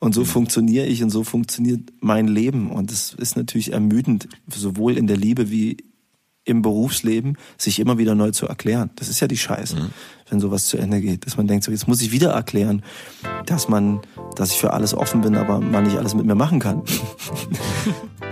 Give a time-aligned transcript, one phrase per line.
[0.00, 2.70] Und so funktioniere ich und so funktioniert mein Leben.
[2.70, 5.78] Und es ist natürlich ermüdend, sowohl in der Liebe wie
[6.48, 8.90] im Berufsleben, sich immer wieder neu zu erklären.
[8.96, 9.90] Das ist ja die Scheiße, mhm.
[10.30, 11.26] Wenn sowas zu Ende geht.
[11.26, 12.82] Dass man denkt, so, jetzt muss ich wieder erklären,
[13.46, 14.00] dass man,
[14.36, 16.82] dass ich für alles offen bin, aber man nicht alles mit mir machen kann.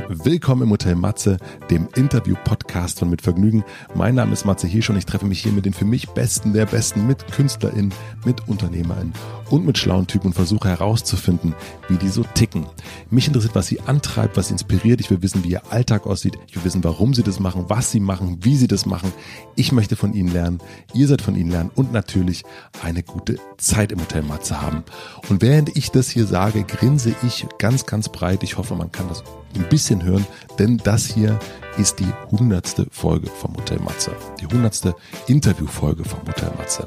[0.09, 1.37] Willkommen im Hotel Matze,
[1.69, 3.65] dem Interview-Podcast von Mit Vergnügen.
[3.97, 6.53] Mein Name ist Matze Hirsch und ich treffe mich hier mit den für mich Besten
[6.53, 7.93] der Besten, mit KünstlerInnen,
[8.25, 9.13] mit UnternehmerInnen
[9.51, 11.55] und mit schlauen Typen und versuche herauszufinden,
[11.89, 12.67] wie die so ticken.
[13.11, 15.01] Mich interessiert, was sie antreibt, was sie inspiriert.
[15.01, 16.39] Ich will wissen, wie ihr Alltag aussieht.
[16.47, 19.13] Ich will wissen, warum sie das machen, was sie machen, wie sie das machen.
[19.57, 20.61] Ich möchte von ihnen lernen.
[20.95, 22.45] Ihr seid von ihnen lernen und natürlich
[22.83, 24.85] eine gute Zeit im Hotel Matze haben.
[25.29, 28.43] Und während ich das hier sage, grinse ich ganz, ganz breit.
[28.43, 29.23] Ich hoffe, man kann das
[29.55, 30.27] ein bisschen hören,
[30.59, 31.39] denn das hier
[31.79, 34.13] ist die hundertste Folge vom Hotel Matze.
[34.41, 34.95] Die hundertste
[35.27, 36.87] Interviewfolge vom Hotel Matze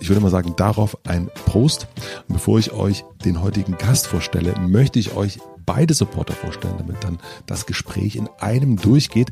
[0.00, 1.88] ich würde mal sagen, darauf ein Prost.
[2.28, 5.38] Und bevor ich euch den heutigen Gast vorstelle, möchte ich euch
[5.68, 9.30] beide Supporter vorstellen, damit dann das Gespräch in einem durchgeht.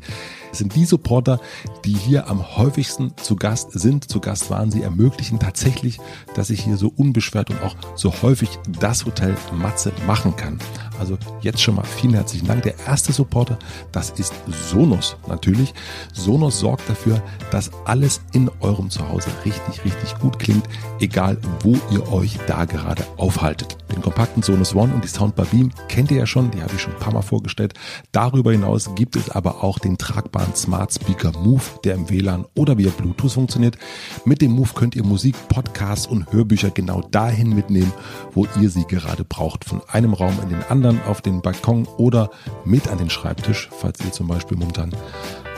[0.51, 1.39] Es sind die Supporter,
[1.83, 4.69] die hier am häufigsten zu Gast sind, zu Gast waren.
[4.69, 5.99] Sie ermöglichen tatsächlich,
[6.35, 10.59] dass ich hier so unbeschwert und auch so häufig das Hotel Matze machen kann.
[10.99, 12.63] Also jetzt schon mal vielen herzlichen Dank.
[12.63, 13.57] Der erste Supporter,
[13.91, 14.33] das ist
[14.69, 15.73] Sonos natürlich.
[16.13, 20.67] Sonos sorgt dafür, dass alles in eurem Zuhause richtig, richtig gut klingt,
[20.99, 23.77] egal wo ihr euch da gerade aufhaltet.
[23.91, 26.81] Den kompakten Sonos One und die Soundbar Beam kennt ihr ja schon, die habe ich
[26.81, 27.73] schon ein paar Mal vorgestellt.
[28.11, 32.77] Darüber hinaus gibt es aber auch den tragbaren Smart Speaker Move, der im WLAN oder
[32.77, 33.77] via Bluetooth funktioniert.
[34.25, 37.93] Mit dem Move könnt ihr Musik, Podcasts und Hörbücher genau dahin mitnehmen,
[38.33, 39.65] wo ihr sie gerade braucht.
[39.65, 42.29] Von einem Raum in den anderen, auf den Balkon oder
[42.65, 44.91] mit an den Schreibtisch, falls ihr zum Beispiel momentan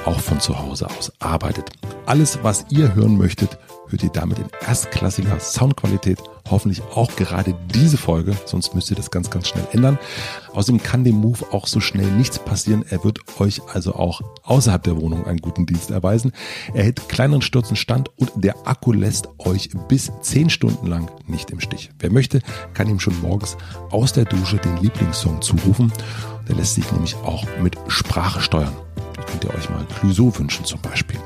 [0.06, 1.72] auch von zu Hause aus arbeitet.
[2.06, 3.58] Alles, was ihr hören möchtet,
[3.90, 6.20] hört ihr damit in erstklassiger Soundqualität.
[6.50, 10.00] Hoffentlich auch gerade diese Folge, sonst müsst ihr das ganz, ganz schnell ändern.
[10.54, 12.84] Außerdem kann dem Move auch so schnell nichts passieren.
[12.90, 16.32] Er wird euch also auch außerhalb der Wohnung einen guten Dienst erweisen.
[16.74, 21.52] Er hält kleineren Stürzen stand und der Akku lässt euch bis 10 Stunden lang nicht
[21.52, 21.92] im Stich.
[22.00, 22.42] Wer möchte,
[22.74, 23.58] kann ihm schon morgens
[23.92, 25.92] aus der Dusche den Lieblingssong zurufen.
[26.48, 28.74] Der lässt sich nämlich auch mit Sprache steuern.
[29.16, 31.20] Da könnt ihr euch mal Clouseau wünschen zum Beispiel.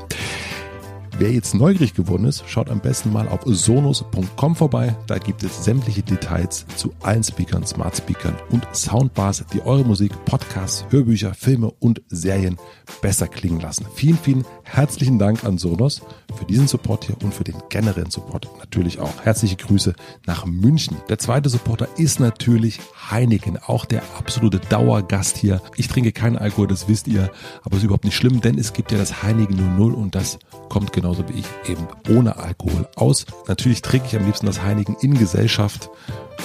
[1.16, 4.96] Wer jetzt neugierig geworden ist, schaut am besten mal auf sonos.com vorbei.
[5.06, 10.12] Da gibt es sämtliche Details zu allen Speakern, Smart Speakern und Soundbars, die eure Musik,
[10.24, 12.56] Podcasts, Hörbücher, Filme und Serien
[13.00, 13.86] besser klingen lassen.
[13.94, 16.02] Vielen, vielen herzlichen Dank an Sonos
[16.36, 19.22] für diesen Support hier und für den generellen Support natürlich auch.
[19.22, 19.94] Herzliche Grüße
[20.26, 20.96] nach München.
[21.08, 25.62] Der zweite Supporter ist natürlich Heineken, auch der absolute Dauergast hier.
[25.76, 27.30] Ich trinke keinen Alkohol, das wisst ihr,
[27.62, 30.92] aber ist überhaupt nicht schlimm, denn es gibt ja das Heineken 00 und das kommt
[31.04, 33.26] genauso wie ich eben ohne Alkohol aus.
[33.46, 35.90] Natürlich trinke ich am liebsten das Heineken in Gesellschaft,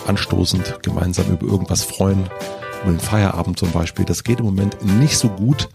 [0.05, 2.29] anstoßend, gemeinsam über irgendwas freuen,
[2.83, 4.03] über den Feierabend zum Beispiel.
[4.03, 5.69] Das geht im Moment nicht so gut,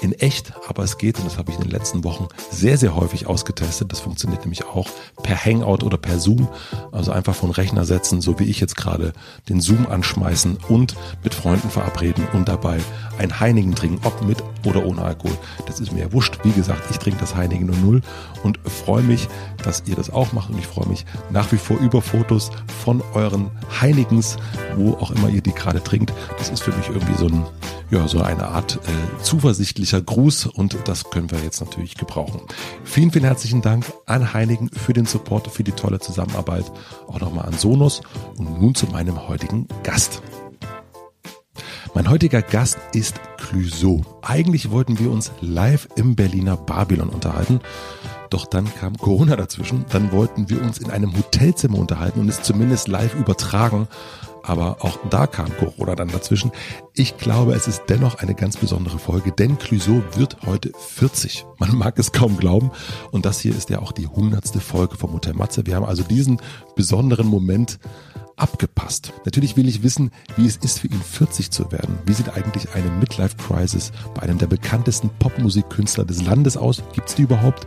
[0.00, 2.94] in echt, aber es geht und das habe ich in den letzten Wochen sehr, sehr
[2.94, 3.90] häufig ausgetestet.
[3.90, 4.88] Das funktioniert nämlich auch
[5.22, 6.48] per Hangout oder per Zoom.
[6.92, 9.12] Also einfach von Rechner setzen, so wie ich jetzt gerade
[9.48, 10.94] den Zoom anschmeißen und
[11.24, 12.78] mit Freunden verabreden und dabei
[13.18, 15.36] ein Heinigen trinken, ob mit oder ohne Alkohol.
[15.66, 16.38] Das ist mir ja wurscht.
[16.44, 18.02] Wie gesagt, ich trinke das Heinigen 00
[18.42, 19.26] und freue mich,
[19.64, 22.50] dass ihr das auch macht und ich freue mich nach wie vor über Fotos
[22.84, 23.50] von euren
[23.80, 24.36] Heinigens,
[24.76, 26.12] wo auch immer ihr die gerade trinkt.
[26.38, 27.46] Das ist für mich irgendwie so ein
[27.90, 29.24] ja, so eine Art äh,
[29.78, 32.40] zuversichtlicher Gruß und das können wir jetzt natürlich gebrauchen.
[32.84, 36.70] Vielen, vielen herzlichen Dank an Heinigen für den Support, für die tolle Zusammenarbeit,
[37.06, 38.00] auch nochmal an Sonos
[38.36, 40.22] und nun zu meinem heutigen Gast.
[41.94, 44.02] Mein heutiger Gast ist Clüso.
[44.22, 47.60] Eigentlich wollten wir uns live im Berliner Babylon unterhalten.
[48.30, 49.86] Doch dann kam Corona dazwischen.
[49.90, 53.88] Dann wollten wir uns in einem Hotelzimmer unterhalten und es zumindest live übertragen
[54.48, 56.50] aber auch da kam Corona dann dazwischen.
[56.94, 61.44] Ich glaube, es ist dennoch eine ganz besondere Folge, denn Clouseau wird heute 40.
[61.58, 62.70] Man mag es kaum glauben.
[63.10, 65.66] Und das hier ist ja auch die hundertste Folge vom Hotel Matze.
[65.66, 66.40] Wir haben also diesen
[66.76, 67.78] besonderen Moment
[68.36, 69.12] abgepasst.
[69.26, 71.98] Natürlich will ich wissen, wie es ist für ihn 40 zu werden.
[72.06, 76.82] Wie sieht eigentlich eine Midlife-Crisis bei einem der bekanntesten Popmusikkünstler des Landes aus?
[76.94, 77.66] Gibt es die überhaupt?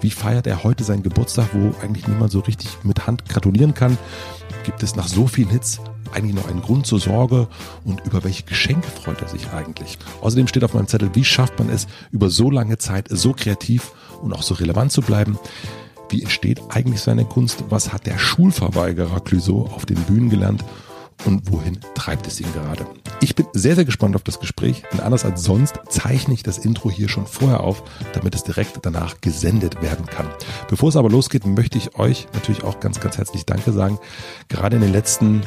[0.00, 3.98] Wie feiert er heute seinen Geburtstag, wo eigentlich niemand so richtig mit Hand gratulieren kann?
[4.64, 5.80] Gibt es nach so vielen Hits
[6.12, 7.48] eigentlich noch einen Grund zur Sorge
[7.84, 9.98] und über welche Geschenke freut er sich eigentlich?
[10.20, 13.92] Außerdem steht auf meinem Zettel, wie schafft man es, über so lange Zeit so kreativ
[14.22, 15.38] und auch so relevant zu bleiben?
[16.08, 17.64] Wie entsteht eigentlich seine Kunst?
[17.70, 20.64] Was hat der Schulverweigerer Clouseau auf den Bühnen gelernt?
[21.24, 22.86] Und wohin treibt es ihn gerade?
[23.20, 26.58] Ich bin sehr, sehr gespannt auf das Gespräch, denn anders als sonst zeichne ich das
[26.58, 30.26] Intro hier schon vorher auf, damit es direkt danach gesendet werden kann.
[30.68, 33.98] Bevor es aber losgeht, möchte ich euch natürlich auch ganz, ganz herzlich Danke sagen.
[34.48, 35.42] Gerade in den letzten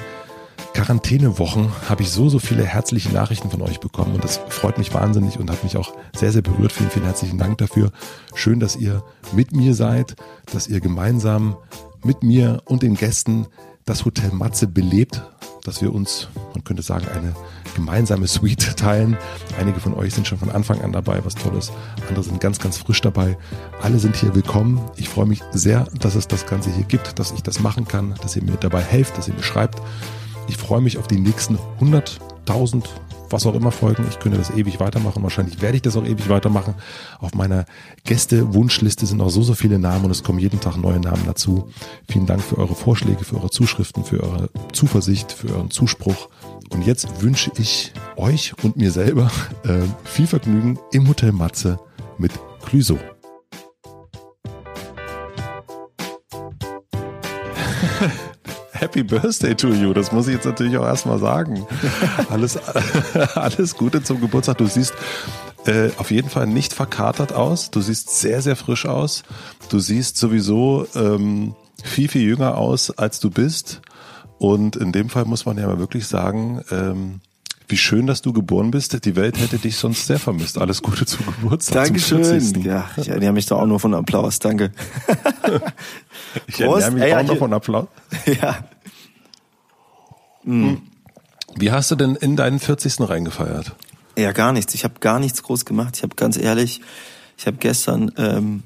[0.75, 4.93] Quarantänewochen habe ich so, so viele herzliche Nachrichten von euch bekommen und das freut mich
[4.93, 6.73] wahnsinnig und hat mich auch sehr, sehr berührt.
[6.73, 7.91] Vielen, vielen herzlichen Dank dafür.
[8.33, 9.01] Schön, dass ihr
[9.31, 10.17] mit mir seid,
[10.51, 11.55] dass ihr gemeinsam
[12.03, 13.47] mit mir und den Gästen
[13.85, 15.23] das Hotel Matze belebt,
[15.63, 17.33] dass wir uns, man könnte sagen, eine
[17.73, 19.15] gemeinsame Suite teilen.
[19.57, 21.71] Einige von euch sind schon von Anfang an dabei, was Tolles.
[22.09, 23.37] Andere sind ganz, ganz frisch dabei.
[23.81, 24.81] Alle sind hier willkommen.
[24.97, 28.15] Ich freue mich sehr, dass es das Ganze hier gibt, dass ich das machen kann,
[28.21, 29.81] dass ihr mir dabei helft, dass ihr mir schreibt.
[30.47, 32.83] Ich freue mich auf die nächsten 100.000
[33.29, 34.05] was auch immer folgen.
[34.09, 35.23] Ich könnte das ewig weitermachen.
[35.23, 36.75] Wahrscheinlich werde ich das auch ewig weitermachen.
[37.19, 37.65] Auf meiner
[38.05, 41.69] Gäste-Wunschliste sind noch so, so viele Namen und es kommen jeden Tag neue Namen dazu.
[42.09, 46.29] Vielen Dank für eure Vorschläge, für eure Zuschriften, für eure Zuversicht, für euren Zuspruch.
[46.69, 49.31] Und jetzt wünsche ich euch und mir selber
[49.63, 51.79] äh, viel Vergnügen im Hotel Matze
[52.17, 52.31] mit
[52.63, 52.97] Clüso.
[58.75, 59.93] Happy Birthday to you.
[59.93, 61.65] Das muss ich jetzt natürlich auch erstmal sagen.
[62.29, 62.57] Alles,
[63.35, 64.57] alles Gute zum Geburtstag.
[64.57, 64.93] Du siehst
[65.65, 67.71] äh, auf jeden Fall nicht verkatert aus.
[67.71, 69.23] Du siehst sehr, sehr frisch aus.
[69.69, 73.81] Du siehst sowieso ähm, viel, viel jünger aus, als du bist.
[74.39, 77.21] Und in dem Fall muss man ja mal wirklich sagen, ähm,
[77.67, 79.05] wie schön, dass du geboren bist.
[79.05, 80.57] Die Welt hätte dich sonst sehr vermisst.
[80.57, 81.85] Alles Gute zum Geburtstag.
[81.85, 82.63] Dankeschön.
[82.63, 84.39] Ja, ich ernähre mich da auch nur von Applaus.
[84.39, 84.71] Danke.
[86.47, 87.87] ich ernähre mich Ey, auch nur von Applaus.
[88.25, 88.65] Ja.
[90.43, 90.81] Mhm.
[91.57, 93.09] Wie hast du denn in deinen 40.
[93.09, 93.75] reingefeiert?
[94.17, 94.75] Ja, gar nichts.
[94.75, 95.97] Ich habe gar nichts groß gemacht.
[95.97, 96.81] Ich habe ganz ehrlich,
[97.37, 98.63] ich habe gestern ähm,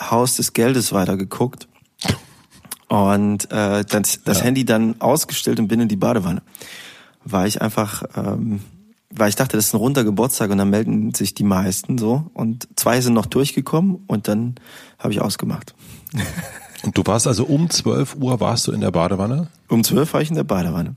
[0.00, 1.68] Haus des Geldes weitergeguckt
[2.88, 4.44] und äh, das, das ja.
[4.44, 6.42] Handy dann ausgestellt und bin in die Badewanne
[7.26, 8.60] war ich einfach, ähm,
[9.10, 12.30] weil ich dachte, das ist ein runder Geburtstag und dann melden sich die meisten so.
[12.34, 14.54] Und zwei sind noch durchgekommen und dann
[14.98, 15.74] habe ich ausgemacht.
[16.82, 19.48] Und du warst also um 12 Uhr warst du in der Badewanne?
[19.68, 20.94] Um 12 war ich in der Badewanne.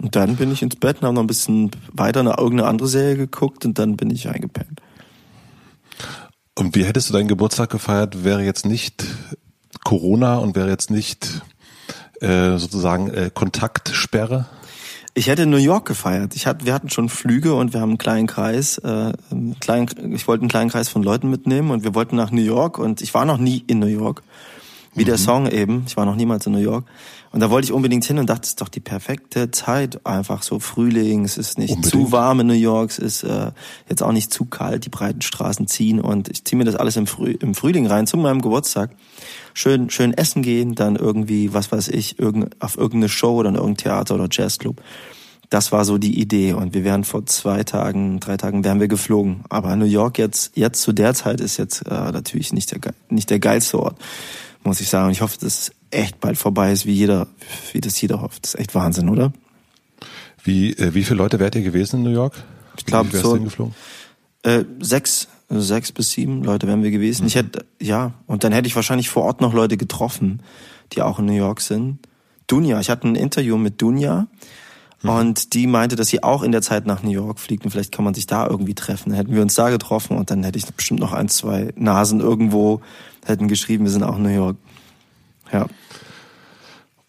[0.00, 2.88] Und dann bin ich ins Bett und habe noch ein bisschen weiter nach irgendeine andere
[2.88, 4.80] Serie geguckt und dann bin ich eingepennt.
[6.58, 9.04] Und wie hättest du deinen Geburtstag gefeiert, wäre jetzt nicht
[9.84, 11.42] Corona und wäre jetzt nicht
[12.20, 14.46] äh, sozusagen äh, Kontaktsperre?
[15.14, 16.34] Ich hätte in New York gefeiert.
[16.34, 18.78] Ich hatte, wir hatten schon Flüge und wir haben einen kleinen Kreis.
[18.78, 22.30] Äh, einen kleinen, ich wollte einen kleinen Kreis von Leuten mitnehmen und wir wollten nach
[22.30, 24.22] New York und ich war noch nie in New York.
[24.94, 25.06] Wie mhm.
[25.06, 25.84] der Song eben.
[25.86, 26.84] Ich war noch niemals in New York.
[27.30, 30.04] Und da wollte ich unbedingt hin und dachte, es ist doch die perfekte Zeit.
[30.06, 32.04] Einfach so Frühling, es ist nicht unbedingt.
[32.04, 33.52] zu warm in New York, es ist äh,
[33.88, 35.98] jetzt auch nicht zu kalt, die breiten Straßen ziehen.
[36.00, 38.90] Und ich ziehe mir das alles im, Früh, im Frühling rein, zu meinem Geburtstag.
[39.54, 43.54] Schön, schön essen gehen, dann irgendwie, was weiß ich, irgend, auf irgendeine Show oder in
[43.56, 44.82] irgendein Theater oder Jazzclub.
[45.50, 46.54] Das war so die Idee.
[46.54, 49.44] Und wir wären vor zwei Tagen, drei Tagen wären wir geflogen.
[49.50, 53.28] Aber New York jetzt, jetzt zu der Zeit ist jetzt äh, natürlich nicht der, nicht
[53.28, 53.96] der geilste Ort
[54.64, 55.06] muss ich sagen.
[55.06, 57.26] Und ich hoffe, dass es echt bald vorbei ist, wie jeder,
[57.72, 58.44] wie das jeder hofft.
[58.44, 59.32] Das ist echt Wahnsinn, oder?
[60.44, 62.34] Wie, äh, wie viele Leute wärt ihr gewesen in New York?
[62.76, 63.36] Ich glaube so
[64.44, 65.28] äh, sechs,
[65.60, 67.22] sechs bis sieben Leute wären wir gewesen.
[67.22, 67.26] Mhm.
[67.28, 70.42] Ich hätte, ja, und dann hätte ich wahrscheinlich vor Ort noch Leute getroffen,
[70.92, 71.98] die auch in New York sind.
[72.46, 74.26] Dunja, ich hatte ein Interview mit Dunja.
[75.02, 75.10] Mhm.
[75.10, 77.92] Und die meinte, dass sie auch in der Zeit nach New York fliegt und vielleicht
[77.92, 79.10] kann man sich da irgendwie treffen.
[79.10, 82.20] Dann hätten wir uns da getroffen und dann hätte ich bestimmt noch ein, zwei Nasen
[82.20, 82.80] irgendwo
[83.24, 84.56] hätten geschrieben, wir sind auch in New York.
[85.52, 85.66] Ja.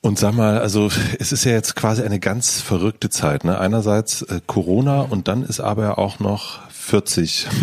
[0.01, 0.89] Und sag mal, also
[1.19, 3.45] es ist ja jetzt quasi eine ganz verrückte Zeit.
[3.45, 3.57] Ne?
[3.57, 7.47] Einerseits äh, Corona und dann ist aber ja auch noch 40.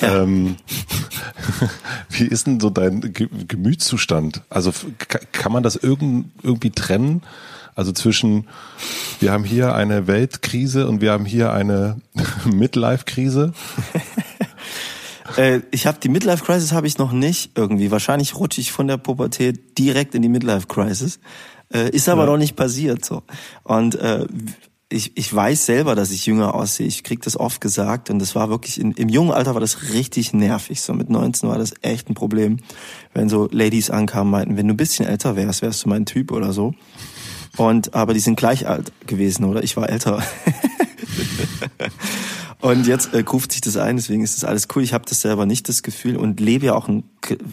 [0.00, 0.24] Ja.
[0.24, 0.56] ähm,
[2.10, 4.42] wie ist denn so dein Ge Gemütszustand?
[4.50, 4.72] Also
[5.30, 7.22] kann man das irgend, irgendwie trennen?
[7.76, 8.48] Also zwischen,
[9.20, 12.00] wir haben hier eine Weltkrise und wir haben hier eine
[12.44, 13.52] Midlife-Krise.
[15.38, 17.90] Äh, ich habe die Midlife Crisis habe ich noch nicht irgendwie.
[17.90, 21.18] Wahrscheinlich rutsche ich von der Pubertät direkt in die Midlife Crisis.
[21.72, 22.30] Äh, ist aber ja.
[22.30, 23.22] noch nicht passiert so.
[23.62, 24.26] Und äh,
[24.88, 26.86] ich, ich weiß selber, dass ich jünger aussehe.
[26.86, 29.92] Ich krieg das oft gesagt und das war wirklich in, im jungen Alter war das
[29.92, 30.80] richtig nervig.
[30.80, 32.58] So mit 19 war das echt ein Problem,
[33.12, 36.30] wenn so Ladies ankamen, meinten, wenn du ein bisschen älter wärst, wärst du mein Typ
[36.32, 36.74] oder so.
[37.56, 39.62] Und aber die sind gleich alt gewesen, oder?
[39.62, 40.22] Ich war älter.
[42.64, 44.82] Und jetzt äh, ruft sich das ein, deswegen ist das alles cool.
[44.82, 47.04] Ich habe das selber nicht das Gefühl und lebe ja auch ein,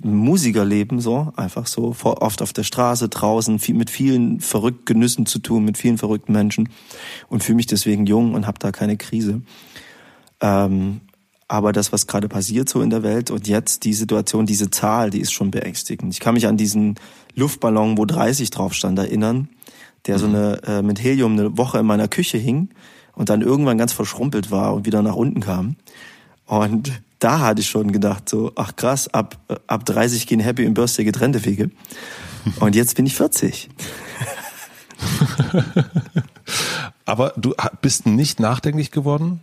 [0.04, 5.40] Musikerleben so, einfach so oft auf der Straße, draußen, viel, mit vielen verrückten Genüssen zu
[5.40, 6.70] tun, mit vielen verrückten Menschen
[7.28, 9.42] und fühle mich deswegen jung und habe da keine Krise.
[10.40, 11.02] Ähm,
[11.50, 15.10] aber das, was gerade passiert so in der Welt und jetzt die Situation, diese Zahl,
[15.10, 16.14] die ist schon beängstigend.
[16.14, 16.96] Ich kann mich an diesen
[17.36, 19.50] Luftballon, wo 30 drauf stand, erinnern,
[20.08, 20.36] der so mhm.
[20.36, 22.70] eine äh, mit Helium eine Woche in meiner Küche hing
[23.14, 25.76] und dann irgendwann ganz verschrumpelt war und wieder nach unten kam.
[26.46, 29.38] Und da hatte ich schon gedacht, so, ach krass, ab,
[29.68, 31.72] ab 30 gehen Happy und Birthday getrennte Wege.
[32.60, 33.70] Und jetzt bin ich 40.
[37.06, 39.42] Aber du bist nicht nachdenklich geworden?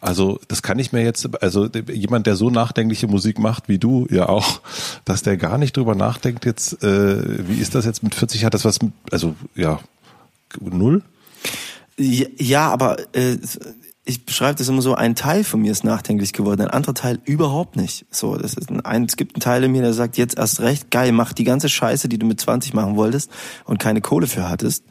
[0.00, 4.06] Also das kann ich mir jetzt, also jemand, der so nachdenkliche Musik macht wie du
[4.10, 4.60] ja auch,
[5.04, 8.54] dass der gar nicht drüber nachdenkt jetzt, äh, wie ist das jetzt mit 40, hat
[8.54, 9.80] das was mit, also ja,
[10.60, 11.02] null?
[11.98, 13.38] Ja, aber äh,
[14.04, 17.20] ich beschreibe das immer so, ein Teil von mir ist nachdenklich geworden, ein anderer Teil
[17.24, 18.06] überhaupt nicht.
[18.10, 20.90] So, das ist ein, es gibt einen Teil in mir, der sagt, jetzt erst recht,
[20.90, 23.30] geil, mach die ganze Scheiße, die du mit 20 machen wolltest
[23.64, 24.84] und keine Kohle für hattest.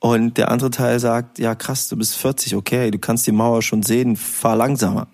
[0.00, 3.62] Und der andere Teil sagt, ja krass, du bist 40, okay, du kannst die Mauer
[3.62, 5.08] schon sehen, fahr langsamer.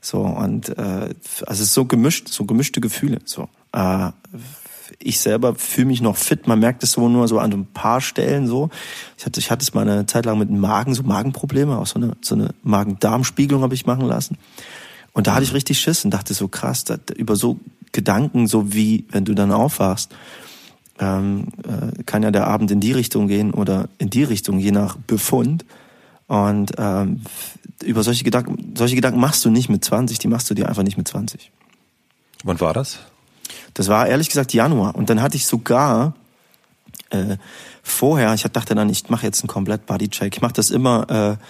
[0.00, 1.14] So, und äh,
[1.46, 3.18] also es ist so gemischt, so gemischte Gefühle.
[3.24, 3.48] So.
[3.72, 4.10] Äh,
[4.98, 8.00] ich selber fühle mich noch fit, man merkt es so nur so an ein paar
[8.00, 8.70] Stellen so.
[9.16, 11.98] Ich hatte, ich hatte es mal eine Zeit lang mit Magen, so Magenprobleme, auch so
[11.98, 14.36] eine, so eine Magen-Darm-Spiegelung habe ich machen lassen.
[15.12, 17.58] Und da hatte ich richtig Schiss und dachte so krass, da, über so
[17.92, 20.14] Gedanken, so wie wenn du dann aufwachst,
[20.98, 24.70] ähm, äh, kann ja der Abend in die Richtung gehen oder in die Richtung, je
[24.70, 25.64] nach Befund.
[26.28, 27.22] Und ähm,
[27.82, 30.84] über solche Gedanken, solche Gedanken machst du nicht mit 20, die machst du dir einfach
[30.84, 31.50] nicht mit 20.
[32.44, 33.00] Wann war das?
[33.74, 34.94] Das war ehrlich gesagt Januar.
[34.94, 36.14] Und dann hatte ich sogar
[37.10, 37.36] äh,
[37.82, 40.34] vorher, ich dachte dann, ich mache jetzt einen komplett Bodycheck.
[40.34, 41.44] Ich mache das immer äh,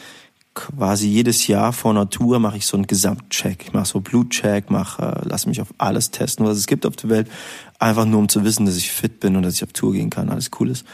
[0.54, 3.64] quasi jedes Jahr vor einer Tour mache ich so einen Gesamtcheck.
[3.66, 6.96] Ich mache so Blutcheck, mache, äh, lasse mich auf alles testen, was es gibt auf
[6.96, 7.30] der Welt,
[7.78, 10.10] einfach nur um zu wissen, dass ich fit bin und dass ich auf Tour gehen
[10.10, 10.84] kann, alles cool ist.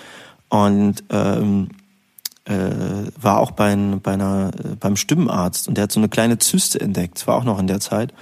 [0.49, 1.69] Und ähm,
[2.45, 6.39] äh, war auch bei, bei einer, äh, beim Stimmenarzt und der hat so eine kleine
[6.39, 7.17] Zyste entdeckt.
[7.17, 8.13] Das war auch noch in der Zeit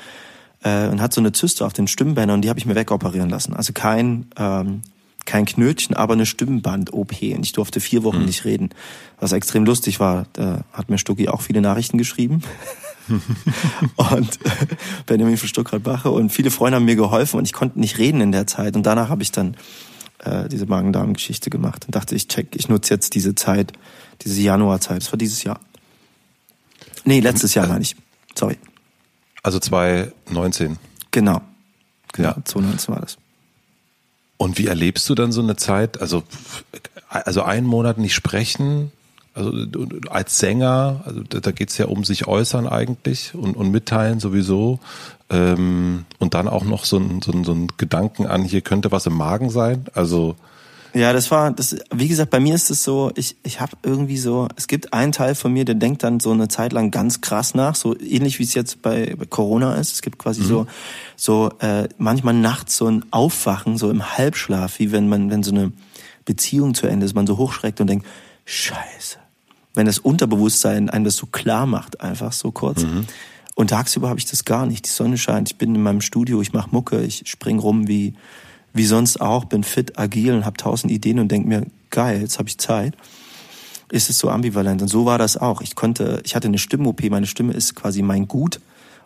[0.65, 3.31] äh, und hat so eine Zyste auf den Stimmbändern und die habe ich mir wegoperieren
[3.31, 3.55] lassen.
[3.55, 4.83] Also kein ähm,
[5.25, 7.23] kein Knötchen, aber eine Stimmband-OP.
[7.23, 8.27] Und ich durfte vier Wochen mhm.
[8.27, 8.71] nicht reden.
[9.19, 10.27] Was extrem lustig war.
[10.35, 12.43] Da hat mir Stucki auch viele Nachrichten geschrieben.
[13.97, 14.51] und äh,
[15.07, 18.33] Benjamin von Stuckrad-Bache und viele Freunde haben mir geholfen und ich konnte nicht reden in
[18.33, 18.77] der Zeit.
[18.77, 19.57] Und danach habe ich dann
[20.21, 23.73] äh, diese Magen-Darm-Geschichte gemacht und dachte, ich check, ich nutze jetzt diese Zeit,
[24.23, 25.03] diese Januarzeit.
[25.03, 25.61] Das war dieses Jahr.
[27.05, 27.97] Nee, letztes Jahr meine ich.
[28.35, 28.57] Sorry.
[29.45, 30.79] Also 2019.
[31.13, 31.43] Genau.
[32.13, 32.45] Genau, ja.
[32.45, 33.19] 2019 war das.
[34.39, 36.01] Und wie erlebst du dann so eine Zeit?
[36.01, 36.25] Also,
[37.09, 38.91] also einen Monat nicht sprechen,
[39.35, 39.53] also
[40.11, 44.81] als Sänger, also da geht es ja um sich äußern eigentlich und, und mitteilen sowieso.
[45.29, 48.93] Ähm, und dann auch noch so ein, so, ein, so ein Gedanken an, hier könnte
[48.93, 49.85] was im Magen sein.
[49.93, 50.37] Also
[50.95, 54.17] ja, das war, das, wie gesagt, bei mir ist es so, ich, ich habe irgendwie
[54.17, 57.21] so, es gibt einen Teil von mir, der denkt dann so eine Zeit lang ganz
[57.21, 59.93] krass nach, so ähnlich wie es jetzt bei, bei Corona ist.
[59.93, 60.47] Es gibt quasi mhm.
[60.47, 60.67] so,
[61.17, 65.51] so äh, manchmal nachts so ein Aufwachen, so im Halbschlaf, wie wenn man, wenn so
[65.51, 65.73] eine
[66.25, 68.07] Beziehung zu Ende ist, man so hochschreckt und denkt,
[68.45, 69.19] Scheiße.
[69.75, 72.83] Wenn das Unterbewusstsein einem das so klar macht, einfach so kurz.
[72.83, 73.07] Mhm.
[73.57, 74.85] Und tagsüber habe ich das gar nicht.
[74.87, 78.15] Die Sonne scheint, ich bin in meinem Studio, ich mache Mucke, ich spring rum wie
[78.75, 82.39] wie sonst auch, bin fit, agil und habe tausend Ideen und denk mir, geil, jetzt
[82.39, 82.95] habe ich Zeit.
[83.91, 84.83] Ist es so ambivalent.
[84.83, 85.61] Und so war das auch.
[85.63, 88.61] Ich konnte, ich hatte eine Stimm-OP, meine Stimme ist quasi mein Gut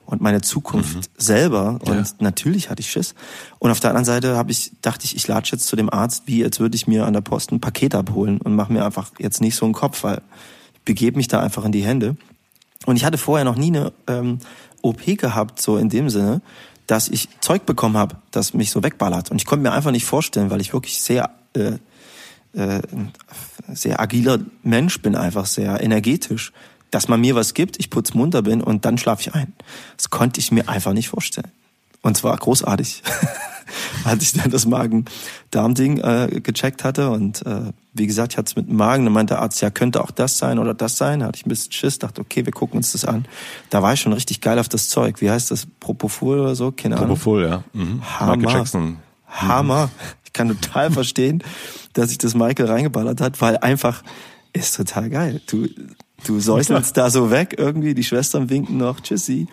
[0.06, 1.02] und meine Zukunft mhm.
[1.18, 1.78] selber.
[1.84, 2.04] Und ja.
[2.20, 3.14] natürlich hatte ich Schiss.
[3.58, 6.22] Und auf der anderen Seite habe ich, dachte ich, ich latsche jetzt zu dem Arzt,
[6.24, 9.10] wie als würde ich mir an der Post ein Paket abholen und mache mir einfach
[9.18, 10.22] jetzt nicht so einen Kopf, weil
[10.74, 12.16] ich begebe mich da einfach in die Hände.
[12.86, 14.38] Und ich hatte vorher noch nie eine ähm,
[14.80, 16.40] OP gehabt, so in dem Sinne,
[16.88, 19.30] dass ich Zeug bekommen habe, das mich so wegballert.
[19.30, 21.74] Und ich konnte mir einfach nicht vorstellen, weil ich wirklich sehr, äh,
[22.54, 22.80] äh,
[23.68, 26.52] sehr agiler Mensch bin, einfach sehr energetisch,
[26.90, 29.52] dass man mir was gibt, ich putz munter bin und dann schlafe ich ein.
[29.98, 31.52] Das konnte ich mir einfach nicht vorstellen.
[32.08, 33.02] Und zwar großartig.
[34.04, 37.10] als ich dann das Magen-Darm-Ding äh, gecheckt hatte.
[37.10, 39.04] Und äh, wie gesagt, ich hatte es mit dem Magen.
[39.04, 41.20] Dann meinte der Arzt, ja, könnte auch das sein oder das sein.
[41.20, 43.26] Da hatte ich ein bisschen Schiss, dachte, okay, wir gucken uns das an.
[43.68, 45.20] Da war ich schon richtig geil auf das Zeug.
[45.20, 45.66] Wie heißt das?
[45.80, 46.72] Propofol oder so?
[46.72, 47.08] Keine Ahnung.
[47.08, 47.64] Propofol, ja.
[47.74, 48.00] Mhm.
[48.18, 48.36] Hammer.
[48.36, 48.96] Michael Jackson.
[49.26, 49.90] Hammer.
[50.24, 51.44] Ich kann total verstehen,
[51.92, 54.02] dass sich das Michael reingeballert hat, weil einfach
[54.54, 55.42] ist total geil.
[55.46, 55.68] Du,
[56.24, 59.46] du säuselst da so weg irgendwie, die Schwestern winken noch, tschüssi.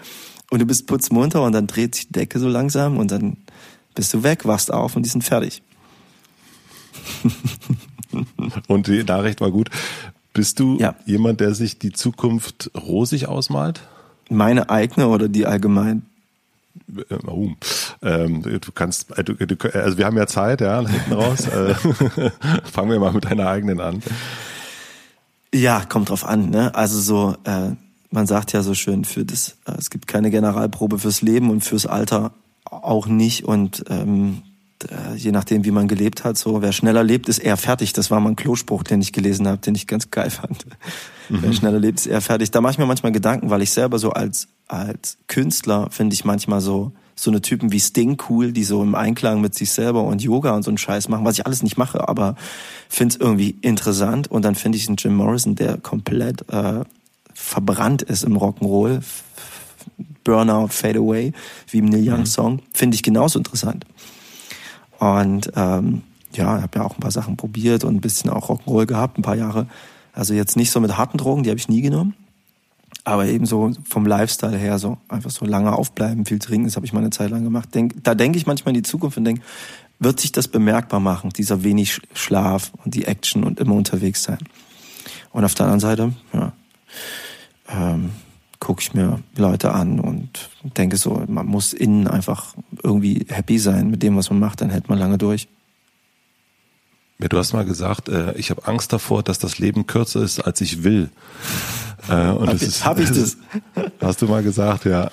[0.56, 3.36] Und du bist putzmunter und dann dreht sich die Decke so langsam und dann
[3.94, 5.62] bist du weg, wachst auf und die sind fertig.
[8.70, 9.70] und die Nachricht war gut.
[10.32, 10.96] Bist du ja.
[11.06, 13.82] jemand, der sich die Zukunft rosig ausmalt?
[14.30, 16.04] Meine eigene oder die allgemein?
[17.10, 17.50] Äh, oh,
[18.02, 21.48] ähm, du kannst, äh, du, du, also wir haben ja Zeit, ja, hinten raus.
[21.48, 21.74] Äh,
[22.64, 24.02] fangen wir mal mit deiner eigenen an.
[25.54, 26.50] Ja, kommt drauf an.
[26.50, 26.74] Ne?
[26.74, 27.72] Also so, äh,
[28.16, 31.64] man sagt ja so schön, für das, äh, es gibt keine Generalprobe fürs Leben und
[31.64, 32.32] fürs Alter
[32.64, 33.46] auch nicht.
[33.46, 34.42] Und ähm,
[35.16, 37.94] je nachdem, wie man gelebt hat, so wer schneller lebt, ist eher fertig.
[37.94, 40.66] Das war mal ein Klospruch, den ich gelesen habe, den ich ganz geil fand.
[41.30, 41.40] Mhm.
[41.42, 42.52] Wer schneller lebt, ist eher fertig.
[42.52, 46.26] Da mache ich mir manchmal Gedanken, weil ich selber so als als Künstler finde ich
[46.26, 50.04] manchmal so so eine Typen wie Sting cool, die so im Einklang mit sich selber
[50.04, 52.36] und Yoga und so einen Scheiß machen, was ich alles nicht mache, aber
[52.90, 54.30] finde es irgendwie interessant.
[54.30, 56.84] Und dann finde ich einen Jim Morrison, der komplett äh,
[57.36, 59.04] verbrannt ist im Rock'n'Roll,
[60.24, 61.34] Burnout, Fade Away,
[61.70, 62.26] wie im Neil Young mhm.
[62.26, 63.86] Song, finde ich genauso interessant.
[64.98, 66.02] Und ähm,
[66.34, 69.22] ja, habe ja auch ein paar Sachen probiert und ein bisschen auch Rock'n'Roll gehabt, ein
[69.22, 69.68] paar Jahre.
[70.14, 72.16] Also jetzt nicht so mit harten Drogen, die habe ich nie genommen.
[73.04, 76.86] Aber eben so vom Lifestyle her, so einfach so lange aufbleiben, viel trinken, das habe
[76.86, 77.76] ich mal eine Zeit lang gemacht.
[77.76, 79.44] Denk, da denke ich manchmal in die Zukunft und denke,
[80.00, 84.40] wird sich das bemerkbar machen, dieser wenig Schlaf und die Action und immer unterwegs sein.
[85.32, 86.54] Und auf der anderen Seite, ja,
[87.70, 88.12] ähm,
[88.60, 93.90] gucke ich mir Leute an und denke so, man muss innen einfach irgendwie happy sein
[93.90, 95.48] mit dem, was man macht, dann hält man lange durch.
[97.20, 100.40] Ja, du hast mal gesagt, äh, ich habe Angst davor, dass das Leben kürzer ist,
[100.40, 101.10] als ich will.
[102.10, 103.38] Äh, und hab, ist, hab ich das?
[104.02, 105.10] Hast du mal gesagt, ja.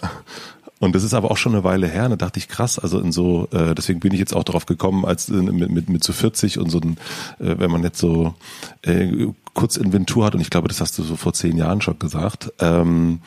[0.82, 2.08] Und das ist aber auch schon eine Weile her.
[2.08, 5.04] Da dachte ich krass, also in so, äh, deswegen bin ich jetzt auch darauf gekommen,
[5.04, 6.96] als äh, mit, mit, mit so 40 und so, ein,
[7.38, 8.34] äh, wenn man jetzt so
[8.82, 12.00] äh, kurz Inventur hat, und ich glaube, das hast du so vor zehn Jahren schon
[12.00, 12.52] gesagt.
[12.58, 13.20] Ähm,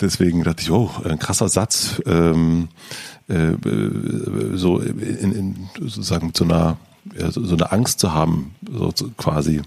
[0.00, 2.70] deswegen dachte ich, oh, ein krasser Satz, ähm,
[3.28, 3.52] äh,
[4.54, 6.76] so in, in sozusagen so einer
[7.16, 9.62] ja, so, so eine Angst zu haben, so quasi.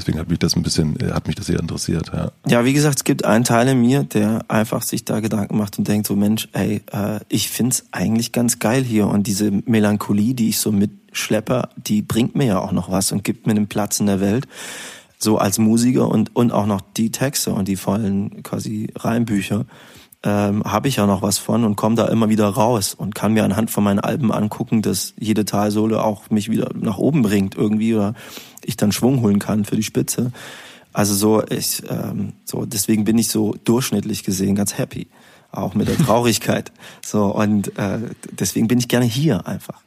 [0.00, 2.10] Deswegen hat mich das ein bisschen, hat mich das sehr interessiert.
[2.12, 2.32] Ja.
[2.46, 5.78] ja, wie gesagt, es gibt einen Teil in mir, der einfach sich da Gedanken macht
[5.78, 10.32] und denkt so, Mensch, ey, äh, ich find's eigentlich ganz geil hier und diese Melancholie,
[10.32, 13.68] die ich so mitschleppe, die bringt mir ja auch noch was und gibt mir einen
[13.68, 14.48] Platz in der Welt
[15.22, 19.66] so als Musiker und, und auch noch die Texte und die vollen quasi Reimbücher
[20.22, 23.32] ähm, habe ich ja noch was von und komme da immer wieder raus und kann
[23.32, 27.54] mir anhand von meinen Alben angucken, dass jede Talsohle auch mich wieder nach oben bringt
[27.54, 28.14] irgendwie oder
[28.62, 30.32] ich dann Schwung holen kann für die Spitze.
[30.92, 35.06] Also so, ich, ähm, so deswegen bin ich so durchschnittlich gesehen ganz happy,
[35.52, 36.70] auch mit der Traurigkeit.
[37.04, 38.00] so und äh,
[38.32, 39.80] deswegen bin ich gerne hier einfach.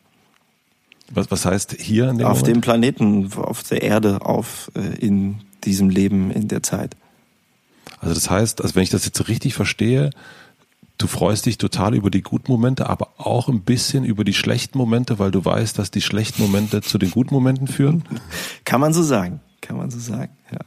[1.11, 2.07] Was, was heißt hier?
[2.07, 2.47] Dem auf Moment?
[2.47, 6.95] dem Planeten, auf der Erde, auf äh, in diesem Leben, in der Zeit.
[8.03, 10.11] Also das heißt, also wenn ich das jetzt richtig verstehe,
[10.97, 14.77] du freust dich total über die guten Momente, aber auch ein bisschen über die schlechten
[14.77, 18.03] Momente, weil du weißt, dass die schlechten Momente zu den guten Momenten führen?
[18.65, 20.59] Kann man so sagen, kann man so sagen, ja.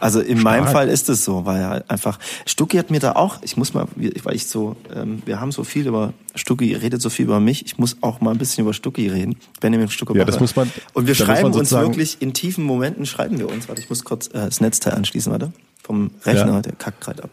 [0.00, 0.44] Also in Stark.
[0.44, 3.74] meinem Fall ist es so, weil er einfach Stucki hat mir da auch, ich muss
[3.74, 7.38] mal, weil ich so, ähm, wir haben so viel über Stucki, redet so viel über
[7.38, 9.36] mich, ich muss auch mal ein bisschen über Stucki reden.
[9.60, 10.16] Benjamin Stucki.
[10.16, 10.72] Ja, das muss man.
[10.94, 13.68] Und wir schreiben uns wirklich in tiefen Momenten schreiben wir uns.
[13.68, 15.52] Warte, ich muss kurz äh, das Netzteil anschließen, warte.
[15.82, 16.60] Vom Rechner, ja.
[16.62, 17.30] der kackt gerade ab.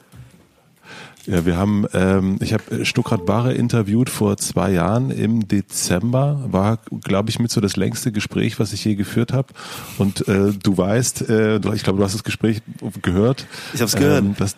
[1.28, 6.46] Ja, wir haben, ähm, ich habe Stuckrad Barre interviewt vor zwei Jahren im Dezember.
[6.48, 9.50] War, glaube ich, mit so das längste Gespräch, was ich je geführt habe.
[9.98, 12.62] Und äh, du weißt, äh, ich glaube, du hast das Gespräch
[13.02, 13.46] gehört.
[13.74, 14.24] Ich habe es gehört.
[14.24, 14.56] Ähm, dass,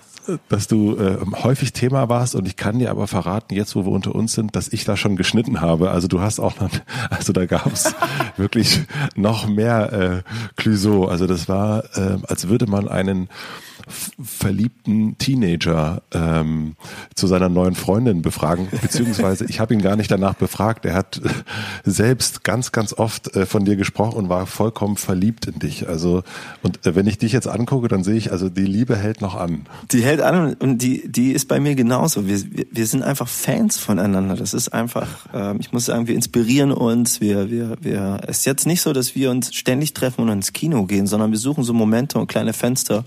[0.47, 3.91] dass du äh, häufig Thema warst und ich kann dir aber verraten, jetzt wo wir
[3.91, 5.89] unter uns sind, dass ich da schon geschnitten habe.
[5.89, 6.69] Also du hast auch noch,
[7.09, 7.95] also da gab es
[8.37, 8.81] wirklich
[9.15, 11.05] noch mehr äh, Clüso.
[11.05, 13.27] Also das war, äh, als würde man einen
[13.89, 16.75] verliebten Teenager ähm,
[17.15, 20.85] zu seiner neuen Freundin befragen, beziehungsweise ich habe ihn gar nicht danach befragt.
[20.85, 21.21] Er hat
[21.83, 25.87] selbst ganz, ganz oft äh, von dir gesprochen und war vollkommen verliebt in dich.
[25.87, 26.23] Also
[26.61, 29.35] und äh, wenn ich dich jetzt angucke, dann sehe ich, also die Liebe hält noch
[29.35, 29.65] an.
[29.91, 32.27] Die hält an und die die ist bei mir genauso.
[32.27, 34.35] Wir wir, wir sind einfach Fans voneinander.
[34.35, 37.21] Das ist einfach, äh, ich muss sagen, wir inspirieren uns.
[37.21, 38.21] Wir wir wir.
[38.27, 41.31] Es ist jetzt nicht so, dass wir uns ständig treffen und ins Kino gehen, sondern
[41.31, 43.05] wir suchen so Momente und kleine Fenster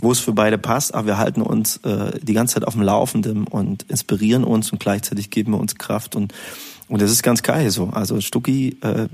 [0.00, 2.82] wo es für beide passt, aber wir halten uns äh, die ganze Zeit auf dem
[2.82, 6.32] Laufenden und inspirieren uns und gleichzeitig geben wir uns Kraft und
[6.88, 7.90] und das ist ganz geil so.
[7.92, 9.08] Also Stucki, äh,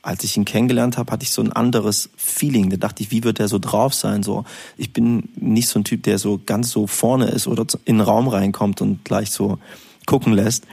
[0.00, 2.70] als ich ihn kennengelernt habe, hatte ich so ein anderes Feeling.
[2.70, 4.22] Da dachte ich, wie wird der so drauf sein?
[4.22, 4.44] So,
[4.78, 8.00] ich bin nicht so ein Typ, der so ganz so vorne ist oder in den
[8.00, 9.58] Raum reinkommt und gleich so
[10.06, 10.66] gucken lässt.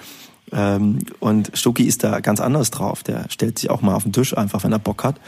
[0.54, 3.04] Ähm, und Stucki ist da ganz anders drauf.
[3.04, 5.20] Der stellt sich auch mal auf den Tisch einfach, wenn er Bock hat.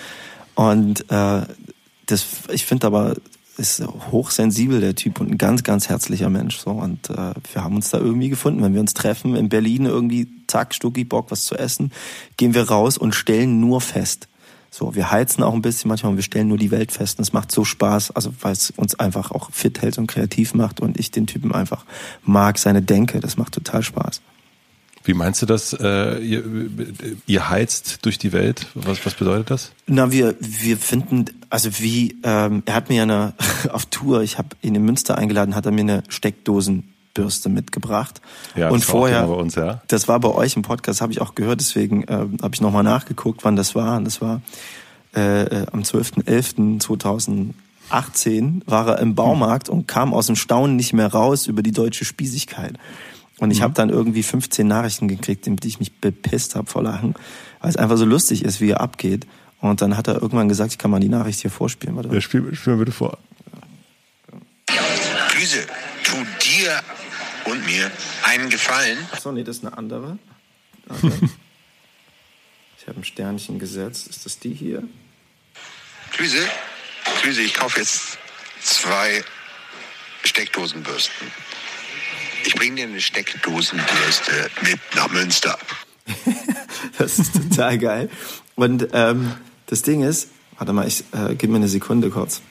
[0.55, 1.41] Und äh,
[2.05, 3.15] das, ich finde aber
[3.59, 6.57] ist hochsensibel, der Typ, und ein ganz, ganz herzlicher Mensch.
[6.57, 6.71] So.
[6.71, 8.63] Und äh, wir haben uns da irgendwie gefunden.
[8.63, 11.91] Wenn wir uns treffen in Berlin, irgendwie, zack, Stucki, Bock, was zu essen,
[12.37, 14.27] gehen wir raus und stellen nur fest.
[14.71, 17.17] So, wir heizen auch ein bisschen manchmal und wir stellen nur die Welt fest.
[17.19, 20.53] Und es macht so Spaß, also weil es uns einfach auch fit hält und kreativ
[20.53, 21.85] macht und ich den Typen einfach
[22.23, 23.19] mag, seine Denke.
[23.19, 24.21] Das macht total Spaß.
[25.03, 25.73] Wie meinst du das?
[25.73, 26.43] Äh, ihr,
[27.25, 28.67] ihr heizt durch die Welt.
[28.75, 29.71] Was, was bedeutet das?
[29.87, 33.33] Na, wir, wir finden, also wie, ähm, er hat mir eine,
[33.71, 38.21] auf Tour, ich habe ihn in Münster eingeladen, hat er mir eine Steckdosenbürste mitgebracht.
[38.55, 39.81] Ja, und das vorher, war bei uns, ja.
[39.87, 42.83] Das war bei euch im Podcast, habe ich auch gehört, deswegen äh, habe ich nochmal
[42.83, 43.97] nachgeguckt, wann das war.
[43.97, 44.41] Und das war
[45.15, 51.07] äh, äh am 12.11.2018 war er im Baumarkt und kam aus dem Staunen nicht mehr
[51.07, 52.73] raus über die deutsche Spießigkeit.
[53.39, 53.63] Und ich mhm.
[53.63, 57.15] habe dann irgendwie 15 Nachrichten gekriegt, in die ich mich bepisst habe vor Lachen,
[57.61, 59.25] weil es einfach so lustig ist, wie er abgeht.
[59.61, 61.95] Und dann hat er irgendwann gesagt, ich kann mal die Nachricht hier vorspielen.
[61.95, 62.13] Warte.
[62.13, 63.17] Ja, spiel, spiel mal bitte vor.
[65.37, 65.65] Düse,
[66.03, 66.81] tu dir
[67.45, 67.91] und mir
[68.23, 68.97] einen Gefallen.
[69.11, 70.17] Achso, nee, das ist eine andere.
[70.87, 71.11] Okay.
[72.79, 74.07] ich habe ein Sternchen gesetzt.
[74.07, 74.83] Ist das die hier?
[76.11, 76.45] Klüse,
[77.21, 78.17] Klüse, ich kaufe jetzt
[78.61, 79.23] zwei
[80.23, 81.27] Steckdosenbürsten.
[82.45, 85.57] Ich bringe dir eine Steckdosenbürste mit nach Münster.
[86.97, 88.09] das ist total geil.
[88.55, 89.33] Und ähm,
[89.67, 92.41] das Ding ist, warte mal, ich äh, gib mir eine Sekunde kurz.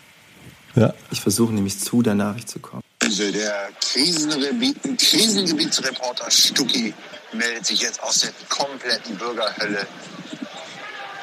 [0.75, 0.95] Ja.
[1.11, 2.83] Ich versuche nämlich zu der Nachricht zu kommen.
[3.03, 6.95] Also der Krisengebiet, Krisengebietsreporter Stucki
[7.33, 9.87] meldet sich jetzt aus der kompletten Bürgerhölle.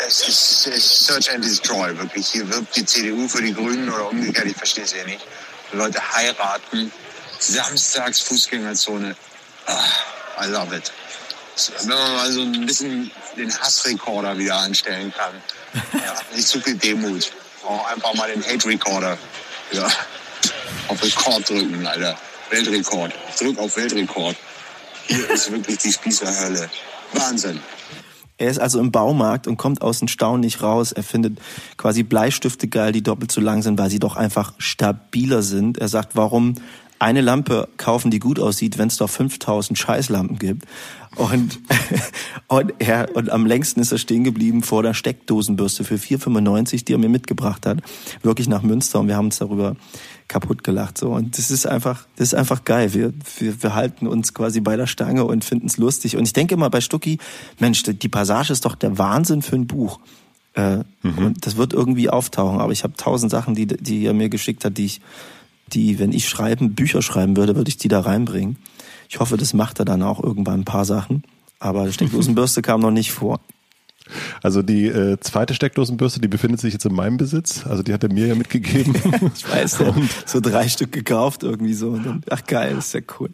[0.05, 2.27] Es ist, es ist Search and Destroy, wirklich.
[2.27, 5.25] Hier wirbt die CDU für die Grünen oder umgekehrt, ich verstehe es ja nicht.
[5.71, 6.91] Leute heiraten,
[7.47, 9.15] samstags Fußgängerzone.
[9.67, 10.91] Oh, I love it.
[11.81, 15.33] Wenn man mal so ein bisschen den Hassrekorder wieder anstellen kann.
[15.93, 17.31] Ja, nicht zu viel Demut.
[17.65, 19.17] Auch einfach mal den Hate-Recorder
[19.71, 19.87] ja,
[20.87, 22.17] auf Rekord drücken, Alter.
[22.49, 23.13] Weltrekord.
[23.39, 24.35] Drück auf Weltrekord.
[25.07, 26.69] Hier ist wirklich die Spießerhölle.
[27.13, 27.59] Wahnsinn.
[28.37, 30.91] Er ist also im Baumarkt und kommt aus dem Staunen nicht raus.
[30.91, 31.39] Er findet
[31.77, 35.77] quasi Bleistifte geil, die doppelt so lang sind, weil sie doch einfach stabiler sind.
[35.77, 36.55] Er sagt, warum
[37.05, 40.65] eine Lampe kaufen, die gut aussieht, wenn es doch 5000 Scheißlampen gibt.
[41.15, 41.59] Und,
[42.47, 46.93] und, er, und am längsten ist er stehen geblieben vor der Steckdosenbürste für 4,95, die
[46.93, 47.77] er mir mitgebracht hat.
[48.23, 49.75] Wirklich nach Münster und wir haben uns darüber
[50.27, 50.97] kaputt gelacht.
[50.97, 51.11] So.
[51.11, 52.95] Und das ist einfach, das ist einfach geil.
[52.95, 56.17] Wir, wir, wir halten uns quasi bei der Stange und finden es lustig.
[56.17, 57.19] Und ich denke immer bei Stucki,
[57.59, 59.99] Mensch, die Passage ist doch der Wahnsinn für ein Buch.
[60.55, 61.17] Äh, mhm.
[61.17, 62.59] Und das wird irgendwie auftauchen.
[62.59, 65.01] Aber ich habe tausend Sachen, die, die er mir geschickt hat, die ich,
[65.73, 68.57] die, wenn ich schreiben, Bücher schreiben würde, würde ich die da reinbringen.
[69.09, 71.23] Ich hoffe, das macht er dann auch irgendwann ein paar Sachen.
[71.59, 73.39] Aber Steckdosenbürste kam noch nicht vor.
[74.43, 77.65] Also die äh, zweite Steckdosenbürste, die befindet sich jetzt in meinem Besitz.
[77.65, 78.93] Also die hat er mir ja mitgegeben.
[79.35, 79.95] ich weiß, ja.
[80.25, 81.97] so drei Stück gekauft irgendwie so.
[81.97, 83.31] Dann, ach geil, ist ja cool.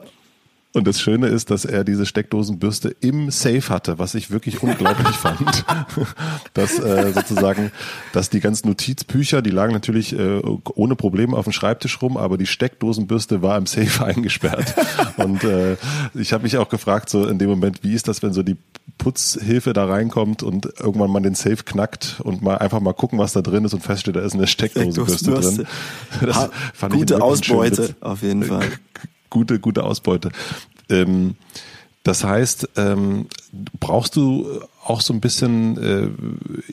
[0.73, 5.07] Und das Schöne ist, dass er diese Steckdosenbürste im Safe hatte, was ich wirklich unglaublich
[5.17, 5.65] fand.
[6.53, 7.71] dass äh, sozusagen,
[8.13, 10.41] dass die ganzen Notizbücher, die lagen natürlich äh,
[10.73, 14.73] ohne Probleme auf dem Schreibtisch rum, aber die Steckdosenbürste war im Safe eingesperrt.
[15.17, 15.75] Und äh,
[16.13, 18.55] ich habe mich auch gefragt, so in dem Moment, wie ist das, wenn so die
[18.97, 23.33] Putzhilfe da reinkommt und irgendwann mal den Safe knackt und mal einfach mal gucken, was
[23.33, 25.67] da drin ist und feststellt, da ist eine Steckdosenbürste drin.
[26.21, 28.69] Das fand Gute ich Ausbeute auf jeden Fall
[29.31, 30.31] gute, gute Ausbeute.
[30.89, 31.35] Ähm,
[32.03, 33.27] das heißt, ähm,
[33.79, 36.09] brauchst du auch so ein bisschen äh,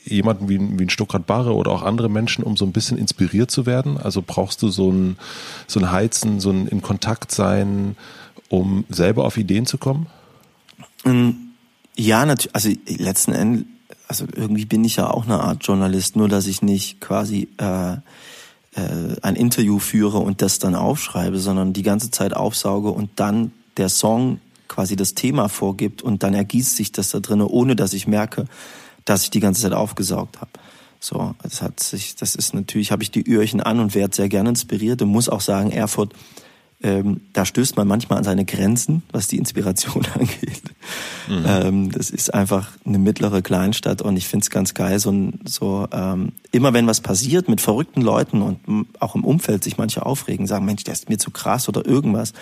[0.04, 3.50] jemanden wie, wie ein Stuckrad Barre oder auch andere Menschen, um so ein bisschen inspiriert
[3.50, 3.98] zu werden?
[3.98, 5.18] Also brauchst du so ein,
[5.66, 7.96] so ein Heizen, so ein in Kontakt sein,
[8.48, 10.06] um selber auf Ideen zu kommen?
[11.04, 11.52] Ähm,
[11.94, 12.54] ja, natürlich.
[12.54, 13.64] Also letzten Endes,
[14.08, 17.98] also irgendwie bin ich ja auch eine Art Journalist, nur dass ich nicht quasi äh,
[18.74, 23.52] äh, ein Interview führe und das dann aufschreibe, sondern die ganze Zeit aufsauge und dann
[23.76, 27.92] der Song quasi das Thema vorgibt und dann ergießt sich das da drinne, ohne dass
[27.92, 28.44] ich merke,
[29.04, 30.50] dass ich die ganze Zeit aufgesaugt habe.
[31.00, 34.28] So, das hat sich, das ist natürlich, habe ich die Öhrchen an und werde sehr
[34.28, 36.12] gerne inspiriert und muss auch sagen, Erfurt
[36.80, 40.62] ähm, da stößt man manchmal an seine Grenzen, was die Inspiration angeht.
[41.28, 41.44] Mhm.
[41.46, 45.88] Ähm, das ist einfach eine mittlere Kleinstadt und ich finde es ganz geil, so, so
[45.90, 50.46] ähm, immer wenn was passiert mit verrückten Leuten und auch im Umfeld sich manche aufregen,
[50.46, 52.32] sagen, Mensch, der ist mir zu krass oder irgendwas,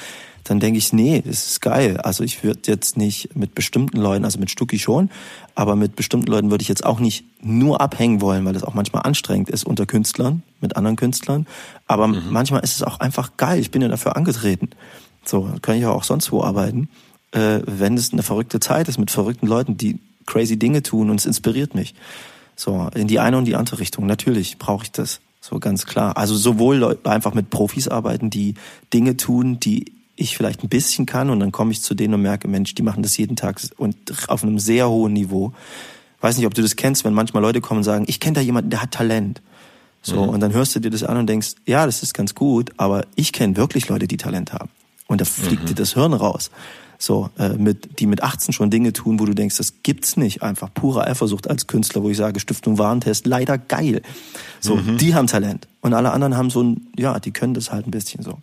[0.48, 1.96] dann denke ich, nee, das ist geil.
[1.98, 5.10] Also ich würde jetzt nicht mit bestimmten Leuten, also mit Stucki schon,
[5.56, 8.74] aber mit bestimmten Leuten würde ich jetzt auch nicht nur abhängen wollen, weil das auch
[8.74, 11.46] manchmal anstrengend ist unter Künstlern, mit anderen Künstlern.
[11.88, 12.22] Aber mhm.
[12.30, 13.58] manchmal ist es auch einfach geil.
[13.58, 14.70] Ich bin ja dafür angetreten.
[15.24, 16.88] So, kann ich ja auch sonst wo arbeiten.
[17.32, 21.18] Äh, wenn es eine verrückte Zeit ist mit verrückten Leuten, die crazy Dinge tun und
[21.18, 21.94] es inspiriert mich.
[22.54, 24.06] So, in die eine und die andere Richtung.
[24.06, 25.20] Natürlich brauche ich das.
[25.40, 26.16] So ganz klar.
[26.16, 28.54] Also sowohl einfach mit Profis arbeiten, die
[28.92, 32.22] Dinge tun, die ich vielleicht ein bisschen kann und dann komme ich zu denen und
[32.22, 33.96] merke, Mensch, die machen das jeden Tag und
[34.28, 35.52] auf einem sehr hohen Niveau.
[36.20, 38.40] Weiß nicht, ob du das kennst, wenn manchmal Leute kommen und sagen, ich kenne da
[38.40, 39.42] jemanden, der hat Talent.
[40.02, 40.28] So, mhm.
[40.30, 43.06] und dann hörst du dir das an und denkst, ja, das ist ganz gut, aber
[43.16, 44.70] ich kenne wirklich Leute, die Talent haben.
[45.08, 45.66] Und da fliegt mhm.
[45.66, 46.50] dir das Hirn raus.
[46.98, 50.42] So, äh, mit, die mit 18 schon Dinge tun, wo du denkst, das gibt's nicht.
[50.42, 54.00] Einfach pure Eifersucht als Künstler, wo ich sage, Stiftung Warentest, leider geil.
[54.60, 54.96] So, mhm.
[54.96, 55.68] die haben Talent.
[55.82, 58.38] Und alle anderen haben so ein, ja, die können das halt ein bisschen so.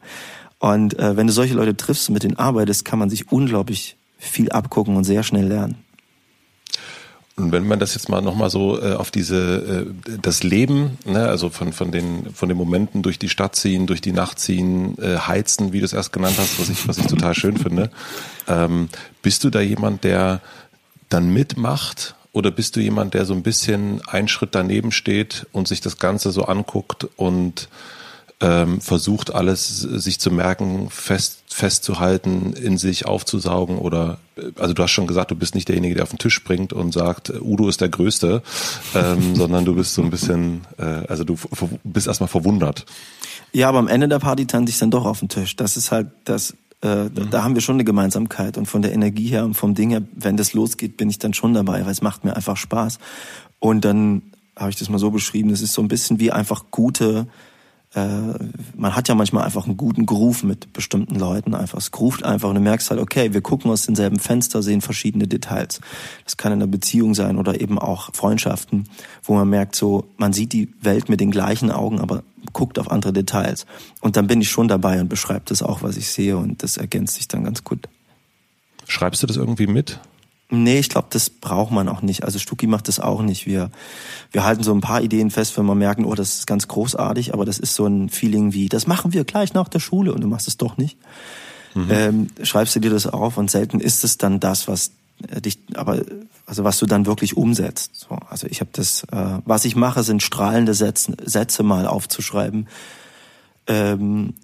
[0.63, 3.97] Und äh, wenn du solche Leute triffst und mit denen arbeitest, kann man sich unglaublich
[4.17, 5.75] viel abgucken und sehr schnell lernen.
[7.35, 11.27] Und wenn man das jetzt mal nochmal so äh, auf diese äh, das Leben, ne,
[11.27, 14.97] also von von den von den Momenten durch die Stadt ziehen, durch die Nacht ziehen,
[14.99, 17.91] äh, heizen, wie du es erst genannt hast, was ich was ich total schön finde.
[18.47, 18.87] Ähm,
[19.21, 20.39] bist du da jemand, der
[21.09, 25.67] dann mitmacht oder bist du jemand, der so ein bisschen einen Schritt daneben steht und
[25.67, 27.67] sich das Ganze so anguckt und
[28.43, 34.17] ähm, versucht alles sich zu merken, fest, festzuhalten, in sich aufzusaugen oder
[34.59, 36.91] also du hast schon gesagt, du bist nicht derjenige, der auf den Tisch springt und
[36.91, 38.43] sagt, Udo ist der Größte,
[38.95, 41.37] ähm, sondern du bist so ein bisschen, äh, also du
[41.83, 42.85] bist erstmal verwundert.
[43.53, 45.55] Ja, aber am Ende der Party tanze ich dann doch auf den Tisch.
[45.55, 47.29] Das ist halt das, äh, mhm.
[47.29, 50.01] da haben wir schon eine Gemeinsamkeit und von der Energie her und vom Ding her,
[50.15, 52.97] wenn das losgeht, bin ich dann schon dabei, weil es macht mir einfach Spaß.
[53.59, 54.23] Und dann
[54.57, 57.52] habe ich das mal so beschrieben, das ist so ein bisschen wie einfach gute äh,
[57.95, 61.53] man hat ja manchmal einfach einen guten Groove mit bestimmten Leuten.
[61.53, 64.81] Einfach, es groovt einfach und du merkst halt, okay, wir gucken aus denselben Fenster, sehen
[64.81, 65.79] verschiedene Details.
[66.23, 68.89] Das kann in einer Beziehung sein oder eben auch Freundschaften,
[69.23, 72.89] wo man merkt so, man sieht die Welt mit den gleichen Augen, aber guckt auf
[72.89, 73.67] andere Details.
[74.01, 76.77] Und dann bin ich schon dabei und beschreibe das auch, was ich sehe und das
[76.77, 77.87] ergänzt sich dann ganz gut.
[78.87, 79.99] Schreibst du das irgendwie mit?
[80.55, 82.23] Nee, ich glaube, das braucht man auch nicht.
[82.23, 83.47] Also Stucki macht das auch nicht.
[83.47, 83.71] Wir,
[84.31, 87.33] wir halten so ein paar Ideen fest, wenn wir merken, oh, das ist ganz großartig,
[87.33, 90.21] aber das ist so ein Feeling wie, das machen wir gleich nach der Schule und
[90.21, 90.95] du machst es doch nicht.
[91.73, 91.87] Mhm.
[91.89, 94.91] Ähm, schreibst du dir das auf und selten ist es dann das, was
[95.27, 96.03] äh, dich, aber
[96.45, 97.95] also was du dann wirklich umsetzt.
[97.95, 102.67] So, also ich habe das, äh, was ich mache, sind strahlende Sätze, Sätze mal aufzuschreiben.
[103.65, 104.35] Ähm,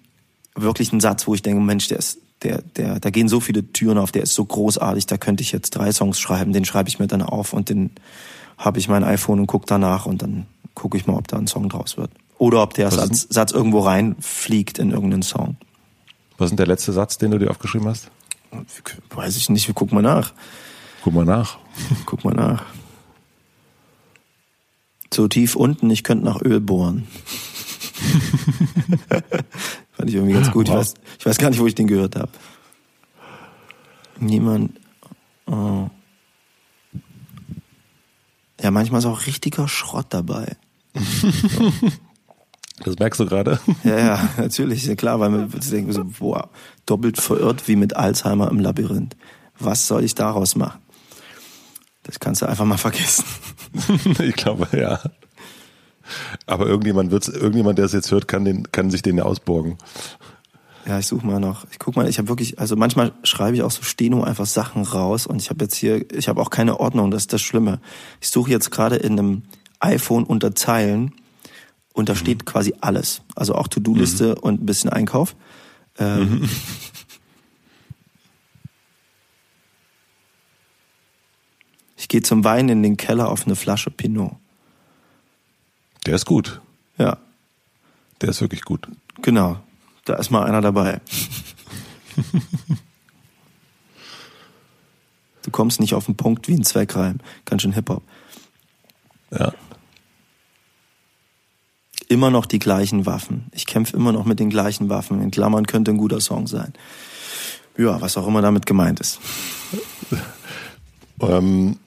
[0.56, 3.72] wirklich ein Satz, wo ich denke, Mensch, der ist der, der, da gehen so viele
[3.72, 6.90] Türen auf, der ist so großartig, da könnte ich jetzt drei Songs schreiben, den schreibe
[6.90, 7.92] ich mir dann auf und den
[8.58, 11.48] habe ich mein iPhone und gucke danach und dann gucke ich mal, ob da ein
[11.48, 12.12] Song draus wird.
[12.38, 15.58] Oder ob der Satz, Satz irgendwo reinfliegt in irgendeinen Song.
[16.38, 18.10] Was ist denn der letzte Satz, den du dir aufgeschrieben hast?
[19.10, 20.34] Weiß ich nicht, wir gucken mal nach.
[21.04, 21.58] Guck mal nach.
[22.06, 22.64] Guck mal nach.
[25.14, 27.08] So tief unten, ich könnte nach Öl bohren.
[30.00, 30.70] Fand ich irgendwie ganz gut.
[30.70, 32.32] Ich, weiß, ich weiß gar nicht, wo ich den gehört habe.
[34.18, 34.80] Niemand.
[35.46, 35.90] Oh.
[38.62, 40.56] Ja, manchmal ist auch richtiger Schrott dabei.
[42.82, 43.60] Das merkst du gerade?
[43.84, 46.50] Ja, ja, natürlich, ja klar, weil man denkt so, boah,
[46.86, 49.18] doppelt verirrt wie mit Alzheimer im Labyrinth.
[49.60, 50.80] Was soll ich daraus machen?
[52.04, 53.26] Das kannst du einfach mal vergessen.
[54.20, 55.02] ich glaube, ja.
[56.46, 59.78] Aber irgendjemand wird's, irgendjemand, der es jetzt hört, kann den, kann sich den ja ausborgen.
[60.86, 61.66] Ja, ich suche mal noch.
[61.72, 64.84] Ich guck mal, ich habe wirklich, also manchmal schreibe ich auch so Steno einfach Sachen
[64.84, 67.80] raus und ich habe jetzt hier, ich habe auch keine Ordnung, das ist das Schlimme.
[68.22, 69.44] Ich suche jetzt gerade in einem
[69.80, 71.14] iPhone unter Zeilen
[71.94, 72.18] und da mhm.
[72.18, 73.22] steht quasi alles.
[73.36, 74.38] Also auch To-Do-Liste mhm.
[74.42, 75.36] und ein bisschen Einkauf.
[75.98, 76.50] Ähm, mhm.
[82.00, 84.32] Ich gehe zum Wein in den Keller auf eine Flasche Pinot.
[86.10, 86.60] Der ist gut.
[86.98, 87.20] Ja.
[88.22, 88.88] Der ist wirklich gut.
[89.22, 89.60] Genau.
[90.06, 91.02] Da ist mal einer dabei.
[95.44, 97.20] du kommst nicht auf den Punkt wie ein Zweckreim.
[97.46, 98.02] Ganz schön Hip-Hop.
[99.30, 99.54] Ja.
[102.08, 103.46] Immer noch die gleichen Waffen.
[103.52, 105.22] Ich kämpfe immer noch mit den gleichen Waffen.
[105.22, 106.74] In Klammern könnte ein guter Song sein.
[107.78, 109.20] Ja, was auch immer damit gemeint ist.
[111.22, 111.78] ähm,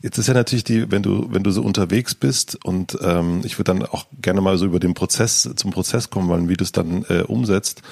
[0.00, 3.58] Jetzt ist ja natürlich die, wenn du, wenn du so unterwegs bist und ähm, ich
[3.58, 6.62] würde dann auch gerne mal so über den Prozess, zum Prozess kommen wollen, wie du
[6.62, 7.82] es dann äh, umsetzt.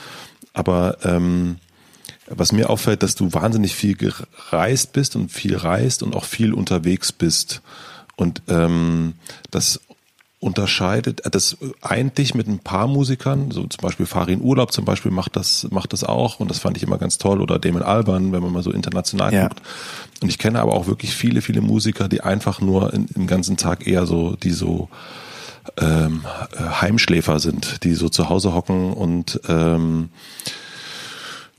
[0.53, 1.57] Aber ähm,
[2.29, 6.55] was mir auffällt, dass du wahnsinnig viel gereist bist und viel reist und auch viel
[6.55, 7.61] unterwegs bist.
[8.17, 9.15] Und ähm,
[9.51, 9.81] das
[10.39, 14.85] unterscheidet, äh, das eint dich mit ein paar Musikern, so zum Beispiel Farin Urlaub zum
[14.85, 17.83] Beispiel macht das, macht das auch und das fand ich immer ganz toll oder Damon
[17.83, 19.49] Alban, wenn man mal so international ja.
[19.49, 19.63] guckt.
[20.23, 23.57] Und ich kenne aber auch wirklich viele, viele Musiker, die einfach nur in, im ganzen
[23.57, 24.89] Tag eher so, die so
[25.79, 26.25] ähm,
[26.59, 30.11] Heimschläfer sind, die so zu Hause hocken und ähm,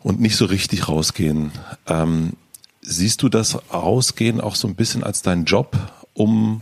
[0.08, 1.52] und nicht so richtig rausgehen.
[1.88, 2.34] Ähm,
[2.82, 5.78] siehst du das Rausgehen auch so ein bisschen als dein Job,
[6.13, 6.62] um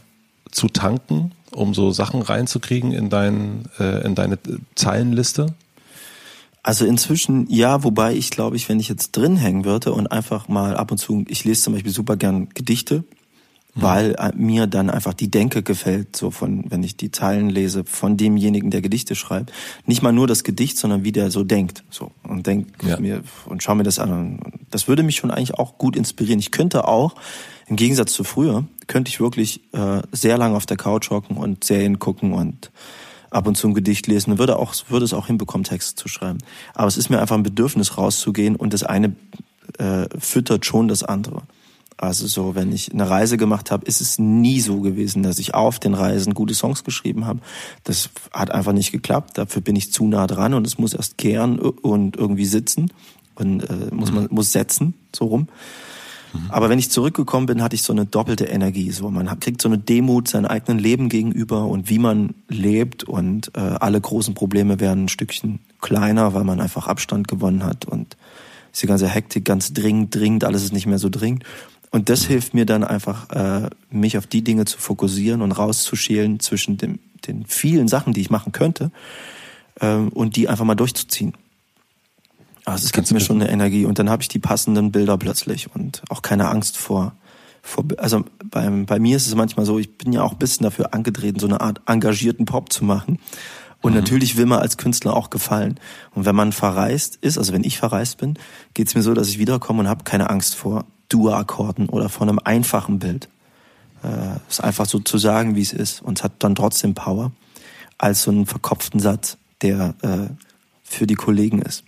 [0.52, 1.32] zu tanken?
[1.52, 4.38] Um so Sachen reinzukriegen in, dein, äh, in deine
[4.76, 5.54] Zeilenliste?
[6.66, 10.48] Also inzwischen ja, wobei ich glaube ich, wenn ich jetzt drin hängen würde und einfach
[10.48, 13.04] mal ab und zu, ich lese zum Beispiel super gern Gedichte,
[13.76, 13.82] mhm.
[13.82, 17.84] weil äh, mir dann einfach die Denke gefällt, so von, wenn ich die Zeilen lese
[17.86, 19.52] von demjenigen, der Gedichte schreibt.
[19.86, 23.00] Nicht mal nur das Gedicht, sondern wie der so denkt, so und denkt ja.
[23.00, 24.40] mir und schau mir das an.
[24.72, 26.40] Das würde mich schon eigentlich auch gut inspirieren.
[26.40, 27.14] Ich könnte auch
[27.68, 31.64] im Gegensatz zu früher könnte ich wirklich äh, sehr lange auf der Couch hocken und
[31.64, 32.72] Serien gucken und
[33.32, 36.08] ab und zu ein Gedicht lesen und würde auch würde es auch hinbekommen Texte zu
[36.08, 36.40] schreiben.
[36.74, 39.16] Aber es ist mir einfach ein Bedürfnis rauszugehen und das eine
[39.78, 41.44] äh, füttert schon das andere.
[41.98, 45.54] Also so, wenn ich eine Reise gemacht habe, ist es nie so gewesen, dass ich
[45.54, 47.40] auf den Reisen gute Songs geschrieben habe.
[47.86, 49.38] Das hat einfach nicht geklappt.
[49.38, 52.92] Dafür bin ich zu nah dran und es muss erst gern und irgendwie sitzen
[53.36, 55.48] und äh, muss man muss setzen so rum.
[56.50, 58.92] Aber wenn ich zurückgekommen bin, hatte ich so eine doppelte Energie.
[58.92, 63.52] So man kriegt so eine Demut seinem eigenen Leben gegenüber und wie man lebt und
[63.56, 68.18] äh, alle großen Probleme werden ein Stückchen kleiner, weil man einfach Abstand gewonnen hat und
[68.74, 71.44] diese ganze Hektik ganz dringend, dringend, alles ist nicht mehr so dringend.
[71.92, 76.42] Und das hilft mir dann einfach, äh, mich auf die Dinge zu fokussieren und rauszuschälen
[76.42, 78.92] zwischen dem, den vielen Sachen, die ich machen könnte,
[79.80, 81.34] äh, und die einfach mal durchzuziehen.
[82.66, 85.74] Also es gibt mir schon eine Energie und dann habe ich die passenden Bilder plötzlich
[85.74, 87.14] und auch keine Angst vor,
[87.62, 90.64] vor also beim, bei mir ist es manchmal so, ich bin ja auch ein bisschen
[90.64, 93.20] dafür angetreten, so eine Art engagierten Pop zu machen.
[93.82, 94.00] Und mhm.
[94.00, 95.80] natürlich will man als Künstler auch gefallen.
[96.16, 98.34] Und wenn man verreist ist, also wenn ich verreist bin,
[98.74, 102.28] geht es mir so, dass ich wiederkomme und habe keine Angst vor Dur-Akkorden oder vor
[102.28, 103.30] einem einfachen Bild.
[104.04, 107.32] Äh, ist einfach so zu sagen, wie es ist und es hat dann trotzdem Power,
[108.00, 110.30] als so einen verkopften Satz, der äh,
[110.84, 111.84] für die Kollegen ist.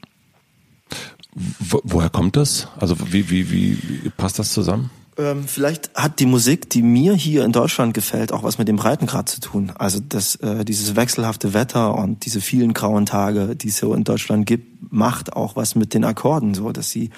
[1.59, 2.67] Wo, woher kommt das?
[2.79, 4.89] Also wie, wie, wie, wie passt das zusammen?
[5.19, 8.75] Ähm, vielleicht hat die Musik, die mir hier in Deutschland gefällt, auch was mit dem
[8.75, 9.71] Breitengrad zu tun.
[9.77, 14.03] Also das, äh, dieses wechselhafte Wetter und diese vielen grauen Tage, die es so in
[14.03, 17.09] Deutschland gibt, macht auch was mit den Akkorden, so dass sie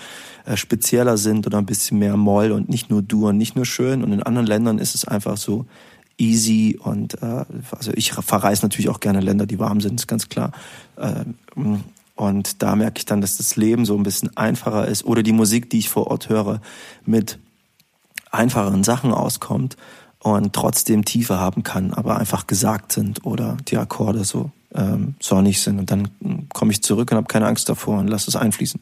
[0.46, 3.66] äh, spezieller sind oder ein bisschen mehr Moll und nicht nur Dur und nicht nur
[3.66, 4.04] schön.
[4.04, 5.66] Und in anderen Ländern ist es einfach so
[6.18, 10.28] easy und äh, also ich verreise natürlich auch gerne Länder, die warm sind, ist ganz
[10.30, 10.52] klar.
[10.98, 11.26] Äh,
[12.20, 15.32] und da merke ich dann, dass das Leben so ein bisschen einfacher ist oder die
[15.32, 16.60] Musik, die ich vor Ort höre,
[17.06, 17.40] mit
[18.30, 19.78] einfacheren Sachen auskommt
[20.20, 25.62] und trotzdem Tiefe haben kann, aber einfach gesagt sind oder die Akkorde so ähm, sonnig
[25.62, 25.80] sind.
[25.80, 26.10] Und dann
[26.52, 28.82] komme ich zurück und habe keine Angst davor und lasse es einfließen.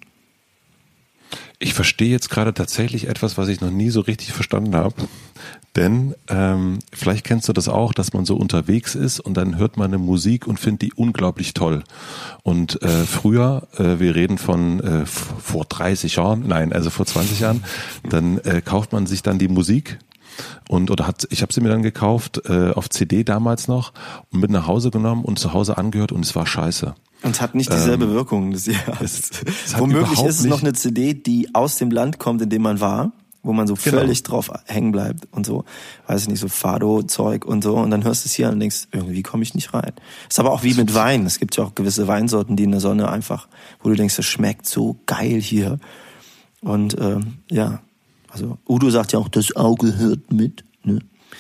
[1.59, 4.93] Ich verstehe jetzt gerade tatsächlich etwas, was ich noch nie so richtig verstanden habe.
[5.75, 9.77] Denn ähm, vielleicht kennst du das auch, dass man so unterwegs ist und dann hört
[9.77, 11.83] man eine Musik und findet die unglaublich toll.
[12.43, 17.39] Und äh, früher, äh, wir reden von äh, vor 30 Jahren, nein, also vor 20
[17.39, 17.63] Jahren,
[18.07, 19.99] dann äh, kauft man sich dann die Musik
[20.67, 23.93] und oder hat ich habe sie mir dann gekauft äh, auf CD damals noch
[24.31, 26.95] und mit nach Hause genommen und zu Hause angehört und es war scheiße.
[27.23, 28.51] Und es hat nicht dieselbe ähm, Wirkung.
[28.51, 29.31] Das, ja, es,
[29.65, 32.79] es Womöglich ist es noch eine CD, die aus dem Land kommt, in dem man
[32.79, 33.11] war
[33.47, 33.99] wo man so genau.
[33.99, 35.63] völlig drauf hängen bleibt und so,
[36.05, 37.77] weiß ich nicht, so Fado-Zeug und so.
[37.77, 39.93] Und dann hörst du es hier und denkst, irgendwie komme ich nicht rein.
[40.29, 41.25] Ist aber auch wie mit Wein.
[41.25, 43.47] Es gibt ja auch gewisse Weinsorten, die in der Sonne einfach,
[43.81, 45.79] wo du denkst, das schmeckt so geil hier.
[46.61, 47.79] Und ähm, ja,
[48.27, 50.65] also Udo sagt ja auch, das Auge hört mit.
[50.83, 50.99] Ne?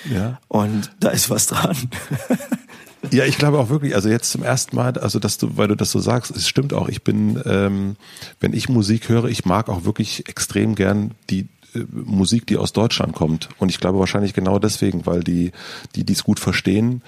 [0.09, 0.39] Ja.
[0.47, 1.75] Und da ist was dran.
[3.11, 5.75] Ja, ich glaube auch wirklich, also jetzt zum ersten Mal, also dass du, weil du
[5.75, 7.95] das so sagst, es stimmt auch, ich bin, ähm,
[8.39, 12.73] wenn ich Musik höre, ich mag auch wirklich extrem gern die äh, Musik, die aus
[12.73, 13.49] Deutschland kommt.
[13.57, 15.51] Und ich glaube wahrscheinlich genau deswegen, weil die,
[15.95, 17.01] die dies gut verstehen,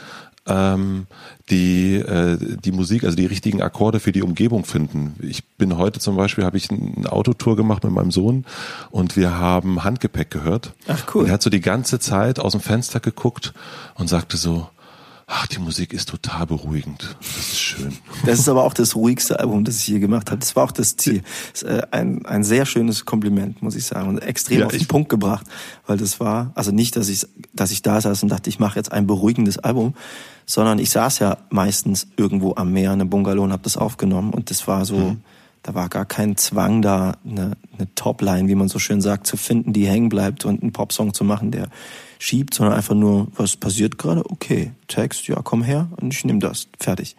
[0.48, 1.06] ähm,
[1.50, 5.16] die äh, die Musik, also die richtigen Akkorde für die Umgebung finden.
[5.22, 8.46] Ich bin heute zum Beispiel, habe ich eine Autotour gemacht mit meinem Sohn
[8.90, 10.74] und wir haben Handgepäck gehört.
[10.88, 11.24] Ach cool.
[11.24, 13.54] Und er hat so die ganze Zeit aus dem Fenster geguckt
[13.96, 14.68] und sagte so,
[15.32, 17.16] Ach, die Musik ist total beruhigend.
[17.20, 17.96] Das ist schön.
[18.26, 20.40] Das ist aber auch das ruhigste Album, das ich hier gemacht habe.
[20.40, 21.22] Das war auch das Ziel.
[21.54, 24.10] Das äh, ein, ein sehr schönes Kompliment, muss ich sagen.
[24.10, 25.46] Und extrem ja, auf den Punkt gebracht.
[25.86, 28.78] Weil das war, also nicht, dass ich, dass ich da saß und dachte, ich mache
[28.78, 29.94] jetzt ein beruhigendes Album,
[30.48, 34.34] sondern ich saß ja meistens irgendwo am Meer in einem Bungalow und habe das aufgenommen.
[34.34, 35.22] Und das war so, mhm.
[35.62, 39.38] da war gar kein Zwang da, eine, eine Topline, wie man so schön sagt, zu
[39.38, 41.70] finden, die hängen bleibt und einen Popsong zu machen, der
[42.20, 44.30] schiebt, sondern einfach nur, was passiert gerade?
[44.30, 46.68] Okay, Text, ja, komm her und ich nehme das.
[46.80, 47.16] Fertig.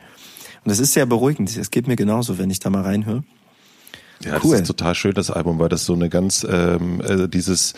[0.62, 1.56] Und das ist sehr beruhigend.
[1.56, 3.24] Es geht mir genauso, wenn ich da mal reinhöre.
[4.22, 4.52] Ja, cool.
[4.52, 7.72] das ist total schön, das Album, weil das so eine ganz, ähm, äh, dieses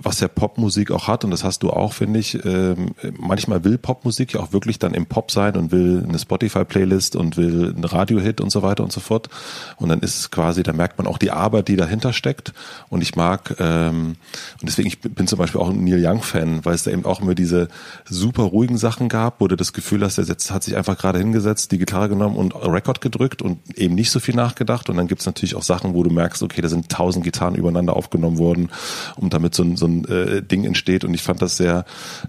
[0.00, 3.78] was ja Popmusik auch hat, und das hast du auch, finde ich, ähm, manchmal will
[3.78, 7.84] Popmusik ja auch wirklich dann im Pop sein und will eine Spotify-Playlist und will einen
[7.84, 9.28] Radio-Hit und so weiter und so fort.
[9.76, 12.52] Und dann ist es quasi, da merkt man auch die Arbeit, die dahinter steckt.
[12.88, 14.16] Und ich mag, ähm,
[14.60, 17.20] und deswegen, ich bin zum Beispiel auch ein Neil Young-Fan, weil es da eben auch
[17.20, 17.66] immer diese
[18.08, 21.72] super ruhigen Sachen gab, wo du das Gefühl hast, der hat sich einfach gerade hingesetzt,
[21.72, 24.88] die Gitarre genommen und Rekord gedrückt und eben nicht so viel nachgedacht.
[24.90, 27.96] Und dann gibt's natürlich auch Sachen, wo du merkst, okay, da sind tausend Gitarren übereinander
[27.96, 28.70] aufgenommen worden,
[29.16, 31.04] um damit so ein, so ein äh, Ding entsteht.
[31.04, 31.84] Und ich fand das sehr,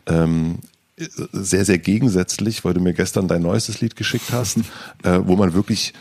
[0.07, 0.59] ähm,
[0.97, 4.57] sehr, sehr gegensätzlich, weil du mir gestern dein neuestes Lied geschickt hast,
[5.03, 5.93] äh, wo man wirklich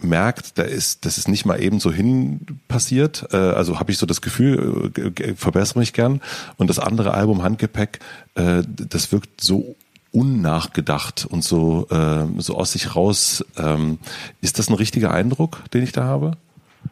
[0.00, 3.28] merkt, da ist, das ist nicht mal eben so hin passiert.
[3.32, 6.20] Äh, also habe ich so das Gefühl, äh, verbessere mich gern.
[6.56, 8.00] Und das andere Album Handgepäck,
[8.34, 9.76] äh, das wirkt so
[10.12, 13.44] unnachgedacht und so, äh, so aus sich raus.
[13.56, 13.98] Ähm,
[14.40, 16.32] ist das ein richtiger Eindruck, den ich da habe?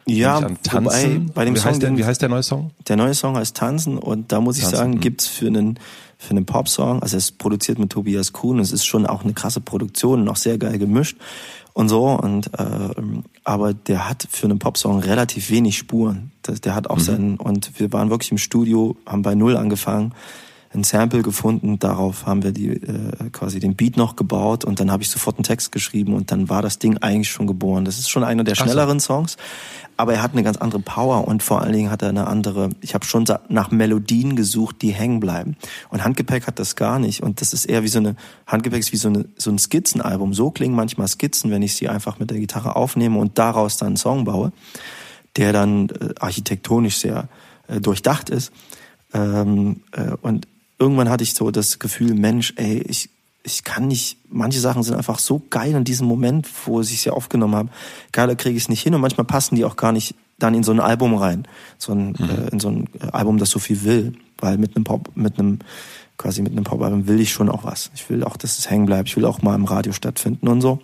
[0.07, 0.85] Ja, an Tanzen.
[0.85, 2.71] wobei bei dem wie, Song, heißt der, wie heißt der neue Song?
[2.87, 4.99] Der neue Song heißt Tanzen und da muss ich Tanzen, sagen, mhm.
[4.99, 5.79] gibt's für einen
[6.17, 9.33] für einen Popsong, also es ist produziert mit Tobias Kuhn, es ist schon auch eine
[9.33, 11.17] krasse Produktion, noch sehr geil gemischt
[11.73, 12.89] und so und äh,
[13.43, 16.31] aber der hat für einen Popsong relativ wenig Spuren.
[16.43, 20.13] Das, der hat auch seinen und wir waren wirklich im Studio, haben bei null angefangen,
[20.73, 24.91] ein Sample gefunden, darauf haben wir die äh, quasi den Beat noch gebaut und dann
[24.91, 27.83] habe ich sofort einen Text geschrieben und dann war das Ding eigentlich schon geboren.
[27.83, 28.63] Das ist schon einer der so.
[28.63, 29.37] schnelleren Songs,
[30.01, 32.71] aber er hat eine ganz andere Power und vor allen Dingen hat er eine andere,
[32.81, 35.55] ich habe schon nach Melodien gesucht, die hängen bleiben.
[35.89, 38.15] Und Handgepäck hat das gar nicht und das ist eher wie so eine,
[38.47, 40.33] Handgepäck ist wie so, eine, so ein Skizzenalbum.
[40.33, 43.89] So klingen manchmal Skizzen, wenn ich sie einfach mit der Gitarre aufnehme und daraus dann
[43.89, 44.51] einen Song baue,
[45.35, 47.27] der dann äh, architektonisch sehr
[47.67, 48.51] äh, durchdacht ist.
[49.13, 50.47] Ähm, äh, und
[50.79, 53.11] irgendwann hatte ich so das Gefühl, Mensch, ey, ich,
[53.43, 57.09] ich kann nicht, manche Sachen sind einfach so geil in diesem Moment, wo ich sie
[57.09, 57.69] aufgenommen habe.
[58.11, 60.63] Geiler kriege ich es nicht hin und manchmal passen die auch gar nicht dann in
[60.63, 63.83] so ein Album rein, so ein, äh, in so ein äh, Album, das so viel
[63.83, 65.59] will, weil mit einem Pop, mit einem
[66.21, 67.89] quasi mit einem Popalbum will ich schon auch was.
[67.95, 69.09] Ich will auch, dass es hängen bleibt.
[69.09, 70.79] Ich will auch mal im Radio stattfinden und so.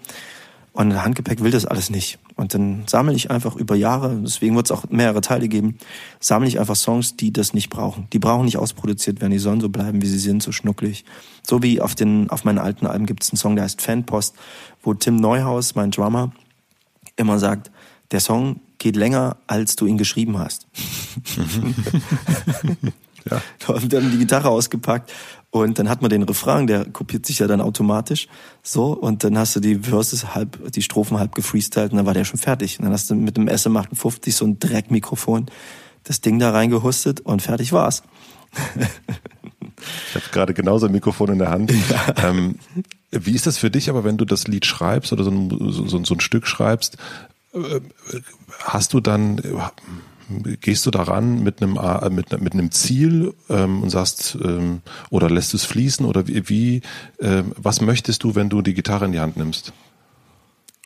[0.78, 2.20] Und Handgepäck will das alles nicht.
[2.36, 5.80] Und dann sammle ich einfach über Jahre, deswegen wird es auch mehrere Teile geben,
[6.20, 8.06] sammle ich einfach Songs, die das nicht brauchen.
[8.14, 11.04] Die brauchen nicht ausproduziert werden, die sollen so bleiben, wie sie sind, so schnucklig.
[11.42, 14.36] So wie auf den auf meinen alten Alben gibt es einen Song, der heißt Fanpost,
[14.84, 16.32] wo Tim Neuhaus, mein Drummer,
[17.16, 17.72] immer sagt,
[18.12, 20.68] der Song geht länger, als du ihn geschrieben hast.
[23.30, 23.42] Ja.
[23.90, 25.12] Dann die Gitarre ausgepackt
[25.64, 28.28] und dann hat man den Refrain, der kopiert sich ja dann automatisch.
[28.64, 32.14] So, und dann hast du die Verses halb, die Strophen halb gefreestylt und dann war
[32.14, 32.80] der schon fertig.
[32.80, 35.47] Und dann hast du mit dem SM58 so ein Dreckmikrofon
[36.03, 38.03] das Ding da reingehustet und fertig war's.
[40.10, 41.74] Ich habe gerade genauso ein Mikrofon in der Hand.
[42.24, 42.55] Ähm,
[43.12, 46.03] wie ist das für dich, aber wenn du das Lied schreibst oder so ein, so,
[46.03, 46.97] so ein Stück schreibst,
[47.53, 47.82] äh,
[48.64, 49.53] hast du dann, äh,
[50.62, 55.30] gehst du daran mit einem, A- mit, mit einem Ziel ähm, und sagst, ähm, oder
[55.30, 56.82] lässt du es fließen oder wie, wie
[57.20, 59.74] ähm, was möchtest du, wenn du die Gitarre in die Hand nimmst?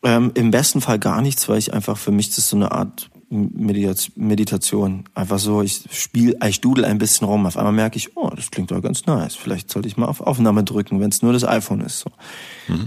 [0.03, 3.09] Ähm, Im besten Fall gar nichts, weil ich einfach für mich das so eine Art
[3.31, 5.05] Medita- Meditation.
[5.13, 7.45] Einfach so, ich spiel, ich dudel ein bisschen rum.
[7.45, 9.35] Auf einmal merke ich, oh, das klingt doch ganz nice.
[9.35, 11.99] Vielleicht sollte ich mal auf Aufnahme drücken, wenn es nur das iPhone ist.
[11.99, 12.09] So.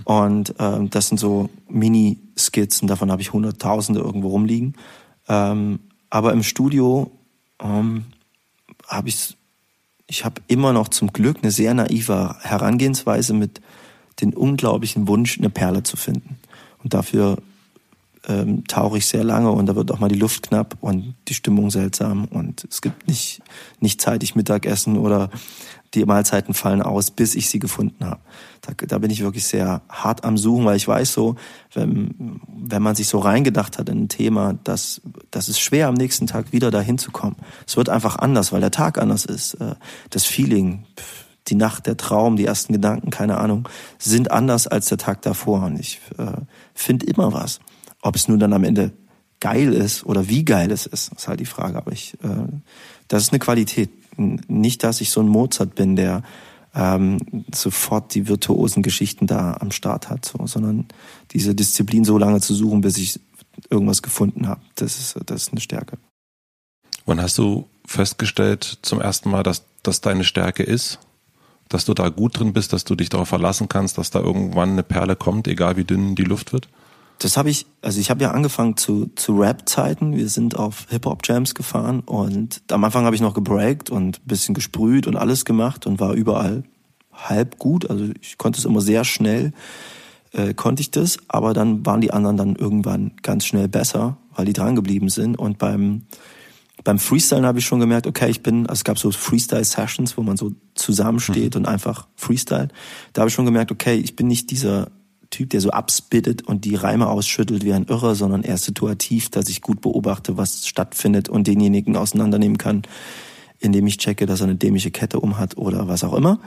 [0.04, 4.74] Und ähm, das sind so Mini-Skizzen, davon habe ich Hunderttausende irgendwo rumliegen.
[5.28, 5.78] Ähm,
[6.14, 7.10] aber im Studio
[7.60, 8.04] ähm,
[8.86, 9.36] habe ich
[10.06, 13.60] ich habe immer noch zum Glück eine sehr naive Herangehensweise mit
[14.20, 16.38] den unglaublichen Wunsch, eine Perle zu finden.
[16.84, 17.38] Und dafür
[18.28, 21.34] ähm, tauche ich sehr lange und da wird auch mal die Luft knapp und die
[21.34, 23.42] Stimmung seltsam und es gibt nicht,
[23.80, 25.30] nicht zeitig Mittagessen oder
[25.94, 28.20] die Mahlzeiten fallen aus, bis ich sie gefunden habe.
[28.60, 31.36] Da, da bin ich wirklich sehr hart am Suchen, weil ich weiß so,
[31.72, 35.94] wenn, wenn man sich so reingedacht hat in ein Thema, dass das ist schwer am
[35.94, 37.36] nächsten Tag wieder dahin zu kommen.
[37.66, 39.54] Es wird einfach anders, weil der Tag anders ist.
[39.54, 39.74] Äh,
[40.10, 40.84] Das Feeling,
[41.48, 43.68] die Nacht, der Traum, die ersten Gedanken, keine Ahnung,
[43.98, 45.62] sind anders als der Tag davor.
[45.64, 46.40] Und ich äh,
[46.74, 47.60] finde immer was.
[48.02, 48.92] Ob es nun dann am Ende
[49.40, 51.76] geil ist oder wie geil es ist, ist halt die Frage.
[51.76, 52.48] Aber ich, äh,
[53.08, 53.90] das ist eine Qualität.
[54.16, 56.22] Nicht, dass ich so ein Mozart bin, der
[56.74, 57.18] ähm,
[57.54, 60.86] sofort die virtuosen Geschichten da am Start hat, so, sondern
[61.30, 63.20] diese Disziplin so lange zu suchen, bis ich
[63.70, 64.60] irgendwas gefunden habe.
[64.74, 65.98] Das ist, das ist eine Stärke.
[67.06, 70.98] Wann hast du festgestellt zum ersten Mal, dass das deine Stärke ist?
[71.68, 74.70] Dass du da gut drin bist, dass du dich darauf verlassen kannst, dass da irgendwann
[74.70, 76.68] eine Perle kommt, egal wie dünn die Luft wird?
[77.18, 80.16] Das habe ich, also ich habe ja angefangen zu, zu Rap-Zeiten.
[80.16, 84.54] Wir sind auf Hip-Hop-Jams gefahren und am Anfang habe ich noch gebreakt und ein bisschen
[84.54, 86.64] gesprüht und alles gemacht und war überall
[87.12, 87.88] halb gut.
[87.88, 89.52] Also ich konnte es immer sehr schnell,
[90.32, 94.46] äh, konnte ich das, aber dann waren die anderen dann irgendwann ganz schnell besser, weil
[94.46, 95.38] die dran geblieben sind.
[95.38, 96.02] Und beim,
[96.82, 100.22] beim Freestylen habe ich schon gemerkt, okay, ich bin, also es gab so Freestyle-Sessions, wo
[100.22, 102.72] man so zusammensteht und einfach freestylt.
[103.12, 104.90] Da habe ich schon gemerkt, okay, ich bin nicht dieser
[105.34, 109.48] Typ, der so abspittet und die Reime ausschüttelt wie ein Irrer, sondern eher situativ, dass
[109.48, 112.82] ich gut beobachte, was stattfindet und denjenigen auseinandernehmen kann,
[113.58, 116.38] indem ich checke, dass er eine dämliche Kette umhat oder was auch immer.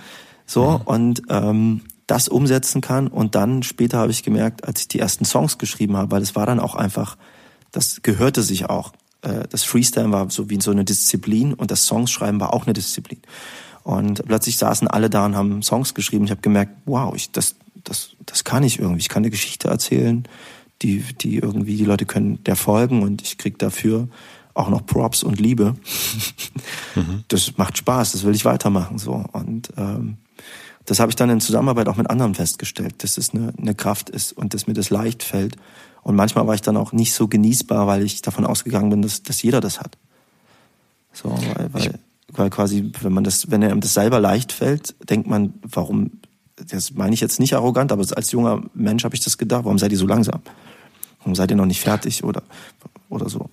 [0.45, 3.07] So, und ähm, das umsetzen kann.
[3.07, 6.35] Und dann später habe ich gemerkt, als ich die ersten Songs geschrieben habe, weil es
[6.35, 7.17] war dann auch einfach,
[7.71, 8.93] das gehörte sich auch.
[9.21, 12.73] Äh, Das Freestyle war so wie so eine Disziplin und das Songschreiben war auch eine
[12.73, 13.19] Disziplin.
[13.83, 16.25] Und plötzlich saßen alle da und haben Songs geschrieben.
[16.25, 17.55] Ich habe gemerkt, wow, ich, das,
[17.89, 18.99] das, das kann ich irgendwie.
[18.99, 20.27] Ich kann eine Geschichte erzählen,
[20.81, 24.07] die, die irgendwie, die Leute können der folgen und ich krieg dafür
[24.53, 25.75] auch noch Props und Liebe.
[27.27, 28.97] Das macht Spaß, das will ich weitermachen.
[28.97, 30.17] so Und ähm,
[30.85, 34.09] das habe ich dann in Zusammenarbeit auch mit anderen festgestellt, dass es eine, eine Kraft
[34.09, 35.57] ist und dass mir das leicht fällt.
[36.01, 39.21] Und manchmal war ich dann auch nicht so genießbar, weil ich davon ausgegangen bin, dass,
[39.21, 39.97] dass jeder das hat.
[41.13, 41.99] So, weil, weil,
[42.31, 46.11] weil quasi, wenn man das, wenn einem das selber leicht fällt, denkt man, warum,
[46.57, 49.77] das meine ich jetzt nicht arrogant, aber als junger Mensch habe ich das gedacht, warum
[49.77, 50.41] seid ihr so langsam?
[51.19, 52.43] Warum seid ihr noch nicht fertig oder,
[53.09, 53.49] oder so?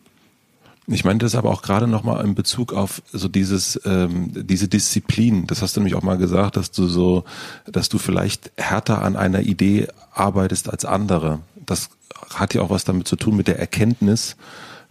[0.86, 5.46] Ich meinte das aber auch gerade nochmal in Bezug auf so dieses, ähm, diese Disziplin.
[5.46, 7.24] Das hast du nämlich auch mal gesagt, dass du so,
[7.66, 11.40] dass du vielleicht härter an einer Idee arbeitest als andere.
[11.64, 11.88] Das
[12.34, 14.36] hat ja auch was damit zu tun mit der Erkenntnis,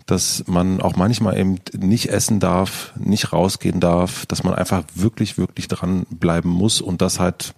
[0.08, 5.38] dass man auch manchmal eben nicht essen darf, nicht rausgehen darf, dass man einfach wirklich,
[5.38, 7.54] wirklich dran bleiben muss und das halt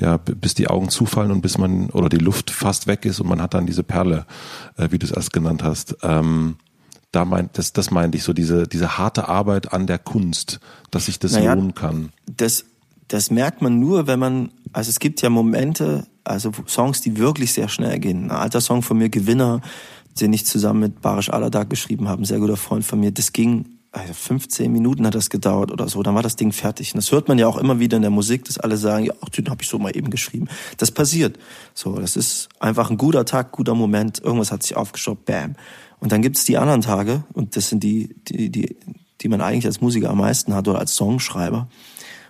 [0.00, 3.28] ja, bis die Augen zufallen und bis man oder die Luft fast weg ist und
[3.28, 4.26] man hat dann diese Perle,
[4.76, 5.96] äh, wie du es erst genannt hast.
[6.02, 6.56] Ähm,
[7.12, 11.06] da meint, das, das meinte ich so, diese, diese harte Arbeit an der Kunst, dass
[11.06, 12.10] sich das naja, lohnen kann.
[12.26, 12.66] Das,
[13.08, 17.52] das merkt man nur, wenn man, also es gibt ja Momente, also Songs, die wirklich
[17.54, 18.24] sehr schnell gehen.
[18.24, 19.62] Ein alter Song von mir, Gewinner,
[20.20, 23.32] den ich zusammen mit Barish Aladak geschrieben habe, ein sehr guter Freund von mir, das
[23.32, 26.92] ging, also 15 Minuten hat das gedauert oder so, dann war das Ding fertig.
[26.92, 29.14] Und das hört man ja auch immer wieder in der Musik, dass alle sagen, ja,
[29.22, 30.48] ach, den habe ich so mal eben geschrieben.
[30.76, 31.38] Das passiert.
[31.74, 35.56] So, das ist einfach ein guter Tag, guter Moment, irgendwas hat sich aufgestoppt, bam.
[36.00, 38.76] Und dann gibt's die anderen Tage, und das sind die, die, die,
[39.20, 41.68] die man eigentlich als Musiker am meisten hat oder als Songschreiber,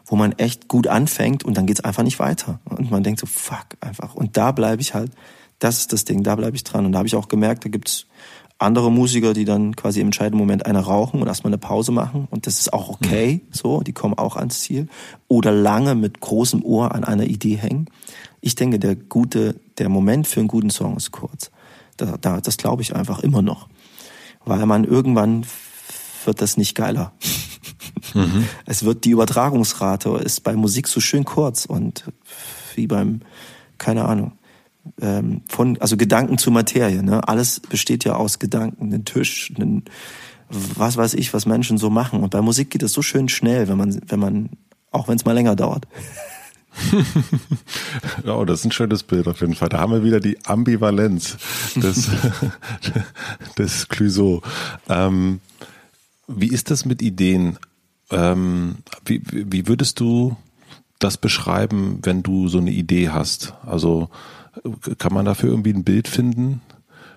[0.06, 2.60] wo man echt gut anfängt und dann geht's einfach nicht weiter.
[2.64, 4.14] Und man denkt so, fuck, einfach.
[4.14, 5.10] Und da bleibe ich halt,
[5.58, 6.86] das ist das Ding, da bleibe ich dran.
[6.86, 8.06] Und da habe ich auch gemerkt, da gibt's
[8.58, 12.26] andere Musiker, die dann quasi im entscheidenden Moment eine rauchen und erstmal eine Pause machen.
[12.30, 13.52] Und das ist auch okay, mhm.
[13.52, 14.88] so, die kommen auch ans Ziel.
[15.28, 17.86] Oder lange mit großem Ohr an einer Idee hängen.
[18.40, 21.50] Ich denke, der gute, der Moment für einen guten Song ist kurz.
[21.96, 23.68] Da, da, das glaube ich einfach immer noch.
[24.44, 25.46] Weil man irgendwann
[26.24, 27.12] wird das nicht geiler.
[28.14, 28.48] Mhm.
[28.66, 32.04] Es wird die Übertragungsrate ist bei Musik so schön kurz und
[32.74, 33.20] wie beim,
[33.78, 34.37] keine Ahnung,
[35.00, 37.26] ähm, von, also Gedanken zu Materie, ne?
[37.26, 39.84] Alles besteht ja aus Gedanken, einen Tisch, einen,
[40.48, 42.22] was weiß ich, was Menschen so machen.
[42.22, 44.50] Und bei Musik geht es so schön schnell, wenn man, wenn man,
[44.90, 45.86] auch wenn es mal länger dauert.
[48.26, 49.68] oh, das ist ein schönes Bild auf jeden Fall.
[49.68, 51.36] Da haben wir wieder die Ambivalenz
[51.74, 52.08] des,
[53.58, 54.42] des Clouseau.
[54.88, 55.40] Ähm,
[56.26, 57.58] wie ist das mit Ideen?
[58.10, 60.36] Ähm, wie, wie würdest du
[60.98, 63.54] das beschreiben, wenn du so eine Idee hast?
[63.66, 64.08] Also
[64.98, 66.60] kann man dafür irgendwie ein Bild finden?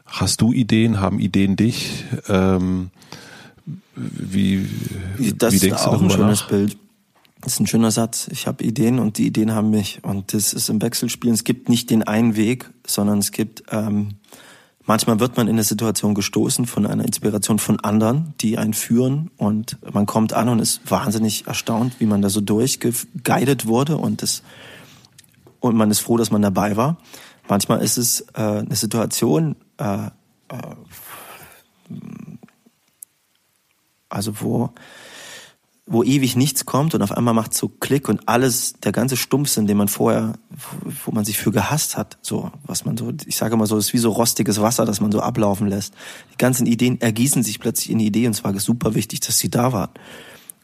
[0.05, 0.99] Hast du Ideen?
[0.99, 2.03] Haben Ideen dich?
[2.27, 2.91] Ähm,
[3.95, 4.67] wie,
[5.37, 6.49] das wie denkst ist auch du ein schönes nach?
[6.49, 6.77] Bild.
[7.41, 8.27] Das ist ein schöner Satz.
[8.31, 9.99] Ich habe Ideen und die Ideen haben mich.
[10.03, 11.33] Und das ist im Wechselspielen.
[11.33, 14.15] Es gibt nicht den einen Weg, sondern es gibt, ähm,
[14.85, 19.31] manchmal wird man in eine Situation gestoßen von einer Inspiration von anderen, die einen führen.
[19.37, 23.97] Und man kommt an und ist wahnsinnig erstaunt, wie man da so durchgeguidet wurde.
[23.97, 24.43] Und, das,
[25.59, 26.97] und man ist froh, dass man dabei war.
[27.51, 30.09] Manchmal ist es äh, eine Situation, äh, äh,
[34.07, 34.69] also wo
[35.85, 39.67] wo ewig nichts kommt und auf einmal macht so Klick und alles, der ganze Stumpfsinn,
[39.67, 40.35] den man vorher,
[41.03, 43.91] wo man sich für gehasst hat, so, was man so, ich sage mal so, ist
[43.91, 45.93] wie so rostiges Wasser, das man so ablaufen lässt.
[46.31, 49.49] Die ganzen Ideen ergießen sich plötzlich in die Idee und zwar super wichtig, dass sie
[49.49, 49.91] da waren.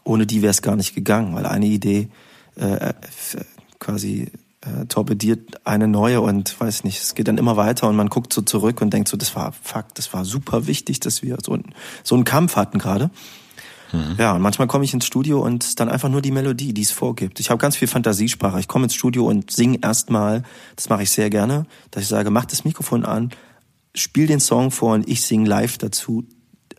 [0.05, 2.07] Ohne die wäre es gar nicht gegangen, weil eine Idee
[2.55, 2.93] äh,
[3.77, 4.31] quasi
[4.67, 8.33] äh, torpediert eine neue und weiß nicht, es geht dann immer weiter und man guckt
[8.33, 11.57] so zurück und denkt so, das war Fakt, das war super wichtig, dass wir so,
[12.03, 13.09] so einen Kampf hatten gerade.
[13.93, 14.15] Mhm.
[14.17, 16.91] Ja, und manchmal komme ich ins Studio und dann einfach nur die Melodie, die es
[16.91, 17.39] vorgibt.
[17.39, 18.59] Ich habe ganz viel Fantasiesprache.
[18.59, 20.43] Ich komme ins Studio und singe erstmal,
[20.75, 23.31] das mache ich sehr gerne, dass ich sage, mach das Mikrofon an,
[23.95, 26.25] spiel den Song vor und ich singe live dazu.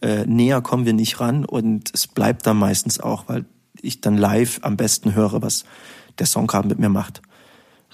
[0.00, 3.46] Äh, näher kommen wir nicht ran und es bleibt dann meistens auch, weil
[3.80, 5.64] ich dann live am besten höre, was
[6.18, 7.22] der Song gerade mit mir macht.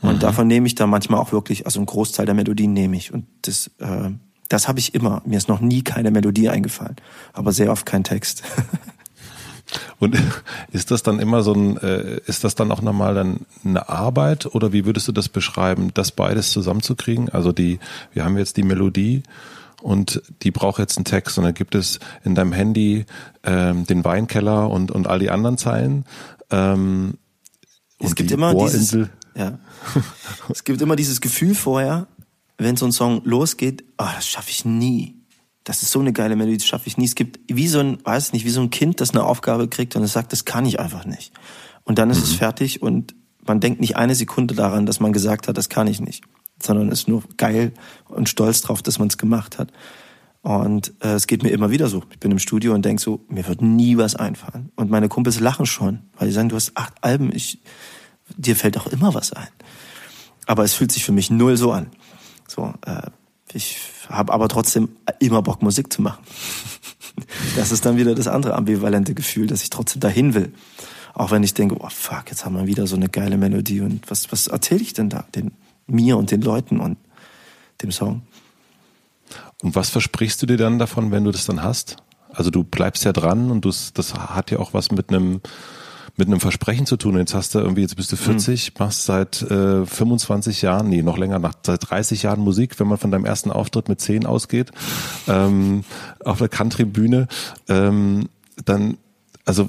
[0.03, 0.21] Und mhm.
[0.21, 3.13] davon nehme ich dann manchmal auch wirklich, also einen Großteil der Melodien nehme ich.
[3.13, 4.11] Und das, äh,
[4.49, 5.23] das habe ich immer.
[5.25, 6.97] Mir ist noch nie keine Melodie eingefallen,
[7.33, 8.43] aber sehr oft kein Text.
[9.99, 10.17] Und
[10.73, 14.47] ist das dann immer so ein, äh, ist das dann auch nochmal dann eine Arbeit
[14.47, 17.29] oder wie würdest du das beschreiben, das beides zusammenzukriegen?
[17.31, 17.81] Also die,
[18.13, 19.23] wir haben jetzt die Melodie
[19.83, 23.07] und die braucht jetzt einen Text und dann gibt es in deinem Handy
[23.43, 26.05] ähm, den Weinkeller und, und all die anderen Zeilen.
[26.51, 27.15] Ähm,
[27.99, 28.97] es gibt immer dieses,
[29.37, 29.59] ja.
[30.49, 32.07] es gibt immer dieses Gefühl vorher,
[32.59, 35.25] wenn so ein Song losgeht, oh, das schaffe ich nie
[35.65, 37.07] das ist so eine geile Melodie, das schaffe ich nie.
[37.07, 39.97] Es gibt wie so ein, weiß nicht, wie so ein Kind, das eine Aufgabe kriegt
[39.97, 41.33] und es sagt, das kann ich einfach nicht.
[41.85, 42.25] Und dann ist mhm.
[42.25, 43.15] es fertig und
[43.47, 46.25] man denkt nicht eine Sekunde daran, dass man gesagt hat, das kann ich nicht,
[46.63, 47.73] sondern ist nur geil
[48.09, 49.73] und stolz drauf, dass man es gemacht hat.
[50.43, 52.03] Und äh, es geht mir immer wieder so.
[52.11, 54.71] Ich bin im Studio und denk so, mir wird nie was einfallen.
[54.77, 57.63] Und meine Kumpels lachen schon, weil die sagen, du hast acht Alben, ich,
[58.37, 59.49] dir fällt auch immer was ein.
[60.47, 61.91] Aber es fühlt sich für mich null so an.
[62.49, 63.11] So, äh,
[63.53, 63.79] ich
[64.09, 66.25] habe aber trotzdem immer Bock, Musik zu machen.
[67.55, 70.53] Das ist dann wieder das andere ambivalente Gefühl, dass ich trotzdem dahin will.
[71.13, 74.11] Auch wenn ich denke, oh fuck, jetzt haben wir wieder so eine geile Melodie und
[74.11, 75.25] was, was erzähle ich denn da?
[75.33, 75.53] Den,
[75.87, 76.99] mir und den Leuten und
[77.83, 78.23] dem Song.
[79.63, 81.99] Und was versprichst du dir dann davon, wenn du das dann hast?
[82.33, 85.41] Also du bleibst ja dran und das hat ja auch was mit einem
[86.17, 87.17] mit einem Versprechen zu tun.
[87.17, 88.75] Jetzt hast du irgendwie, jetzt bist du 40, mhm.
[88.79, 92.99] machst seit äh, 25 Jahren, nee, noch länger, nach seit 30 Jahren Musik, wenn man
[92.99, 94.71] von deinem ersten Auftritt mit 10 ausgeht,
[95.27, 95.85] ähm,
[96.25, 97.27] auf der Country-Bühne,
[97.69, 98.29] ähm,
[98.65, 98.97] dann,
[99.45, 99.69] also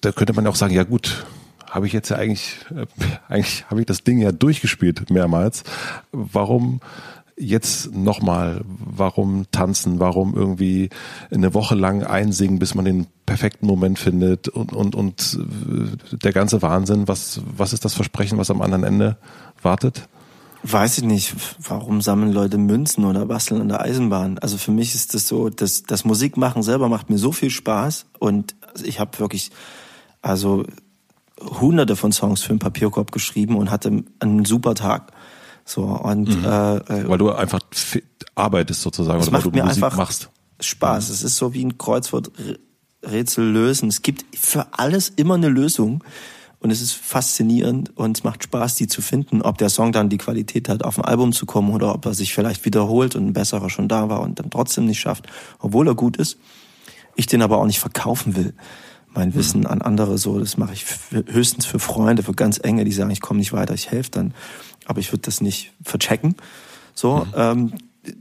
[0.00, 1.24] da könnte man ja auch sagen, ja gut,
[1.68, 2.86] habe ich jetzt ja eigentlich, äh,
[3.28, 5.62] eigentlich habe ich das Ding ja durchgespielt mehrmals.
[6.10, 6.80] Warum
[7.40, 10.90] jetzt nochmal, warum tanzen, warum irgendwie
[11.30, 16.32] eine Woche lang einsingen, bis man den perfekten Moment findet und, und, und äh, der
[16.32, 19.16] ganze Wahnsinn, was, was ist das Versprechen, was am anderen Ende
[19.62, 20.08] wartet?
[20.62, 21.34] Weiß ich nicht,
[21.66, 24.38] warum sammeln Leute Münzen oder basteln an der Eisenbahn?
[24.38, 28.06] Also für mich ist das so, dass das Musikmachen selber macht mir so viel Spaß
[28.18, 29.50] und ich habe wirklich,
[30.20, 30.66] also
[31.42, 35.12] hunderte von Songs für den Papierkorb geschrieben und hatte einen super Tag.
[35.64, 36.44] So und mhm.
[36.44, 37.60] äh, äh weil du einfach
[38.34, 40.30] arbeitest sozusagen oder weil du Musik machst.
[40.60, 41.08] Spaß.
[41.08, 41.14] Mhm.
[41.14, 43.88] Es ist so wie ein Kreuzworträtsel lösen.
[43.88, 46.04] Es gibt für alles immer eine Lösung.
[46.62, 50.10] Und es ist faszinierend und es macht Spaß, die zu finden, ob der Song dann
[50.10, 53.28] die Qualität hat, auf ein Album zu kommen oder ob er sich vielleicht wiederholt und
[53.28, 55.26] ein besserer schon da war und dann trotzdem nicht schafft,
[55.58, 56.36] obwohl er gut ist.
[57.16, 58.52] Ich den aber auch nicht verkaufen will.
[59.14, 59.66] Mein Wissen mhm.
[59.68, 63.22] an andere so, das mache ich höchstens für Freunde, für ganz enge, die sagen, ich
[63.22, 64.34] komme nicht weiter, ich helfe dann
[64.90, 66.34] aber ich würde das nicht verchecken.
[66.94, 67.32] So, mhm.
[67.36, 67.72] ähm,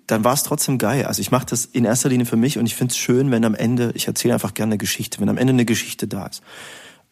[0.07, 1.05] dann war es trotzdem geil.
[1.05, 3.43] Also ich mache das in erster Linie für mich und ich finde es schön, wenn
[3.43, 6.43] am Ende, ich erzähle einfach gerne eine Geschichte, wenn am Ende eine Geschichte da ist.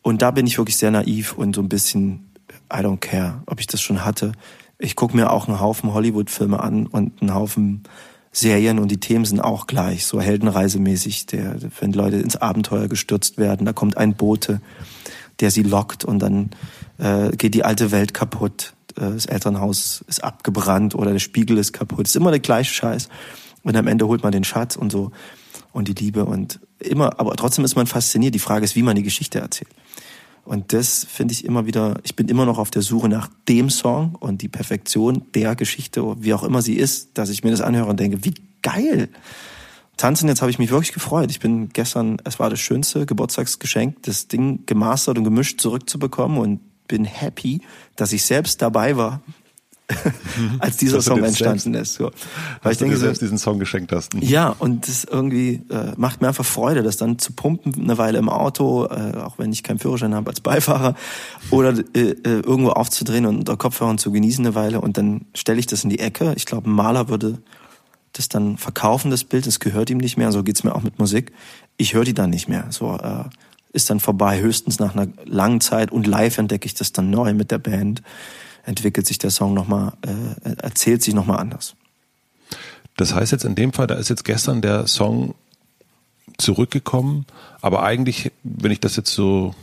[0.04, 2.32] Und da bin ich wirklich sehr naiv und so ein bisschen,
[2.72, 4.34] I don't care, ob ich das schon hatte.
[4.78, 7.84] Ich gucke mir auch einen Haufen Hollywood-Filme an und einen Haufen
[8.32, 13.40] Serien und die Themen sind auch gleich, so heldenreisemäßig, der, wenn Leute ins Abenteuer gestürzt
[13.40, 14.62] werden, da kommt ein Bote,
[15.40, 16.52] der sie lockt und dann
[17.00, 22.08] äh, geht die alte Welt kaputt das Elternhaus ist abgebrannt oder der Spiegel ist kaputt.
[22.08, 23.10] Ist immer der gleiche Scheiß.
[23.64, 25.12] Und am Ende holt man den Schatz und so
[25.74, 28.34] und die Liebe und immer, aber trotzdem ist man fasziniert.
[28.34, 29.70] Die Frage ist, wie man die Geschichte erzählt.
[30.46, 33.70] Und das finde ich immer wieder, ich bin immer noch auf der Suche nach dem
[33.70, 37.60] Song und die Perfektion der Geschichte, wie auch immer sie ist, dass ich mir das
[37.60, 39.10] anhöre und denke, wie geil.
[39.98, 41.32] Tanzen, jetzt habe ich mich wirklich gefreut.
[41.32, 46.62] Ich bin gestern, es war das schönste Geburtstagsgeschenk, das Ding gemastert und gemischt zurückzubekommen und
[46.88, 47.62] bin happy,
[47.96, 49.22] dass ich selbst dabei war,
[50.60, 51.94] als dieser Song entstanden ist.
[51.94, 52.12] So.
[52.62, 54.14] Weil ich denke, du selbst diesen Song geschenkt hast.
[54.16, 58.18] Ja, und das irgendwie äh, macht mir einfach Freude, das dann zu pumpen, eine Weile
[58.18, 60.96] im Auto, äh, auch wenn ich keinen Führerschein habe als Beifahrer,
[61.52, 65.60] oder äh, äh, irgendwo aufzudrehen und unter Kopfhörern zu genießen eine Weile und dann stelle
[65.60, 66.34] ich das in die Ecke.
[66.36, 67.40] Ich glaube, ein Maler würde
[68.12, 71.00] das dann verkaufen, das Bild, es gehört ihm nicht mehr, so geht's mir auch mit
[71.00, 71.32] Musik.
[71.78, 72.66] Ich höre die dann nicht mehr.
[72.72, 73.26] So, äh,
[73.74, 77.34] ist dann vorbei, höchstens nach einer langen Zeit und live entdecke ich das dann neu
[77.34, 78.02] mit der Band,
[78.66, 81.76] entwickelt sich der Song nochmal, äh, erzählt sich nochmal anders.
[82.96, 85.36] Das heißt jetzt in dem Fall, da ist jetzt gestern der Song
[86.38, 87.26] zurückgekommen,
[87.62, 89.56] aber eigentlich, wenn ich das jetzt so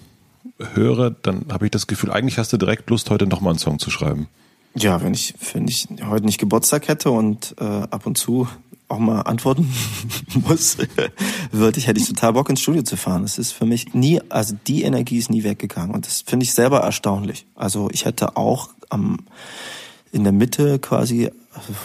[0.74, 3.78] höre, dann habe ich das Gefühl, eigentlich hast du direkt Lust, heute nochmal einen Song
[3.78, 4.28] zu schreiben.
[4.74, 8.48] Ja, wenn ich, wenn ich heute nicht Geburtstag hätte und äh, ab und zu
[8.95, 9.72] auch mal antworten
[10.49, 10.78] muss,
[11.51, 13.22] würde ich, hätte ich total Bock ins Studio zu fahren.
[13.22, 16.55] Das ist für mich nie, also die Energie ist nie weggegangen und das finde ich
[16.55, 17.47] selber erstaunlich.
[17.55, 19.18] Also ich hätte auch am,
[20.12, 21.30] in der Mitte quasi,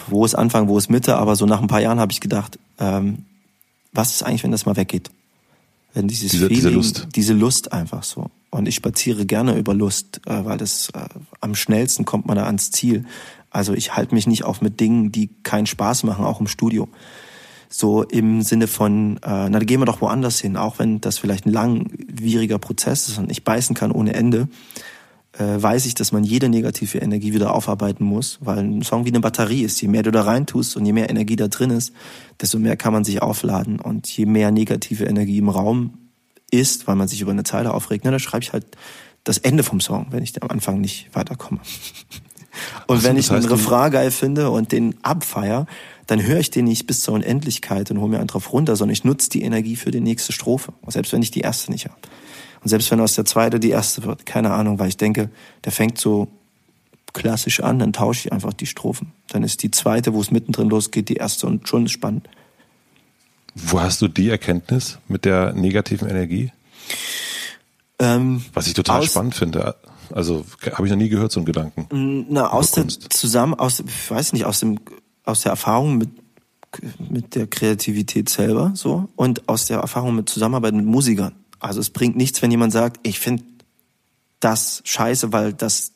[0.08, 2.58] wo ist Anfang, wo ist Mitte, aber so nach ein paar Jahren habe ich gedacht,
[2.78, 3.24] ähm,
[3.92, 5.10] was ist eigentlich, wenn das mal weggeht?
[5.92, 7.08] Wenn dieses diese, Feeling, diese Lust.
[7.16, 8.30] diese Lust einfach so.
[8.50, 11.08] Und ich spaziere gerne über Lust, äh, weil das äh,
[11.40, 13.06] am schnellsten kommt man da ans Ziel.
[13.50, 16.88] Also ich halte mich nicht auf mit Dingen, die keinen Spaß machen, auch im Studio.
[17.68, 21.18] So im Sinne von, äh, na, da gehen wir doch woanders hin, auch wenn das
[21.18, 24.48] vielleicht ein langwieriger Prozess ist und ich beißen kann ohne Ende,
[25.38, 29.10] äh, weiß ich, dass man jede negative Energie wieder aufarbeiten muss, weil ein Song wie
[29.10, 29.80] eine Batterie ist.
[29.80, 31.92] Je mehr du da reintust und je mehr Energie da drin ist,
[32.40, 33.78] desto mehr kann man sich aufladen.
[33.78, 35.94] Und je mehr negative Energie im Raum
[36.50, 38.66] ist, weil man sich über eine Zeile aufregt, na, da schreibe ich halt
[39.22, 41.60] das Ende vom Song, wenn ich am Anfang nicht weiterkomme.
[42.86, 45.66] Und so, wenn ich einen Refrain geil finde und den abfeier,
[46.06, 48.92] dann höre ich den nicht bis zur Unendlichkeit und hole mir einen drauf runter, sondern
[48.92, 50.72] ich nutze die Energie für die nächste Strophe.
[50.88, 51.96] Selbst wenn ich die erste nicht habe.
[52.62, 55.30] Und selbst wenn aus der zweite die erste wird, keine Ahnung, weil ich denke,
[55.64, 56.28] der fängt so
[57.12, 59.12] klassisch an, dann tausche ich einfach die Strophen.
[59.28, 62.28] Dann ist die zweite, wo es mittendrin losgeht, die erste und schon ist spannend.
[63.54, 66.52] Wo hast du die Erkenntnis mit der negativen Energie?
[67.98, 69.74] Ähm, Was ich total spannend finde.
[70.12, 72.26] Also habe ich noch nie gehört, so einen Gedanken.
[72.28, 74.78] Na, aus der zusammen, aus, ich weiß nicht, aus dem
[75.24, 76.10] aus der Erfahrung mit
[77.08, 81.34] mit der Kreativität selber so und aus der Erfahrung mit Zusammenarbeit mit Musikern.
[81.58, 83.42] Also es bringt nichts, wenn jemand sagt, ich finde
[84.38, 85.92] das scheiße, weil das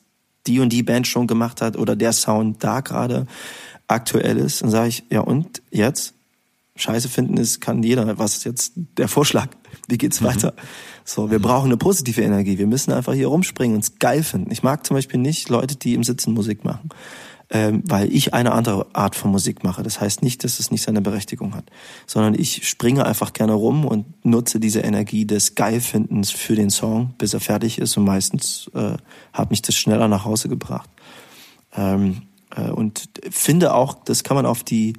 [0.47, 3.25] die und die Band schon gemacht hat oder der Sound da gerade
[3.87, 4.61] aktuell ist.
[4.61, 6.13] Dann sage ich, ja und jetzt?
[6.77, 8.17] Scheiße finden ist, kann jeder.
[8.17, 9.47] Was ist jetzt der Vorschlag?
[9.87, 10.25] Wie geht's mhm.
[10.25, 10.53] weiter?
[11.05, 12.57] So, wir brauchen eine positive Energie.
[12.57, 14.51] Wir müssen einfach hier rumspringen und es geil finden.
[14.51, 16.89] Ich mag zum Beispiel nicht Leute, die im Sitzen Musik machen
[17.49, 19.83] ähm, weil ich eine andere Art von Musik mache.
[19.83, 21.65] Das heißt nicht, dass es nicht seine Berechtigung hat,
[22.07, 27.13] sondern ich springe einfach gerne rum und nutze diese Energie des Geilfindens für den Song,
[27.17, 28.97] bis er fertig ist und meistens äh,
[29.33, 30.89] hat mich das schneller nach Hause gebracht.
[31.75, 32.23] Ähm,
[32.55, 34.93] äh, und finde auch, das kann man auf die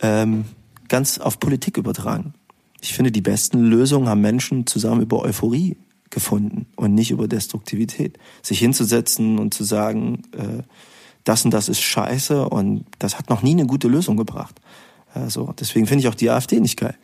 [0.00, 0.46] ähm,
[0.88, 2.34] ganz auf Politik übertragen.
[2.80, 5.76] Ich finde, die besten Lösungen haben Menschen zusammen über Euphorie
[6.10, 8.18] gefunden und nicht über Destruktivität.
[8.42, 10.62] Sich hinzusetzen und zu sagen, äh,
[11.24, 14.60] das und das ist scheiße und das hat noch nie eine gute Lösung gebracht.
[15.12, 16.94] Also deswegen finde ich auch die AfD nicht geil.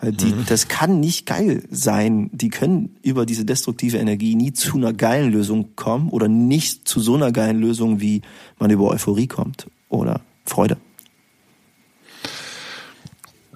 [0.00, 0.44] Weil die, mhm.
[0.48, 2.30] das kann nicht geil sein.
[2.32, 7.00] Die können über diese destruktive Energie nie zu einer geilen Lösung kommen oder nicht zu
[7.00, 8.22] so einer geilen Lösung, wie
[8.58, 10.76] man über Euphorie kommt oder Freude.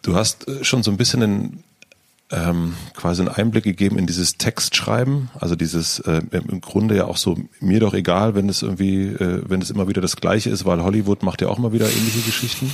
[0.03, 1.64] Du hast äh, schon so ein bisschen einen
[2.30, 7.16] ähm, quasi einen Einblick gegeben in dieses Textschreiben, also dieses äh, im Grunde ja auch
[7.16, 10.66] so mir doch egal, wenn es irgendwie, äh, wenn es immer wieder das Gleiche ist,
[10.66, 12.70] weil Hollywood macht ja auch immer wieder ähnliche Geschichten.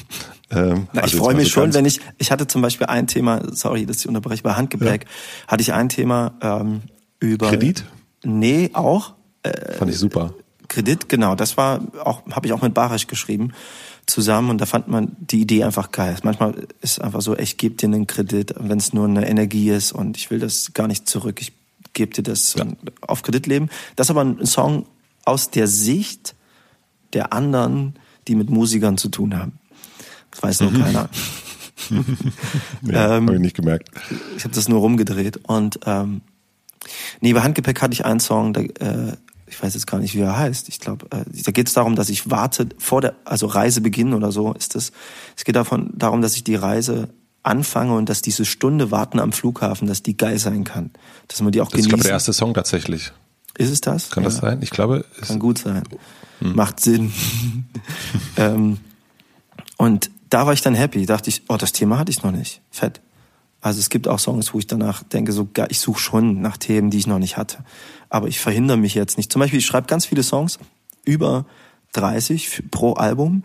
[0.50, 3.06] Ähm, Na, also ich freue mich so schon, wenn ich, ich hatte zum Beispiel ein
[3.06, 5.48] Thema, sorry, dass ich unterbreche, bei Handgepäck ja.
[5.48, 6.82] hatte ich ein Thema ähm,
[7.20, 7.84] über Kredit.
[8.24, 9.14] Nee, auch.
[9.42, 10.34] Äh, Fand ich super.
[10.68, 13.52] Kredit, genau, das war auch, habe ich auch mit Barisch geschrieben
[14.06, 16.16] zusammen und da fand man die Idee einfach geil.
[16.22, 19.92] Manchmal ist einfach so, ich gebe dir einen Kredit, wenn es nur eine Energie ist
[19.92, 21.40] und ich will das gar nicht zurück.
[21.40, 21.52] Ich
[21.92, 22.66] gebe dir das ja.
[23.00, 23.68] auf Kredit leben.
[23.96, 24.86] Das ist aber ein Song
[25.24, 26.34] aus der Sicht
[27.12, 27.94] der anderen,
[28.28, 29.58] die mit Musikern zu tun haben.
[30.30, 30.82] Das weiß nur mhm.
[30.82, 31.08] keiner.
[32.82, 33.90] ja, ähm, habe ich nicht gemerkt.
[34.36, 36.22] Ich habe das nur rumgedreht und ähm,
[37.20, 39.16] nee, bei Handgepäck hatte ich einen Song, da, äh,
[39.46, 40.68] ich weiß jetzt gar nicht, wie er heißt.
[40.68, 44.32] Ich glaube, äh, da geht es darum, dass ich warte vor der, also Reisebeginn oder
[44.32, 44.92] so ist das.
[45.36, 47.08] Es geht davon darum, dass ich die Reise
[47.42, 50.90] anfange und dass diese Stunde warten am Flughafen, dass die geil sein kann,
[51.28, 51.90] dass man die auch das genießen.
[51.90, 53.12] Das ist glaube der erste Song tatsächlich.
[53.56, 54.10] Ist es das?
[54.10, 54.30] Kann ja.
[54.30, 54.60] das sein?
[54.62, 55.84] Ich glaube, es kann gut sein.
[56.40, 56.56] Hm.
[56.56, 57.12] Macht Sinn.
[58.36, 58.78] ähm,
[59.76, 61.06] und da war ich dann happy.
[61.06, 62.60] Dachte ich, oh, das Thema hatte ich noch nicht.
[62.70, 63.00] Fett.
[63.60, 66.90] Also es gibt auch Songs, wo ich danach denke, so ich suche schon nach Themen,
[66.90, 67.58] die ich noch nicht hatte.
[68.08, 69.32] Aber ich verhindere mich jetzt nicht.
[69.32, 70.58] Zum Beispiel, ich schreibe ganz viele Songs,
[71.04, 71.46] über
[71.92, 73.44] 30 pro Album,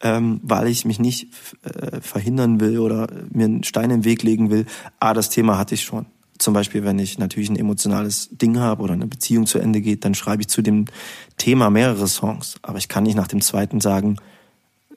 [0.00, 1.28] ähm, weil ich mich nicht
[1.64, 4.66] äh, verhindern will oder mir einen Stein im Weg legen will.
[5.00, 6.06] Ah, das Thema hatte ich schon.
[6.38, 10.04] Zum Beispiel, wenn ich natürlich ein emotionales Ding habe oder eine Beziehung zu Ende geht,
[10.04, 10.84] dann schreibe ich zu dem
[11.36, 12.56] Thema mehrere Songs.
[12.62, 14.18] Aber ich kann nicht nach dem zweiten sagen,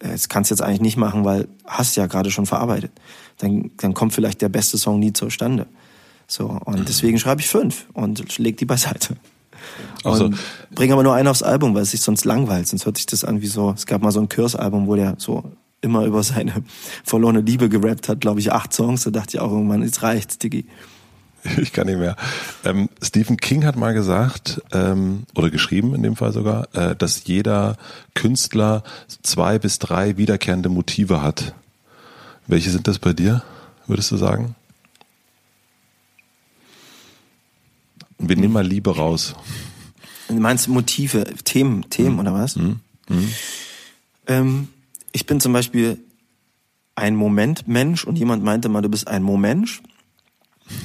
[0.01, 2.91] das kannst du jetzt eigentlich nicht machen, weil hast ja gerade schon verarbeitet.
[3.37, 5.67] Dann, dann kommt vielleicht der beste Song nie zustande.
[6.31, 9.17] So, und deswegen schreibe ich fünf und leg die beiseite.
[10.05, 10.37] Also, und
[10.73, 12.69] bring aber nur einen aufs Album, weil es sich sonst langweilt.
[12.69, 15.15] Sonst hört sich das an wie so, es gab mal so ein Kurs-Album, wo der
[15.17, 15.43] so
[15.81, 16.63] immer über seine
[17.03, 19.03] verlorene Liebe gerappt hat, glaube ich, acht Songs.
[19.03, 20.65] Da dachte ich auch irgendwann, jetzt reicht's, Diggi.
[21.57, 22.15] Ich kann nicht mehr.
[22.63, 27.25] Ähm, Stephen King hat mal gesagt, ähm, oder geschrieben in dem Fall sogar, äh, dass
[27.25, 27.75] jeder
[28.13, 28.83] Künstler
[29.23, 31.55] zwei bis drei wiederkehrende Motive hat.
[32.45, 33.43] Welche sind das bei dir,
[33.87, 34.55] würdest du sagen?
[38.21, 39.35] Wir nehmen mal Liebe raus.
[40.27, 42.19] Du meinst Motive, Themen, Themen mhm.
[42.19, 42.55] oder was?
[42.55, 42.79] Mhm.
[43.09, 43.33] Mhm.
[44.27, 44.67] Ähm,
[45.11, 45.99] ich bin zum Beispiel
[46.95, 49.81] ein Momentmensch und jemand meinte mal, du bist ein Momentmensch.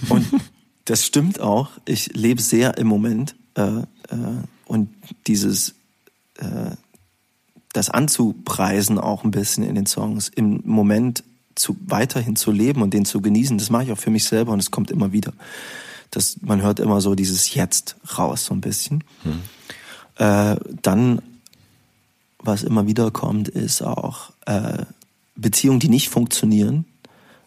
[0.08, 0.26] Und
[0.84, 1.70] das stimmt auch.
[1.84, 3.36] Ich lebe sehr im Moment.
[3.54, 3.84] Äh, äh,
[4.66, 4.88] und
[5.26, 5.74] dieses,
[6.38, 6.70] äh,
[7.72, 11.22] das anzupreisen auch ein bisschen in den Songs, im Moment
[11.54, 14.52] zu, weiterhin zu leben und den zu genießen, das mache ich auch für mich selber
[14.52, 15.32] und es kommt immer wieder.
[16.16, 19.04] Das, man hört immer so dieses Jetzt raus, so ein bisschen.
[19.22, 19.42] Hm.
[20.16, 21.20] Äh, dann,
[22.38, 24.86] was immer wieder kommt, ist auch äh,
[25.34, 26.86] Beziehungen, die nicht funktionieren,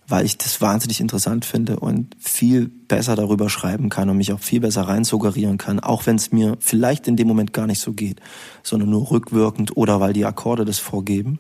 [0.08, 4.40] weil ich das wahnsinnig interessant finde und viel besser darüber schreiben kann und mich auch
[4.40, 7.94] viel besser reinsuggerieren kann, auch wenn es mir vielleicht in dem Moment gar nicht so
[7.94, 8.22] geht,
[8.62, 11.40] sondern nur rückwirkend oder weil die Akkorde das vorgeben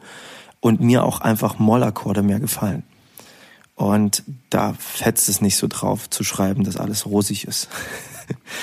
[0.61, 2.81] und mir auch einfach Mollakkorde mehr gefallen.
[3.79, 7.69] Und da fetzt es nicht so drauf zu schreiben, dass alles rosig ist.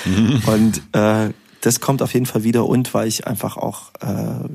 [0.05, 0.43] Mhm.
[0.45, 4.47] Und äh, das kommt auf jeden Fall wieder und weil ich einfach auch äh,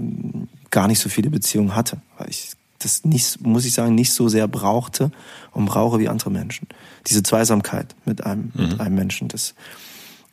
[0.70, 4.28] gar nicht so viele Beziehungen hatte, weil ich das nicht, muss ich sagen, nicht so
[4.28, 5.10] sehr brauchte
[5.50, 6.68] und brauche wie andere Menschen.
[7.08, 8.68] Diese Zweisamkeit mit einem, mhm.
[8.68, 9.54] mit einem Menschen, das,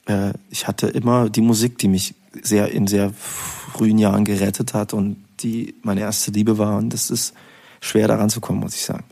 [0.06, 2.14] äh, ich hatte immer die Musik, die mich
[2.44, 7.10] sehr in sehr frühen Jahren gerettet hat und die meine erste Liebe war und das
[7.10, 7.34] ist
[7.82, 9.06] schwer daran zu kommen, muss ich sagen.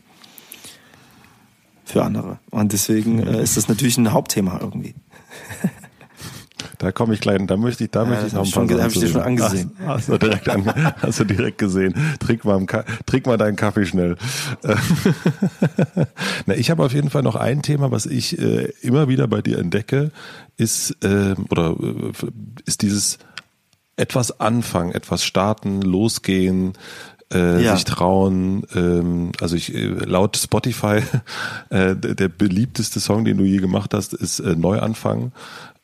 [1.88, 2.38] Für andere.
[2.50, 4.94] Und deswegen äh, ist das natürlich ein Hauptthema irgendwie.
[6.78, 8.80] Da komme ich gleich, da möchte ich, da ja, möchte ich noch ein paar Sachen
[8.80, 9.70] Habe ich dir schon angesehen.
[9.80, 11.94] Hast, hast, du direkt an, hast du direkt gesehen.
[12.20, 12.64] Trink mal,
[13.06, 14.16] trink mal deinen Kaffee schnell.
[16.46, 19.40] Na, ich habe auf jeden Fall noch ein Thema, was ich äh, immer wieder bei
[19.40, 20.12] dir entdecke,
[20.56, 21.74] ist äh, oder
[22.66, 23.18] ist dieses
[23.96, 26.74] etwas anfangen, etwas starten, losgehen,
[27.32, 27.74] äh, ja.
[27.74, 28.64] sich trauen.
[28.74, 31.02] Ähm, also ich äh, laut Spotify
[31.70, 35.32] äh, der beliebteste Song, den du je gemacht hast, ist äh, Neuanfang.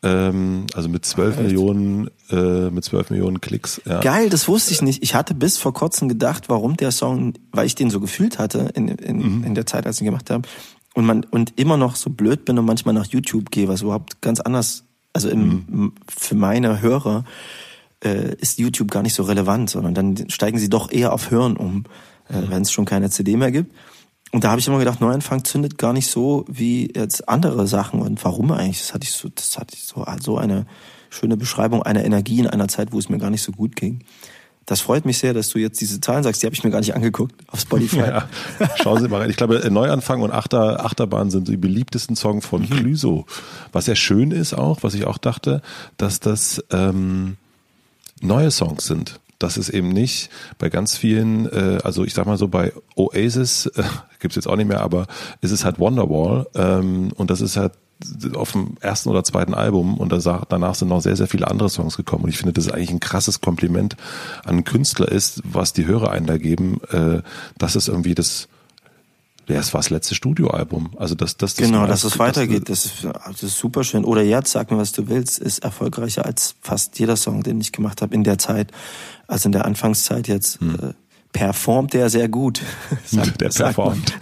[0.02, 3.80] Ähm, also mit zwölf Millionen, äh, mit zwölf Millionen Klicks.
[3.86, 4.00] Ja.
[4.00, 5.02] Geil, das wusste ich nicht.
[5.02, 8.70] Ich hatte bis vor kurzem gedacht, warum der Song, weil ich den so gefühlt hatte
[8.74, 9.44] in, in, mhm.
[9.44, 10.46] in der Zeit, als ich ihn gemacht habe.
[10.92, 14.20] Und man und immer noch so blöd bin und manchmal nach YouTube gehe, was überhaupt
[14.20, 15.92] ganz anders, also im, mhm.
[16.06, 17.24] für meine Hörer
[18.04, 21.56] äh, ist YouTube gar nicht so relevant, sondern dann steigen sie doch eher auf Hören
[21.56, 21.84] um,
[22.28, 22.50] äh, mhm.
[22.50, 23.74] wenn es schon keine CD mehr gibt.
[24.32, 28.00] Und da habe ich immer gedacht, Neuanfang zündet gar nicht so wie jetzt andere Sachen.
[28.00, 28.80] Und warum eigentlich?
[28.80, 30.66] Das hatte ich so, das hatte ich so, so eine
[31.08, 34.00] schöne Beschreibung einer Energie in einer Zeit, wo es mir gar nicht so gut ging.
[34.66, 36.42] Das freut mich sehr, dass du jetzt diese Zahlen sagst.
[36.42, 37.98] Die habe ich mir gar nicht angeguckt auf Spotify.
[37.98, 38.28] Ja,
[38.82, 39.30] schauen Sie mal rein.
[39.30, 42.70] Ich glaube, Neuanfang und Achter, Achterbahn sind die beliebtesten Songs von mhm.
[42.70, 43.26] Clüso.
[43.72, 45.60] Was ja schön ist auch, was ich auch dachte,
[45.98, 47.36] dass das ähm,
[48.20, 52.38] neue Songs sind dass es eben nicht bei ganz vielen, äh, also ich sag mal
[52.38, 53.82] so bei Oasis, äh,
[54.18, 55.06] gibt's jetzt auch nicht mehr, aber
[55.42, 57.72] ist es halt Wonderwall ähm, und das ist halt
[58.34, 61.96] auf dem ersten oder zweiten Album und danach sind noch sehr, sehr viele andere Songs
[61.96, 62.24] gekommen.
[62.24, 63.96] Und ich finde, das ist eigentlich ein krasses Kompliment
[64.44, 67.22] an einen Künstler ist, was die Hörer einen da geben, äh,
[67.56, 68.48] dass es irgendwie das
[69.48, 70.90] ja, es war das letzte Studioalbum.
[70.96, 74.04] Also dass das, das genau, dass es weitergeht, das ist, das ist super schön.
[74.04, 77.72] Oder jetzt, sag mir, was du willst, ist erfolgreicher als fast jeder Song, den ich
[77.72, 78.72] gemacht habe in der Zeit,
[79.26, 80.60] also in der Anfangszeit jetzt.
[80.60, 80.74] Hm.
[80.74, 80.94] Äh,
[81.34, 82.62] performt der sehr gut.
[83.04, 84.14] Sagt, der performt.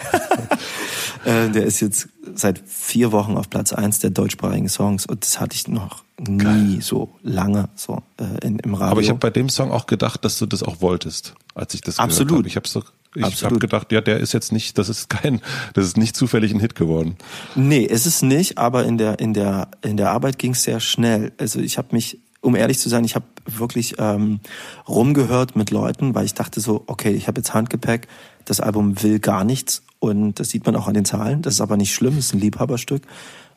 [1.24, 5.38] äh, der ist jetzt seit vier Wochen auf Platz eins der deutschsprachigen Songs und das
[5.38, 6.78] hatte ich noch nie Geil.
[6.80, 8.92] so lange so äh, in, im Radio.
[8.92, 11.82] Aber ich habe bei dem Song auch gedacht, dass du das auch wolltest, als ich
[11.82, 12.28] das Absolut.
[12.28, 12.48] gehört habe.
[12.48, 12.82] Ich habe so
[13.14, 15.40] ich habe gedacht, ja, der ist jetzt nicht, das ist kein,
[15.74, 17.16] das ist nicht zufällig ein Hit geworden.
[17.54, 20.80] Nee, ist es nicht, aber in der in der in der Arbeit ging es sehr
[20.80, 21.32] schnell.
[21.38, 24.40] Also ich habe mich, um ehrlich zu sein, ich habe wirklich ähm,
[24.88, 28.08] rumgehört mit Leuten, weil ich dachte so, okay, ich habe jetzt Handgepäck,
[28.44, 31.42] das Album will gar nichts und das sieht man auch an den Zahlen.
[31.42, 33.02] Das ist aber nicht schlimm, das ist ein Liebhaberstück.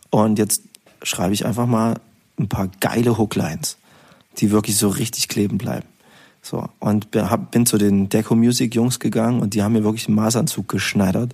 [0.09, 0.63] Und jetzt
[1.01, 1.95] schreibe ich einfach mal
[2.37, 3.77] ein paar geile Hooklines,
[4.37, 5.87] die wirklich so richtig kleben bleiben.
[6.45, 10.15] So, und bin zu den Deco Music Jungs gegangen und die haben mir wirklich einen
[10.15, 11.33] Maßanzug geschneidert.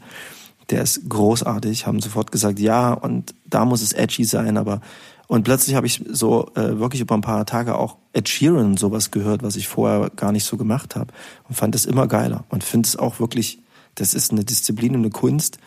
[0.69, 4.79] Der ist großartig, haben sofort gesagt, ja, und da muss es edgy sein, aber
[5.27, 9.11] und plötzlich habe ich so äh, wirklich über ein paar Tage auch Ed Sheeran sowas
[9.11, 11.13] gehört, was ich vorher gar nicht so gemacht habe
[11.49, 13.59] und fand es immer geiler und finde es auch wirklich,
[13.95, 15.57] das ist eine Disziplin und eine Kunst,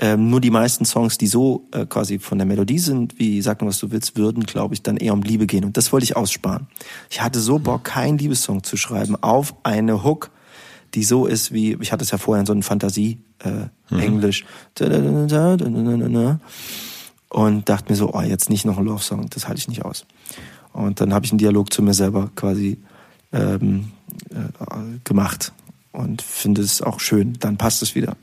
[0.00, 3.60] ähm, nur die meisten Songs, die so äh, quasi von der Melodie sind, wie Sag
[3.60, 5.64] nur, was du willst, würden, glaube ich, dann eher um Liebe gehen.
[5.64, 6.68] Und das wollte ich aussparen.
[7.10, 10.30] Ich hatte so Bock, keinen Liebessong zu schreiben auf eine Hook,
[10.94, 14.00] die so ist wie, ich hatte es ja vorher in so einem Fantasie, äh, mhm.
[14.00, 14.44] Englisch.
[17.28, 20.06] Und dachte mir so, oh, jetzt nicht noch ein Love-Song, das halte ich nicht aus.
[20.72, 22.78] Und dann habe ich einen Dialog zu mir selber quasi
[23.32, 23.90] ähm,
[24.30, 25.52] äh, gemacht
[25.92, 27.34] und finde es auch schön.
[27.40, 28.16] Dann passt es wieder.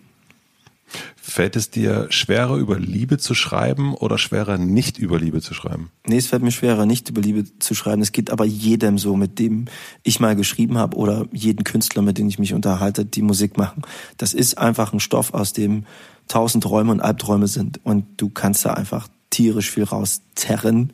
[1.15, 5.89] Fällt es dir schwerer, über Liebe zu schreiben oder schwerer, nicht über Liebe zu schreiben?
[6.05, 8.01] Nee, es fällt mir schwerer, nicht über Liebe zu schreiben.
[8.01, 9.65] Es geht aber jedem so, mit dem
[10.03, 13.81] ich mal geschrieben habe oder jeden Künstler, mit dem ich mich unterhalte, die Musik machen.
[14.17, 15.85] Das ist einfach ein Stoff, aus dem
[16.27, 17.83] tausend Träume und Albträume sind.
[17.83, 20.93] Und du kannst da einfach tierisch viel rauszerren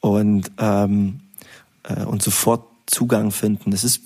[0.00, 1.20] und, ähm,
[1.82, 3.72] äh, und sofort Zugang finden.
[3.72, 4.00] Das ist,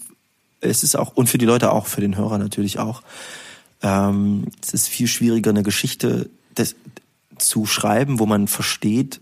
[0.60, 3.02] es ist auch, und für die Leute auch, für den Hörer natürlich auch
[3.82, 6.76] ähm, es ist viel schwieriger, eine Geschichte des,
[7.38, 9.20] zu schreiben, wo man versteht,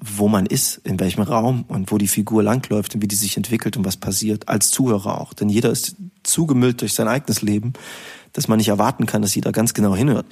[0.00, 3.36] wo man ist, in welchem Raum und wo die Figur langläuft und wie die sich
[3.36, 5.32] entwickelt und was passiert, als Zuhörer auch.
[5.32, 7.72] Denn jeder ist zugemüllt durch sein eigenes Leben,
[8.32, 10.26] dass man nicht erwarten kann, dass jeder ganz genau hinhört.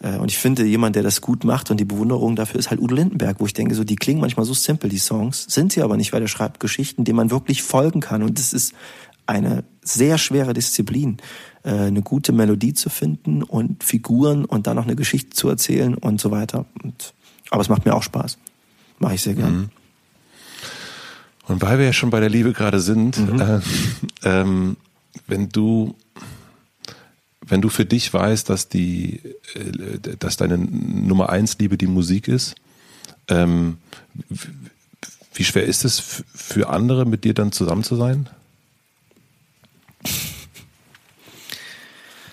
[0.00, 2.80] Äh, und ich finde, jemand, der das gut macht und die Bewunderung dafür ist halt
[2.80, 5.82] Udo Lindenberg, wo ich denke, so, die klingen manchmal so simpel, die Songs, sind sie
[5.82, 8.22] aber nicht, weil er schreibt Geschichten, denen man wirklich folgen kann.
[8.22, 8.74] Und das ist
[9.26, 11.18] eine sehr schwere Disziplin,
[11.62, 16.20] eine gute Melodie zu finden und Figuren und dann noch eine Geschichte zu erzählen und
[16.20, 16.64] so weiter.
[16.82, 17.12] Und,
[17.50, 18.38] aber es macht mir auch Spaß.
[18.98, 19.56] Mache ich sehr gern.
[19.56, 19.68] Mhm.
[21.48, 23.40] Und weil wir ja schon bei der Liebe gerade sind, mhm.
[23.40, 23.60] äh,
[24.22, 24.76] ähm,
[25.26, 25.94] wenn du
[27.50, 29.20] wenn du für dich weißt, dass die,
[29.54, 32.54] äh, dass deine Nummer eins Liebe die Musik ist,
[33.28, 33.78] ähm,
[35.34, 38.28] wie schwer ist es für andere, mit dir dann zusammen zu sein?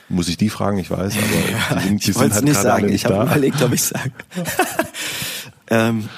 [0.09, 0.77] Muss ich die fragen?
[0.77, 2.83] Ich weiß, aber die sind, die ich wollte es halt nicht sagen.
[2.83, 4.11] alle Ich nicht habe überlegt, ob ich sage.
[5.69, 6.09] ähm,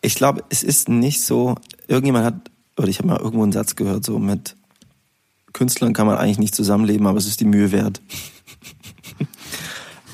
[0.00, 1.56] ich glaube, es ist nicht so.
[1.86, 2.34] Irgendjemand hat,
[2.78, 4.56] oder ich habe mal irgendwo einen Satz gehört, so mit
[5.52, 8.00] Künstlern kann man eigentlich nicht zusammenleben, aber es ist die Mühe wert.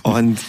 [0.02, 0.40] Und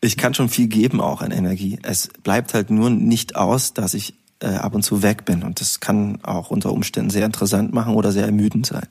[0.00, 1.78] ich kann schon viel geben auch an Energie.
[1.82, 5.42] Es bleibt halt nur nicht aus, dass ich äh, ab und zu weg bin.
[5.42, 8.86] Und das kann auch unter Umständen sehr interessant machen oder sehr ermüdend sein.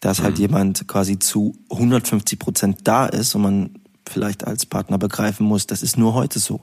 [0.00, 3.70] Dass halt jemand quasi zu 150 Prozent da ist und man
[4.08, 6.62] vielleicht als Partner begreifen muss, das ist nur heute so.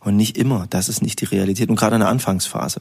[0.00, 0.66] Und nicht immer.
[0.70, 1.68] Das ist nicht die Realität.
[1.68, 2.80] Und gerade in der Anfangsphase.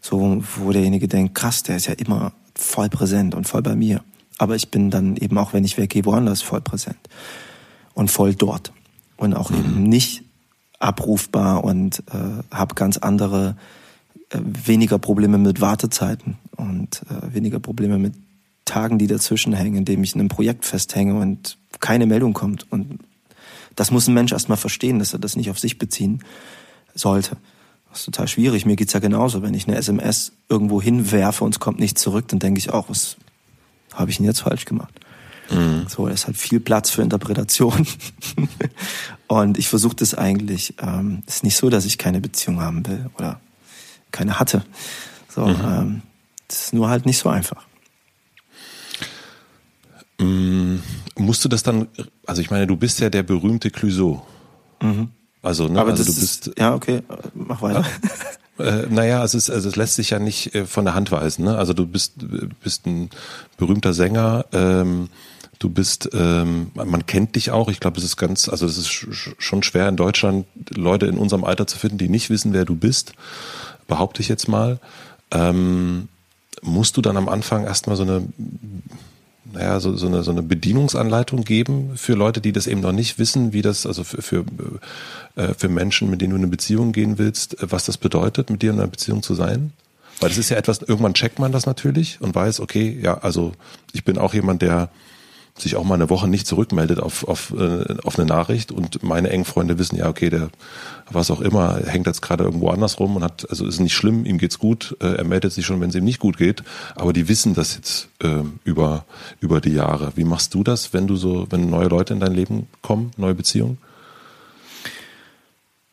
[0.00, 4.02] So, wo derjenige denkt, krass, der ist ja immer voll präsent und voll bei mir.
[4.38, 6.98] Aber ich bin dann eben auch, wenn ich weggehe, woanders voll präsent.
[7.92, 8.72] Und voll dort.
[9.16, 10.24] Und auch eben nicht
[10.80, 13.56] abrufbar und äh, habe ganz andere,
[14.30, 18.14] äh, weniger Probleme mit Wartezeiten und äh, weniger Probleme mit
[18.64, 22.70] Tagen, die dazwischen hängen, in dem ich in einem Projekt festhänge und keine Meldung kommt.
[22.72, 23.00] Und
[23.76, 26.22] das muss ein Mensch erstmal verstehen, dass er das nicht auf sich beziehen
[26.94, 27.36] sollte.
[27.90, 28.66] Das ist total schwierig.
[28.66, 29.42] Mir geht's ja genauso.
[29.42, 32.88] Wenn ich eine SMS irgendwo hinwerfe und es kommt nicht zurück, dann denke ich auch,
[32.88, 33.16] was
[33.92, 34.92] habe ich denn jetzt falsch gemacht?
[35.88, 37.86] So, es hat viel Platz für Interpretation.
[39.28, 40.74] und ich versuche das eigentlich.
[40.80, 43.40] Ähm, ist nicht so, dass ich keine Beziehung haben will oder
[44.10, 44.64] keine hatte.
[45.28, 46.02] So, ähm,
[46.48, 47.64] das ist nur halt nicht so einfach.
[50.24, 50.80] Mm,
[51.16, 51.88] Musst du das dann,
[52.26, 54.24] also ich meine, du bist ja der berühmte Clouseau.
[55.42, 55.78] Also, ne, Mhm.
[55.78, 57.02] Aber also du bist, ist, ja, okay,
[57.34, 57.84] mach weiter.
[58.58, 61.44] Äh, naja, es ist, also es lässt sich ja nicht äh, von der Hand weisen.
[61.44, 61.56] Ne?
[61.56, 62.12] Also du bist,
[62.62, 63.10] bist ein
[63.56, 65.08] berühmter Sänger, ähm,
[65.58, 67.68] du bist, ähm, man kennt dich auch.
[67.68, 71.18] Ich glaube, es ist ganz, also es ist sch- schon schwer in Deutschland Leute in
[71.18, 73.12] unserem Alter zu finden, die nicht wissen, wer du bist.
[73.88, 74.78] Behaupte ich jetzt mal.
[75.30, 76.08] Ähm,
[76.62, 78.26] musst du dann am Anfang erstmal so eine
[79.54, 83.18] naja, so, so, eine, so eine Bedienungsanleitung geben für Leute, die das eben noch nicht
[83.18, 84.44] wissen, wie das, also für, für,
[85.36, 88.50] äh, für Menschen, mit denen du in eine Beziehung gehen willst, äh, was das bedeutet,
[88.50, 89.72] mit dir in einer Beziehung zu sein?
[90.20, 93.52] Weil das ist ja etwas, irgendwann checkt man das natürlich und weiß, okay, ja, also
[93.92, 94.88] ich bin auch jemand, der
[95.56, 99.30] sich auch mal eine Woche nicht zurückmeldet auf, auf, äh, auf eine Nachricht und meine
[99.30, 100.50] engen Freunde wissen, ja, okay, der,
[101.10, 104.24] was auch immer, hängt jetzt gerade irgendwo anders rum und hat, also ist nicht schlimm,
[104.24, 106.64] ihm geht's gut, äh, er meldet sich schon, wenn es ihm nicht gut geht,
[106.96, 109.04] aber die wissen das jetzt äh, über,
[109.40, 110.12] über die Jahre.
[110.16, 113.34] Wie machst du das, wenn du so, wenn neue Leute in dein Leben kommen, neue
[113.34, 113.78] Beziehungen?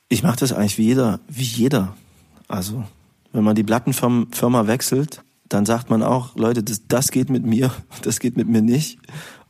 [0.10, 1.96] Ich mache das eigentlich wie jeder, wie jeder.
[2.48, 2.84] Also,
[3.32, 7.72] wenn man die Plattenfirma wechselt, dann sagt man auch, Leute, das, das geht mit mir,
[8.02, 8.98] das geht mit mir nicht.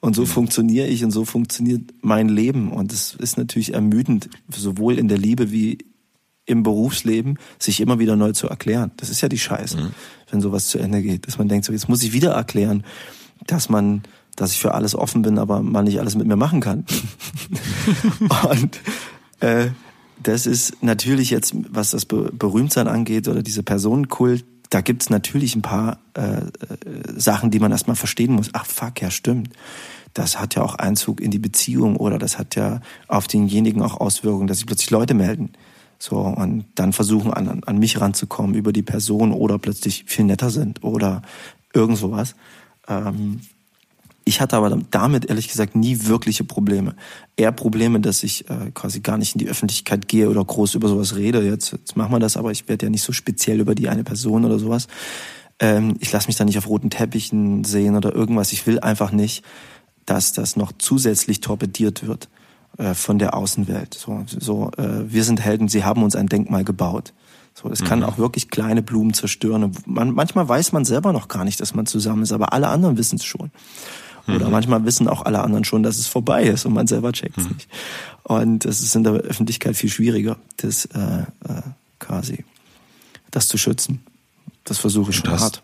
[0.01, 2.71] Und so funktioniere ich und so funktioniert mein Leben.
[2.71, 5.77] Und es ist natürlich ermüdend, sowohl in der Liebe wie
[6.45, 8.91] im Berufsleben, sich immer wieder neu zu erklären.
[8.97, 9.91] Das ist ja die Scheiße,
[10.31, 11.27] wenn sowas zu Ende geht.
[11.27, 12.83] Dass man denkt, so, jetzt muss ich wieder erklären,
[13.45, 14.01] dass man,
[14.35, 16.83] dass ich für alles offen bin, aber man nicht alles mit mir machen kann.
[18.49, 18.79] und
[19.39, 19.69] äh,
[20.21, 25.55] das ist natürlich jetzt, was das Be Berühmtsein angeht oder diese Personenkult, da gibt's natürlich
[25.55, 26.47] ein paar äh, äh,
[27.15, 28.49] Sachen, die man erstmal verstehen muss.
[28.53, 29.49] Ach fuck, ja stimmt.
[30.13, 33.99] Das hat ja auch Einzug in die Beziehung oder das hat ja auf denjenigen auch
[33.99, 35.51] Auswirkungen, dass sich plötzlich Leute melden.
[35.99, 40.49] So, und dann versuchen an, an mich ranzukommen über die Person oder plötzlich viel netter
[40.49, 41.21] sind oder
[41.73, 42.35] irgend sowas.
[42.87, 43.41] Ähm,
[44.23, 46.95] ich hatte aber damit ehrlich gesagt nie wirkliche Probleme.
[47.35, 50.87] Eher Probleme, dass ich äh, quasi gar nicht in die Öffentlichkeit gehe oder groß über
[50.87, 51.41] sowas rede.
[51.41, 54.03] Jetzt, jetzt machen wir das, aber ich werde ja nicht so speziell über die eine
[54.03, 54.87] Person oder sowas.
[55.59, 58.51] Ähm, ich lasse mich da nicht auf roten Teppichen sehen oder irgendwas.
[58.51, 59.43] Ich will einfach nicht,
[60.05, 62.29] dass das noch zusätzlich torpediert wird
[62.77, 63.93] äh, von der Außenwelt.
[63.93, 67.13] So, so äh, wir sind Helden, sie haben uns ein Denkmal gebaut.
[67.53, 69.71] So, das kann auch wirklich kleine Blumen zerstören.
[69.85, 72.97] Man, manchmal weiß man selber noch gar nicht, dass man zusammen ist, aber alle anderen
[72.97, 73.51] wissen es schon.
[74.27, 77.37] Oder manchmal wissen auch alle anderen schon, dass es vorbei ist und man selber checkt
[77.37, 77.67] es nicht.
[78.23, 81.61] Und es ist in der Öffentlichkeit viel schwieriger, das äh, äh,
[81.99, 82.45] quasi
[83.31, 84.03] das zu schützen.
[84.63, 85.63] Das versuche ich schon hart.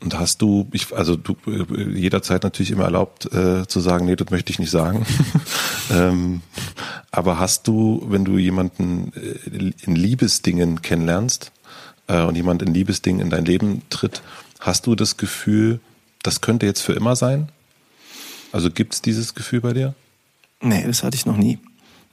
[0.00, 4.14] Und hast du, ich, also du äh, jederzeit natürlich immer erlaubt äh, zu sagen, nee,
[4.14, 5.04] das möchte ich nicht sagen.
[5.90, 6.40] ähm,
[7.10, 11.50] aber hast du, wenn du jemanden äh, in Liebesdingen kennenlernst
[12.06, 14.22] äh, und jemand in Liebesdingen in dein Leben tritt,
[14.60, 15.80] hast du das Gefühl,
[16.22, 17.50] das könnte jetzt für immer sein?
[18.52, 19.94] Also gibt's dieses Gefühl bei dir?
[20.60, 21.58] Nee, das hatte ich noch nie.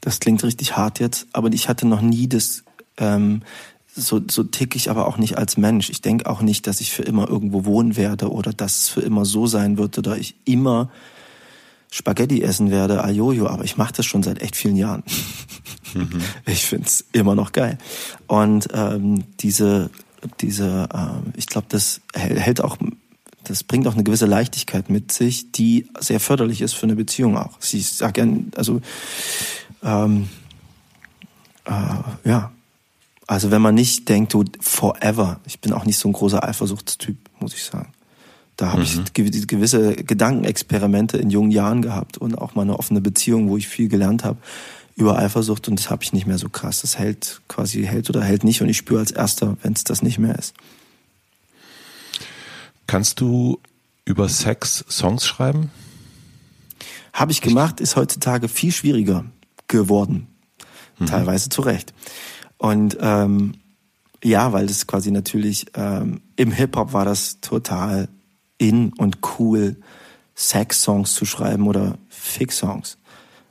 [0.01, 2.63] Das klingt richtig hart jetzt, aber ich hatte noch nie das,
[2.97, 3.41] ähm,
[3.95, 5.89] so, so tick ich aber auch nicht als Mensch.
[5.89, 9.01] Ich denke auch nicht, dass ich für immer irgendwo wohnen werde oder dass es für
[9.01, 10.91] immer so sein wird oder ich immer
[11.91, 15.03] Spaghetti essen werde, ajojo, aber ich mache das schon seit echt vielen Jahren.
[16.45, 17.77] Ich find's immer noch geil.
[18.27, 19.89] Und ähm, diese,
[20.41, 22.77] diese, ähm, ich glaube, das hält auch
[23.49, 27.37] Das bringt auch eine gewisse Leichtigkeit mit sich, die sehr förderlich ist für eine Beziehung
[27.37, 27.57] auch.
[27.61, 28.81] Ich sag gern, also
[29.83, 30.29] ähm,
[31.65, 32.51] äh, ja,
[33.27, 35.39] also wenn man nicht denkt, du forever.
[35.45, 37.91] Ich bin auch nicht so ein großer Eifersuchtstyp, muss ich sagen.
[38.57, 39.03] Da habe mhm.
[39.05, 43.67] ich gewisse Gedankenexperimente in jungen Jahren gehabt und auch mal eine offene Beziehung, wo ich
[43.67, 44.37] viel gelernt habe
[44.95, 46.81] über Eifersucht und das habe ich nicht mehr so krass.
[46.81, 50.01] Das hält quasi hält oder hält nicht und ich spüre als erster, wenn es das
[50.01, 50.53] nicht mehr ist.
[52.87, 53.59] Kannst du
[54.05, 55.71] über Sex Songs schreiben?
[57.13, 59.25] Habe ich gemacht, ist heutzutage viel schwieriger
[59.67, 60.27] geworden.
[60.99, 61.05] Mhm.
[61.07, 61.93] Teilweise zu Recht.
[62.57, 63.55] Und ähm,
[64.23, 68.09] ja, weil das quasi natürlich ähm, im Hip-Hop war das total
[68.57, 69.77] in und cool,
[70.35, 72.97] Sex-Songs zu schreiben oder Fick-Songs.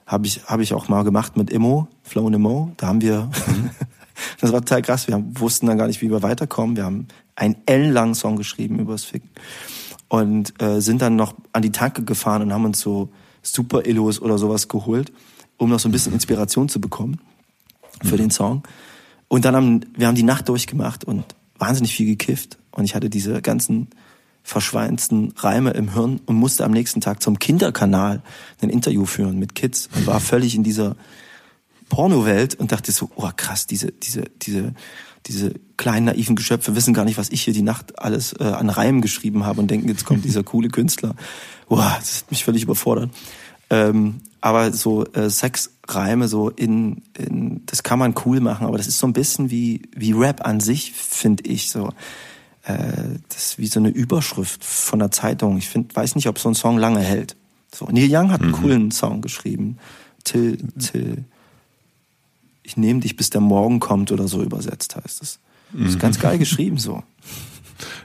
[0.07, 2.73] Habe ich, hab ich auch mal gemacht mit Immo, Flow Immo.
[2.77, 3.71] Da haben wir, mhm.
[4.41, 6.77] das war total krass, wir haben, wussten dann gar nicht, wie wir weiterkommen.
[6.77, 9.31] Wir haben einen ellenlangen Song geschrieben über das Ficken.
[10.09, 13.11] Und äh, sind dann noch an die Tanke gefahren und haben uns so
[13.43, 15.13] Super Illos oder sowas geholt,
[15.57, 17.21] um noch so ein bisschen Inspiration zu bekommen
[18.03, 18.19] für mhm.
[18.19, 18.63] den Song.
[19.29, 21.25] Und dann haben wir haben die Nacht durchgemacht und
[21.59, 22.59] wahnsinnig viel gekifft.
[22.71, 23.89] Und ich hatte diese ganzen
[24.43, 28.23] verschweinsten Reime im Hirn und musste am nächsten Tag zum Kinderkanal
[28.61, 30.97] ein Interview führen mit Kids und war völlig in dieser
[31.95, 34.75] Pornowelt und dachte so, oh krass, diese, diese, diese,
[35.27, 38.69] diese kleinen naiven Geschöpfe wissen gar nicht, was ich hier die Nacht alles äh, an
[38.69, 41.15] Reimen geschrieben habe und denken, jetzt kommt dieser coole Künstler.
[41.69, 43.11] Boah, das hat mich völlig überfordert.
[43.71, 48.89] Ähm, aber so äh, Sexreime so in, in, das kann man cool machen, aber das
[48.89, 51.91] ist so ein bisschen wie wie Rap an sich, finde ich so.
[52.65, 55.59] Äh, das ist wie so eine Überschrift von der Zeitung.
[55.59, 57.37] Ich finde, weiß nicht, ob so ein Song lange hält.
[57.73, 58.57] So Neil Young hat einen mhm.
[58.57, 59.79] coolen Song geschrieben.
[60.25, 61.25] Till, Till,
[62.65, 65.39] ich nehme dich, bis der Morgen kommt oder so übersetzt heißt es.
[65.73, 67.03] Das ist ganz geil geschrieben so.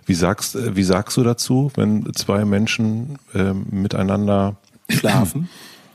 [0.05, 4.57] Wie sagst, äh, wie sagst du dazu, wenn zwei Menschen äh, miteinander
[4.89, 5.49] schlafen,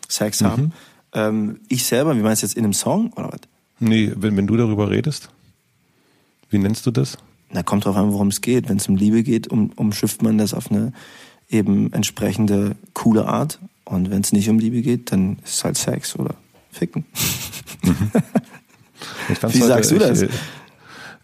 [0.09, 0.47] Sex mhm.
[0.47, 0.73] haben?
[1.13, 3.41] Ähm, ich selber, wie meinst du jetzt in einem Song oder was?
[3.81, 5.31] Nee, wenn, wenn du darüber redest,
[6.51, 7.19] wie nennst du das?
[7.51, 8.69] Na, kommt drauf an, worum es geht.
[8.69, 10.93] Wenn es um Liebe geht, um, umschifft man das auf eine
[11.49, 13.59] eben entsprechende coole Art.
[13.85, 16.35] Und wenn es nicht um Liebe geht, dann ist es halt Sex oder
[16.71, 17.05] Ficken.
[17.83, 18.11] Mhm.
[19.49, 20.23] Wie sagst du das?
[20.23, 20.31] Ich,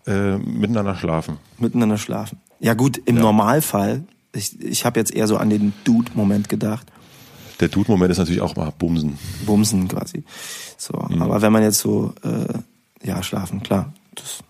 [0.06, 1.36] äh, miteinander schlafen.
[1.58, 2.38] Miteinander schlafen.
[2.58, 3.22] Ja gut, im ja.
[3.22, 6.86] Normalfall, ich, ich habe jetzt eher so an den Dude-Moment gedacht.
[7.60, 9.18] Der Dude-Moment ist natürlich auch mal Bumsen.
[9.44, 10.24] Bumsen quasi.
[10.78, 11.22] So, mhm.
[11.22, 14.44] aber wenn man jetzt so, äh, ja, schlafen, klar, das ist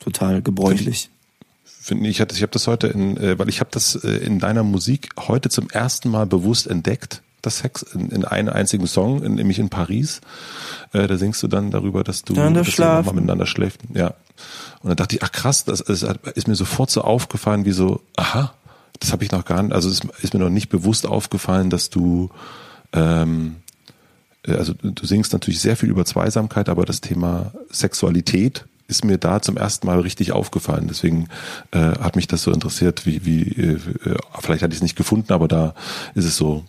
[0.00, 1.10] total gebräuchlich.
[1.64, 4.62] Finde ich, ich habe das heute in, äh, weil ich habe das äh, in deiner
[4.62, 9.34] Musik heute zum ersten Mal bewusst entdeckt das Sex in, in einem einzigen Song, in,
[9.34, 10.20] nämlich in Paris.
[10.92, 13.80] Äh, da singst du dann darüber, dass du, dass du miteinander schläft.
[13.92, 14.14] Ja.
[14.82, 16.02] Und dann dachte ich, ach krass, das, das
[16.34, 18.54] ist mir sofort so aufgefallen, wie so, aha,
[19.00, 21.90] das habe ich noch gar nicht, also es ist mir noch nicht bewusst aufgefallen, dass
[21.90, 22.30] du
[22.92, 23.56] ähm,
[24.46, 29.16] äh, also du singst natürlich sehr viel über Zweisamkeit, aber das Thema Sexualität ist mir
[29.16, 30.86] da zum ersten Mal richtig aufgefallen.
[30.88, 31.28] Deswegen
[31.70, 33.78] äh, hat mich das so interessiert, wie, wie äh,
[34.40, 35.74] vielleicht hatte ich es nicht gefunden, aber da
[36.14, 36.64] ist es so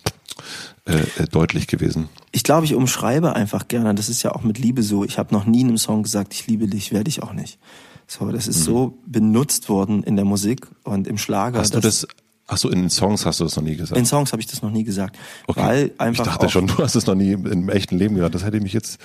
[0.86, 2.08] äh, äh, deutlich gewesen.
[2.32, 3.94] Ich glaube, ich umschreibe einfach gerne.
[3.94, 5.04] Das ist ja auch mit Liebe so.
[5.04, 7.58] Ich habe noch nie in einem Song gesagt, ich liebe dich, werde ich auch nicht.
[8.06, 8.64] So, das ist mhm.
[8.64, 11.58] so benutzt worden in der Musik und im Schlager.
[11.58, 12.06] Hast du das
[12.46, 13.98] Ach so, in den Songs hast du das noch nie gesagt.
[13.98, 15.16] In Songs habe ich das noch nie gesagt,
[15.46, 15.60] okay.
[15.60, 18.34] weil einfach Ich dachte schon, du hast es noch nie im echten Leben gesagt.
[18.34, 18.98] Das hätte mich jetzt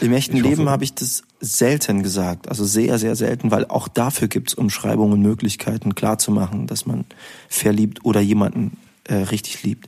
[0.00, 4.26] Im echten Leben habe ich das selten gesagt, also sehr sehr selten, weil auch dafür
[4.26, 7.04] gibt's Umschreibungen und Möglichkeiten klarzumachen, dass man
[7.48, 9.86] verliebt oder jemanden äh, richtig liebt.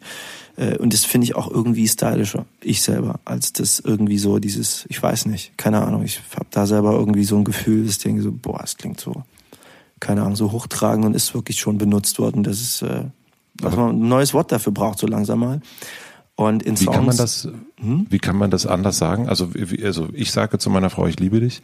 [0.62, 4.84] Äh, und das finde ich auch irgendwie stylischer, ich selber, als das irgendwie so dieses,
[4.88, 8.22] ich weiß nicht, keine Ahnung, ich habe da selber irgendwie so ein Gefühl, das denke
[8.22, 9.24] so, boah, es klingt so
[10.02, 12.42] keine Ahnung, so hochtragen und ist wirklich schon benutzt worden.
[12.42, 13.04] Das ist, äh,
[13.60, 15.60] was man ein neues Wort dafür braucht, so langsam mal.
[16.34, 17.48] Und in wie Songs, kann man das,
[17.78, 18.06] hm?
[18.10, 19.28] wie kann man das anders sagen?
[19.28, 21.62] Also, wie, also ich sage zu meiner Frau, ich liebe dich.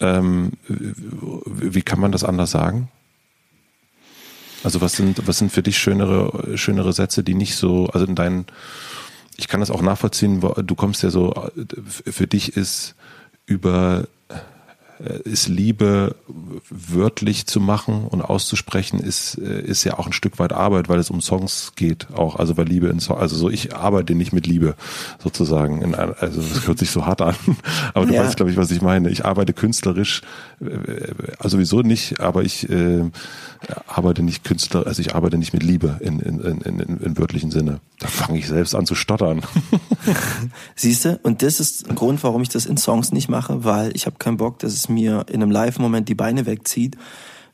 [0.00, 2.88] Ähm, wie kann man das anders sagen?
[4.64, 8.14] Also was sind, was sind für dich schönere, schönere Sätze, die nicht so, also in
[8.14, 8.46] deinen,
[9.36, 11.50] ich kann das auch nachvollziehen, du kommst ja so,
[12.04, 12.94] für dich ist
[13.46, 14.06] über
[14.98, 16.16] ist Liebe
[16.70, 20.98] wörtlich zu machen und auszusprechen, ist, äh, ist ja auch ein Stück weit Arbeit, weil
[20.98, 22.36] es um Songs geht auch.
[22.36, 24.74] Also weil Liebe in Songs, also so ich arbeite nicht mit Liebe
[25.22, 25.82] sozusagen.
[25.82, 27.34] In, also das hört sich so hart an,
[27.94, 28.24] aber du ja.
[28.24, 29.10] weißt, glaube ich, was ich meine.
[29.10, 30.22] Ich arbeite künstlerisch,
[30.60, 30.66] äh,
[31.38, 33.10] also sowieso nicht, aber ich äh,
[33.86, 37.50] arbeite nicht Künstler, also ich arbeite nicht mit Liebe in, in, in, in, in wörtlichen
[37.50, 37.80] Sinne.
[37.98, 39.42] Da fange ich selbst an zu stottern.
[40.76, 41.18] Siehst du?
[41.22, 44.16] Und das ist ein Grund, warum ich das in Songs nicht mache, weil ich habe
[44.18, 46.96] keinen Bock, dass es mir in einem Live-Moment die Beine wegzieht,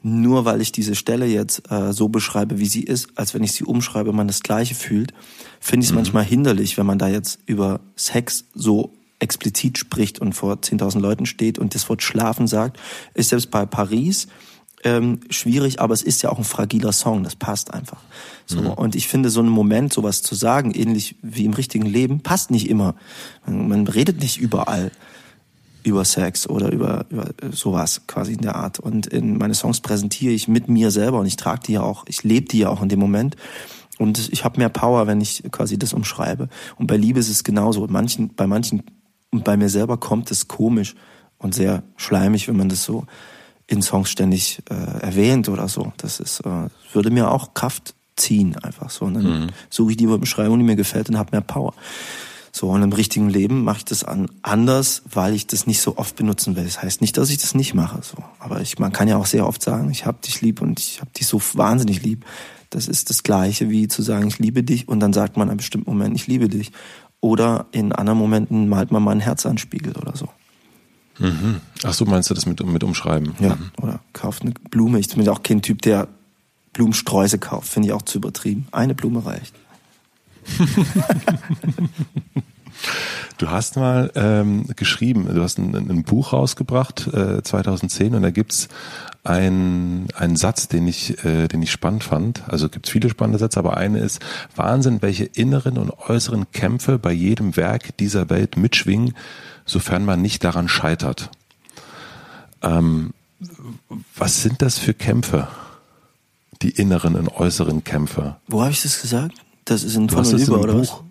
[0.03, 3.53] nur weil ich diese Stelle jetzt äh, so beschreibe, wie sie ist, als wenn ich
[3.53, 5.15] sie umschreibe, man das Gleiche fühlt,
[5.61, 5.97] finde ich es mhm.
[5.97, 11.25] manchmal hinderlich, wenn man da jetzt über Sex so explizit spricht und vor 10.000 Leuten
[11.25, 12.79] steht und das Wort Schlafen sagt,
[13.15, 14.29] ist selbst bei Paris
[14.85, 18.03] ähm, schwierig, aber es ist ja auch ein fragiler Song, das passt einfach.
[18.45, 18.67] So mhm.
[18.73, 22.51] und ich finde so einen Moment, sowas zu sagen, ähnlich wie im richtigen Leben, passt
[22.51, 22.95] nicht immer.
[23.47, 24.91] Man redet nicht überall
[25.85, 28.81] über Sex oder über, über sowas quasi in der Art.
[28.81, 32.05] Und in meine Songs präsentiere ich mit mir selber und ich trage die ja auch,
[32.09, 33.37] ich lebe die ja auch in dem Moment.
[33.99, 36.49] Und ich habe mehr Power, wenn ich quasi das umschreibe.
[36.77, 37.87] Und bei Liebe ist es genauso.
[37.87, 38.83] Manchen, bei manchen
[39.31, 40.95] und bei mir selber kommt es komisch
[41.39, 43.07] und sehr schleimig, wenn man das so
[43.67, 45.93] in Songs ständig äh, erwähnt oder so.
[45.97, 49.05] Das ist, äh, würde mir auch Kraft ziehen, einfach so.
[49.07, 49.47] Und dann mhm.
[49.71, 51.75] suche ich die Beschreibung, die mir gefällt und habe mehr Power.
[52.57, 55.99] So, und im richtigen Leben mache ich das an, anders, weil ich das nicht so
[55.99, 56.63] oft benutzen will.
[56.63, 57.99] Das heißt nicht, dass ich das nicht mache.
[58.03, 58.17] So.
[58.39, 61.01] Aber ich, man kann ja auch sehr oft sagen, ich hab dich lieb und ich
[61.01, 62.25] hab dich so wahnsinnig lieb.
[62.71, 65.51] Das ist das Gleiche wie zu sagen, ich liebe dich und dann sagt man an
[65.51, 66.71] einem bestimmten Moment, ich liebe dich.
[67.19, 70.29] Oder in anderen Momenten malt man mal ein Herz an Spiegel oder so.
[71.19, 71.61] Mhm.
[71.83, 73.35] Ach so, meinst du das mit, mit Umschreiben?
[73.41, 73.73] Ja, mhm.
[73.83, 75.01] oder kauft eine Blume.
[75.01, 76.07] Ich bin auch kein Typ, der
[76.73, 77.67] Blumensträuße kauft.
[77.67, 78.69] Finde ich auch zu übertrieben.
[78.71, 79.57] Eine Blume reicht.
[83.39, 88.31] Du hast mal ähm, geschrieben, du hast ein, ein Buch rausgebracht, äh, 2010, und da
[88.31, 88.69] gibt's
[89.25, 92.49] ein, einen Satz, den ich, äh, den ich spannend fand.
[92.49, 94.21] Also gibt's viele spannende Sätze, aber eine ist,
[94.55, 99.15] Wahnsinn, welche inneren und äußeren Kämpfe bei jedem Werk dieser Welt mitschwingen,
[99.65, 101.31] sofern man nicht daran scheitert.
[102.63, 103.15] Ähm,
[104.17, 105.49] was sind das für Kämpfe?
[106.63, 108.37] Die inneren und äußeren Kämpfe.
[108.47, 109.44] Wo habe ich das gesagt?
[109.65, 111.03] Das ist in Von über, oder Buch.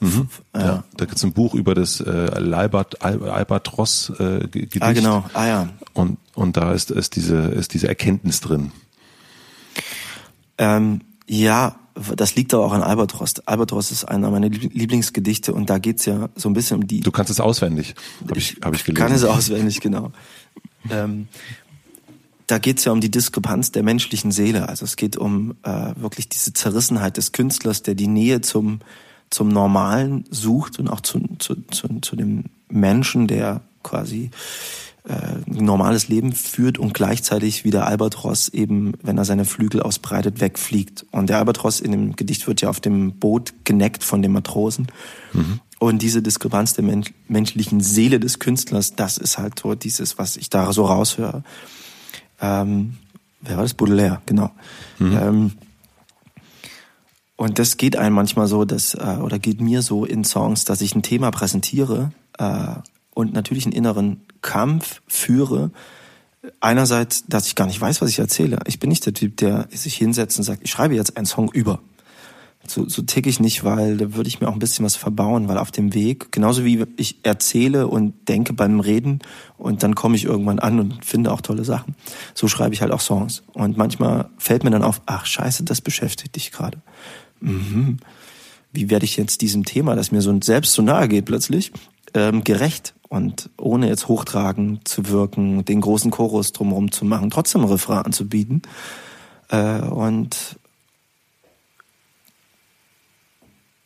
[0.00, 0.10] was?
[0.14, 0.28] Mhm.
[0.54, 0.60] Ja.
[0.60, 0.84] ja.
[0.96, 4.82] da gibt's ein Buch über das äh, Albert, Albatros äh, Gedicht.
[4.82, 5.24] Ah, genau.
[5.34, 5.68] Ah, ja.
[5.92, 8.72] Und, und da ist, ist, diese, ist diese Erkenntnis drin.
[10.58, 11.76] Ähm, ja,
[12.16, 13.40] das liegt aber auch an Albatros.
[13.46, 17.00] Albatros ist einer meiner Lieblingsgedichte und da geht's ja so ein bisschen um die.
[17.00, 17.94] Du kannst es auswendig,
[18.26, 19.06] habe ich, hab ich gelesen.
[19.06, 20.12] Kann es auswendig, genau.
[20.90, 21.28] ähm,
[22.50, 24.68] da geht's ja um die Diskrepanz der menschlichen Seele.
[24.68, 28.80] Also es geht um äh, wirklich diese Zerrissenheit des Künstlers, der die Nähe zum
[29.30, 34.30] zum Normalen sucht und auch zu, zu, zu, zu dem Menschen, der quasi
[35.04, 39.82] äh, ein normales Leben führt und gleichzeitig wie der Albatros eben, wenn er seine Flügel
[39.82, 41.06] ausbreitet, wegfliegt.
[41.12, 44.88] Und der Albatros in dem Gedicht wird ja auf dem Boot geneckt von den Matrosen.
[45.32, 45.60] Mhm.
[45.78, 50.36] Und diese Diskrepanz der men menschlichen Seele des Künstlers, das ist halt so dieses, was
[50.36, 51.42] ich da so raushöre.
[52.40, 52.96] Ähm,
[53.40, 53.74] wer war das?
[53.74, 54.50] Baudelaire, genau.
[54.98, 55.16] Mhm.
[55.16, 55.52] Ähm,
[57.36, 60.82] und das geht einem manchmal so, dass, äh, oder geht mir so in Songs, dass
[60.82, 62.74] ich ein Thema präsentiere äh,
[63.14, 65.70] und natürlich einen inneren Kampf führe.
[66.60, 68.58] Einerseits, dass ich gar nicht weiß, was ich erzähle.
[68.66, 71.50] Ich bin nicht der Typ, der sich hinsetzt und sagt, ich schreibe jetzt einen Song
[71.50, 71.80] über.
[72.70, 75.48] So, so tick ich nicht, weil da würde ich mir auch ein bisschen was verbauen,
[75.48, 79.20] weil auf dem Weg, genauso wie ich erzähle und denke beim Reden
[79.58, 81.96] und dann komme ich irgendwann an und finde auch tolle Sachen,
[82.34, 83.42] so schreibe ich halt auch Songs.
[83.52, 86.78] Und manchmal fällt mir dann auf, ach scheiße, das beschäftigt dich gerade
[87.40, 87.98] mhm,
[88.72, 91.72] wie werde ich jetzt diesem Thema, das mir so selbst so nahe geht plötzlich,
[92.14, 97.64] ähm, gerecht und ohne jetzt hochtragend zu wirken, den großen Chorus drumherum zu machen, trotzdem
[97.64, 98.62] Refrain anzubieten.
[99.48, 100.59] Äh, und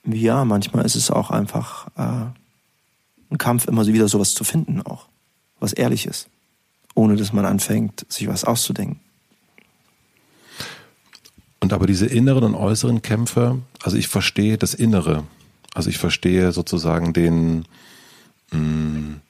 [0.06, 2.26] ja, manchmal ist es auch einfach äh,
[3.30, 5.06] ein Kampf, immer wieder sowas zu finden auch,
[5.60, 6.28] was ehrlich ist,
[6.94, 9.00] ohne dass man anfängt, sich was auszudenken.
[11.60, 15.24] Und aber diese inneren und äußeren Kämpfe, also ich verstehe das Innere.
[15.72, 17.64] Also ich verstehe sozusagen den,
[18.50, 19.20] mh, hm,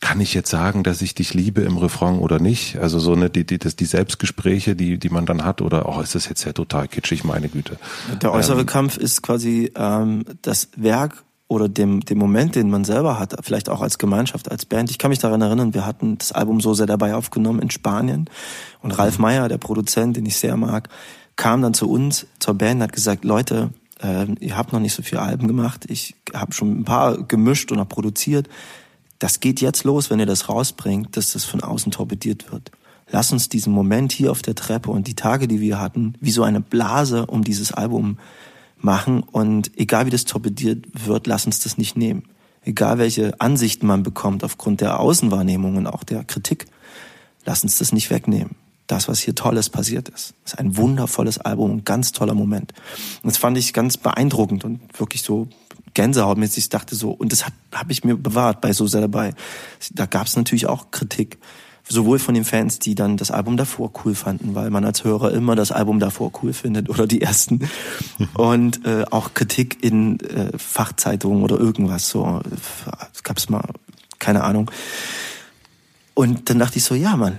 [0.00, 2.78] kann ich jetzt sagen, dass ich dich liebe im Refrain oder nicht?
[2.78, 6.00] Also so eine, die, die, das, die Selbstgespräche, die, die man dann hat, oder oh,
[6.00, 7.78] ist das jetzt ja total kitschig, meine Güte.
[8.22, 12.84] Der äußere ähm, Kampf ist quasi ähm, das Werk oder dem, dem Moment, den man
[12.84, 14.90] selber hat, vielleicht auch als Gemeinschaft, als Band.
[14.90, 18.28] Ich kann mich daran erinnern, wir hatten das Album so sehr dabei aufgenommen in Spanien
[18.82, 20.88] und Ralf Meyer, der Produzent, den ich sehr mag,
[21.36, 23.70] kam dann zu uns, zur Band, hat gesagt, Leute,
[24.02, 27.72] äh, ihr habt noch nicht so viele Alben gemacht, ich habe schon ein paar gemischt
[27.72, 28.48] und auch produziert.
[29.18, 32.70] Das geht jetzt los, wenn ihr das rausbringt, dass das von außen torpediert wird.
[33.10, 36.30] Lass uns diesen Moment hier auf der Treppe und die Tage, die wir hatten, wie
[36.30, 38.18] so eine Blase um dieses Album
[38.78, 42.24] machen und egal wie das torpediert wird, lass uns das nicht nehmen.
[42.62, 46.66] Egal welche Ansichten man bekommt aufgrund der Außenwahrnehmung und auch der Kritik,
[47.44, 50.34] lass uns das nicht wegnehmen das, was hier Tolles passiert ist.
[50.44, 52.72] Ist ein wundervolles Album, ein ganz toller Moment.
[53.22, 55.48] Und das fand ich ganz beeindruckend und wirklich so
[55.94, 56.64] gänsehautmäßig.
[56.64, 59.34] Ich dachte so, und das habe ich mir bewahrt bei So sehr dabei.
[59.92, 61.38] Da gab es natürlich auch Kritik,
[61.88, 65.32] sowohl von den Fans, die dann das Album davor cool fanden, weil man als Hörer
[65.32, 67.68] immer das Album davor cool findet oder die ersten
[68.34, 72.40] und äh, auch Kritik in äh, Fachzeitungen oder irgendwas so
[73.22, 73.64] gab's mal
[74.18, 74.70] keine Ahnung
[76.14, 77.38] und dann dachte ich so ja Mann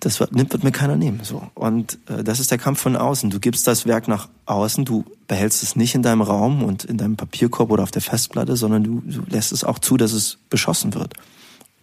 [0.00, 1.20] das wird, nimmt, wird mir keiner nehmen.
[1.22, 1.42] So.
[1.54, 3.30] Und äh, das ist der Kampf von außen.
[3.30, 6.98] Du gibst das Werk nach außen, du behältst es nicht in deinem Raum und in
[6.98, 10.38] deinem Papierkorb oder auf der Festplatte, sondern du, du lässt es auch zu, dass es
[10.50, 11.14] beschossen wird.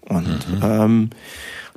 [0.01, 0.59] Und mhm.
[0.61, 1.09] ähm,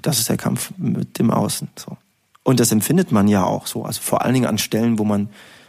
[0.03, 1.69] das ist der Kampf mit dem Außen.
[1.77, 1.97] So.
[2.43, 3.85] Und das empfindet man ja auch so.
[3.85, 5.29] Also vor allen Dingen an Stellen, wo man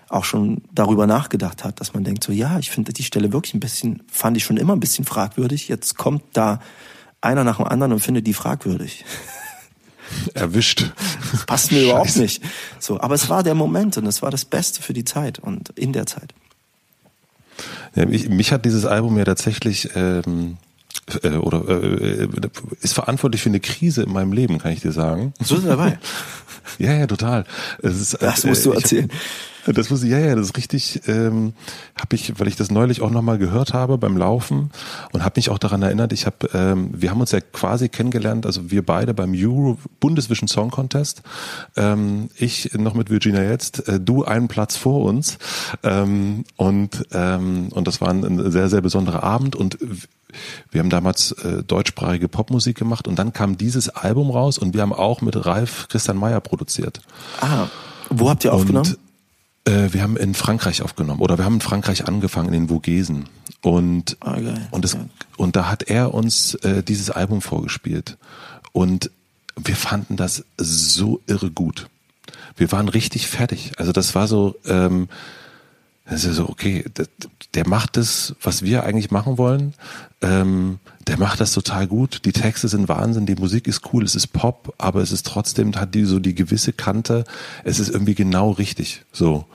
[0.10, 3.54] auch schon darüber nachgedacht hat, dass man denkt so, ja, ich finde die Stelle wirklich
[3.54, 5.68] ein bisschen, fand ich schon immer ein bisschen fragwürdig.
[5.68, 6.60] Jetzt kommt da
[7.22, 9.06] einer nach dem anderen und findet die fragwürdig.
[10.34, 10.92] Erwischt.
[11.48, 12.42] Passt mir überhaupt nicht.
[12.80, 15.70] So, aber es war der Moment und es war das Beste für die Zeit und
[15.78, 16.34] in der Zeit.
[17.96, 20.58] Ja, mich, mich hat dieses Album ja tatsächlich ähm,
[21.24, 22.28] äh, oder äh,
[22.82, 25.34] ist verantwortlich für eine Krise in meinem Leben, kann ich dir sagen.
[25.42, 26.00] So ist dabei.
[26.80, 27.46] ja, ja, total.
[27.80, 29.10] Ist, das musst du erzählen.
[29.10, 31.54] Hab, das muss ich, ja, ja, das ist richtig, ähm,
[32.00, 34.72] habe ich, weil ich das neulich auch nochmal gehört habe beim Laufen
[35.12, 38.46] und habe mich auch daran erinnert, ich habe, ähm, wir haben uns ja quasi kennengelernt,
[38.46, 41.22] also wir beide beim Euro Bundesvision Song Contest,
[41.76, 45.38] ähm, ich noch mit Virginia jetzt, äh, du einen Platz vor uns
[45.84, 49.78] ähm, und, ähm, und das war ein sehr, sehr besonderer Abend und
[50.72, 54.82] wir haben damals äh, deutschsprachige Popmusik gemacht und dann kam dieses Album raus und wir
[54.82, 57.02] haben auch mit Ralf Christian Meyer produziert.
[57.42, 57.68] Ah,
[58.10, 58.88] wo habt ihr aufgenommen?
[58.88, 59.09] Und
[59.66, 63.26] äh, wir haben in Frankreich aufgenommen oder wir haben in Frankreich angefangen, in den Vogesen.
[63.62, 64.38] Und, ah,
[64.72, 64.98] und, das,
[65.38, 68.18] und da hat er uns äh, dieses Album vorgespielt.
[68.72, 69.12] Und
[69.58, 71.88] wir fanden das so irre gut.
[72.56, 73.74] Wir waren richtig fertig.
[73.78, 75.10] Also das war so, ähm,
[76.10, 77.08] das ist so, okay, der,
[77.54, 79.74] der macht das, was wir eigentlich machen wollen.
[80.22, 82.22] Ähm, der macht das total gut.
[82.26, 85.76] Die Texte sind Wahnsinn, die Musik ist cool, es ist Pop, aber es ist trotzdem,
[85.76, 87.26] hat die so die gewisse Kante.
[87.64, 89.04] Es ist irgendwie genau richtig.
[89.12, 89.46] So.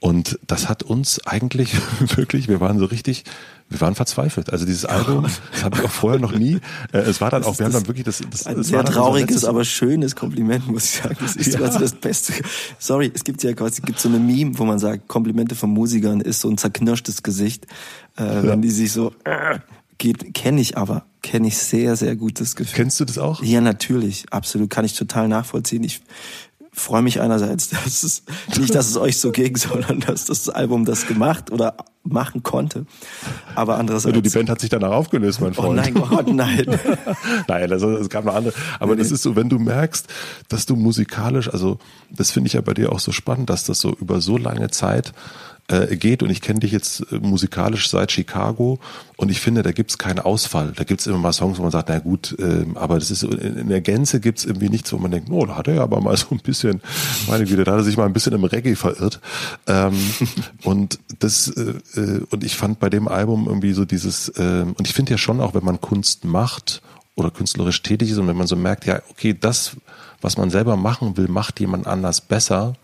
[0.00, 1.74] Und das hat uns eigentlich
[2.16, 3.24] wirklich, wir waren so richtig,
[3.68, 4.50] wir waren verzweifelt.
[4.50, 6.58] Also dieses Album, das habe ich auch vorher noch nie.
[6.92, 9.44] Äh, es war dann auch, wir haben dann wirklich das, das, ein das sehr trauriges,
[9.44, 11.16] aber schönes Kompliment, muss ich sagen.
[11.20, 11.60] Das ist ja.
[11.60, 12.32] quasi das Beste.
[12.78, 16.22] Sorry, es gibt ja quasi, gibt so eine Meme, wo man sagt, Komplimente von Musikern
[16.22, 17.66] ist so ein zerknirschtes Gesicht,
[18.18, 18.42] äh, ja.
[18.42, 19.58] wenn die sich so äh,
[19.98, 22.74] geht, kenne ich aber, kenne ich sehr, sehr gut das Gefühl.
[22.74, 23.42] Kennst du das auch?
[23.42, 25.84] Ja, natürlich, absolut, kann ich total nachvollziehen.
[25.84, 26.00] Ich
[26.72, 28.22] freue mich einerseits, dass es
[28.58, 32.86] nicht, dass es euch so ging, sondern dass das Album das gemacht oder machen konnte.
[33.54, 34.14] Aber andererseits.
[34.14, 35.70] Also die Band hat sich danach aufgelöst, mein oh Freund.
[35.70, 36.66] Oh nein, Gott, nein.
[37.48, 38.54] nein, also es gab noch andere.
[38.78, 39.14] Aber nee, das nee.
[39.14, 40.06] ist so, wenn du merkst,
[40.48, 41.78] dass du musikalisch, also
[42.10, 44.70] das finde ich ja bei dir auch so spannend, dass das so über so lange
[44.70, 45.12] Zeit
[45.68, 48.78] äh, geht und ich kenne dich jetzt äh, musikalisch seit Chicago
[49.16, 50.72] und ich finde, da gibt's keinen Ausfall.
[50.74, 53.68] Da gibt's immer mal Songs, wo man sagt, na gut, äh, aber das ist in,
[53.68, 56.16] der Gänze gibt's irgendwie nichts, wo man denkt, oh, da hat er ja aber mal
[56.16, 56.80] so ein bisschen,
[57.28, 59.20] meine Güte, da hat er sich mal ein bisschen im Reggae verirrt.
[59.66, 59.94] Ähm,
[60.64, 64.86] und das äh, äh, und ich fand bei dem Album irgendwie so dieses äh, und
[64.86, 66.82] ich finde ja schon auch, wenn man Kunst macht
[67.14, 69.76] oder künstlerisch tätig ist und wenn man so merkt, ja, okay, das,
[70.20, 72.74] was man selber machen will, macht jemand anders besser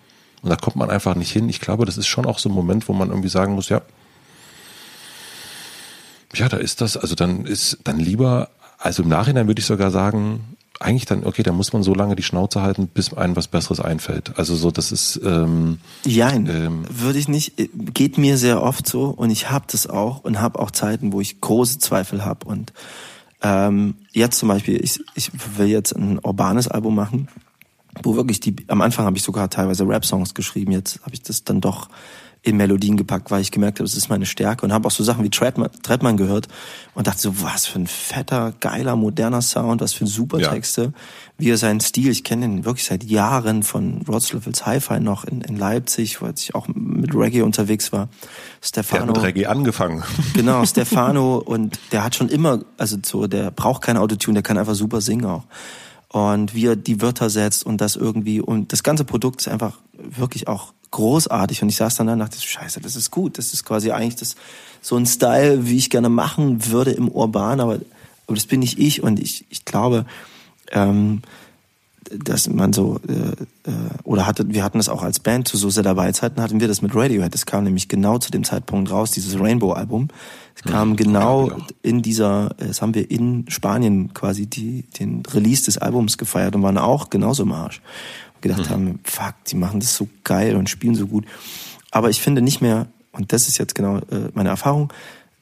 [0.47, 1.49] und da kommt man einfach nicht hin.
[1.49, 3.83] Ich glaube, das ist schon auch so ein Moment, wo man irgendwie sagen muss, ja,
[6.35, 9.91] ja, da ist das, also dann ist dann lieber, also im Nachhinein würde ich sogar
[9.91, 13.49] sagen, eigentlich dann, okay, da muss man so lange die Schnauze halten, bis einem was
[13.49, 14.39] Besseres einfällt.
[14.39, 15.21] Also so, das ist.
[15.25, 17.55] Ähm, Jein, ähm, würde ich nicht.
[17.93, 21.21] Geht mir sehr oft so und ich habe das auch und habe auch Zeiten, wo
[21.21, 22.47] ich große Zweifel habe.
[22.47, 22.73] Und
[23.43, 27.29] ähm, jetzt zum Beispiel, ich, ich will jetzt ein urbanes Album machen
[28.03, 31.45] wo wirklich die, am Anfang habe ich sogar teilweise Rap-Songs geschrieben, jetzt habe ich das
[31.45, 31.89] dann doch
[32.47, 35.03] in Melodien gepackt, weil ich gemerkt habe, das ist meine Stärke und habe auch so
[35.03, 36.47] Sachen wie Treadman, Treadman gehört
[36.95, 40.93] und dachte so, was für ein fetter, geiler, moderner Sound, was für super Texte, ja.
[41.39, 45.25] wie er seinen Stil, ich kenne ihn wirklich seit Jahren von Rod Stevens Hi-Fi noch
[45.25, 48.09] in, in Leipzig, wo ich auch mit Reggae unterwegs war.
[48.63, 49.07] Stefano.
[49.07, 50.05] Der hat mit Reggae angefangen.
[50.35, 54.57] Genau, Stefano und der hat schon immer, also so, der braucht kein Autotune, der kann
[54.57, 55.43] einfach super singen auch
[56.09, 59.79] und wie er die Wörter setzt und das irgendwie und das ganze Produkt ist einfach
[59.93, 61.63] wirklich auch großartig.
[61.63, 64.17] Und ich saß dann da und dachte, scheiße, das ist gut, das ist quasi eigentlich
[64.17, 64.37] das
[64.81, 67.75] so ein Style, wie ich gerne machen würde im Urban, aber,
[68.27, 69.03] aber das bin nicht ich.
[69.03, 70.07] Und ich, ich glaube,
[70.73, 71.23] ähm,
[72.11, 73.75] dass man so äh, äh,
[74.05, 76.69] oder hatte wir hatten das auch als Band zu so sehr dabei Zeiten hatten wir
[76.69, 77.33] das mit Radiohead.
[77.33, 80.09] Das kam nämlich genau zu dem Zeitpunkt raus dieses Rainbow Album
[80.55, 81.51] es kam mhm, genau
[81.83, 86.63] in dieser das haben wir in Spanien quasi die den Release des Albums gefeiert und
[86.63, 87.81] waren auch genauso im Arsch.
[88.35, 88.71] Und gedacht mhm.
[88.71, 91.25] haben fuck die machen das so geil und spielen so gut.
[91.91, 94.93] Aber ich finde nicht mehr und das ist jetzt genau äh, meine Erfahrung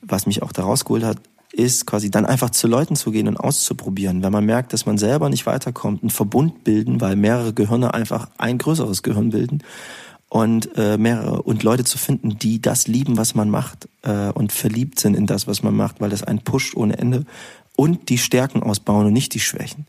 [0.06, 1.18] was mich auch da rausgeholt hat
[1.54, 4.22] ist quasi dann einfach zu Leuten zu gehen und auszuprobieren.
[4.22, 8.28] Wenn man merkt, dass man selber nicht weiterkommt, einen Verbund bilden, weil mehrere Gehirne einfach
[8.38, 9.62] ein größeres Gehirn bilden
[10.28, 14.52] und äh, mehrere und Leute zu finden, die das lieben, was man macht äh, und
[14.52, 17.24] verliebt sind in das, was man macht, weil das einen pusht ohne Ende
[17.76, 19.86] und die Stärken ausbauen und nicht die Schwächen.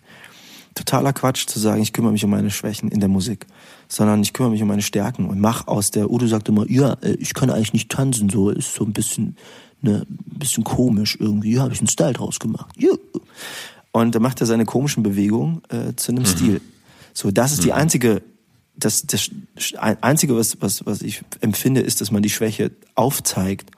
[0.75, 3.47] Totaler Quatsch zu sagen, ich kümmere mich um meine Schwächen in der Musik,
[3.87, 6.93] sondern ich kümmere mich um meine Stärken und mach aus der Udo sagt immer, ja,
[7.01, 9.37] äh, ich kann eigentlich nicht tanzen, so ist so ein bisschen
[9.85, 12.75] ne, bisschen komisch irgendwie, habe ich einen Style draus gemacht.
[13.91, 16.27] Und dann macht er seine komischen Bewegungen äh, zu einem mhm.
[16.27, 16.61] Stil.
[17.13, 17.75] So, das ist die mhm.
[17.75, 18.21] einzige
[18.77, 19.29] das, das
[19.77, 23.71] Einzige, was, was, was ich empfinde, ist, dass man die Schwäche aufzeigt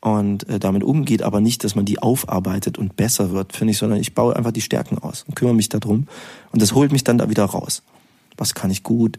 [0.00, 3.78] und äh, damit umgeht, aber nicht, dass man die aufarbeitet und besser wird, finde ich,
[3.78, 6.08] sondern ich baue einfach die Stärken aus und kümmere mich darum.
[6.50, 7.82] Und das holt mich dann da wieder raus.
[8.36, 9.18] Was kann ich gut?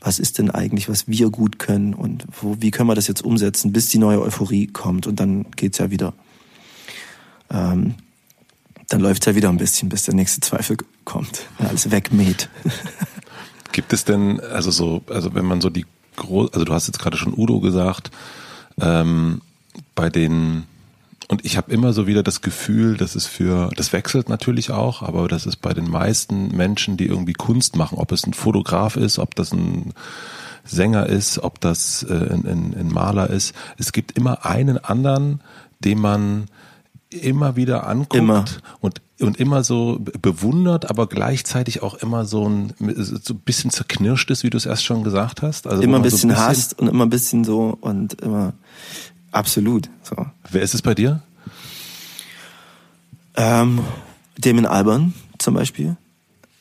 [0.00, 1.94] Was ist denn eigentlich, was wir gut können?
[1.94, 5.06] Und wo, wie können wir das jetzt umsetzen, bis die neue Euphorie kommt?
[5.06, 6.14] Und dann geht's ja wieder.
[7.50, 7.94] Ähm,
[8.88, 11.46] dann läuft's ja wieder ein bisschen, bis der nächste Zweifel kommt.
[11.58, 12.48] Alles wegmäht.
[13.72, 15.86] Gibt es denn, also so, also wenn man so die
[16.16, 18.10] groß, also du hast jetzt gerade schon Udo gesagt,
[18.80, 19.42] ähm,
[19.94, 20.64] bei den
[21.30, 25.00] und ich habe immer so wieder das Gefühl, dass es für, das wechselt natürlich auch,
[25.00, 28.96] aber das ist bei den meisten Menschen, die irgendwie Kunst machen, ob es ein Fotograf
[28.96, 29.92] ist, ob das ein
[30.64, 35.40] Sänger ist, ob das äh, ein, ein, ein Maler ist, es gibt immer einen anderen,
[35.78, 36.46] den man
[37.10, 38.44] immer wieder anguckt immer.
[38.80, 44.30] und und immer so bewundert, aber gleichzeitig auch immer so ein so ein bisschen zerknirscht
[44.30, 45.66] ist, wie du es erst schon gesagt hast.
[45.66, 48.54] Also immer ein bisschen, so ein bisschen hasst und immer ein bisschen so und immer
[49.32, 49.88] absolut.
[50.02, 50.16] So.
[50.50, 51.22] Wer ist es bei dir?
[53.36, 53.80] Ähm,
[54.38, 55.96] Damon Alban zum Beispiel.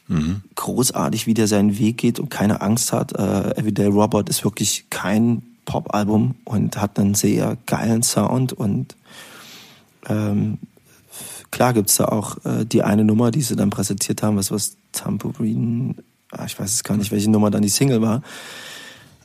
[0.07, 0.41] Mhm.
[0.55, 3.13] Großartig, wie der seinen Weg geht und keine Angst hat.
[3.13, 8.95] Äh, Everyday Robot ist wirklich kein Pop-Album und hat einen sehr geilen Sound und
[10.07, 10.57] ähm,
[11.51, 14.77] klar gibt's da auch äh, die eine Nummer, die sie dann präsentiert haben, was was
[14.93, 15.93] Tambourine,
[16.31, 18.23] ah, ich weiß es gar nicht, welche Nummer dann die Single war.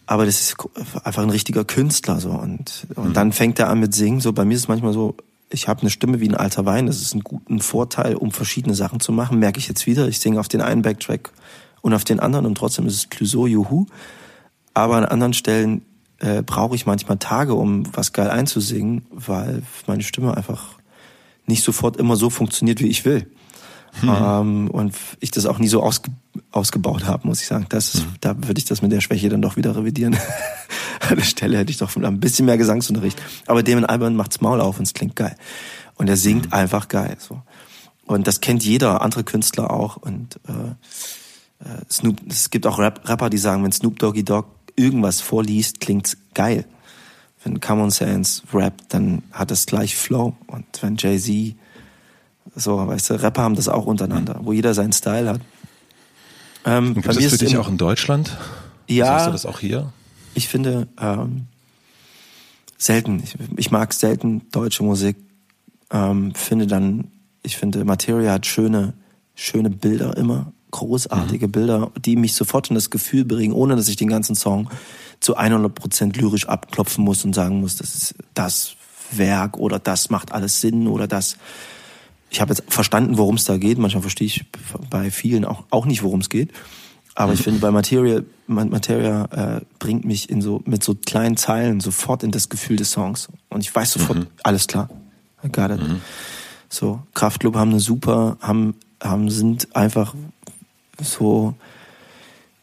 [0.06, 0.56] Aber das ist
[1.04, 3.12] einfach ein richtiger Künstler so und und mhm.
[3.14, 4.20] dann fängt er an mit singen.
[4.20, 5.16] So bei mir ist es manchmal so,
[5.50, 6.86] ich habe eine Stimme wie ein alter Wein.
[6.86, 9.38] Das ist ein guter Vorteil, um verschiedene Sachen zu machen.
[9.38, 10.08] Merke ich jetzt wieder.
[10.08, 11.30] Ich singe auf den einen Backtrack
[11.80, 13.86] und auf den anderen und trotzdem ist es Clouseau, Juhu.
[14.74, 15.82] Aber an anderen Stellen
[16.18, 20.74] äh, brauche ich manchmal Tage, um was geil einzusingen, weil meine Stimme einfach
[21.46, 23.26] nicht sofort immer so funktioniert, wie ich will.
[24.00, 24.08] Hm.
[24.08, 26.10] Ähm, und ich das auch nie so ausge
[26.50, 27.66] ausgebaut habe, muss ich sagen.
[27.68, 28.06] Das, hm.
[28.20, 30.16] Da würde ich das mit der Schwäche dann doch wieder revidieren.
[31.08, 33.20] An der Stelle hätte ich doch ein bisschen mehr Gesangsunterricht.
[33.46, 35.36] Aber Damon Albarn macht's Maul auf und es klingt geil.
[35.94, 36.52] Und er singt hm.
[36.52, 37.16] einfach geil.
[37.18, 37.42] So.
[38.06, 39.96] Und das kennt jeder, andere Künstler auch.
[39.96, 44.48] Und äh, äh Snoop, es gibt auch Rap Rapper, die sagen, wenn Snoop Doggy Dogg
[44.76, 46.64] irgendwas vorliest, klingt's geil.
[47.42, 50.34] Wenn Common Sense rappt, dann hat es gleich Flow.
[50.46, 51.54] Und wenn Jay-Z,
[52.54, 55.40] so, weißt du, Rapper haben das auch untereinander, wo jeder seinen Style hat.
[56.64, 58.36] Ähm, gibt es für dich auch in Deutschland?
[58.88, 59.06] Ja.
[59.06, 59.92] Sagst du das auch hier?
[60.34, 61.46] Ich finde, ähm,
[62.78, 63.22] selten.
[63.22, 65.16] Ich, ich mag selten deutsche Musik.
[65.90, 67.08] Ähm, finde dann,
[67.42, 68.94] ich finde, Materia hat schöne,
[69.34, 71.52] schöne Bilder immer großartige mhm.
[71.52, 74.68] Bilder, die mich sofort in das Gefühl bringen, ohne dass ich den ganzen Song
[75.20, 78.74] zu 100 Prozent lyrisch abklopfen muss und sagen muss, das ist das
[79.12, 81.36] Werk oder das macht alles Sinn oder das.
[82.34, 83.78] Ich habe jetzt verstanden, worum es da geht.
[83.78, 84.44] Manchmal verstehe ich
[84.90, 86.50] bei vielen auch, auch nicht, worum es geht.
[87.14, 91.78] Aber ich finde, bei Material, Materia äh, bringt mich in so mit so kleinen Zeilen
[91.78, 93.28] sofort in das Gefühl des Songs.
[93.50, 94.26] Und ich weiß sofort, mhm.
[94.42, 94.88] alles klar.
[95.44, 95.80] I got it.
[95.80, 96.00] Mhm.
[96.68, 100.16] So, Kraftclub haben eine super, haben, haben, sind einfach
[101.00, 101.54] so,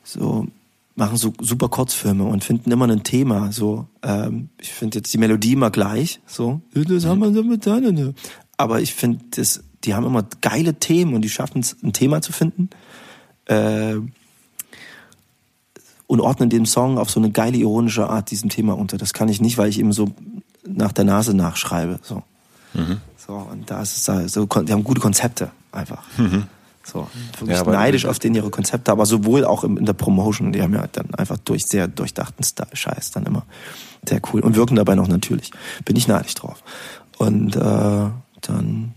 [0.04, 0.48] so
[0.96, 3.54] machen so super Kurzfilme und finden immer ein Thema.
[3.54, 6.20] So, ähm, ich finde jetzt die Melodie immer gleich.
[6.26, 8.16] So, das haben wir damit dann.
[8.62, 9.24] Aber ich finde,
[9.84, 12.70] die haben immer geile Themen und die schaffen es, ein Thema zu finden.
[13.46, 13.96] Äh,
[16.08, 18.98] und ordnen den Song auf so eine geile ironische Art diesem Thema unter.
[18.98, 20.10] Das kann ich nicht, weil ich eben so
[20.68, 22.00] nach der Nase nachschreibe.
[22.04, 22.24] So,
[22.74, 22.98] mhm.
[23.16, 26.04] so und da ist es da so, die haben gute Konzepte einfach.
[26.18, 26.48] Mhm.
[26.84, 27.08] So,
[27.40, 30.74] wirklich ja, neidisch auf den ihre Konzepte, aber sowohl auch in der Promotion, die haben
[30.74, 32.44] ja dann einfach durch sehr durchdachten
[32.74, 33.46] Scheiß dann immer
[34.06, 35.52] sehr cool und wirken dabei noch natürlich.
[35.86, 36.64] Bin ich neidisch drauf.
[37.20, 38.10] Und äh,
[38.42, 38.94] dann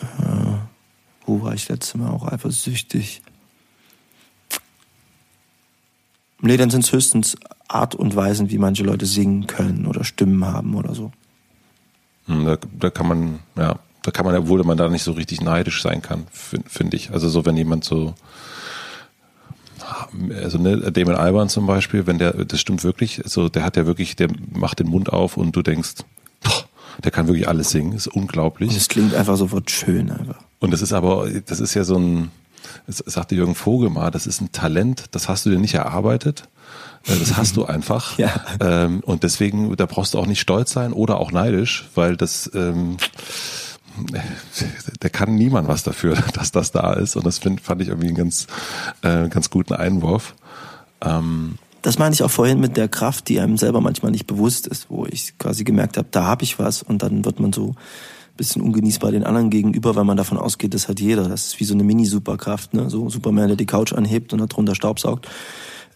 [0.00, 0.04] äh,
[1.26, 3.22] wo war ich letztes Mal auch eifersüchtig?
[6.40, 7.36] Nee, dann sind es höchstens
[7.68, 11.10] Art und Weisen, wie manche Leute singen können oder Stimmen haben oder so.
[12.26, 15.40] Hm, da, da kann man, ja, da kann man, obwohl man da nicht so richtig
[15.40, 17.12] neidisch sein kann, finde find ich.
[17.12, 18.14] Also so, wenn jemand so,
[20.42, 23.86] also ne, Damon Alban zum Beispiel, wenn der, das stimmt wirklich, so, der hat ja
[23.86, 26.04] wirklich, der macht den Mund auf und du denkst,
[27.02, 28.70] Der kann wirklich alles singen, ist unglaublich.
[28.70, 30.38] Und es klingt einfach sofort schön einfach.
[30.60, 32.30] Und das ist aber, das ist ja so ein,
[32.86, 36.48] das sagte Jürgen Vogel mal, das ist ein Talent, das hast du dir nicht erarbeitet.
[37.06, 38.18] Äh, das hast du einfach.
[38.18, 38.30] Ja.
[38.60, 42.50] Ähm, und deswegen, da brauchst du auch nicht stolz sein oder auch neidisch, weil das,
[42.54, 42.96] ähm,
[45.02, 47.16] der kann niemand was dafür, dass das da ist.
[47.16, 48.46] Und das find, fand ich irgendwie einen ganz,
[49.02, 50.34] äh, ganz guten Einwurf.
[51.02, 54.66] Ähm, das meine ich auch vorhin mit der Kraft, die einem selber manchmal nicht bewusst
[54.66, 57.68] ist, wo ich quasi gemerkt habe, da habe ich was und dann wird man so
[57.68, 61.28] ein bisschen ungenießbar den anderen gegenüber, weil man davon ausgeht, das hat jeder.
[61.28, 62.88] Das ist wie so eine Mini-Superkraft, ne?
[62.88, 65.28] So Superman, der die Couch anhebt und darunter Staubsaugt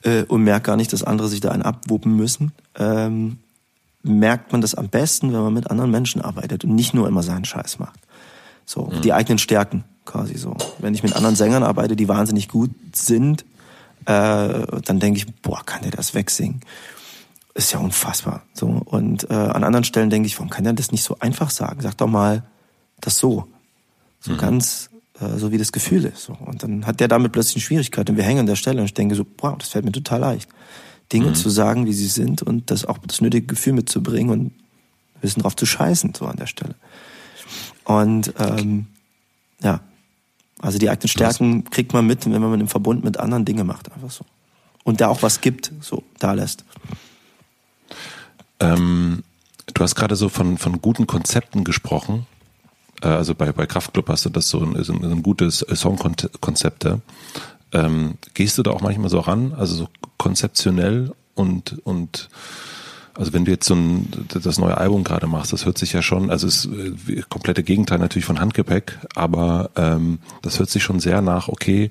[0.03, 2.53] äh, und merkt gar nicht, dass andere sich da einen abwuppen müssen.
[2.79, 3.39] Ähm,
[4.03, 7.23] merkt man das am besten, wenn man mit anderen Menschen arbeitet und nicht nur immer
[7.23, 7.99] seinen Scheiß macht.
[8.67, 9.01] So, mhm.
[9.01, 10.55] die eigenen Stärken quasi so.
[10.81, 13.47] Wenn ich mit anderen Sängern arbeite, die wahnsinnig gut sind,
[14.07, 16.61] äh, dann denke ich, boah, kann der das wegsingen?
[17.55, 18.43] Ist ja unfassbar.
[18.55, 21.51] So und äh, an anderen Stellen denke ich, warum kann der das nicht so einfach
[21.51, 21.81] sagen?
[21.81, 22.45] Sag doch mal
[23.01, 23.49] das so,
[24.21, 24.39] so mhm.
[24.39, 26.25] ganz äh, so wie das Gefühl ist.
[26.25, 26.35] So.
[26.35, 28.87] Und dann hat der damit plötzlich eine Schwierigkeit und wir hängen an der Stelle und
[28.87, 30.49] ich denke so, boah, das fällt mir total leicht.
[31.13, 31.35] Dinge mhm.
[31.35, 35.43] zu sagen, wie sie sind und das auch das nötige Gefühl mitzubringen und ein bisschen
[35.43, 36.75] drauf zu scheißen, so an der Stelle.
[37.85, 38.87] Und ähm,
[39.63, 39.81] ja,
[40.61, 43.93] also die eigenen Stärken kriegt man mit, wenn man im Verbund mit anderen Dinge macht,
[43.93, 44.25] einfach so.
[44.85, 46.65] Und da auch was gibt, so da lässt.
[48.61, 49.23] Ähm,
[49.75, 52.27] du hast gerade so von, von guten Konzepten gesprochen.
[53.03, 57.01] Äh, also bei, bei Kraftclub hast du das so ein, so ein gutes Songkonzepte.
[57.73, 62.31] Ähm, gehst du da auch manchmal so ran, also so konzeptionell und, und
[63.19, 66.03] also wenn du jetzt so ein, das neue Album gerade machst, das hört sich ja
[66.03, 71.01] schon, also ist äh, komplette Gegenteil natürlich von Handgepäck, aber ähm, das hört sich schon
[71.01, 71.91] sehr nach, okay,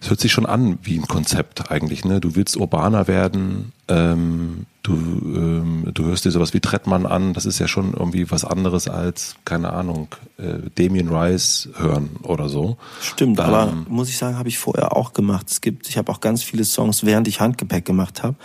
[0.00, 2.20] es hört sich schon an wie ein Konzept eigentlich, ne?
[2.20, 7.46] Du willst urbaner werden, ähm, du, ähm, du hörst dir sowas wie Trettmann an, das
[7.46, 12.76] ist ja schon irgendwie was anderes als, keine Ahnung, äh, Damien Rice hören oder so.
[13.00, 15.50] Stimmt, ähm, aber muss ich sagen, habe ich vorher auch gemacht.
[15.50, 18.36] Es gibt, ich habe auch ganz viele Songs, während ich Handgepäck gemacht habe,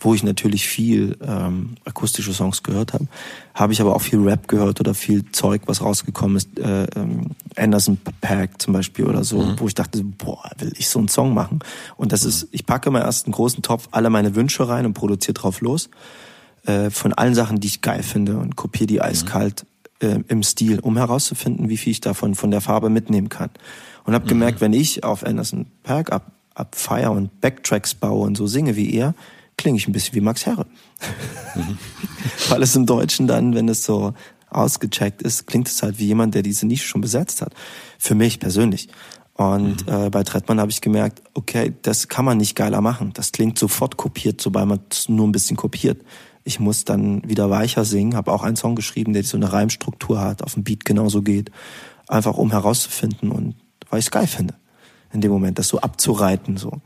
[0.00, 3.06] wo ich natürlich viel ähm, akustische Songs gehört habe,
[3.54, 7.30] habe ich aber auch viel Rap gehört oder viel Zeug, was rausgekommen ist, äh, ähm,
[7.56, 9.60] Anderson Pack zum Beispiel oder so, mhm.
[9.60, 11.60] wo ich dachte, boah, will ich so einen Song machen?
[11.96, 12.30] Und das mhm.
[12.30, 15.60] ist, ich packe mal erst einen großen Topf alle meine Wünsche rein und produziere drauf
[15.60, 15.90] los
[16.66, 19.66] äh, von allen Sachen, die ich geil finde und kopiere die eiskalt
[20.00, 23.50] äh, im Stil, um herauszufinden, wie viel ich davon von der Farbe mitnehmen kann.
[24.04, 24.30] Und habe mhm.
[24.30, 28.76] gemerkt, wenn ich auf Anderson Park ab, ab Fire und Backtracks baue und so singe
[28.76, 29.14] wie er,
[29.56, 30.66] klinge ich ein bisschen wie Max Herre.
[31.54, 31.78] Mhm.
[32.48, 34.14] Weil es im Deutschen dann, wenn es so
[34.50, 37.54] ausgecheckt ist, klingt es halt wie jemand, der diese Nische schon besetzt hat.
[37.98, 38.88] Für mich persönlich.
[39.34, 39.92] Und mhm.
[39.92, 43.12] äh, bei Trettmann habe ich gemerkt, okay, das kann man nicht geiler machen.
[43.14, 46.02] Das klingt sofort kopiert, sobald man es nur ein bisschen kopiert.
[46.44, 50.20] Ich muss dann wieder weicher singen, habe auch einen Song geschrieben, der so eine Reimstruktur
[50.20, 51.50] hat, auf dem Beat genauso geht.
[52.06, 53.56] Einfach um herauszufinden und
[53.90, 54.54] weil ich es geil finde,
[55.12, 56.56] in dem Moment, das so abzureiten.
[56.56, 56.80] so.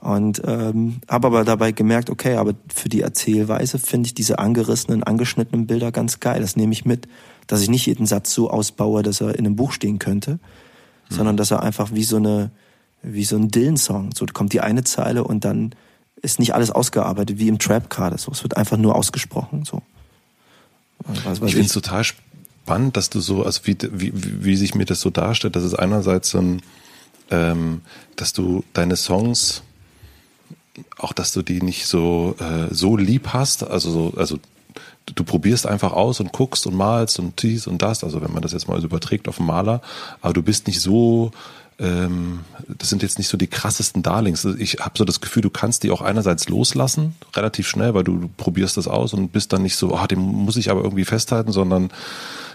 [0.00, 5.04] Und ähm, habe aber dabei gemerkt, okay, aber für die Erzählweise finde ich diese angerissenen,
[5.04, 6.40] angeschnittenen Bilder ganz geil.
[6.40, 7.06] Das nehme ich mit,
[7.46, 10.40] dass ich nicht jeden Satz so ausbaue, dass er in einem Buch stehen könnte,
[11.12, 11.16] mhm.
[11.16, 12.50] sondern dass er einfach wie so eine,
[13.02, 15.74] wie so ein Dylan-Song, so kommt die eine Zeile und dann
[16.20, 18.16] ist nicht alles ausgearbeitet, wie im Trap gerade.
[18.16, 19.64] So, es wird einfach nur ausgesprochen.
[19.64, 19.82] So.
[21.24, 24.84] Was ich finde es total spannend, dass du so, also wie, wie, wie sich mir
[24.84, 26.62] das so darstellt, dass es einerseits so ein,
[27.30, 27.80] ähm,
[28.14, 29.62] dass du deine Songs,
[30.96, 34.38] auch dass du die nicht so, äh, so lieb hast, also so, also
[35.06, 38.42] du probierst einfach aus und guckst und malst und dies und das, also wenn man
[38.42, 39.80] das jetzt mal überträgt auf den Maler,
[40.20, 41.32] aber du bist nicht so
[41.78, 44.44] ähm, das sind jetzt nicht so die krassesten Darlings.
[44.44, 48.18] Ich habe so das Gefühl, du kannst die auch einerseits loslassen, relativ schnell, weil du,
[48.18, 51.04] du probierst das aus und bist dann nicht so, ah, den muss ich aber irgendwie
[51.04, 51.90] festhalten, sondern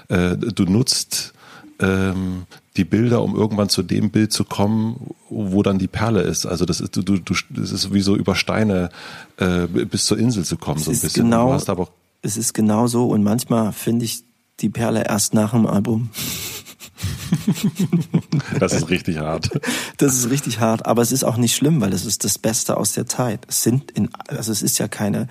[0.08, 1.34] äh, du nutzt
[1.80, 2.46] ähm,
[2.78, 6.46] die Bilder, um irgendwann zu dem Bild zu kommen, wo dann die Perle ist.
[6.46, 8.90] Also das ist, du, du, das ist wie so über Steine
[9.38, 11.24] äh, bis zur Insel zu kommen, es so ein bisschen.
[11.26, 11.90] Genau, du hast aber
[12.22, 14.24] es ist genau so und manchmal finde ich
[14.60, 16.10] die Perle erst nach dem Album.
[18.60, 19.50] das ist richtig hart.
[19.98, 22.78] Das ist richtig hart, aber es ist auch nicht schlimm, weil es ist das Beste
[22.78, 23.46] aus der Zeit.
[23.48, 25.28] Es sind in, also es ist ja keine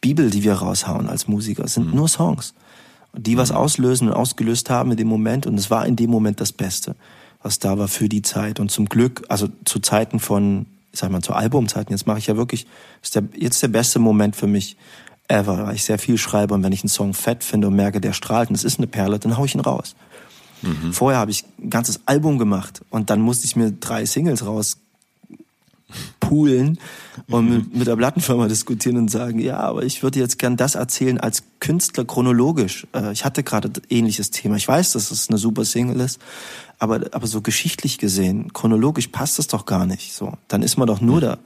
[0.00, 1.64] Bibel, die wir raushauen als Musiker.
[1.64, 1.96] Es sind mhm.
[1.96, 2.54] nur Songs,
[3.12, 3.56] die was mhm.
[3.56, 5.46] auslösen und ausgelöst haben in dem Moment.
[5.46, 6.96] Und es war in dem Moment das Beste,
[7.42, 8.60] was da war für die Zeit.
[8.60, 12.28] Und zum Glück, also zu Zeiten von, ich sag mal, zu Albumzeiten, jetzt mache ich
[12.28, 12.66] ja wirklich,
[13.02, 14.76] ist der, jetzt der beste Moment für mich
[15.30, 18.00] ever, weil ich sehr viel schreibe und wenn ich einen Song fett finde und merke,
[18.00, 19.94] der strahlt und es ist eine Perle, dann hau ich ihn raus.
[20.62, 20.92] Mhm.
[20.92, 24.76] Vorher habe ich ein ganzes Album gemacht und dann musste ich mir drei Singles raus
[26.20, 26.78] poolen
[27.28, 30.76] und mit, mit der Plattenfirma diskutieren und sagen, ja, aber ich würde jetzt gern das
[30.76, 32.86] erzählen als Künstler chronologisch.
[32.94, 34.56] Äh, ich hatte gerade ähnliches Thema.
[34.56, 36.20] Ich weiß, dass es eine super Single ist,
[36.78, 40.12] aber, aber so geschichtlich gesehen, chronologisch passt das doch gar nicht.
[40.12, 41.38] So, dann ist man doch nur der,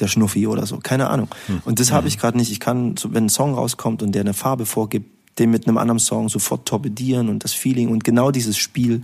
[0.00, 0.78] der Schnuffi oder so.
[0.78, 1.28] Keine Ahnung.
[1.64, 2.50] Und das habe ich gerade nicht.
[2.50, 5.98] Ich kann, wenn ein Song rauskommt und der eine Farbe vorgibt, den mit einem anderen
[5.98, 9.02] Song sofort torpedieren und das Feeling und genau dieses Spiel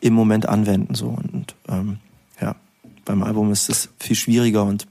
[0.00, 0.94] im Moment anwenden.
[0.94, 1.08] So.
[1.08, 1.98] Und ähm,
[2.40, 2.56] ja,
[3.04, 4.86] beim Album ist es viel schwieriger und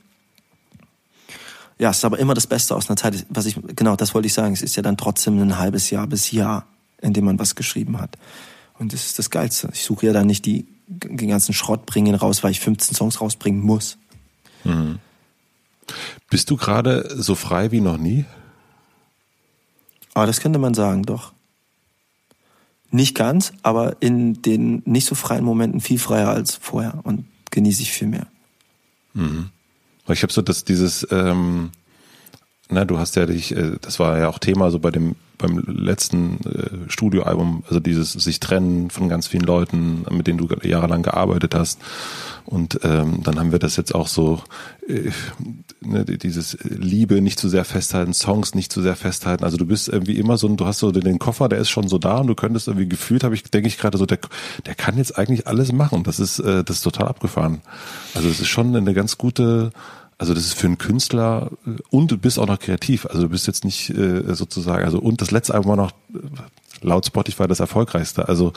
[1.77, 3.25] ja, es ist aber immer das Beste aus einer Zeit.
[3.29, 4.53] Was ich, genau, das wollte ich sagen.
[4.53, 6.65] Es ist ja dann trotzdem ein halbes Jahr bis Jahr,
[7.01, 8.17] in dem man was geschrieben hat.
[8.79, 9.69] Und das ist das Geilste.
[9.73, 13.19] Ich suche ja dann nicht die, den ganzen Schrott bringen raus, weil ich 15 Songs
[13.19, 13.97] rausbringen muss.
[14.65, 14.99] Mhm.
[16.29, 18.25] Bist du gerade so frei wie noch nie?
[20.13, 21.33] Aber das könnte man sagen, doch.
[22.91, 27.81] Nicht ganz, aber in den nicht so freien Momenten viel freier als vorher und genieße
[27.81, 28.27] ich viel mehr.
[29.13, 29.49] Mhm.
[30.07, 31.71] Ich habe so dass dieses, ähm,
[32.69, 35.59] na, du hast ja dich, äh, das war ja auch Thema so bei dem beim
[35.67, 41.03] letzten äh, Studioalbum, also dieses sich trennen von ganz vielen Leuten, mit denen du jahrelang
[41.03, 41.79] gearbeitet hast.
[42.45, 44.41] Und ähm, dann haben wir das jetzt auch so,
[44.87, 45.09] äh,
[45.81, 49.43] ne, dieses Liebe nicht zu sehr festhalten, Songs nicht zu sehr festhalten.
[49.43, 51.97] Also du bist irgendwie immer so, du hast so den Koffer, der ist schon so
[51.97, 54.19] da und du könntest irgendwie gefühlt, habe ich, denke ich gerade so, der,
[54.65, 56.03] der kann jetzt eigentlich alles machen.
[56.03, 57.61] Das ist, äh, das ist total abgefahren.
[58.13, 59.71] Also es ist schon eine ganz gute
[60.17, 63.05] also das ist für einen Künstler äh, und du bist auch noch kreativ.
[63.05, 66.19] Also du bist jetzt nicht äh, sozusagen, also und das letzte Album war noch äh,
[66.81, 68.27] laut Spotify das erfolgreichste.
[68.27, 68.53] Also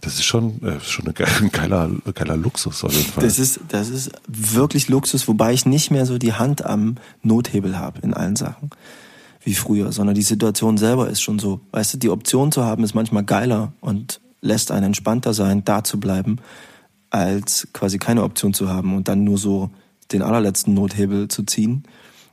[0.00, 1.06] das ist schon, äh, schon
[1.40, 3.24] ein geiler, geiler Luxus auf jeden Fall.
[3.24, 7.78] Das ist, das ist wirklich Luxus, wobei ich nicht mehr so die Hand am Nothebel
[7.78, 8.70] habe in allen Sachen
[9.44, 11.60] wie früher, sondern die Situation selber ist schon so.
[11.72, 15.82] Weißt du, die Option zu haben ist manchmal geiler und lässt einen entspannter sein, da
[15.82, 16.36] zu bleiben,
[17.10, 19.70] als quasi keine Option zu haben und dann nur so
[20.12, 21.84] den allerletzten Nothebel zu ziehen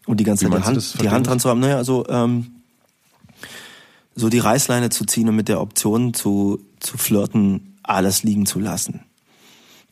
[0.06, 1.60] und die ganze Zeit die Hand, die Hand dran zu haben.
[1.60, 2.47] Naja, also ähm,
[4.15, 8.60] so die Reißleine zu ziehen und mit der Option zu, zu flirten, alles liegen zu
[8.60, 9.01] lassen.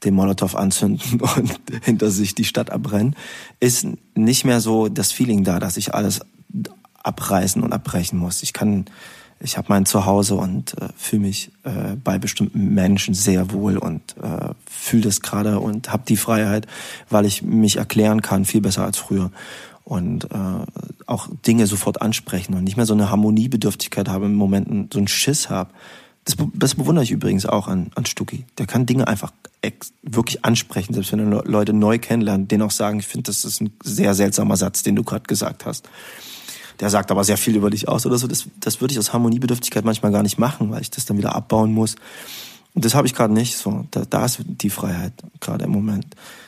[0.04, 3.16] Den Molotow anzünden und hinter sich die Stadt abbrennen,
[3.60, 6.22] ist nicht mehr so das Feeling da, dass ich alles
[7.04, 8.44] abreißen und abbrechen muss.
[8.44, 8.86] Ich kann
[9.40, 14.02] ich habe mein Zuhause und äh, fühle mich äh, bei bestimmten Menschen sehr wohl und
[14.18, 16.66] äh, fühle das gerade und habe die Freiheit,
[17.10, 19.32] weil ich mich erklären kann, viel besser als früher.
[19.84, 20.38] Und äh,
[21.06, 25.08] auch Dinge sofort ansprechen und nicht mehr so eine Harmoniebedürftigkeit habe, im Momenten so einen
[25.08, 25.70] Schiss habe.
[26.26, 28.46] Das, das bewundere ich übrigens auch an, an Stucki.
[28.58, 29.32] Der kann Dinge einfach
[29.62, 33.46] ex wirklich ansprechen, selbst wenn er Leute neu kennenlernt, denen auch sagen, ich finde, das
[33.46, 35.88] ist ein sehr seltsamer Satz, den du gerade gesagt hast
[36.80, 38.28] der sagt aber sehr viel über dich aus oder so.
[38.28, 41.36] Das, das würde ich aus Harmoniebedürftigkeit manchmal gar nicht machen, weil ich das dann wieder
[41.36, 41.96] abbauen muss.
[42.74, 43.58] Und das habe ich gerade nicht.
[43.58, 46.06] So, da, da ist die Freiheit gerade im Moment,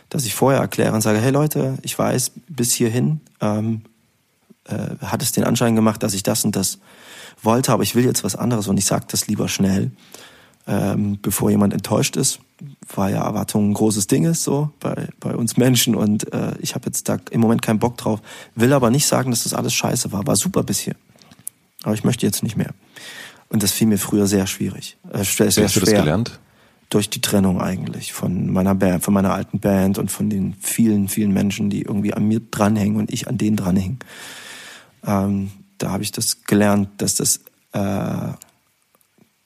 [0.09, 3.81] dass ich vorher erkläre und sage: Hey Leute, ich weiß bis hierhin ähm,
[4.65, 6.79] äh, hat es den Anschein gemacht, dass ich das und das
[7.41, 9.91] wollte, aber ich will jetzt was anderes und ich sage das lieber schnell,
[10.69, 12.39] ähm, bevor jemand enttäuscht ist
[12.95, 15.95] weil ja Erwartung ein großes Ding ist, so bei, bei uns Menschen.
[15.95, 18.21] Und äh, ich habe jetzt da im Moment keinen Bock drauf.
[18.55, 20.27] Will aber nicht sagen, dass das alles scheiße war.
[20.27, 20.95] War super bis hier.
[21.83, 22.73] Aber ich möchte jetzt nicht mehr.
[23.49, 24.97] Und das fiel mir früher sehr schwierig.
[25.11, 25.81] Äh, sehr, sehr Wie hast schwer.
[25.81, 26.39] du das gelernt?
[26.89, 31.07] Durch die Trennung eigentlich von meiner Band, von meiner alten Band und von den vielen,
[31.07, 33.99] vielen Menschen, die irgendwie an mir dranhängen und ich an denen dranhängen.
[35.05, 37.41] Ähm, da habe ich das gelernt, dass das,
[37.73, 38.33] äh,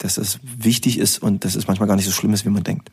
[0.04, 2.64] dass das wichtig ist und dass es manchmal gar nicht so schlimm ist, wie man
[2.64, 2.92] denkt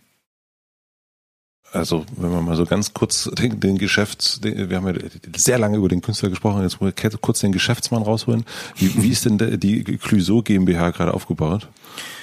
[1.72, 4.94] also wenn man mal so ganz kurz den, den Geschäfts, den, wir haben ja
[5.36, 8.44] sehr lange über den Künstler gesprochen, jetzt muss ich kurz den Geschäftsmann rausholen.
[8.76, 11.68] Wie, wie ist denn die Clüso GmbH gerade aufgebaut?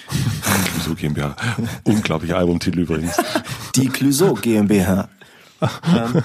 [0.74, 1.36] Clüso GmbH.
[1.84, 3.16] Unglaublicher Albumtitel übrigens.
[3.76, 5.10] Die Clüso GmbH.
[5.62, 6.24] Ähm,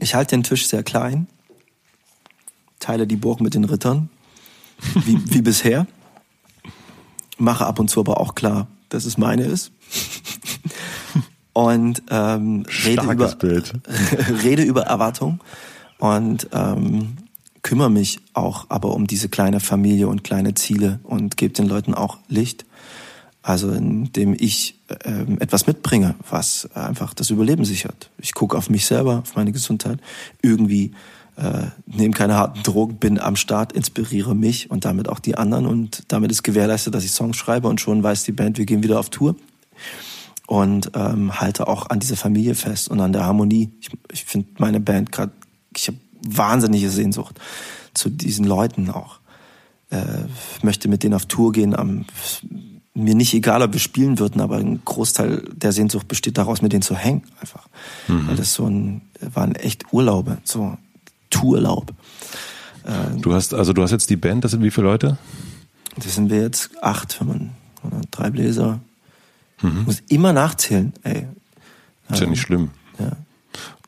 [0.00, 1.26] ich halte den Tisch sehr klein,
[2.78, 4.10] teile die Burg mit den Rittern,
[5.04, 5.86] wie, wie bisher,
[7.38, 9.72] mache ab und zu aber auch klar, dass es meine ist
[11.54, 13.36] und ähm, rede, über,
[14.44, 15.40] rede über Erwartung
[15.98, 17.16] und ähm,
[17.62, 21.94] kümmere mich auch aber um diese kleine Familie und kleine Ziele und gebe den Leuten
[21.94, 22.66] auch Licht.
[23.40, 28.10] Also indem ich ähm, etwas mitbringe, was einfach das Überleben sichert.
[28.18, 29.98] Ich gucke auf mich selber, auf meine Gesundheit,
[30.40, 30.92] irgendwie
[31.36, 35.66] äh, nehme keine harten Drogen, bin am Start, inspiriere mich und damit auch die anderen
[35.66, 38.82] und damit ist gewährleistet, dass ich Songs schreibe und schon weiß die Band, wir gehen
[38.82, 39.36] wieder auf Tour
[40.46, 43.70] und ähm, halte auch an dieser Familie fest und an der Harmonie.
[43.80, 45.32] Ich, ich finde meine Band gerade,
[45.76, 47.40] ich habe wahnsinnige Sehnsucht
[47.94, 49.20] zu diesen Leuten auch.
[49.90, 50.04] Äh,
[50.62, 52.06] möchte mit denen auf Tour gehen am
[52.94, 56.72] mir nicht egal, ob wir spielen würden, aber ein Großteil der Sehnsucht besteht daraus, mit
[56.72, 57.66] denen zu hängen, einfach.
[58.06, 58.28] Mhm.
[58.28, 60.78] Weil das so ein, waren echt Urlaube, so
[61.34, 61.92] Tourlaub.
[62.84, 65.18] Äh, du hast, also du hast jetzt die Band, das sind wie viele Leute?
[65.96, 67.50] Das sind wir jetzt acht, wenn man,
[67.82, 68.80] oder drei Bläser.
[69.62, 69.84] Mhm.
[69.84, 71.26] Muss immer nachzählen, ey.
[72.10, 72.70] Ist ja nicht schlimm.
[72.98, 73.12] Ja.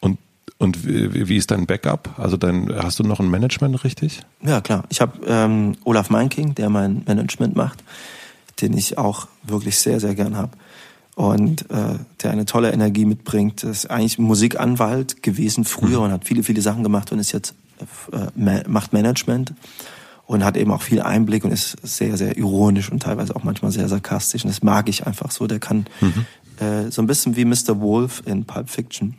[0.01, 0.19] Und,
[0.59, 2.19] und wie, wie ist dein Backup?
[2.19, 4.23] Also dein, hast du noch ein Management richtig?
[4.43, 4.85] Ja, klar.
[4.89, 7.83] Ich habe ähm, Olaf Meinking, der mein Management macht
[8.61, 10.53] den ich auch wirklich sehr, sehr gern habe.
[11.17, 13.65] Und äh, der eine tolle Energie mitbringt.
[13.65, 16.05] Ist eigentlich Musikanwalt gewesen früher mhm.
[16.05, 17.55] und hat viele, viele Sachen gemacht und ist jetzt
[18.11, 19.55] äh, macht Management
[20.27, 23.73] und hat eben auch viel Einblick und ist sehr, sehr ironisch und teilweise auch manchmal
[23.73, 24.45] sehr sarkastisch.
[24.45, 25.47] Und das mag ich einfach so.
[25.47, 26.27] Der kann mhm.
[26.65, 27.81] äh, so ein bisschen wie Mr.
[27.81, 29.15] Wolf in Pulp Fiction.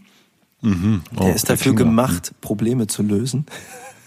[0.62, 1.02] Mhm.
[1.16, 3.48] Oh, der ist dafür gemacht, Probleme zu lösen.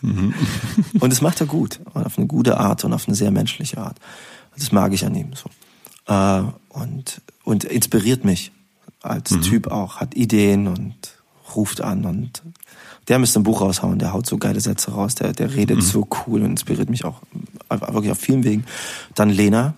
[0.03, 0.35] Mhm.
[1.01, 1.81] und das macht er gut.
[1.93, 3.99] Und auf eine gute Art und auf eine sehr menschliche Art.
[4.57, 5.51] Das mag ich an ihm so.
[6.06, 8.52] Äh, und, und inspiriert mich
[9.02, 9.43] als mhm.
[9.43, 10.97] Typ auch, hat Ideen und
[11.55, 12.43] ruft an und
[13.09, 15.82] der müsste ein Buch raushauen, der haut so geile Sätze raus, der, der redet mhm.
[15.82, 17.22] so cool und inspiriert mich auch
[17.68, 18.64] wirklich auf vielen Wegen.
[19.14, 19.74] Dann Lena.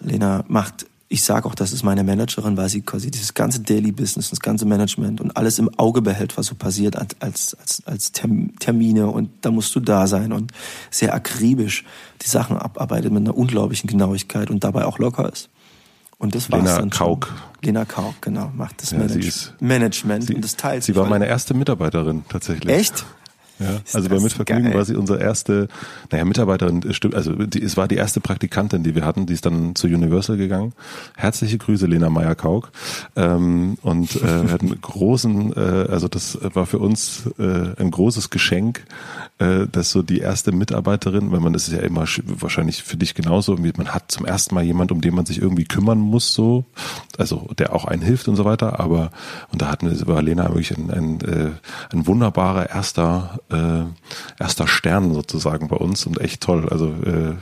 [0.00, 3.92] Lena macht ich sage auch, das ist meine Managerin, weil sie quasi dieses ganze Daily
[3.92, 8.12] Business, das ganze Management und alles im Auge behält, was so passiert als, als, als
[8.12, 10.52] Termine und da musst du da sein und
[10.90, 11.84] sehr akribisch
[12.20, 15.48] die Sachen abarbeitet mit einer unglaublichen Genauigkeit und dabei auch locker ist.
[16.18, 17.32] Und das war's Lena dann Kauk.
[17.62, 21.06] Lena Kauk, genau, macht das ja, Manage ist, Management sie, und das teilt Sie war
[21.06, 22.74] meine erste Mitarbeiterin tatsächlich.
[22.74, 23.06] Echt?
[23.58, 24.74] Ja, also bei Mitvergnügen geil.
[24.74, 25.68] war sie unsere erste,
[26.10, 29.46] naja, Mitarbeiterin, stimmt, also die, es war die erste Praktikantin, die wir hatten, die ist
[29.46, 30.72] dann zu Universal gegangen.
[31.16, 32.70] Herzliche Grüße, Lena Meyer-Kauk.
[33.16, 35.58] Ähm, und äh, wir hatten großen, äh,
[35.90, 41.30] also das war für uns äh, ein großes Geschenk, äh, dass so die erste Mitarbeiterin,
[41.30, 44.64] weil man das ist ja immer wahrscheinlich für dich genauso, man hat zum ersten Mal
[44.64, 46.64] jemand, um den man sich irgendwie kümmern muss, so,
[47.18, 49.12] also der auch einen hilft und so weiter, aber
[49.52, 51.50] und da hatten wir, war Lena wirklich ein, ein, äh,
[51.92, 56.68] ein wunderbarer erster äh, erster Stern sozusagen bei uns und echt toll.
[56.68, 57.34] Also äh,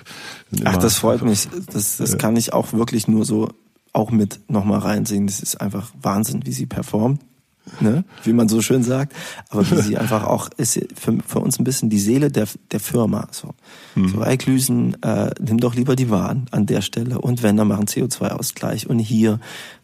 [0.65, 1.49] Ach, das freut mich.
[1.73, 3.49] Das, das äh, kann ich auch wirklich nur so
[3.93, 5.27] auch mit nochmal reinsehen.
[5.27, 7.21] Das ist einfach Wahnsinn, wie sie performt
[7.81, 8.05] ne?
[8.25, 9.15] wie man so schön sagt,
[9.49, 12.81] aber wie sie einfach auch ist für, für uns ein bisschen die Seele der, der
[12.81, 13.29] Firma.
[13.31, 13.55] So,
[13.95, 14.09] mhm.
[14.09, 17.87] so Eiklüsen, äh, nimm doch lieber die Waren an der Stelle und wenn, dann machen
[17.87, 19.41] CO2-Ausgleich und hier,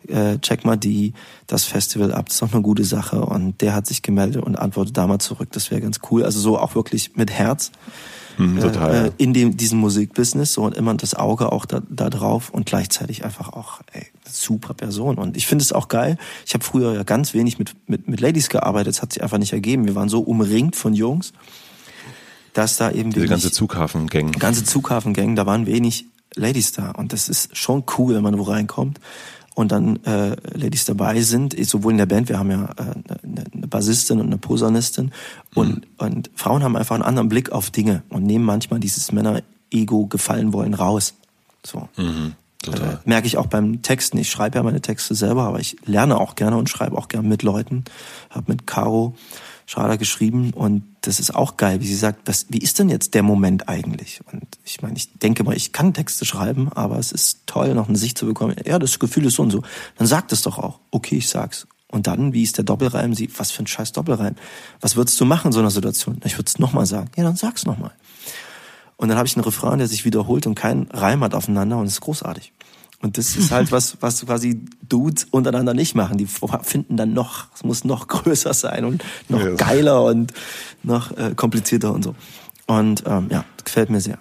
[0.09, 1.13] äh, check mal die,
[1.47, 4.57] das Festival ab, das ist doch eine gute Sache und der hat sich gemeldet und
[4.57, 6.25] antwortet da mal zurück, das wäre ganz cool.
[6.25, 7.73] Also so auch wirklich mit Herz.
[8.39, 9.07] Mhm, total.
[9.07, 12.67] Äh, in dem, diesem Musikbusiness so und immer das Auge auch da, da drauf und
[12.67, 15.19] gleichzeitig einfach auch ey, super Person.
[15.19, 16.17] Und ich finde es auch geil.
[16.47, 19.39] Ich habe früher ja ganz wenig mit, mit, mit Ladies gearbeitet, es hat sich einfach
[19.39, 19.87] nicht ergeben.
[19.87, 21.33] Wir waren so umringt von Jungs,
[22.53, 24.33] dass da eben Diese ganze Zughafengang.
[24.33, 26.93] Ganze Zughafengang, da waren wenig Ladies da.
[26.93, 28.99] Und das ist schon cool, wenn man wo reinkommt
[29.55, 32.83] und dann äh, Ladies dabei sind, sowohl in der Band, wir haben ja äh,
[33.23, 35.13] eine, eine Bassistin und eine Posaunistin
[35.55, 35.83] und, mhm.
[35.99, 40.53] und Frauen haben einfach einen anderen Blick auf Dinge und nehmen manchmal dieses Männer-Ego gefallen
[40.53, 41.15] wollen raus.
[41.65, 41.89] So.
[41.97, 42.35] Mhm.
[42.63, 42.95] Total.
[42.95, 44.19] Äh, merke ich auch beim Texten.
[44.19, 47.29] Ich schreibe ja meine Texte selber, aber ich lerne auch gerne und schreibe auch gerne
[47.29, 47.85] mit Leuten.
[48.31, 49.17] Hab mit Caro
[49.73, 53.15] Schrader geschrieben und das ist auch geil, wie sie sagt, was, wie ist denn jetzt
[53.15, 54.21] der Moment eigentlich?
[54.31, 57.89] Und ich meine, ich denke mal, ich kann Texte schreiben, aber es ist toll, noch
[57.89, 58.55] eine Sicht zu bekommen.
[58.67, 59.63] Ja, das Gefühl ist so und so.
[59.97, 60.79] Dann sagt es doch auch.
[60.91, 61.67] Okay, ich sag's.
[61.89, 63.15] Und dann, wie ist der Doppelreim?
[63.15, 64.35] Sie, was für ein scheiß Doppelreim?
[64.83, 66.21] Was würdest du machen in so einer Situation?
[66.25, 67.11] Ich würde es nochmal sagen.
[67.17, 67.93] Ja, dann sag's nochmal.
[68.99, 71.87] Und dann habe ich einen Refrain, der sich wiederholt und keinen Reim hat aufeinander und
[71.87, 72.53] es ist großartig.
[73.03, 76.17] Und das ist halt was, was quasi Dudes untereinander nicht machen.
[76.17, 79.55] Die finden dann noch, es muss noch größer sein und noch ja.
[79.55, 80.33] geiler und
[80.83, 82.15] noch äh, komplizierter und so.
[82.67, 84.19] Und ähm, ja, gefällt mir sehr.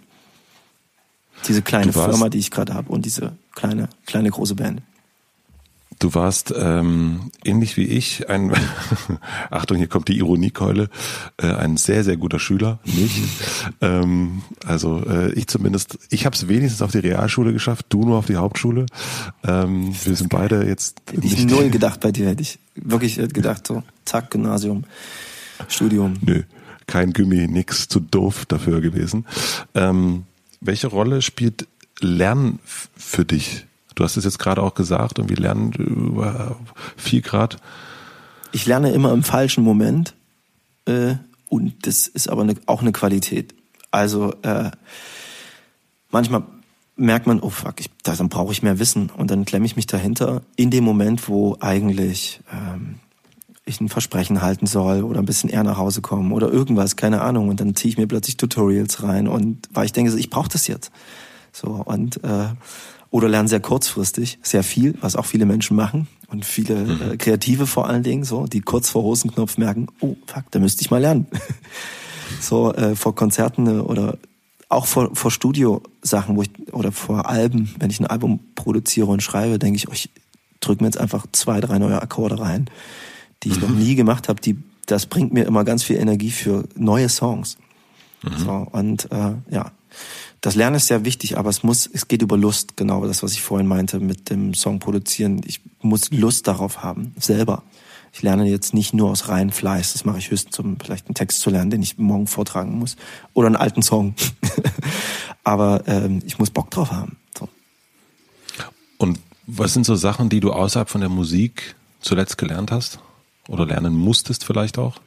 [1.48, 4.82] Diese kleine Firma, die ich gerade habe und diese kleine, kleine große Band.
[6.02, 8.52] Du warst ähm, ähnlich wie ich ein,
[9.52, 10.90] Achtung, hier kommt die Ironiekeule,
[11.38, 13.22] äh, ein sehr, sehr guter Schüler, nicht?
[13.82, 18.18] ähm, also äh, ich zumindest, ich habe es wenigstens auf die Realschule geschafft, du nur
[18.18, 18.88] auf die Hauptschule.
[19.44, 23.68] Ähm, wir sind beide jetzt Hätte ich null gedacht bei dir, hätte ich wirklich gedacht,
[23.68, 24.86] so, zack, Gymnasium,
[25.68, 26.15] Studium.
[26.22, 26.41] Nö,
[26.88, 29.28] kein Gummi, nix, zu doof dafür gewesen.
[29.76, 30.23] Ähm,
[30.61, 31.68] welche Rolle spielt
[31.99, 33.68] Lernen für dich?
[33.95, 36.57] Du hast es jetzt gerade auch gesagt und wir lernen über
[36.95, 37.57] viel Grad.
[38.51, 40.13] Ich lerne immer im falschen Moment
[40.85, 41.15] äh,
[41.49, 43.53] und das ist aber eine, auch eine Qualität.
[43.91, 44.72] Also äh,
[46.09, 46.43] manchmal
[46.95, 49.88] merkt man, oh fuck, ich, dann brauche ich mehr Wissen und dann klemme ich mich
[49.88, 52.99] dahinter in dem Moment, wo eigentlich ähm,
[53.65, 57.22] ich ein Versprechen halten soll oder ein bisschen eher nach Hause kommen oder irgendwas, keine
[57.22, 57.49] Ahnung.
[57.49, 60.68] Und dann ziehe ich mir plötzlich Tutorials rein und weil ich denke, ich brauche das
[60.68, 60.91] jetzt.
[61.51, 62.49] So und äh,
[63.11, 67.11] oder lerne sehr kurzfristig, sehr viel, was auch viele Menschen machen und viele mhm.
[67.11, 70.81] äh, Kreative vor allen Dingen, so, die kurz vor Hosenknopf merken, oh fuck, da müsste
[70.81, 71.27] ich mal lernen.
[72.41, 74.17] so äh, vor Konzerten äh, oder
[74.69, 79.21] auch vor, vor Studiosachen, wo ich oder vor Alben, wenn ich ein Album produziere und
[79.21, 80.09] schreibe, denke ich, oh, ich
[80.61, 82.69] drücke mir jetzt einfach zwei, drei neue Akkorde rein,
[83.43, 83.67] die ich mhm.
[83.67, 84.39] noch nie gemacht habe.
[84.39, 87.57] Die, das bringt mir immer ganz viel Energie für neue Songs.
[88.23, 88.38] Mhm.
[88.38, 89.71] So, und äh, ja,
[90.41, 93.34] das Lernen ist sehr wichtig, aber es muss, es geht über Lust, genau das, was
[93.34, 95.41] ich vorhin meinte mit dem Song produzieren.
[95.45, 97.61] Ich muss Lust darauf haben, selber.
[98.11, 101.13] Ich lerne jetzt nicht nur aus reinem Fleiß, das mache ich höchstens, um vielleicht einen
[101.13, 102.97] Text zu lernen, den ich morgen vortragen muss.
[103.34, 104.15] Oder einen alten Song.
[105.43, 107.18] aber ähm, ich muss Bock drauf haben.
[107.38, 107.47] So.
[108.97, 112.99] Und was sind so Sachen, die du außerhalb von der Musik zuletzt gelernt hast?
[113.47, 114.99] Oder lernen musstest vielleicht auch?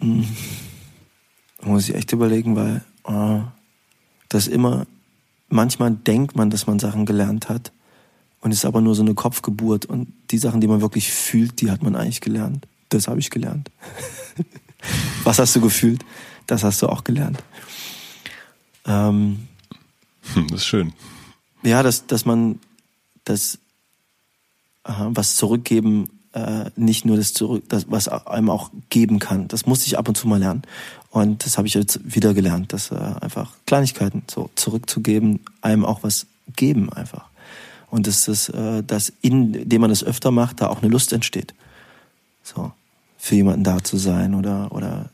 [0.00, 0.26] Mhm
[1.62, 3.40] muss ich echt überlegen, weil äh,
[4.28, 4.86] das immer,
[5.48, 7.72] manchmal denkt man, dass man Sachen gelernt hat
[8.40, 11.70] und ist aber nur so eine Kopfgeburt und die Sachen, die man wirklich fühlt, die
[11.70, 12.66] hat man eigentlich gelernt.
[12.90, 13.70] Das habe ich gelernt.
[15.24, 16.04] Was hast du gefühlt?
[16.46, 17.42] Das hast du auch gelernt.
[18.86, 19.48] Ähm,
[20.32, 20.92] hm, das ist schön.
[21.62, 22.60] Ja, dass, dass man
[23.24, 23.58] das
[24.84, 29.48] äh, was zurückgeben äh, nicht nur das zurück, das, was einem auch geben kann.
[29.48, 30.62] Das musste ich ab und zu mal lernen.
[31.18, 36.02] Und das habe ich jetzt wieder gelernt, dass äh, einfach Kleinigkeiten so zurückzugeben, einem auch
[36.02, 36.26] was
[36.56, 37.26] geben einfach.
[37.90, 41.54] Und dass das, äh, dass indem man das öfter macht, da auch eine Lust entsteht.
[42.42, 42.72] So,
[43.16, 45.10] für jemanden da zu sein oder, oder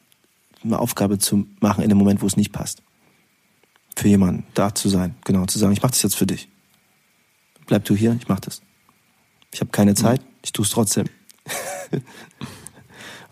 [0.62, 2.82] eine Aufgabe zu machen in dem Moment, wo es nicht passt.
[3.96, 6.48] Für jemanden da zu sein, genau, zu sagen, ich mache das jetzt für dich.
[7.66, 8.60] Bleib du hier, ich mach das.
[9.52, 11.06] Ich habe keine Zeit, ich tue es trotzdem.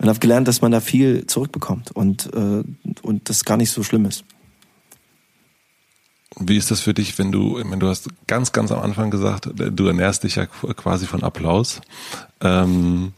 [0.02, 2.64] und habe gelernt, dass man da viel zurückbekommt und, äh,
[3.02, 4.24] und das gar nicht so schlimm ist.
[6.40, 9.48] Wie ist das für dich, wenn du, wenn du hast ganz, ganz am Anfang gesagt,
[9.54, 11.80] du ernährst dich ja quasi von Applaus.
[12.40, 13.12] Ähm,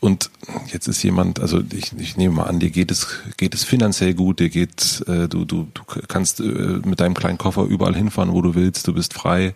[0.00, 0.30] und
[0.66, 3.06] jetzt ist jemand, also ich, ich nehme mal an, dir geht es,
[3.38, 7.38] geht es finanziell gut, dir geht, äh, du, du, du kannst äh, mit deinem kleinen
[7.38, 9.54] Koffer überall hinfahren, wo du willst, du bist frei,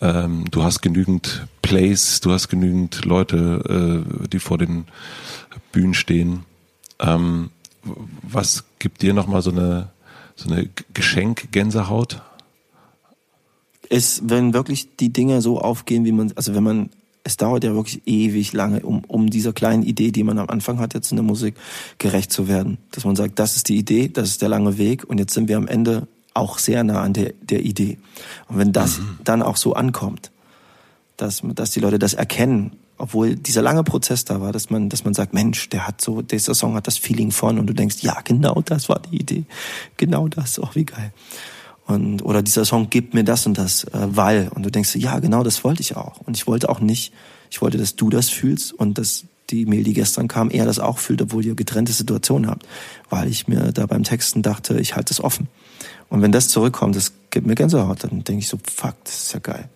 [0.00, 4.84] ähm, du hast genügend Plays, du hast genügend Leute, äh, die vor den
[5.72, 6.44] Bühnen stehen.
[7.00, 7.50] Ähm,
[8.22, 9.88] was gibt dir nochmal so eine,
[10.34, 12.22] so eine Geschenk-Gänsehaut?
[13.88, 16.90] Ist, wenn wirklich die Dinge so aufgehen, wie man, also wenn man,
[17.22, 20.78] es dauert ja wirklich ewig lange, um, um dieser kleinen Idee, die man am Anfang
[20.78, 21.54] hat, jetzt in der Musik,
[21.98, 22.78] gerecht zu werden.
[22.90, 25.48] Dass man sagt, das ist die Idee, das ist der lange Weg und jetzt sind
[25.48, 27.98] wir am Ende auch sehr nah an der, der Idee.
[28.48, 29.18] Und wenn das mhm.
[29.24, 30.30] dann auch so ankommt,
[31.16, 35.04] dass, dass die Leute das erkennen, obwohl dieser lange Prozess da war, dass man, dass
[35.04, 37.96] man sagt, Mensch, der hat so, dieser Song hat das Feeling von und du denkst,
[38.00, 39.44] ja, genau das war die Idee.
[39.96, 41.12] Genau das, auch oh, wie geil.
[41.86, 44.48] Und, oder dieser Song gibt mir das und das, äh, weil.
[44.48, 46.20] Und du denkst, ja, genau das wollte ich auch.
[46.22, 47.12] Und ich wollte auch nicht,
[47.50, 50.80] ich wollte, dass du das fühlst und dass die Mail, die gestern kam, er das
[50.80, 52.66] auch fühlt, obwohl ihr getrennte Situationen habt.
[53.08, 55.48] Weil ich mir da beim Texten dachte, ich halte es offen.
[56.08, 59.34] Und wenn das zurückkommt, das gibt mir Gänsehaut, dann denke ich so, fuck, das ist
[59.34, 59.68] ja geil.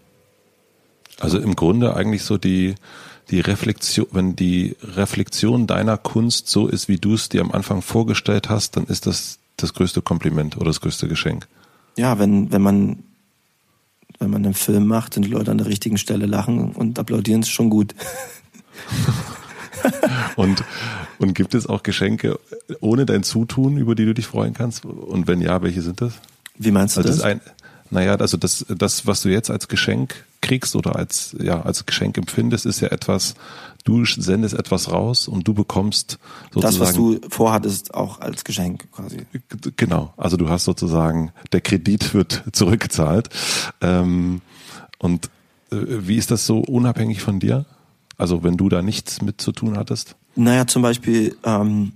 [1.18, 2.74] Also im Grunde eigentlich so die,
[3.30, 7.82] die Reflexion, wenn die Reflexion deiner Kunst so ist, wie du es dir am Anfang
[7.82, 11.46] vorgestellt hast, dann ist das das größte Kompliment oder das größte Geschenk.
[11.96, 13.02] Ja, wenn, wenn man,
[14.18, 17.42] wenn man einen Film macht und die Leute an der richtigen Stelle lachen und applaudieren,
[17.42, 17.94] ist schon gut.
[20.36, 20.64] und,
[21.18, 22.38] und gibt es auch Geschenke
[22.80, 24.84] ohne dein Zutun, über die du dich freuen kannst?
[24.84, 26.14] Und wenn ja, welche sind das?
[26.58, 27.18] Wie meinst du also das?
[27.18, 27.26] das?
[27.26, 27.40] Ein,
[27.90, 32.16] naja, also das, das, was du jetzt als Geschenk kriegst oder als, ja, als Geschenk
[32.16, 33.34] empfindest, ist ja etwas,
[33.84, 36.18] du sendest etwas raus und du bekommst
[36.52, 36.78] sozusagen.
[36.78, 39.26] Das, was du vorhattest, auch als Geschenk quasi.
[39.76, 40.14] Genau.
[40.16, 43.28] Also du hast sozusagen, der Kredit wird zurückgezahlt.
[43.80, 44.40] Ähm,
[44.98, 45.26] und
[45.72, 47.66] äh, wie ist das so unabhängig von dir?
[48.20, 50.14] Also wenn du da nichts mit zu tun hattest?
[50.36, 51.92] Naja, zum Beispiel, ähm,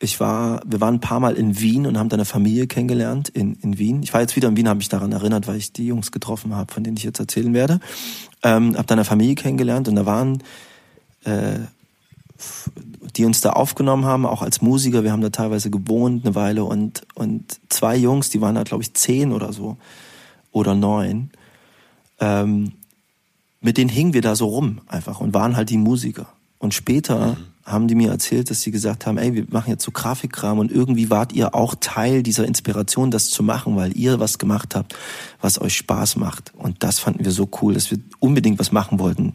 [0.00, 3.54] ich war, wir waren ein paar Mal in Wien und haben deine Familie kennengelernt in,
[3.62, 4.02] in Wien.
[4.02, 6.56] Ich war jetzt wieder in Wien, habe mich daran erinnert, weil ich die Jungs getroffen
[6.56, 7.78] habe, von denen ich jetzt erzählen werde.
[8.42, 10.42] Ähm, habe deine Familie kennengelernt und da waren
[11.22, 11.60] äh,
[13.14, 15.04] die uns da aufgenommen haben, auch als Musiker.
[15.04, 18.82] Wir haben da teilweise gewohnt eine Weile und und zwei Jungs, die waren da glaube
[18.82, 19.76] ich zehn oder so
[20.50, 21.30] oder neun.
[22.18, 22.72] Ähm,
[23.62, 26.26] mit denen hingen wir da so rum einfach und waren halt die Musiker.
[26.58, 27.36] Und später mhm.
[27.64, 30.70] haben die mir erzählt, dass sie gesagt haben, ey, wir machen jetzt so Grafikkram und
[30.70, 34.94] irgendwie wart ihr auch Teil dieser Inspiration, das zu machen, weil ihr was gemacht habt,
[35.40, 36.52] was euch Spaß macht.
[36.54, 39.34] Und das fanden wir so cool, dass wir unbedingt was machen wollten,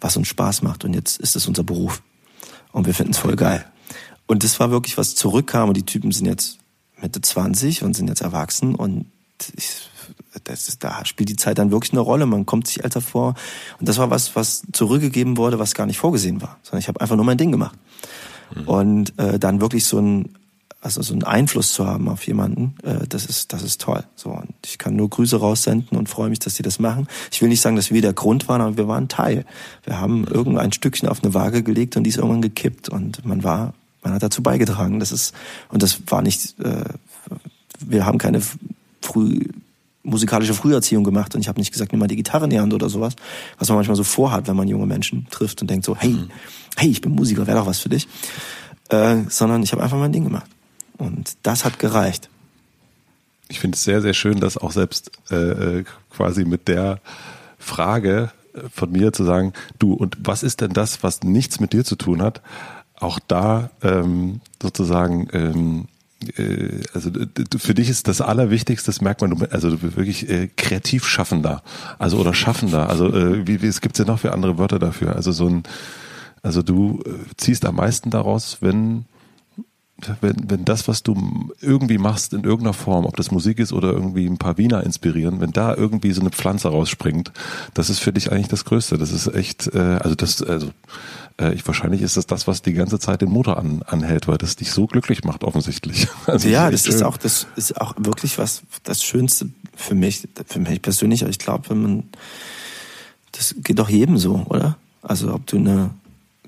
[0.00, 0.84] was uns Spaß macht.
[0.84, 2.02] Und jetzt ist es unser Beruf.
[2.72, 3.64] Und wir finden es voll geil.
[4.26, 6.58] Und das war wirklich, was zurückkam und die Typen sind jetzt
[7.00, 9.06] Mitte 20 und sind jetzt erwachsen und
[9.56, 9.88] ich,
[10.44, 12.26] das ist, da spielt die Zeit dann wirklich eine Rolle.
[12.26, 13.34] Man kommt sich älter vor.
[13.78, 16.58] Und das war was, was zurückgegeben wurde, was gar nicht vorgesehen war.
[16.62, 17.76] Sondern ich habe einfach nur mein Ding gemacht.
[18.54, 18.68] Mhm.
[18.68, 20.34] Und äh, dann wirklich so ein,
[20.80, 24.04] also so einen Einfluss zu haben auf jemanden, äh, das ist, das ist toll.
[24.16, 27.08] So und ich kann nur Grüße raussenden und freue mich, dass sie das machen.
[27.32, 29.46] Ich will nicht sagen, dass wir der Grund waren, aber wir waren Teil.
[29.84, 33.42] Wir haben irgendein Stückchen auf eine Waage gelegt und die ist irgendwann gekippt und man
[33.42, 33.72] war,
[34.02, 35.00] man hat dazu beigetragen.
[35.00, 35.34] Das ist
[35.70, 36.60] und das war nicht.
[36.60, 36.84] Äh,
[37.80, 38.42] wir haben keine
[39.00, 39.40] früh
[40.04, 42.72] musikalische Früherziehung gemacht und ich habe nicht gesagt, nimm mal die Gitarre in die Hand
[42.74, 43.16] oder sowas,
[43.58, 46.30] was man manchmal so vorhat, wenn man junge Menschen trifft und denkt so, hey, mhm.
[46.76, 48.06] hey, ich bin Musiker, wäre doch was für dich,
[48.90, 50.46] äh, sondern ich habe einfach mein Ding gemacht
[50.98, 52.28] und das hat gereicht.
[53.48, 57.00] Ich finde es sehr, sehr schön, dass auch selbst äh, äh quasi mit der
[57.58, 58.30] Frage
[58.72, 61.96] von mir zu sagen, du, und was ist denn das, was nichts mit dir zu
[61.96, 62.40] tun hat,
[62.94, 65.93] auch da ähm, sozusagen ähm, äh,
[66.94, 67.10] also
[67.58, 71.06] für dich ist das Allerwichtigste, das merkt man, du, also du bist wirklich äh, kreativ
[71.06, 71.62] schaffender,
[71.98, 72.88] also oder schaffender.
[72.88, 75.16] Also äh, wie, wie es gibt ja noch für andere Wörter dafür.
[75.16, 75.62] Also so ein,
[76.42, 79.06] also du äh, ziehst am meisten daraus, wenn
[80.20, 81.14] wenn, wenn das, was du
[81.60, 85.40] irgendwie machst in irgendeiner Form, ob das Musik ist oder irgendwie ein paar Wiener inspirieren,
[85.40, 87.32] wenn da irgendwie so eine Pflanze rausspringt,
[87.74, 88.98] das ist für dich eigentlich das Größte.
[88.98, 90.70] Das ist echt, äh, also das, also
[91.40, 94.38] äh, ich, wahrscheinlich ist das das, was die ganze Zeit den Motor an, anhält, weil
[94.38, 96.08] das dich so glücklich macht offensichtlich.
[96.26, 100.58] Also ja, das ist auch, das ist auch wirklich was, das Schönste für mich, für
[100.58, 101.22] mich persönlich.
[101.22, 102.02] Ich glaube, wenn man,
[103.32, 104.78] das geht doch jedem so, oder?
[105.02, 105.90] Also ob du eine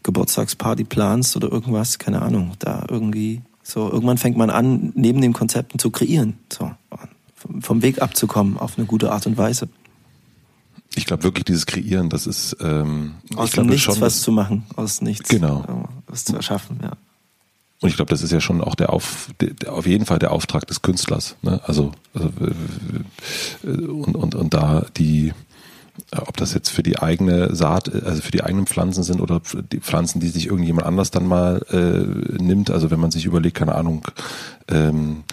[0.03, 5.33] Geburtstagsparty planst oder irgendwas, keine Ahnung, da irgendwie so, irgendwann fängt man an, neben den
[5.33, 6.71] Konzepten zu kreieren, so,
[7.61, 9.69] vom Weg abzukommen auf eine gute Art und Weise.
[10.97, 14.33] Ich glaube wirklich, dieses Kreieren, das ist ähm, aus ich glaub, nichts schon, was zu
[14.33, 15.89] machen, aus nichts genau.
[16.07, 16.93] was zu erschaffen, ja.
[17.81, 20.33] Und ich glaube, das ist ja schon auch der auf, der, auf jeden Fall der
[20.33, 21.37] Auftrag des Künstlers.
[21.43, 21.61] Ne?
[21.65, 22.31] Also, also
[23.63, 25.35] und, und, und da die,
[26.11, 29.81] ob das jetzt für die eigene Saat, also für die eigenen Pflanzen sind oder die
[29.81, 32.71] Pflanzen, die sich irgendjemand anders dann mal äh, nimmt.
[32.71, 34.07] Also wenn man sich überlegt, keine Ahnung,
[34.69, 35.25] ähm,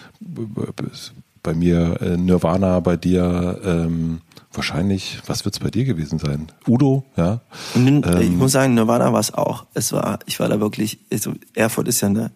[1.42, 4.20] bei mir äh, Nirvana, bei dir ähm,
[4.56, 6.48] wahrscheinlich, was wird's bei dir gewesen sein?
[6.66, 7.40] Udo, ja.
[7.74, 9.66] Und ähm, ich muss sagen, Nirvana war es auch.
[9.74, 12.30] Es war, ich war da wirklich, also Erfurt ist ja eine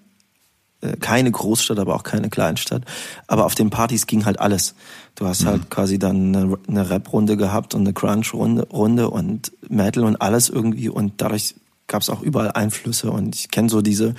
[0.81, 2.85] äh, keine Großstadt, aber auch keine Kleinstadt.
[3.27, 4.75] Aber auf den Partys ging halt alles.
[5.17, 5.71] Du hast halt mhm.
[5.71, 10.89] quasi dann eine, eine Rap-Runde gehabt und eine Crunch-Runde Runde und Metal und alles irgendwie
[10.89, 11.57] und dadurch
[11.89, 14.15] gab es auch überall Einflüsse und ich kenne so diese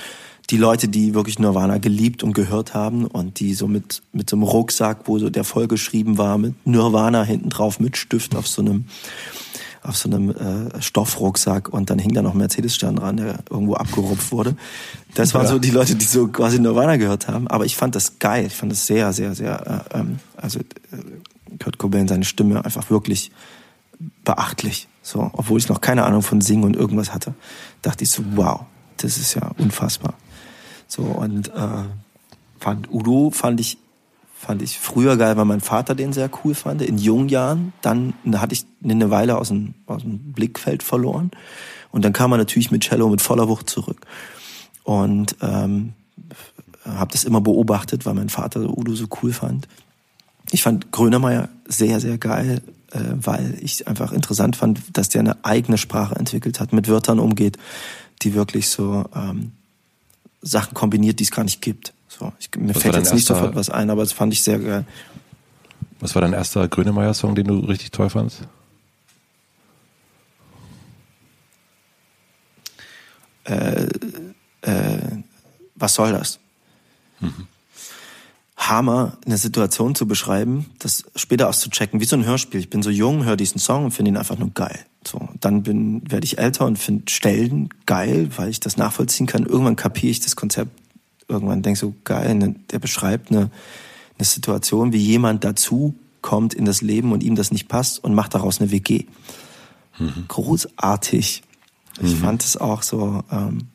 [0.49, 4.35] die Leute, die wirklich Nirvana geliebt und gehört haben und die so mit mit so
[4.35, 8.61] einem Rucksack, wo so der vollgeschrieben war mit Nirvana hinten drauf mit Stift auf so
[8.61, 8.85] einem
[9.81, 13.75] auf so einem äh, Stoffrucksack und dann hing da noch ein Mercedes-Stern dran, der irgendwo
[13.75, 14.55] abgerupft wurde.
[15.15, 15.51] Das waren ja.
[15.51, 17.47] so die Leute, die so quasi Nirvana gehört haben.
[17.47, 18.45] Aber ich fand das geil.
[18.47, 22.89] Ich fand das sehr, sehr, sehr, äh, ähm, also äh, Kurt Cobain, seine Stimme einfach
[22.89, 23.31] wirklich
[24.25, 24.87] beachtlich.
[25.01, 27.33] So, obwohl ich noch keine Ahnung von Singen und irgendwas hatte,
[27.81, 28.61] dachte ich so, wow,
[28.97, 30.13] das ist ja unfassbar.
[30.89, 31.85] So, und äh,
[32.59, 33.77] fand Udo fand ich
[34.39, 37.73] fand ich früher geil, weil mein Vater den sehr cool fand, in jungen Jahren.
[37.81, 41.31] Dann hatte ich eine Weile aus dem, aus dem Blickfeld verloren.
[41.91, 44.07] Und dann kam er natürlich mit Cello mit voller Wucht zurück.
[44.83, 45.93] Und ähm,
[46.85, 49.67] habe das immer beobachtet, weil mein Vater Udo so cool fand.
[50.51, 52.61] Ich fand Grönemeyer sehr, sehr geil,
[52.91, 57.19] äh, weil ich einfach interessant fand, dass der eine eigene Sprache entwickelt hat, mit Wörtern
[57.19, 57.57] umgeht,
[58.21, 59.51] die wirklich so ähm,
[60.41, 61.93] Sachen kombiniert, die es gar nicht gibt.
[62.07, 64.59] So, ich, mir was fällt jetzt nicht sofort was ein, aber das fand ich sehr
[64.59, 64.85] geil.
[65.99, 68.47] Was war dein erster Grönemeyer-Song, den du richtig toll fandst?
[73.43, 73.87] Äh,
[74.61, 75.23] äh,
[75.75, 76.39] was soll das?
[77.19, 77.47] Mhm.
[78.59, 82.59] Hammer, eine Situation zu beschreiben, das später auszuchecken, wie so ein Hörspiel.
[82.59, 84.79] Ich bin so jung, höre diesen Song und finde ihn einfach nur geil.
[85.07, 89.45] So, dann bin, werde ich älter und finde Stellen geil, weil ich das nachvollziehen kann.
[89.45, 90.71] Irgendwann kapiere ich das Konzept
[91.29, 93.51] irgendwann denkst du, geil, ne, der beschreibt eine,
[94.17, 98.13] eine Situation, wie jemand dazu kommt in das Leben und ihm das nicht passt und
[98.13, 99.05] macht daraus eine WG.
[99.97, 100.25] Mhm.
[100.27, 101.43] Großartig.
[102.01, 102.17] Ich mhm.
[102.17, 103.67] fand es auch so, ähm,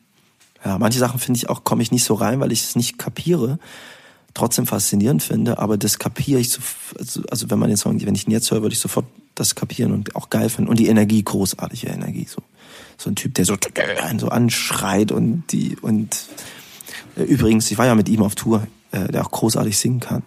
[0.63, 2.99] ja, manche Sachen finde ich auch, komme ich nicht so rein, weil ich es nicht
[2.99, 3.57] kapiere,
[4.35, 6.61] trotzdem faszinierend finde, aber das kapiere ich so,
[6.99, 9.55] also, also wenn man den Song, wenn ich ihn jetzt höre, würde ich sofort das
[9.55, 10.69] kapieren und auch geil finden.
[10.69, 12.43] Und die Energie, großartige Energie, so.
[12.97, 13.57] So ein Typ, der so,
[14.17, 16.15] so anschreit und die, und
[17.17, 20.23] äh, übrigens, ich war ja mit ihm auf Tour, äh, der auch großartig singen kann.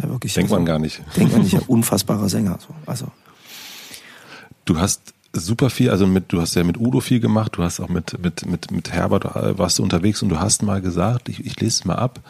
[0.00, 1.00] Ja, wirklich, denkt also, man gar nicht.
[1.16, 2.58] Denkt man nicht, ein unfassbarer Sänger.
[2.60, 2.74] So.
[2.86, 3.06] Also.
[4.64, 7.78] Du hast super viel, also mit, du hast ja mit Udo viel gemacht, du hast
[7.78, 11.28] auch mit, mit, mit, mit Herbert äh, warst du unterwegs und du hast mal gesagt,
[11.28, 12.20] ich, ich lese es mal ab,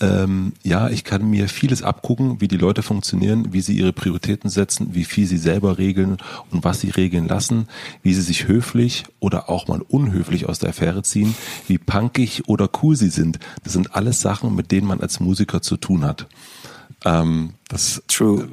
[0.00, 4.48] ähm, ja, ich kann mir vieles abgucken, wie die Leute funktionieren, wie sie ihre Prioritäten
[4.48, 6.16] setzen, wie viel sie selber regeln
[6.50, 7.68] und was sie regeln lassen,
[8.02, 11.34] wie sie sich höflich oder auch mal unhöflich aus der Affäre ziehen,
[11.66, 13.38] wie punkig oder cool sie sind.
[13.64, 16.26] Das sind alles Sachen, mit denen man als Musiker zu tun hat.
[17.04, 18.48] Ähm, das True.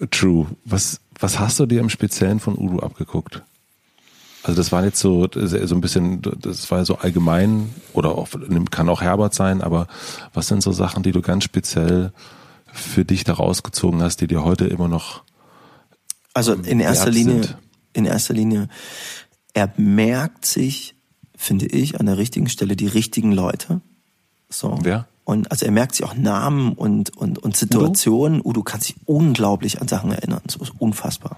[0.00, 0.46] Äh, true.
[0.64, 3.42] Was, was hast du dir im Speziellen von Udo abgeguckt?
[4.42, 8.28] Also das war jetzt so so ein bisschen, das war so allgemein oder auch,
[8.70, 9.88] kann auch Herbert sein, aber
[10.32, 12.12] was sind so Sachen, die du ganz speziell
[12.72, 15.22] für dich da rausgezogen hast, die dir heute immer noch
[16.34, 17.56] Also in erster Linie, sind?
[17.92, 18.68] in erster Linie,
[19.54, 20.94] er merkt sich,
[21.36, 23.80] finde ich, an der richtigen Stelle die richtigen Leute.
[24.48, 24.78] So.
[24.82, 25.08] Wer?
[25.28, 28.40] Und also er merkt sich auch Namen und, und, und Situationen.
[28.40, 28.48] Udo?
[28.48, 30.40] Udo kann sich unglaublich an Sachen erinnern.
[30.48, 31.36] So ist unfassbar.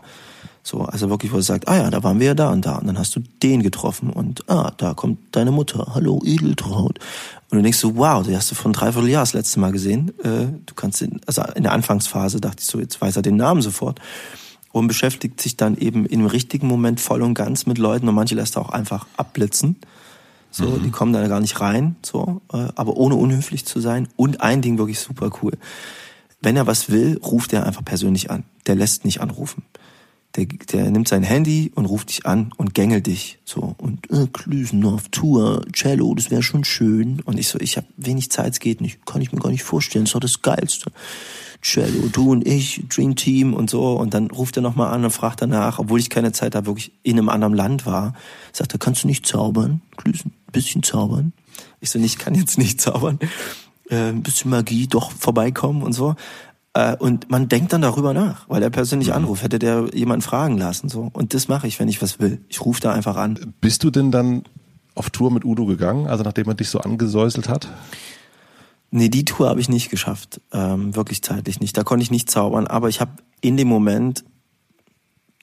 [0.63, 2.77] So, also wirklich, wo er sagt, ah ja, da waren wir ja da und da.
[2.77, 5.91] Und dann hast du den getroffen und ah, da kommt deine Mutter.
[5.93, 7.01] Hallo, Edeltraut.
[7.51, 10.13] Und du denkst so, wow, die hast du von dreiviertel Jahr das letzte Mal gesehen.
[10.21, 13.35] Äh, du kannst den, also in der Anfangsphase dachte ich so, jetzt weiß er den
[13.35, 14.01] Namen sofort.
[14.71, 18.37] Und beschäftigt sich dann eben im richtigen Moment voll und ganz mit Leuten und manche
[18.37, 19.75] lässt er auch einfach abblitzen.
[20.51, 20.83] So, mhm.
[20.83, 24.09] die kommen da gar nicht rein, so, äh, aber ohne unhöflich zu sein.
[24.17, 25.53] Und ein Ding wirklich super cool.
[26.41, 28.45] Wenn er was will, ruft er einfach persönlich an.
[28.67, 29.63] Der lässt nicht anrufen.
[30.37, 34.29] Der, der nimmt sein Handy und ruft dich an und gängelt dich so und äh,
[34.33, 37.21] Klüsen auf Tour, Cello, das wäre schon schön.
[37.25, 39.65] Und ich so, ich habe wenig Zeit, es geht nicht, kann ich mir gar nicht
[39.65, 40.93] vorstellen, das ist doch das Geilste.
[41.63, 43.93] Cello, du und ich, Dream Team und so.
[43.93, 46.93] Und dann ruft er nochmal an und fragt danach, obwohl ich keine Zeit da wirklich
[47.03, 48.15] in einem anderen Land war,
[48.53, 49.83] sagt er, kannst du nicht zaubern?
[50.05, 50.15] Ein
[50.53, 51.33] bisschen zaubern?
[51.81, 53.19] Ich so, ich kann jetzt nicht zaubern.
[53.91, 56.15] Äh, ein bisschen Magie, doch vorbeikommen und so.
[56.73, 59.15] Äh, und man denkt dann darüber nach, weil er persönlich mhm.
[59.15, 60.89] anruft, hätte der jemanden fragen lassen.
[60.89, 61.11] so.
[61.13, 62.41] Und das mache ich, wenn ich was will.
[62.49, 63.55] Ich rufe da einfach an.
[63.61, 64.45] Bist du denn dann
[64.95, 67.69] auf Tour mit Udo gegangen, also nachdem er dich so angesäuselt hat?
[68.91, 70.41] Nee, die Tour habe ich nicht geschafft.
[70.53, 71.77] Ähm, wirklich zeitlich nicht.
[71.77, 72.67] Da konnte ich nicht zaubern.
[72.67, 74.25] Aber ich habe in dem Moment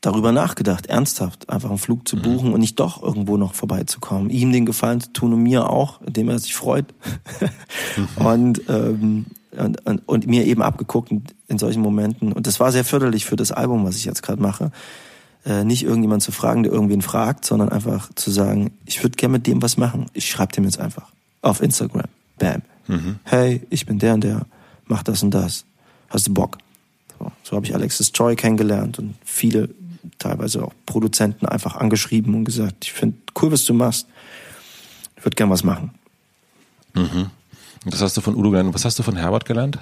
[0.02, 2.22] darüber nachgedacht, ernsthaft, einfach einen Flug zu mhm.
[2.22, 2.54] buchen mhm.
[2.54, 4.30] und nicht doch irgendwo noch vorbeizukommen.
[4.30, 6.94] Ihm den Gefallen zu tun und mir auch, indem er sich freut.
[7.96, 8.26] mhm.
[8.26, 9.26] und, ähm,
[9.58, 11.12] und, und, und, mir eben abgeguckt
[11.48, 12.32] in solchen Momenten.
[12.34, 14.72] Und das war sehr förderlich für das Album, was ich jetzt gerade mache.
[15.46, 19.34] Äh, nicht irgendjemand zu fragen, der irgendwen fragt, sondern einfach zu sagen, ich würde gerne
[19.34, 20.08] mit dem was machen.
[20.14, 21.12] Ich schreibe dem jetzt einfach.
[21.42, 22.04] Auf Instagram.
[22.38, 22.62] Bam.
[22.88, 23.20] Mhm.
[23.24, 24.46] Hey, ich bin der und der,
[24.86, 25.66] mach das und das.
[26.10, 26.58] Hast du Bock?
[27.20, 29.70] So, so habe ich Alexis Joy kennengelernt und viele,
[30.20, 34.08] teilweise auch Produzenten einfach angeschrieben und gesagt, ich finde cool, was du machst.
[35.18, 35.92] Ich würde gern was machen.
[36.94, 37.30] Mhm.
[37.86, 38.74] Das hast du von Udo gelernt.
[38.74, 39.80] Was hast du von Herbert gelernt?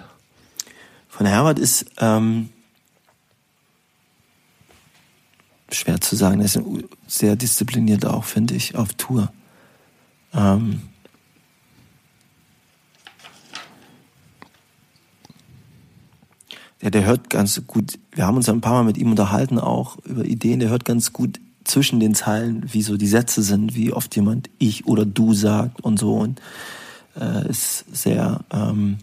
[1.10, 2.50] Von Herbert ist ähm,
[5.72, 6.40] schwer zu sagen.
[6.40, 6.60] Er ist
[7.08, 9.32] sehr diszipliniert auch, finde ich, auf Tour.
[10.34, 10.82] Ähm,
[16.86, 19.98] ja, der hört ganz gut, wir haben uns ein paar Mal mit ihm unterhalten, auch
[20.06, 23.92] über Ideen, der hört ganz gut zwischen den Zeilen, wie so die Sätze sind, wie
[23.92, 26.14] oft jemand ich oder du sagt und so.
[26.14, 26.40] Und
[27.20, 29.00] äh, ist sehr ähm,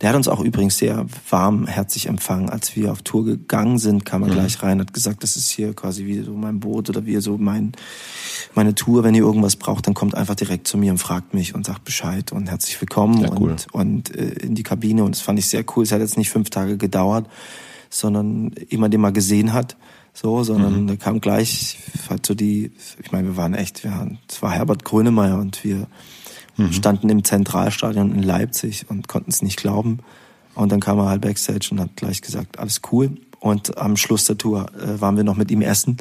[0.00, 2.48] der hat uns auch übrigens sehr warmherzig empfangen.
[2.48, 4.32] Als wir auf Tour gegangen sind, kam er mhm.
[4.32, 7.36] gleich rein, hat gesagt, das ist hier quasi wie so mein Boot oder wie so
[7.36, 7.72] mein,
[8.54, 9.04] meine Tour.
[9.04, 11.84] Wenn ihr irgendwas braucht, dann kommt einfach direkt zu mir und fragt mich und sagt
[11.84, 13.50] Bescheid und herzlich willkommen ja, cool.
[13.50, 15.04] und, und äh, in die Kabine.
[15.04, 15.84] Und das fand ich sehr cool.
[15.84, 17.26] Es hat jetzt nicht fünf Tage gedauert,
[17.90, 19.76] sondern jemand, den man gesehen hat,
[20.14, 20.86] so, sondern mhm.
[20.86, 21.78] da kam gleich
[22.08, 22.72] halt so die,
[23.02, 25.86] ich meine, wir waren echt, wir waren, es war Herbert Grönemeyer und wir
[26.56, 26.72] mhm.
[26.72, 29.98] standen im Zentralstadion in Leipzig und konnten es nicht glauben.
[30.54, 33.16] Und dann kam er halt backstage und hat gleich gesagt, alles cool.
[33.38, 35.96] Und am Schluss der Tour äh, waren wir noch mit ihm essen.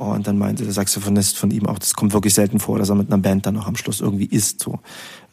[0.00, 2.94] Und dann meinte der Saxophonist von ihm auch, das kommt wirklich selten vor, dass er
[2.94, 4.60] mit einer Band dann noch am Schluss irgendwie isst.
[4.60, 4.78] So.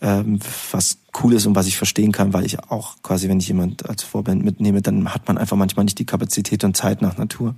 [0.02, 0.40] Ähm,
[0.72, 3.90] was cool ist und was ich verstehen kann, weil ich auch quasi, wenn ich jemand
[3.90, 7.56] als Vorband mitnehme, dann hat man einfach manchmal nicht die Kapazität und Zeit nach Natur.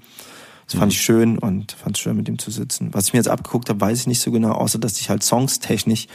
[0.68, 0.92] Das fand mhm.
[0.92, 2.94] ich schön und fand es schön, mit ihm zu sitzen.
[2.94, 5.24] Was ich mir jetzt abgeguckt habe, weiß ich nicht so genau, außer dass ich halt
[5.24, 6.06] songstechnisch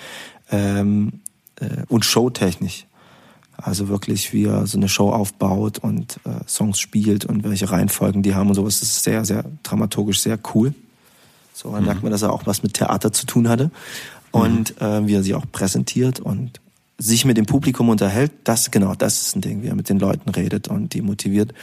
[0.50, 1.20] ähm,
[1.60, 2.86] äh, und showtechnisch.
[3.56, 8.22] Also wirklich, wie er so eine Show aufbaut und äh, Songs spielt und welche Reihenfolgen
[8.22, 8.80] die haben und sowas.
[8.80, 10.74] Das ist sehr, sehr dramaturgisch sehr cool.
[11.52, 11.86] So, dann mhm.
[11.86, 13.70] merkt man, dass er auch was mit Theater zu tun hatte.
[14.32, 14.86] Und mhm.
[14.86, 16.60] äh, wie er sich auch präsentiert und
[16.98, 19.98] sich mit dem Publikum unterhält, das genau, das ist ein Ding, wie er mit den
[19.98, 21.54] Leuten redet und die motiviert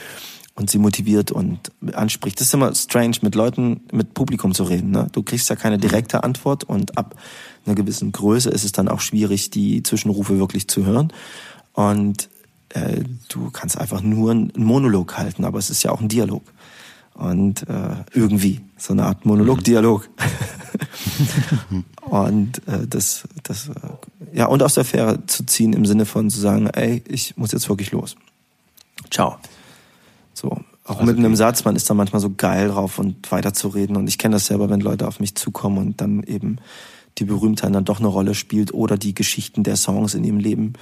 [0.54, 2.40] und sie motiviert und anspricht.
[2.40, 4.90] Das ist immer strange, mit Leuten, mit Publikum zu reden.
[4.90, 5.08] Ne?
[5.12, 5.82] Du kriegst ja keine mhm.
[5.82, 7.16] direkte Antwort und ab
[7.66, 11.12] einer gewissen Größe ist es dann auch schwierig, die Zwischenrufe wirklich zu hören.
[11.74, 12.28] Und
[12.70, 16.42] äh, du kannst einfach nur einen Monolog halten, aber es ist ja auch ein Dialog.
[17.14, 20.08] Und äh, irgendwie, so eine Art Monolog-Dialog.
[22.02, 23.72] und äh, das, das, äh,
[24.36, 27.52] ja, und aus der Fähre zu ziehen im Sinne von zu sagen, ey, ich muss
[27.52, 28.16] jetzt wirklich los.
[29.10, 29.36] Ciao.
[30.34, 30.50] So,
[30.84, 33.96] auch Also mit einem die- Satz, man ist da manchmal so geil drauf und weiterzureden.
[33.96, 36.56] Und ich kenne das selber, wenn Leute auf mich zukommen und dann eben
[37.18, 40.74] die Berühmtheit dann doch eine Rolle spielt oder die Geschichten der Songs in ihrem Leben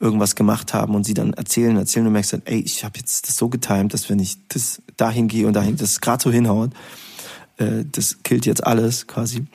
[0.00, 2.98] irgendwas gemacht haben und sie dann erzählen, erzählen und du merkst dann, ey, ich habe
[2.98, 6.30] jetzt das so getimt, dass wenn ich das dahin gehe und dahin, das gerade so
[6.30, 6.70] hinhaut,
[7.56, 9.46] äh, das killt jetzt alles quasi.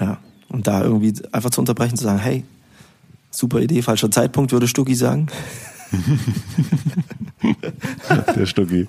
[0.00, 0.18] Ja.
[0.48, 2.44] Und da irgendwie einfach zu unterbrechen, zu sagen, hey,
[3.30, 5.28] super Idee, falscher Zeitpunkt, würde Stucki sagen.
[8.36, 8.88] Der Stucki.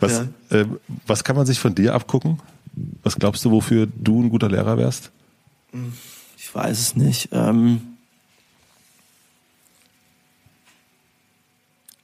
[0.00, 2.40] Was, ähm, was kann man sich von dir abgucken?
[3.02, 5.10] Was glaubst du, wofür du ein guter Lehrer wärst?
[6.36, 7.30] Ich weiß es nicht.
[7.32, 7.96] Ähm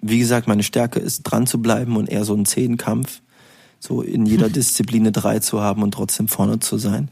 [0.02, 3.20] wie gesagt, meine Stärke ist dran zu bleiben und eher so einen Zehnkampf,
[3.78, 7.08] so in jeder Disziplin eine Drei zu haben und trotzdem vorne zu sein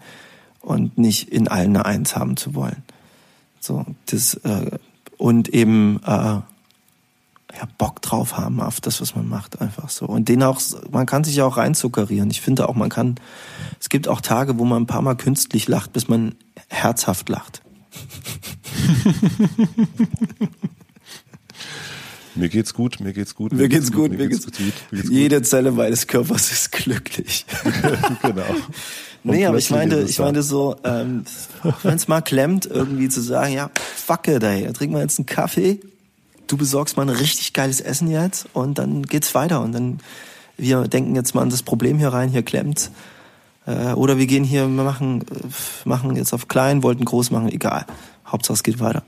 [0.60, 2.82] und nicht in allen eine Eins haben zu wollen.
[3.60, 4.78] So das äh,
[5.16, 6.40] und eben äh,
[7.56, 10.06] ja, Bock drauf haben auf das, was man macht, einfach so.
[10.06, 10.60] Und den auch,
[10.90, 12.30] man kann sich ja auch reinzuckerieren.
[12.30, 13.16] Ich finde auch, man kann,
[13.78, 16.34] es gibt auch Tage, wo man ein paar Mal künstlich lacht, bis man
[16.70, 17.60] herzhaft lacht.
[22.36, 23.52] Mir geht's gut, mir geht's gut.
[23.52, 24.58] Mir geht's gut, mir geht's gut.
[24.60, 25.12] Mir geht's gut.
[25.12, 27.44] Jede Zelle meines Körpers ist glücklich.
[28.22, 28.44] genau.
[29.24, 31.24] Nee, aber ich meinte, ich meinte so, ähm,
[31.82, 35.26] wenn es mal klemmt, irgendwie zu sagen, ja, fuck it, ey, trinken wir jetzt einen
[35.26, 35.80] Kaffee,
[36.46, 39.98] du besorgst mal ein richtig geiles Essen jetzt und dann geht's weiter und dann
[40.56, 42.90] wir denken jetzt mal an das Problem hier rein, hier klemmt.
[43.70, 47.48] Äh, oder wir gehen hier, wir machen, äh, machen jetzt auf klein, wollten groß machen,
[47.48, 47.86] egal.
[48.26, 49.02] Hauptsache es geht weiter.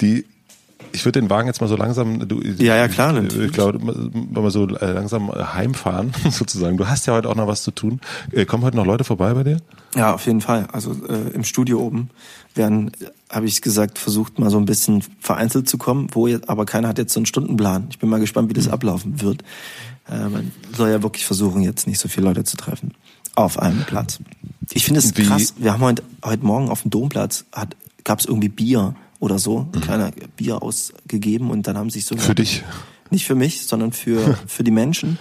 [0.00, 0.24] Die,
[0.92, 3.46] ich würde den Wagen jetzt mal so langsam, du, Ja, ja, klar, Ich, natürlich.
[3.48, 6.76] ich glaube, wenn wir so äh, langsam heimfahren, sozusagen.
[6.76, 8.00] Du hast ja heute auch noch was zu tun.
[8.32, 9.58] Äh, Kommen heute noch Leute vorbei bei dir?
[9.94, 10.66] Ja, auf jeden Fall.
[10.72, 12.10] Also äh, im Studio oben
[12.54, 12.90] werden,
[13.30, 16.88] habe ich gesagt, versucht mal so ein bisschen vereinzelt zu kommen, wo jetzt, aber keiner
[16.88, 17.88] hat jetzt so einen Stundenplan.
[17.90, 19.42] Ich bin mal gespannt, wie das ablaufen wird.
[20.10, 22.94] Äh, man soll ja wirklich versuchen, jetzt nicht so viele Leute zu treffen.
[23.34, 24.18] Auf einem Platz.
[24.72, 25.54] Ich finde es krass.
[25.58, 29.68] Wir haben heute, heute Morgen auf dem Domplatz hat, gab es irgendwie Bier oder so,
[29.72, 32.64] ein kleiner Bier ausgegeben und dann haben sich so Für dich.
[33.10, 35.18] nicht für mich, sondern für, für die Menschen.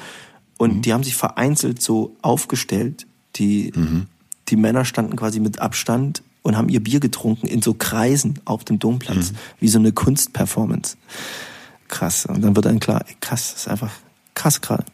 [0.57, 3.05] Und die haben sich vereinzelt so aufgestellt.
[3.35, 3.72] Die,
[4.47, 8.64] die Männer standen quasi mit Abstand und haben ihr Bier getrunken in so Kreisen auf
[8.64, 10.97] dem Domplatz, wie so eine Kunstperformance.
[11.88, 12.26] Krass.
[12.26, 13.91] Und dann wird dann klar, krass, das ist einfach
[14.38, 14.85] krass gerade.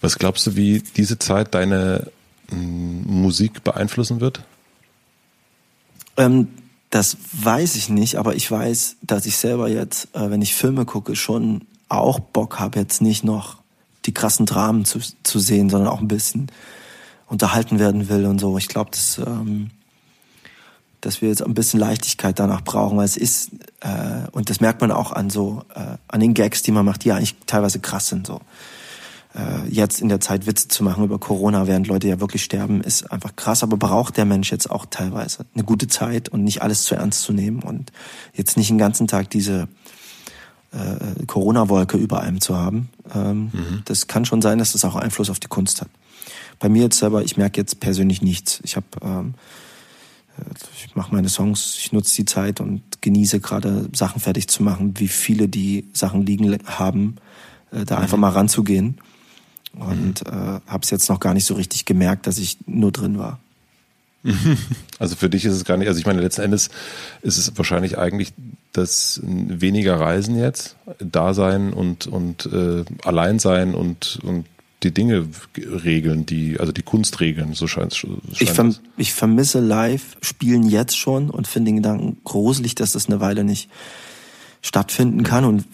[0.00, 2.10] Was glaubst du, wie diese Zeit deine
[2.50, 4.42] mh, Musik beeinflussen wird?
[6.16, 6.48] Ähm,
[6.90, 10.84] das weiß ich nicht, aber ich weiß, dass ich selber jetzt, äh, wenn ich Filme
[10.84, 13.58] gucke, schon auch Bock habe, jetzt nicht noch
[14.04, 16.50] die krassen Dramen zu, zu sehen, sondern auch ein bisschen
[17.28, 18.58] unterhalten werden will und so.
[18.58, 19.70] Ich glaube, dass, ähm,
[21.02, 23.50] dass wir jetzt ein bisschen Leichtigkeit danach brauchen, weil es ist,
[23.80, 27.04] äh, und das merkt man auch an so, äh, an den Gags, die man macht,
[27.04, 28.40] die ja eigentlich teilweise krass sind, so
[29.34, 32.82] äh, jetzt in der Zeit Witze zu machen über Corona, während Leute ja wirklich sterben,
[32.82, 33.62] ist einfach krass.
[33.62, 37.22] Aber braucht der Mensch jetzt auch teilweise eine gute Zeit und nicht alles zu ernst
[37.22, 37.92] zu nehmen und
[38.34, 39.68] jetzt nicht den ganzen Tag diese
[40.72, 42.90] äh, Corona-Wolke über einem zu haben.
[43.14, 43.50] Ähm,
[43.84, 45.88] Das kann schon sein, dass das auch Einfluss auf die Kunst hat.
[46.58, 48.60] Bei mir jetzt selber, ich merke jetzt persönlich nichts.
[48.62, 49.34] Ich habe ähm,
[50.74, 54.98] ich mache meine Songs, ich nutze die Zeit und genieße gerade Sachen fertig zu machen,
[54.98, 57.16] wie viele die Sachen liegen haben,
[57.70, 58.98] äh, da einfach mal ranzugehen.
[59.74, 63.18] Und äh, habe es jetzt noch gar nicht so richtig gemerkt, dass ich nur drin
[63.18, 63.40] war.
[64.98, 66.70] Also für dich ist es gar nicht, also ich meine, letzten Endes
[67.22, 68.32] ist es wahrscheinlich eigentlich
[68.72, 74.46] das weniger Reisen jetzt, Dasein und, und äh, allein sein und, und
[74.82, 75.26] die Dinge
[75.56, 78.06] regeln, die, also die Kunst regeln, so scheint es.
[78.40, 83.06] Ich, verm ich vermisse live spielen jetzt schon und finde den Gedanken gruselig, dass das
[83.06, 83.68] eine Weile nicht
[84.60, 85.64] stattfinden kann und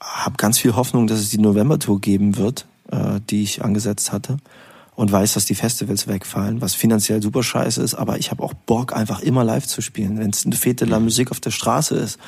[0.00, 4.38] habe ganz viel Hoffnung, dass es die November-Tour geben wird, äh, die ich angesetzt hatte
[4.94, 8.52] und weiß, dass die Festivals wegfallen, was finanziell super scheiße ist, aber ich habe auch
[8.52, 11.96] Bock, einfach immer live zu spielen, wenn es eine Fete la Musik auf der Straße
[11.96, 12.18] ist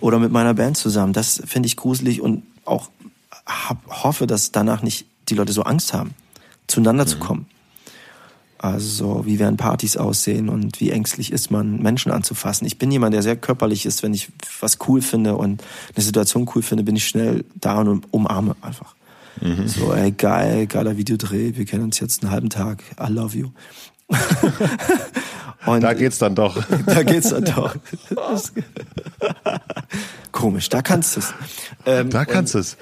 [0.00, 1.12] oder mit meiner Band zusammen.
[1.12, 2.90] Das finde ich gruselig und auch
[3.46, 6.14] hab, hoffe, dass danach nicht die Leute so Angst haben,
[6.66, 7.46] zueinander zu kommen.
[8.58, 12.66] Also wie werden Partys aussehen und wie ängstlich ist man, Menschen anzufassen.
[12.66, 14.02] Ich bin jemand, der sehr körperlich ist.
[14.02, 15.62] Wenn ich was cool finde und
[15.94, 18.94] eine Situation cool finde, bin ich schnell da und umarme einfach.
[19.66, 23.50] So, ey, geil, geiler Videodreh, wir kennen uns jetzt einen halben Tag, I love you.
[25.66, 26.62] und Da geht's dann doch.
[26.86, 27.76] da geht's dann doch.
[30.32, 31.34] Komisch, da kannst du es.
[31.86, 32.76] Ähm, Da kannst du es.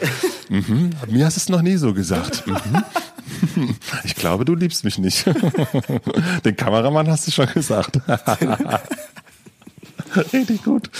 [0.48, 0.90] Mhm.
[1.08, 2.44] Mir hast es noch nie so gesagt.
[2.46, 3.74] Mhm.
[4.04, 5.24] Ich glaube, du liebst mich nicht.
[6.44, 7.98] Den Kameramann hast du schon gesagt.
[10.32, 10.90] Richtig gut.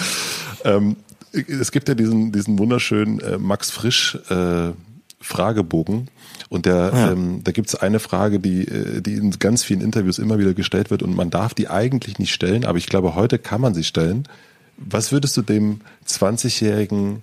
[0.64, 0.96] Ähm,
[1.32, 4.72] es gibt ja diesen, diesen wunderschönen äh, Max Frisch äh,
[5.20, 6.08] Fragebogen.
[6.52, 7.12] Und der, ja.
[7.12, 10.52] ähm, da gibt es eine Frage, die, äh, die in ganz vielen Interviews immer wieder
[10.52, 13.72] gestellt wird und man darf die eigentlich nicht stellen, aber ich glaube, heute kann man
[13.72, 14.28] sie stellen.
[14.76, 17.22] Was würdest du dem 20-jährigen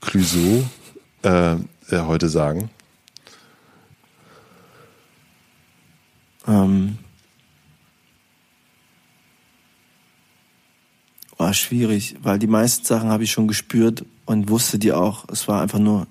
[0.00, 0.64] Clouseau
[1.24, 1.58] äh, äh,
[1.90, 2.70] heute sagen?
[6.48, 6.96] Ähm,
[11.36, 15.26] war schwierig, weil die meisten Sachen habe ich schon gespürt und wusste die auch.
[15.28, 16.06] Es war einfach nur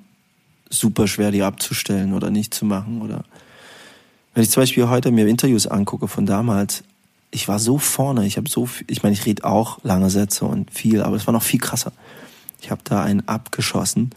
[0.70, 3.02] super schwer, die abzustellen oder nicht zu machen.
[3.02, 3.24] Oder
[4.34, 6.84] wenn ich zum Beispiel heute mir Interviews angucke von damals,
[7.32, 10.46] ich war so vorne, ich habe so viel, ich meine, ich rede auch lange Sätze
[10.46, 11.92] und viel, aber es war noch viel krasser.
[12.62, 14.12] Ich habe da einen abgeschossen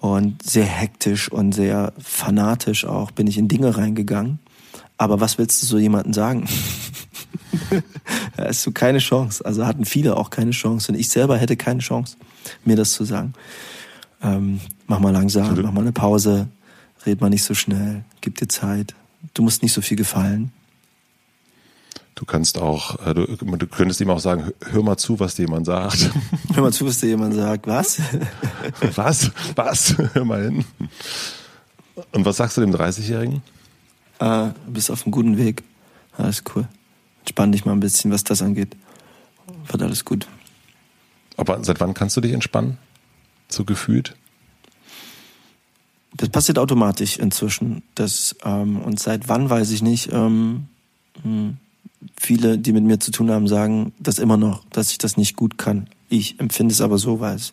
[0.00, 4.38] und sehr hektisch und sehr fanatisch auch bin ich in Dinge reingegangen.
[4.96, 6.48] Aber was willst du so jemanden sagen?
[8.36, 9.44] da hast du keine Chance.
[9.44, 12.16] Also hatten viele auch keine Chance und ich selber hätte keine Chance,
[12.64, 13.34] mir das zu sagen.
[14.22, 14.60] Ähm,
[14.90, 16.48] mach mal langsam, mach mal eine Pause,
[17.06, 18.96] red mal nicht so schnell, gib dir Zeit.
[19.34, 20.50] Du musst nicht so viel gefallen.
[22.16, 25.42] Du kannst auch, äh, du, du könntest ihm auch sagen, hör mal zu, was dir
[25.42, 26.10] jemand sagt.
[26.54, 27.68] Hör mal zu, was dir jemand sagt.
[27.68, 28.00] Was?
[28.96, 29.30] was?
[29.54, 29.96] Was?
[29.96, 30.64] Hör mal hin.
[32.10, 33.42] Und was sagst du dem 30-Jährigen?
[34.18, 35.62] Ah, du bist auf einem guten Weg.
[36.18, 36.66] Alles cool.
[37.20, 38.76] Entspann dich mal ein bisschen, was das angeht.
[39.68, 40.26] Wird alles gut.
[41.36, 42.76] Aber seit wann kannst du dich entspannen?
[43.48, 44.16] So gefühlt?
[46.20, 47.82] Das passiert automatisch inzwischen.
[47.94, 50.12] Das, ähm, und seit wann weiß ich nicht.
[50.12, 50.66] Ähm,
[51.22, 51.56] hm
[52.18, 55.36] viele, die mit mir zu tun haben, sagen das immer noch, dass ich das nicht
[55.36, 55.88] gut kann.
[56.08, 57.50] Ich empfinde es aber so, weil, es,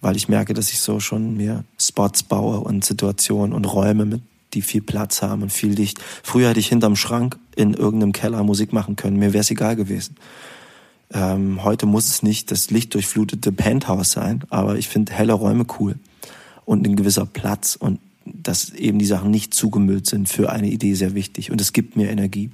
[0.00, 4.22] weil ich merke, dass ich so schon mehr Spots baue und Situationen und Räume, mit,
[4.54, 5.98] die viel Platz haben und viel Licht.
[6.22, 9.18] Früher hätte ich hinterm Schrank in irgendeinem Keller Musik machen können.
[9.18, 10.16] Mir wäre es egal gewesen.
[11.12, 15.96] Ähm, heute muss es nicht das lichtdurchflutete Penthouse sein, aber ich finde helle Räume cool
[16.68, 20.92] und ein gewisser Platz und dass eben die Sachen nicht zugemüllt sind für eine Idee
[20.92, 22.50] sehr wichtig und es gibt mir Energie.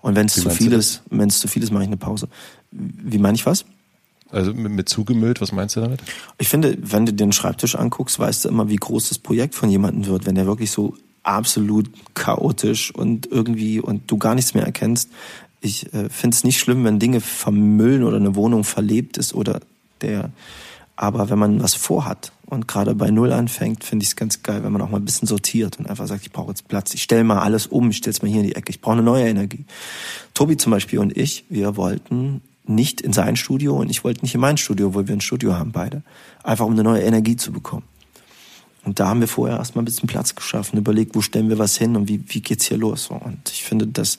[0.00, 2.28] Und wenn es zu viel ist, wenn es zu viel ist, mache ich eine Pause.
[2.70, 3.64] Wie meine ich was?
[4.30, 6.00] Also mit, mit zugemüllt, was meinst du damit?
[6.38, 9.68] Ich finde, wenn du den Schreibtisch anguckst, weißt du immer, wie groß das Projekt von
[9.68, 10.94] jemandem wird, wenn der wirklich so
[11.24, 15.10] absolut chaotisch und irgendwie und du gar nichts mehr erkennst.
[15.60, 19.60] Ich äh, finde es nicht schlimm, wenn Dinge vermüllen oder eine Wohnung verlebt ist oder
[20.00, 20.30] der.
[20.94, 24.62] Aber wenn man was vorhat und gerade bei Null anfängt, finde ich es ganz geil,
[24.62, 27.02] wenn man auch mal ein bisschen sortiert und einfach sagt, ich brauche jetzt Platz, ich
[27.02, 29.02] stelle mal alles um, ich stelle es mal hier in die Ecke, ich brauche eine
[29.02, 29.64] neue Energie.
[30.34, 34.34] Tobi zum Beispiel und ich, wir wollten nicht in sein Studio und ich wollte nicht
[34.34, 36.02] in mein Studio, wo wir ein Studio haben beide,
[36.42, 37.84] einfach um eine neue Energie zu bekommen.
[38.84, 41.78] Und da haben wir vorher erstmal ein bisschen Platz geschaffen, überlegt, wo stellen wir was
[41.78, 43.08] hin und wie, wie geht's hier los.
[43.08, 44.18] Und ich finde, dass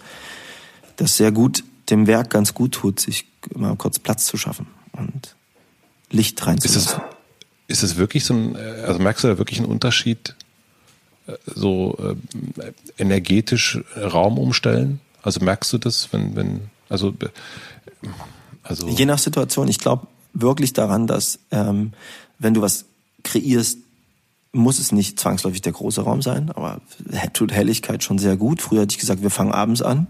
[0.95, 5.35] das sehr gut dem Werk ganz gut tut, sich mal kurz Platz zu schaffen und
[6.09, 6.99] Licht reinzulassen.
[6.99, 7.12] Ist
[7.67, 10.35] es wirklich so ein, äh, also merkst du da wirklich einen Unterschied,
[11.27, 14.99] äh, so äh, energetisch Raum umstellen?
[15.21, 17.29] Also merkst du das, wenn, wenn, also, äh,
[18.63, 18.87] also.
[18.87, 21.93] Je nach Situation, ich glaube wirklich daran, dass ähm,
[22.39, 22.85] wenn du was
[23.23, 23.77] kreierst,
[24.51, 26.81] muss es nicht zwangsläufig der große Raum sein, aber
[27.33, 28.61] tut Helligkeit schon sehr gut.
[28.61, 30.07] Früher hätte ich gesagt, wir fangen abends an,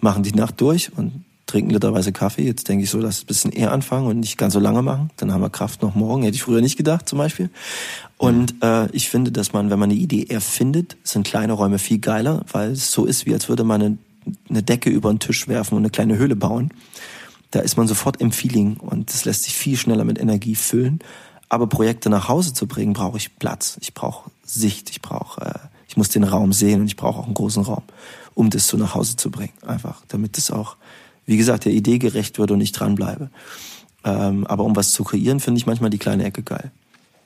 [0.00, 2.42] machen die Nacht durch und trinken literweise Kaffee.
[2.42, 4.82] Jetzt denke ich so, dass es ein bisschen eher anfangen und nicht ganz so lange
[4.82, 5.10] machen.
[5.16, 6.22] Dann haben wir Kraft noch morgen.
[6.22, 7.50] Hätte ich früher nicht gedacht, zum Beispiel.
[8.18, 11.98] Und äh, ich finde, dass man, wenn man eine Idee erfindet, sind kleine Räume viel
[11.98, 13.98] geiler, weil es so ist, wie als würde man eine,
[14.48, 16.72] eine Decke über den Tisch werfen und eine kleine Höhle bauen.
[17.52, 20.98] Da ist man sofort im Feeling und das lässt sich viel schneller mit Energie füllen.
[21.48, 23.78] Aber Projekte nach Hause zu bringen, brauche ich Platz.
[23.80, 24.90] Ich brauche Sicht.
[24.90, 27.84] Ich brauche, äh, ich muss den Raum sehen und ich brauche auch einen großen Raum,
[28.34, 29.52] um das so nach Hause zu bringen.
[29.64, 30.76] Einfach, damit es auch
[31.26, 33.30] wie gesagt, der Idee gerecht wird und ich dranbleibe.
[34.04, 36.70] Ähm, aber um was zu kreieren, finde ich manchmal die kleine Ecke geil.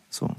[0.09, 0.31] So.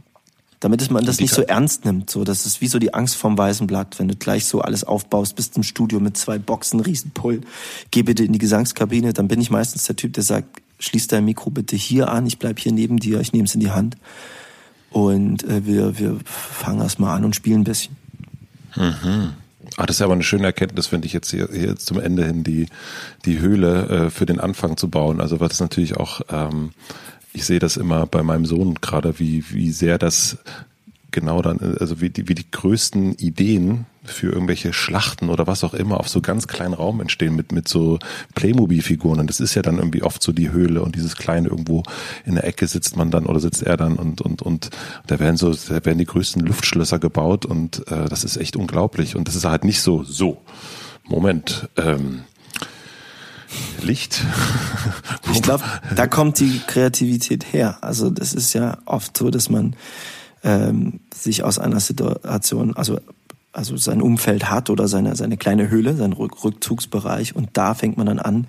[0.59, 2.11] Damit man das nicht so ernst nimmt.
[2.11, 3.97] So, das ist wie so die Angst vom weißen Blatt.
[3.97, 7.41] Wenn du gleich so alles aufbaust, bist im Studio mit zwei Boxen, Riesenpull,
[7.89, 11.25] geh bitte in die Gesangskabine, dann bin ich meistens der Typ, der sagt, schließ dein
[11.25, 13.97] Mikro bitte hier an, ich bleib hier neben dir, ich nehme es in die Hand.
[14.91, 17.95] Und äh, wir, wir fangen erst mal an und spielen ein bisschen.
[18.75, 19.33] Mhm.
[19.77, 22.43] Ach, das ist aber eine schöne Erkenntnis, finde ich jetzt hier, hier zum Ende hin
[22.43, 22.67] die,
[23.25, 25.21] die Höhle äh, für den Anfang zu bauen.
[25.21, 26.71] Also was natürlich auch, ähm,
[27.33, 30.37] ich sehe das immer bei meinem Sohn gerade, wie, wie sehr das
[31.11, 35.75] genau dann, also wie die, wie die größten Ideen, für irgendwelche Schlachten oder was auch
[35.75, 37.99] immer auf so ganz kleinen Raum entstehen mit, mit so
[38.33, 39.19] Playmobil-Figuren.
[39.19, 41.83] Und das ist ja dann irgendwie oft so die Höhle und dieses kleine irgendwo
[42.25, 44.71] in der Ecke sitzt man dann oder sitzt er dann und, und, und
[45.05, 49.15] da werden so, da werden die größten Luftschlösser gebaut und äh, das ist echt unglaublich.
[49.15, 50.41] Und das ist halt nicht so, so,
[51.07, 52.23] Moment, ähm,
[53.81, 54.23] Licht.
[55.31, 55.63] ich glaube,
[55.95, 57.77] da kommt die Kreativität her.
[57.81, 59.75] Also das ist ja oft so, dass man
[60.43, 62.99] ähm, sich aus einer Situation, also
[63.53, 67.35] also sein Umfeld hat oder seine, seine kleine Höhle, sein Rückzugsbereich.
[67.35, 68.47] Und da fängt man dann an,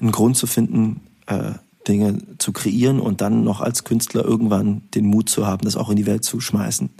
[0.00, 1.52] einen Grund zu finden, äh,
[1.88, 5.90] Dinge zu kreieren und dann noch als Künstler irgendwann den Mut zu haben, das auch
[5.90, 6.90] in die Welt zu schmeißen.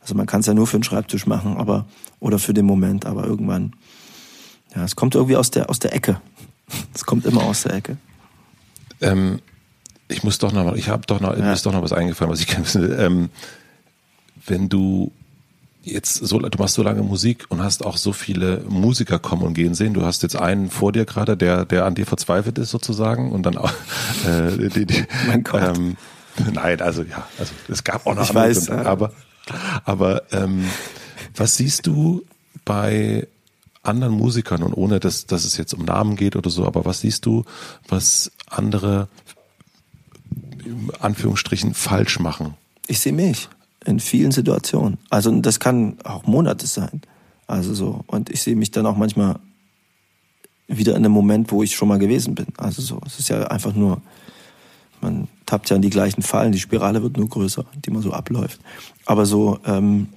[0.00, 1.86] Also man kann es ja nur für den Schreibtisch machen, aber
[2.20, 3.74] oder für den Moment, aber irgendwann,
[4.74, 6.20] ja, es kommt irgendwie aus der aus der Ecke.
[6.94, 7.96] Es kommt immer aus der Ecke.
[9.00, 9.40] Ähm,
[10.06, 11.44] ich muss doch noch, ich habe doch noch, ja.
[11.44, 13.30] mir ist doch noch was eingefallen, was ich gerne wissen ähm,
[14.46, 15.12] wenn du
[15.82, 19.54] jetzt so, du machst so lange Musik und hast auch so viele Musiker kommen und
[19.54, 19.94] gehen sehen.
[19.94, 23.44] Du hast jetzt einen vor dir gerade, der, der an dir verzweifelt ist sozusagen und
[23.44, 23.72] dann auch,
[24.26, 25.76] äh, die, die, mein Gott.
[25.76, 25.96] Ähm,
[26.52, 29.12] nein, also ja, also es gab auch noch ich weiß, und, aber,
[29.84, 30.64] aber ähm,
[31.34, 32.24] was siehst du
[32.64, 33.26] bei
[33.82, 37.00] anderen Musikern und ohne dass, dass es jetzt um Namen geht oder so, aber was
[37.00, 37.44] siehst du,
[37.88, 39.08] was andere
[40.62, 42.54] in Anführungsstrichen falsch machen?
[42.86, 43.48] Ich sehe mich
[43.84, 44.98] in vielen Situationen.
[45.08, 47.02] Also das kann auch Monate sein.
[47.46, 48.04] Also so.
[48.06, 49.38] Und ich sehe mich dann auch manchmal
[50.68, 52.46] wieder in einem Moment, wo ich schon mal gewesen bin.
[52.56, 53.00] Also so.
[53.06, 54.00] Es ist ja einfach nur,
[55.00, 58.12] man tappt ja in die gleichen Fallen, die Spirale wird nur größer, die man so
[58.12, 58.60] abläuft.
[59.06, 60.08] Aber so, ähm,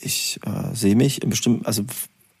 [0.00, 1.84] ich äh, sehe mich in bestimmten, also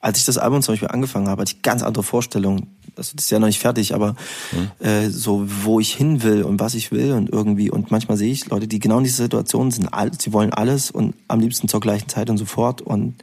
[0.00, 2.68] als ich das Album zum Beispiel angefangen habe, hatte ich ganz andere Vorstellungen.
[2.96, 4.14] Also das ist ja noch nicht fertig, aber
[4.52, 4.86] mhm.
[4.86, 8.30] äh, so wo ich hin will und was ich will und irgendwie und manchmal sehe
[8.30, 11.68] ich Leute, die genau in dieser Situation sind, all, sie wollen alles und am liebsten
[11.68, 13.14] zur gleichen Zeit und sofort und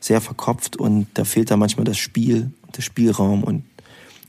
[0.00, 3.64] sehr verkopft und da fehlt da manchmal das Spiel, der Spielraum und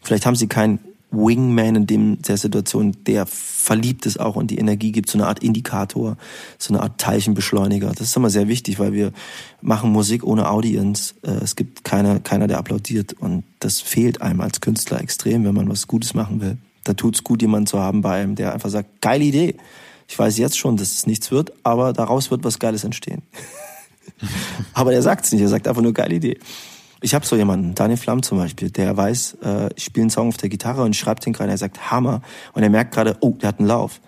[0.02, 0.80] vielleicht haben sie kein
[1.12, 5.28] Wingman in dem, der Situation, der verliebt ist auch und die Energie gibt, so eine
[5.28, 6.18] Art Indikator,
[6.58, 7.90] so eine Art Teilchenbeschleuniger.
[7.90, 9.12] Das ist immer sehr wichtig, weil wir
[9.62, 11.14] machen Musik ohne Audience.
[11.24, 15.54] Äh, es gibt keine, keiner, der applaudiert und das fehlt einem als Künstler extrem, wenn
[15.54, 16.58] man was Gutes machen will.
[16.86, 19.56] Da tut's gut, jemanden zu haben bei einem, der einfach sagt, geile Idee.
[20.08, 23.22] Ich weiß jetzt schon, dass es nichts wird, aber daraus wird was Geiles entstehen.
[24.74, 26.40] aber er sagt's nicht, er sagt einfach nur geile Idee.
[27.04, 30.28] Ich habe so jemanden, Daniel Flamm zum Beispiel, der weiß, äh, ich spiele einen Song
[30.28, 32.22] auf der Gitarre und schreibt den gerade, er sagt Hammer
[32.54, 34.00] und er merkt gerade, oh, der hat einen Lauf.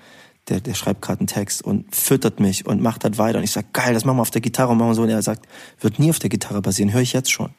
[0.50, 3.38] Der, der schreibt gerade einen Text und füttert mich und macht das weiter.
[3.38, 5.02] Und ich sag, geil, das machen wir auf der Gitarre und machen wir so.
[5.04, 5.48] Und er sagt,
[5.80, 7.52] wird nie auf der Gitarre passieren, höre ich jetzt schon.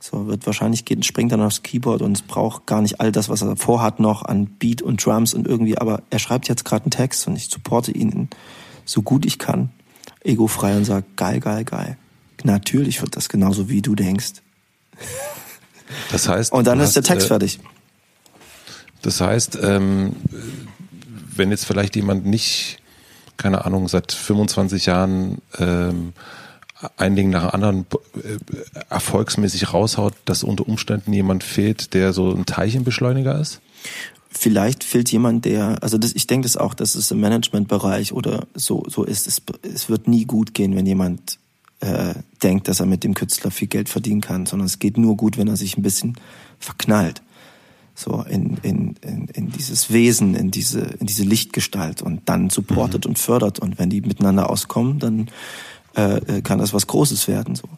[0.00, 3.28] So, wird wahrscheinlich geht, springt dann aufs Keyboard und es braucht gar nicht all das,
[3.28, 6.84] was er vorhat noch an Beat und Drums und irgendwie, aber er schreibt jetzt gerade
[6.84, 8.28] einen Text und ich supporte ihn
[8.86, 9.70] so gut ich kann,
[10.24, 11.98] egofrei und sag, geil, geil, geil.
[12.44, 14.42] Natürlich wird das genauso, wie du denkst.
[16.10, 16.52] Das heißt.
[16.52, 17.58] Und dann ist hast, der Text äh, fertig.
[19.02, 20.16] Das heißt, ähm,
[21.34, 22.78] wenn jetzt vielleicht jemand nicht,
[23.36, 26.12] keine Ahnung, seit 25 Jahren ähm,
[26.96, 27.86] ein Ding nach dem anderen
[28.16, 28.38] äh,
[28.88, 33.60] erfolgsmäßig raushaut, dass unter Umständen jemand fehlt, der so ein Teilchenbeschleuniger ist?
[34.30, 38.46] Vielleicht fehlt jemand, der, also das, ich denke das auch, dass es im Managementbereich oder
[38.54, 39.26] so, so ist.
[39.26, 41.39] Es, es wird nie gut gehen, wenn jemand
[41.80, 45.16] äh, denkt, dass er mit dem Künstler viel Geld verdienen kann, sondern es geht nur
[45.16, 46.14] gut, wenn er sich ein bisschen
[46.58, 47.22] verknallt.
[47.94, 53.04] So in, in, in, in dieses Wesen, in diese, in diese Lichtgestalt und dann supportet
[53.04, 53.10] mhm.
[53.10, 53.58] und fördert.
[53.58, 55.28] Und wenn die miteinander auskommen, dann
[55.96, 57.56] äh, äh, kann das was Großes werden.
[57.56, 57.68] So.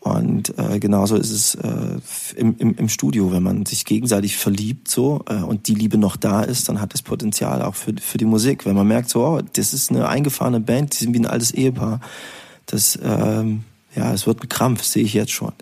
[0.00, 1.98] Und äh, genauso ist es äh,
[2.36, 6.16] im, im, im Studio, wenn man sich gegenseitig verliebt so äh, und die Liebe noch
[6.16, 8.66] da ist, dann hat das Potenzial auch für, für die Musik.
[8.66, 11.50] Wenn man merkt, so, oh, das ist eine eingefahrene Band, die sind wie ein altes
[11.50, 12.00] Ehepaar
[12.66, 13.64] das, ähm,
[13.94, 15.52] ja, es wird ein Krampf, sehe ich jetzt schon.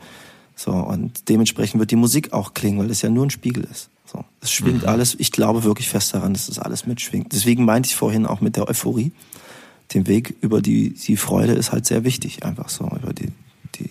[0.57, 3.91] So, und dementsprechend wird die Musik auch klingen, weil es ja nur ein Spiegel ist.
[4.07, 4.89] So, es schwingt mhm.
[4.89, 5.17] alles.
[5.19, 7.33] Ich glaube wirklich fest daran, dass das alles mitschwingt.
[7.33, 9.13] Deswegen meinte ich vorhin auch mit der Euphorie.
[9.93, 13.29] Den Weg über die, die Freude ist halt sehr wichtig, einfach so, über die,
[13.75, 13.91] die,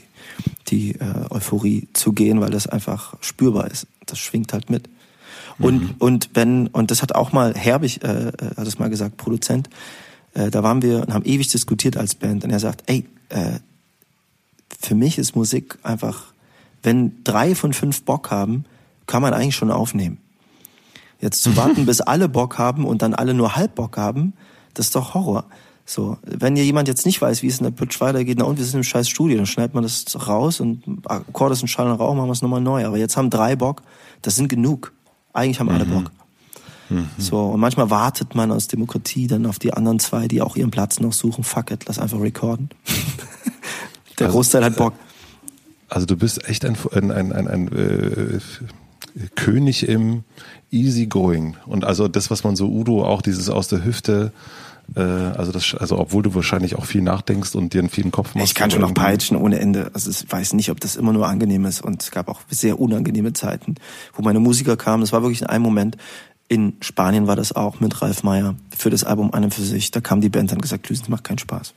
[0.70, 3.88] die äh, Euphorie zu gehen, weil das einfach spürbar ist.
[4.06, 4.90] Das schwingt halt mit.
[5.60, 5.96] Und, mhm.
[6.00, 9.70] und wenn, und das hat auch mal Herbig, äh, äh hat es mal gesagt, Produzent,
[10.34, 12.44] äh, da waren wir und haben ewig diskutiert als Band.
[12.44, 13.60] Und er sagt, ey, äh,
[14.80, 16.34] für mich ist Musik einfach,
[16.82, 18.66] wenn drei von fünf Bock haben,
[19.08, 20.18] kann man eigentlich schon aufnehmen.
[21.20, 24.34] Jetzt zu warten, bis alle Bock haben und dann alle nur halb Bock haben,
[24.74, 25.46] das ist doch Horror.
[25.86, 28.58] So, wenn hier jemand jetzt nicht weiß, wie es in der Pitch weitergeht, na und
[28.58, 31.88] wir sind im scheiß Studio, dann schneidet man das raus und Akkord ist ein Schall
[31.88, 32.86] und Rauch, machen wir es nochmal neu.
[32.86, 33.82] Aber jetzt haben drei Bock,
[34.22, 34.94] das sind genug.
[35.34, 35.92] Eigentlich haben alle mhm.
[35.92, 36.12] Bock.
[36.90, 37.10] Mhm.
[37.18, 40.72] So, und manchmal wartet man aus Demokratie dann auf die anderen zwei, die auch ihren
[40.72, 41.44] Platz noch suchen.
[41.44, 42.70] Fuck it, lass einfach recorden.
[44.20, 44.94] Der also, Großteil hat Bock.
[45.90, 48.40] Also du bist echt ein, ein, ein, ein, ein äh,
[49.36, 50.24] König im
[50.72, 51.56] Easygoing.
[51.66, 54.32] Und also das, was man so Udo auch dieses aus der Hüfte,
[54.96, 58.36] äh, also das, also obwohl du wahrscheinlich auch viel nachdenkst und dir einen vielen Kopf
[58.36, 58.48] machst.
[58.48, 59.92] Ich kann schon noch peitschen ohne Ende.
[59.94, 61.82] Also ich weiß nicht, ob das immer nur angenehm ist.
[61.82, 63.76] Und es gab auch sehr unangenehme Zeiten,
[64.14, 65.02] wo meine Musiker kamen.
[65.02, 65.98] Das war wirklich in einem Moment.
[66.48, 69.92] In Spanien war das auch mit Ralf Meyer für das Album Einem für sich.
[69.92, 71.74] Da kam die Band dann gesagt, Lüsen, macht keinen Spaß.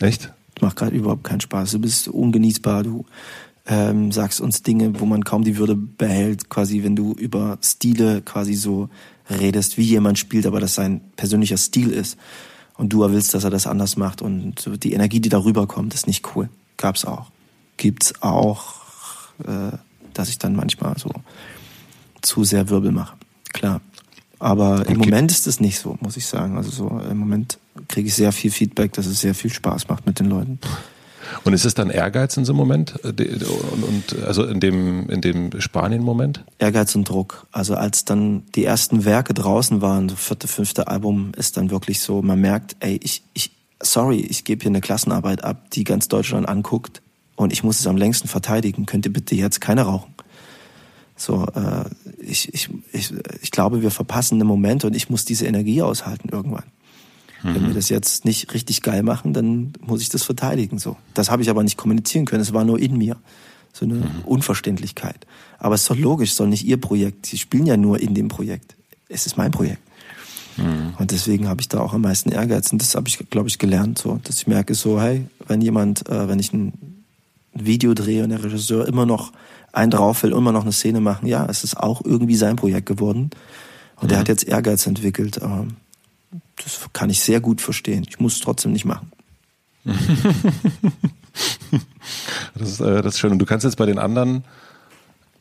[0.00, 0.32] Echt?
[0.60, 1.72] Macht gerade überhaupt keinen Spaß.
[1.72, 2.84] Du bist ungenießbar.
[2.84, 3.04] Du
[3.66, 8.22] ähm, sagst uns Dinge, wo man kaum die Würde behält, quasi wenn du über Stile
[8.22, 8.88] quasi so
[9.30, 12.16] redest, wie jemand spielt, aber das sein persönlicher Stil ist.
[12.76, 16.06] Und du willst, dass er das anders macht und die Energie, die darüber kommt, ist
[16.06, 16.48] nicht cool.
[16.76, 17.30] Gab's auch.
[17.76, 18.74] Gibt's auch,
[19.44, 19.76] äh,
[20.14, 21.10] dass ich dann manchmal so
[22.22, 23.16] zu sehr Wirbel mache.
[23.52, 23.80] Klar.
[24.38, 25.10] Aber im Okay.
[25.10, 26.56] Moment ist es nicht so, muss ich sagen.
[26.56, 27.58] Also so im Moment
[27.88, 30.58] kriege ich sehr viel Feedback, dass es sehr viel Spaß macht mit den Leuten.
[31.44, 32.96] Und ist es dann Ehrgeiz in so einem Moment?
[33.04, 36.44] Und, und also in dem, in dem Spanien-Moment?
[36.58, 37.46] Ehrgeiz und Druck.
[37.52, 42.00] Also als dann die ersten Werke draußen waren, so vierte, fünfte Album, ist dann wirklich
[42.00, 46.08] so, man merkt, ey, ich, ich, sorry, ich gebe hier eine Klassenarbeit ab, die ganz
[46.08, 47.00] Deutschland anguckt
[47.36, 48.86] und ich muss es am längsten verteidigen.
[48.86, 50.11] Könnt ihr bitte jetzt keine rauchen?
[51.16, 51.84] So, äh,
[52.20, 56.28] ich, ich, ich, ich glaube, wir verpassen einen Moment und ich muss diese Energie aushalten
[56.30, 56.64] irgendwann.
[57.44, 60.78] Wenn wir das jetzt nicht richtig geil machen, dann muss ich das verteidigen.
[60.78, 62.40] So, das habe ich aber nicht kommunizieren können.
[62.40, 63.16] Es war nur in mir,
[63.72, 65.26] so eine Unverständlichkeit.
[65.58, 67.26] Aber es ist doch logisch, es doch nicht ihr Projekt.
[67.26, 68.76] Sie spielen ja nur in dem Projekt.
[69.08, 69.82] Es ist mein Projekt.
[70.98, 72.70] Und deswegen habe ich da auch am meisten Ehrgeiz.
[72.72, 76.08] Und das habe ich, glaube ich, gelernt, so, dass ich merke, so, hey, wenn jemand,
[76.08, 77.04] äh, wenn ich ein
[77.54, 79.32] Video drehe und der Regisseur immer noch
[79.72, 82.86] einen drauf will, immer noch eine Szene machen, ja, es ist auch irgendwie sein Projekt
[82.86, 83.30] geworden.
[83.96, 85.40] Und er hat jetzt Ehrgeiz entwickelt.
[85.42, 85.76] Ähm,
[86.56, 88.04] das kann ich sehr gut verstehen.
[88.08, 89.12] Ich muss es trotzdem nicht machen.
[92.54, 93.32] Das ist, äh, das ist schön.
[93.32, 94.44] Und du kannst jetzt bei den anderen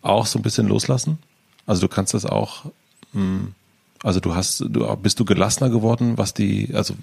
[0.02, 1.20] auch so ein bisschen loslassen?
[1.66, 2.66] Also du kannst das auch,
[3.14, 3.50] mh,
[4.04, 6.96] also du hast, du bist du gelassener geworden, was die, also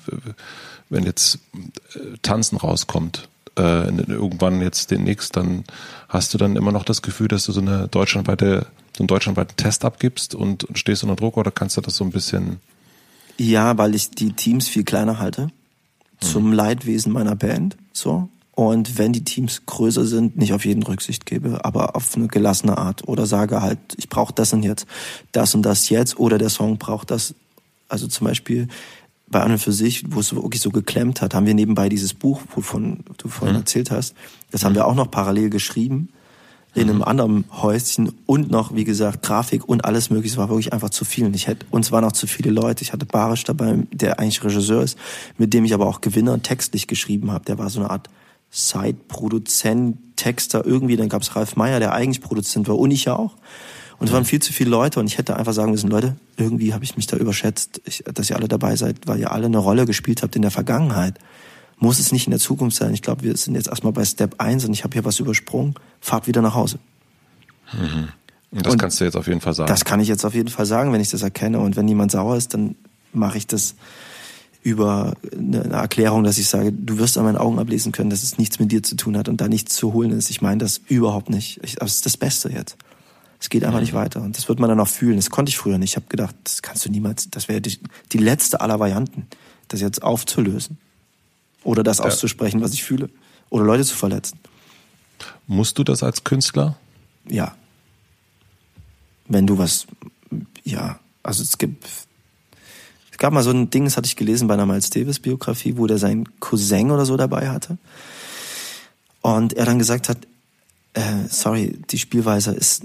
[0.88, 1.38] wenn jetzt
[1.94, 3.28] äh, Tanzen rauskommt,
[3.58, 5.64] äh, irgendwann jetzt demnächst, dann
[6.08, 8.66] hast du dann immer noch das Gefühl, dass du so eine deutschlandweite,
[8.96, 12.04] so einen deutschlandweiten Test abgibst und, und stehst unter Druck oder kannst du das so
[12.04, 12.60] ein bisschen,
[13.36, 15.50] Ja, weil ich die Teams viel kleiner halte.
[16.20, 17.76] Zum Leidwesen meiner Band.
[17.92, 18.28] So.
[18.58, 22.76] Und wenn die Teams größer sind, nicht auf jeden Rücksicht gebe, aber auf eine gelassene
[22.76, 23.06] Art.
[23.06, 24.84] Oder sage halt, ich brauche das und jetzt,
[25.30, 27.36] das und das jetzt, oder der Song braucht das.
[27.88, 28.66] Also zum Beispiel
[29.30, 32.14] bei An und für sich, wo es wirklich so geklemmt hat, haben wir nebenbei dieses
[32.14, 34.14] Buch, wovon du vorhin erzählt hast,
[34.50, 36.08] das haben wir auch noch parallel geschrieben
[36.74, 40.34] in einem anderen Häuschen und noch, wie gesagt, Grafik und alles mögliche.
[40.34, 41.24] Es war wirklich einfach zu viel.
[41.24, 42.82] Und ich hätte, uns waren auch zu viele Leute.
[42.82, 44.98] Ich hatte Barisch dabei, der eigentlich Regisseur ist,
[45.38, 47.44] mit dem ich aber auch Gewinner textlich geschrieben habe.
[47.46, 48.08] Der war so eine Art
[48.50, 50.96] Side-Produzent, Texter irgendwie.
[50.96, 53.36] Dann gab's Ralf Meyer, der eigentlich Produzent war und ich ja auch.
[53.98, 56.72] Und es waren viel zu viele Leute und ich hätte einfach sagen müssen, Leute, irgendwie
[56.72, 59.58] habe ich mich da überschätzt, ich, dass ihr alle dabei seid, weil ihr alle eine
[59.58, 61.18] Rolle gespielt habt in der Vergangenheit.
[61.78, 62.94] Muss es nicht in der Zukunft sein.
[62.94, 65.74] Ich glaube, wir sind jetzt erstmal bei Step 1 und ich habe hier was übersprungen.
[66.00, 66.78] Fahrt wieder nach Hause.
[68.50, 69.68] und das Und kannst du jetzt auf jeden Fall sagen.
[69.68, 71.58] Das kann ich jetzt auf jeden Fall sagen, wenn ich das erkenne.
[71.58, 72.76] Und wenn jemand sauer ist, dann
[73.12, 73.74] mache ich das
[74.62, 78.38] über eine Erklärung, dass ich sage, du wirst an meinen Augen ablesen können, dass es
[78.38, 80.30] nichts mit dir zu tun hat und da nichts zu holen ist.
[80.30, 81.60] Ich meine das überhaupt nicht.
[81.62, 82.76] Ich, es ist das Beste jetzt.
[83.40, 85.16] Es geht einfach nicht weiter und das wird man dann auch fühlen.
[85.16, 85.90] Das konnte ich früher nicht.
[85.90, 87.78] Ich habe gedacht, das kannst du niemals, das wäre die,
[88.12, 89.26] die letzte aller Varianten,
[89.68, 90.78] das jetzt aufzulösen.
[91.62, 93.10] Oder das auszusprechen, was ich fühle.
[93.50, 94.38] Oder Leute zu verletzen.
[95.46, 96.76] Musst du das als Künstler?
[97.28, 97.54] Ja.
[99.26, 99.86] Wenn du was,
[100.64, 101.84] ja, also es gibt,
[103.10, 105.76] es gab mal so ein Ding, das hatte ich gelesen bei einer Miles Davis Biografie,
[105.76, 107.78] wo der seinen Cousin oder so dabei hatte.
[109.20, 110.18] Und er dann gesagt hat,
[110.94, 112.82] äh, sorry, die Spielweise ist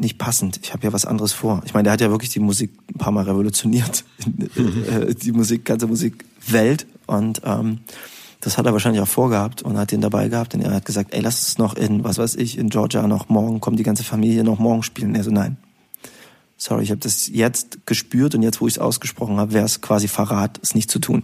[0.00, 0.60] nicht passend.
[0.62, 1.62] Ich habe ja was anderes vor.
[1.64, 4.04] Ich meine, der hat ja wirklich die Musik ein paar Mal revolutioniert,
[4.56, 6.86] äh, die Musik, ganze Musikwelt.
[7.06, 7.80] Und ähm,
[8.40, 10.54] das hat er wahrscheinlich auch vorgehabt und hat den dabei gehabt.
[10.54, 13.28] Und er hat gesagt, ey, lass es noch in, was weiß ich, in Georgia noch
[13.28, 15.10] morgen, kommt die ganze Familie noch morgen spielen.
[15.10, 15.56] Und er so, nein.
[16.56, 19.80] Sorry, ich habe das jetzt gespürt und jetzt, wo ich es ausgesprochen habe, wäre es
[19.80, 21.22] quasi Verrat, es nicht zu tun.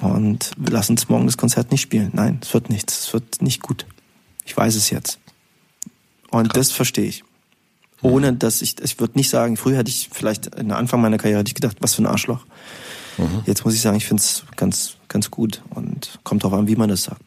[0.00, 2.10] Und wir lassen uns morgen das Konzert nicht spielen.
[2.12, 3.06] Nein, es wird nichts.
[3.06, 3.86] Es wird nicht gut.
[4.44, 5.18] Ich weiß es jetzt.
[6.32, 7.22] Und das verstehe ich.
[8.02, 11.38] Ohne dass ich, ich würde nicht sagen, früher hätte ich vielleicht, in Anfang meiner Karriere
[11.40, 12.44] hätte ich gedacht, was für ein Arschloch.
[13.46, 16.74] Jetzt muss ich sagen, ich finde es ganz, ganz gut und kommt drauf an, wie
[16.76, 17.22] man das sagt.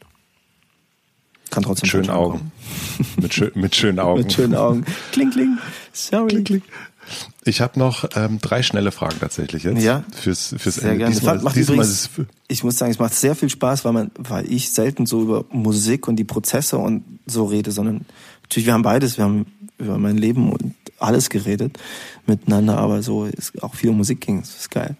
[1.52, 2.52] Kann trotzdem Mit schönen Augen.
[3.18, 4.00] mit, schö mit schönen.
[4.00, 4.22] Augen.
[4.24, 4.84] Mit schönen Augen.
[5.12, 5.58] Kling, kling.
[5.94, 6.28] Sorry.
[6.28, 6.64] Klick, klick.
[7.44, 9.82] Ich habe noch ähm, drei schnelle Fragen tatsächlich jetzt.
[9.84, 10.04] Ja.
[10.20, 10.98] Fürs, fürs Sehr Ende.
[10.98, 11.14] gerne.
[11.14, 12.10] Diesmal, macht diesmal übrigens- ist
[12.48, 15.46] Ich muss sagen, es macht sehr viel Spaß, weil man, weil ich selten so über
[15.52, 18.06] Musik und die Prozesse und so rede, sondern
[18.46, 19.46] natürlich, wir haben beides, wir haben
[19.78, 21.78] über mein Leben und alles geredet
[22.26, 24.40] miteinander, aber so ist auch viel Musik ging.
[24.40, 24.96] Das ist geil.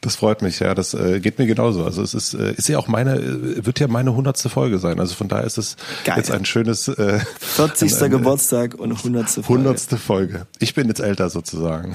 [0.00, 0.74] Das freut mich, ja.
[0.74, 1.84] Das äh, geht mir genauso.
[1.84, 5.00] Also es ist, äh, ist ja auch meine, äh, wird ja meine hundertste Folge sein.
[5.00, 6.18] Also von daher ist es Geil.
[6.18, 7.92] jetzt ein schönes äh, 40.
[7.96, 9.28] ein- ein- Geburtstag und 100.
[9.30, 9.48] Folge.
[9.48, 10.46] hundertste Folge.
[10.60, 11.94] Ich bin jetzt älter sozusagen.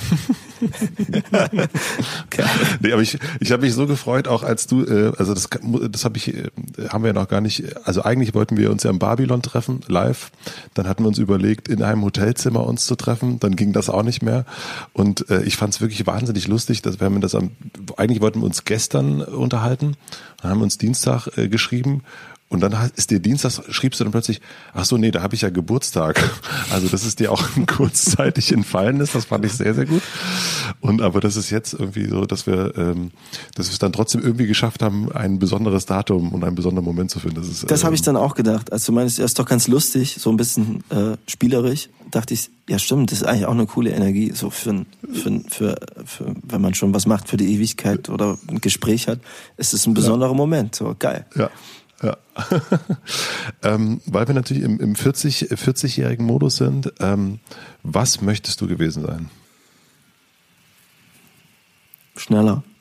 [2.30, 2.50] Geil.
[2.82, 5.50] Nee, aber ich, ich habe mich so gefreut, auch als du, äh, also das,
[5.90, 6.50] das habe ich, äh,
[6.90, 9.82] haben wir ja noch gar nicht, also eigentlich wollten wir uns ja im Babylon treffen,
[9.88, 10.32] live.
[10.74, 13.40] Dann hatten wir uns überlegt, in einem Hotelzimmer uns zu treffen.
[13.40, 14.46] Dann ging das auch nicht mehr.
[14.94, 17.52] Und äh, ich fand es wirklich wahnsinnig lustig, dass wir haben das am,
[17.98, 19.96] eigentlich wollten wir uns gestern unterhalten,
[20.42, 22.04] dann haben wir uns Dienstag äh, geschrieben.
[22.50, 24.40] Und dann ist dir Dienstag, schriebst du dann plötzlich,
[24.74, 26.24] ach so, nee, da habe ich ja Geburtstag.
[26.70, 30.02] Also, dass es dir auch kurzzeitig entfallen ist, das fand ich sehr, sehr gut.
[30.82, 33.12] Und aber das ist jetzt irgendwie so, dass wir, ähm,
[33.56, 37.12] dass wir es dann trotzdem irgendwie geschafft haben, ein besonderes Datum und einen besonderen Moment
[37.12, 37.38] zu finden.
[37.38, 38.72] Das, ist, Das habe ähm, ich dann auch gedacht.
[38.72, 42.50] Als du meinst, ja, ist doch ganz lustig, so ein bisschen äh, spielerisch, dachte ich,
[42.68, 45.76] ja stimmt, das ist eigentlich auch eine coole Energie, so für, für, für,
[46.06, 49.20] für wenn man schon was macht für die Ewigkeit oder ein Gespräch hat,
[49.58, 50.76] ist es ein besonderer Moment.
[50.76, 51.26] So geil.
[51.36, 51.50] Ja.
[52.04, 52.18] Ja.
[53.64, 57.40] ähm, weil wir natürlich im, im 40, 40-jährigen Modus sind, ähm,
[57.82, 59.30] was möchtest du gewesen sein?
[62.16, 62.64] Schneller.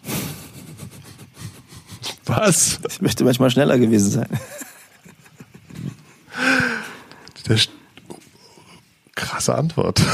[2.25, 2.79] Was?
[2.89, 4.29] Ich möchte manchmal schneller gewesen sein.
[7.49, 7.73] Der St
[9.15, 10.03] krasse Antwort.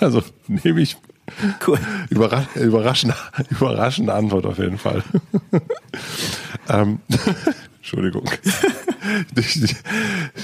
[0.00, 0.96] Also nehme ich
[1.66, 1.78] Cool.
[2.08, 3.16] Überrasch überraschende,
[3.50, 5.02] überraschende Antwort auf jeden Fall.
[6.68, 7.00] ähm,
[7.78, 8.28] Entschuldigung.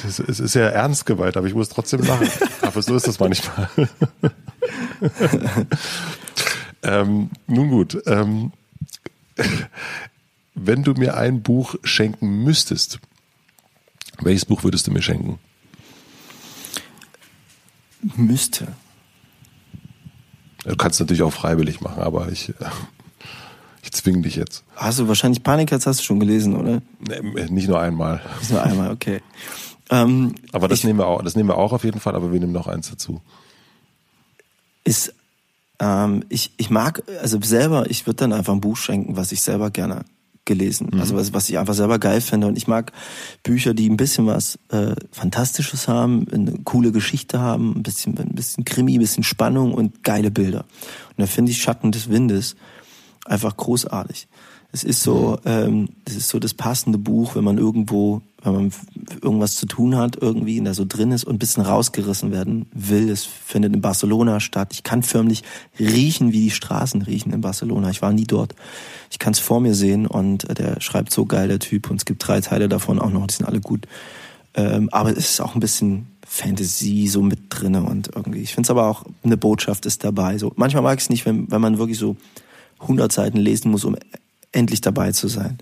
[0.03, 2.29] Es es ist ja ernst gemeint, aber ich muss trotzdem lachen.
[2.61, 3.69] Aber so ist das manchmal.
[6.83, 8.01] ähm, nun gut.
[8.07, 8.53] Ähm,
[10.55, 13.01] wenn du mir ein Buch schenken müsstest,
[14.21, 15.39] welches Buch würdest du mir schenken?
[18.17, 18.69] Müsste.
[20.65, 22.53] Du kannst natürlich auch freiwillig machen, aber ich, äh,
[23.83, 24.65] ich zwinge dich jetzt.
[24.77, 26.83] Hast du wahrscheinlich Panikherz hast du schon gelesen, oder?
[27.01, 28.21] Nee, Nicht nur einmal.
[28.41, 29.21] Ist nur einmal, okay.
[29.91, 32.33] Ähm, Aber das ich, nehmen wir auch, das nehmen wir auch auf jeden Fall, aber
[32.33, 33.21] wir nehmen noch eins dazu.
[34.85, 35.13] ist,
[35.81, 39.43] ähm, ich, ich mag, also selber, ich würde dann einfach ein Buch schenken, was ich
[39.43, 40.05] selber gerne
[40.45, 41.01] gelesen, Mhm.
[41.01, 42.93] also was, was ich einfach selber geil finde und ich mag
[43.43, 48.35] Bücher, die ein bisschen was äh, Fantastisches haben, eine coole Geschichte haben, ein bisschen, ein
[48.35, 50.61] bisschen Krimi, ein bisschen Spannung und geile Bilder.
[51.11, 52.57] Und da finde ich Schatten des Windes
[53.25, 54.27] einfach großartig.
[54.75, 58.73] Es ist so, ähm, es ist so das passende Buch, wenn man irgendwo, wenn man
[59.21, 62.65] irgendwas zu tun hat irgendwie und da so drin ist und ein bisschen rausgerissen werden
[62.73, 63.11] will.
[63.11, 64.71] Es findet in Barcelona statt.
[64.73, 65.43] Ich kann förmlich
[65.79, 67.91] riechen, wie die Straßen riechen in Barcelona.
[67.91, 68.55] Ich war nie dort.
[69.11, 71.91] Ich kann es vor mir sehen und äh, der schreibt so geil, der Typ.
[71.91, 73.87] Und es gibt drei Teile davon auch noch, die sind alle gut.
[74.55, 78.41] Ähm, aber es ist auch ein bisschen Fantasy so mit drinne und irgendwie.
[78.41, 80.39] Ich finde es aber auch, eine Botschaft ist dabei.
[80.39, 82.17] So manchmal mag ich es nicht, wenn, wenn man wirklich so
[82.81, 83.97] 100 Seiten lesen muss, um
[84.53, 85.59] endlich dabei zu sein.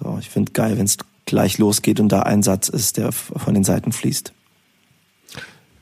[0.00, 0.96] So, ich finde geil, wenn es
[1.26, 4.32] gleich losgeht und da ein Satz ist, der von den Seiten fließt.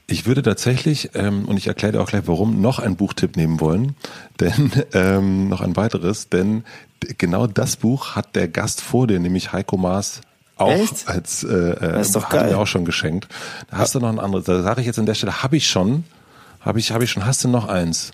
[0.07, 3.61] Ich würde tatsächlich, ähm, und ich erkläre dir auch gleich warum, noch einen Buchtipp nehmen
[3.61, 3.95] wollen,
[4.41, 6.65] denn ähm, noch ein weiteres, denn
[7.19, 10.21] genau das Buch hat der Gast vor dir, nämlich Heiko Maas,
[10.57, 11.09] auch Echt?
[11.09, 12.51] als äh, äh, Das ist doch hat geil.
[12.51, 13.29] mir auch schon geschenkt.
[13.71, 14.45] Da hast du noch ein anderes.
[14.45, 16.05] Da sage ich jetzt an der Stelle, habe ich schon,
[16.61, 17.25] habe ich, habe ich schon.
[17.25, 18.11] Hast du noch eins?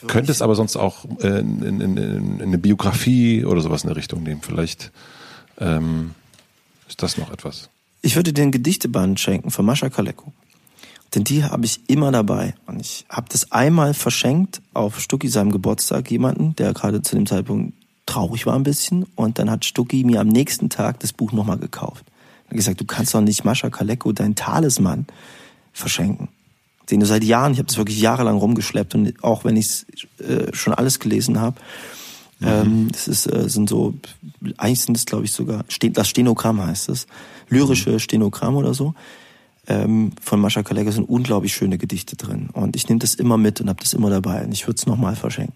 [0.00, 3.88] Du könntest aber sonst auch äh, in, in, in, in eine Biografie oder sowas in
[3.88, 4.40] der Richtung nehmen.
[4.42, 4.92] Vielleicht
[5.58, 6.14] ähm,
[6.88, 7.68] ist das noch etwas.
[8.02, 10.32] Ich würde dir ein Gedichteband schenken von Mascha Kaleko.
[11.14, 12.54] Denn die habe ich immer dabei.
[12.66, 17.26] Und ich habe das einmal verschenkt auf Stucki seinem Geburtstag jemanden, der gerade zu dem
[17.26, 17.74] Zeitpunkt
[18.06, 19.04] traurig war ein bisschen.
[19.16, 22.04] Und dann hat Stucki mir am nächsten Tag das Buch nochmal gekauft.
[22.46, 25.06] Er hat gesagt, du kannst doch nicht Mascha Kaleko, dein Talisman,
[25.72, 26.28] verschenken.
[26.90, 29.86] Den du seit Jahren, ich habe das wirklich jahrelang rumgeschleppt und auch wenn ich
[30.18, 31.56] äh, schon alles gelesen habe,
[32.42, 33.94] ähm, das ist, äh, sind so,
[34.56, 37.06] eigentlich sind es glaube ich sogar, das Stenogramm heißt es,
[37.48, 38.94] lyrische Stenogramm oder so.
[39.66, 43.60] Ähm, von Mascha Kaleka sind unglaublich schöne Gedichte drin und ich nehme das immer mit
[43.60, 45.54] und habe das immer dabei und ich würde es nochmal verschenken.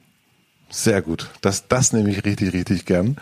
[0.70, 1.30] Sehr gut.
[1.40, 3.16] Das, das nehme ich richtig, richtig gern.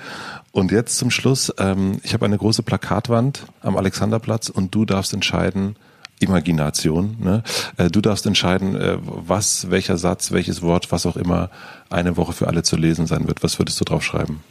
[0.52, 5.12] Und jetzt zum Schluss, ähm, ich habe eine große Plakatwand am Alexanderplatz und du darfst
[5.12, 5.76] entscheiden,
[6.22, 7.42] Imagination, ne?
[7.76, 11.50] Äh, du darfst entscheiden, äh, was, welcher Satz, welches Wort, was auch immer
[11.90, 13.42] eine Woche für alle zu lesen sein wird.
[13.42, 14.42] Was würdest du drauf schreiben?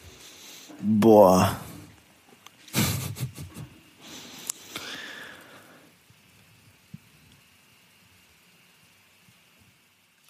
[0.81, 1.55] Boah.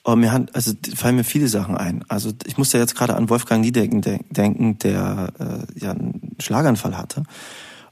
[0.03, 2.03] Aber mir hat, also fallen mir viele Sachen ein.
[2.07, 7.23] Also ich musste jetzt gerade an Wolfgang Niedecken denken, der äh, ja einen Schlaganfall hatte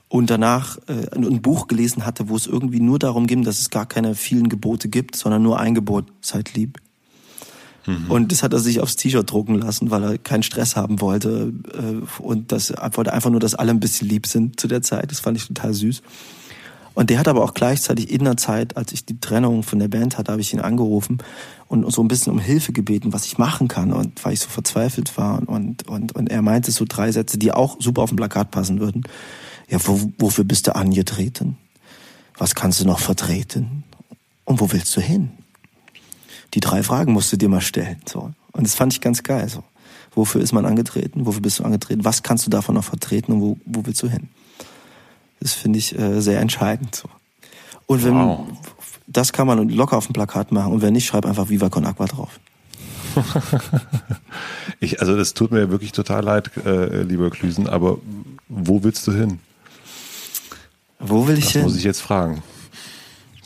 [0.09, 3.69] und danach äh, ein Buch gelesen hatte, wo es irgendwie nur darum ging, dass es
[3.69, 6.79] gar keine vielen Gebote gibt, sondern nur ein Gebot, seid lieb.
[7.85, 8.09] Mhm.
[8.09, 11.53] Und das hat er sich aufs T-Shirt drucken lassen, weil er keinen Stress haben wollte
[11.73, 15.11] äh, und das wollte einfach nur, dass alle ein bisschen lieb sind zu der Zeit.
[15.11, 16.01] Das fand ich total süß.
[16.95, 19.88] Und der hat aber auch gleichzeitig in der Zeit, als ich die Trennung von der
[19.88, 21.19] Band hatte, habe ich ihn angerufen
[21.67, 24.49] und so ein bisschen um Hilfe gebeten, was ich machen kann und weil ich so
[24.49, 28.17] verzweifelt war und und und er meinte so drei Sätze, die auch super auf dem
[28.17, 29.03] Plakat passen würden
[29.69, 31.57] ja, wo, wofür bist du angetreten?
[32.38, 33.83] Was kannst du noch vertreten?
[34.45, 35.31] Und wo willst du hin?
[36.53, 38.01] Die drei Fragen musst du dir mal stellen.
[38.07, 38.31] So.
[38.51, 39.48] Und das fand ich ganz geil.
[39.48, 39.64] So.
[40.15, 41.25] Wofür ist man angetreten?
[41.25, 42.03] Wofür bist du angetreten?
[42.03, 44.30] Was kannst du davon noch vertreten und wo, wo willst du hin?
[45.39, 46.95] Das finde ich äh, sehr entscheidend.
[46.95, 47.09] So.
[47.85, 48.48] Und wenn wow.
[49.07, 51.85] das kann man locker auf dem Plakat machen und wenn nicht, schreib einfach Viva Con
[51.85, 52.39] Aqua drauf.
[54.80, 57.98] ich, also das tut mir wirklich total leid, äh, lieber Klüsen, aber
[58.48, 59.39] wo willst du hin?
[61.00, 61.64] Wo will ich das hin?
[61.64, 62.44] muss ich jetzt fragen.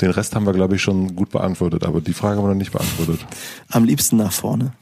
[0.02, 2.56] Den Rest haben wir, glaube ich, schon gut beantwortet, aber die Frage haben wir noch
[2.56, 3.26] nicht beantwortet.
[3.70, 4.74] Am liebsten nach vorne.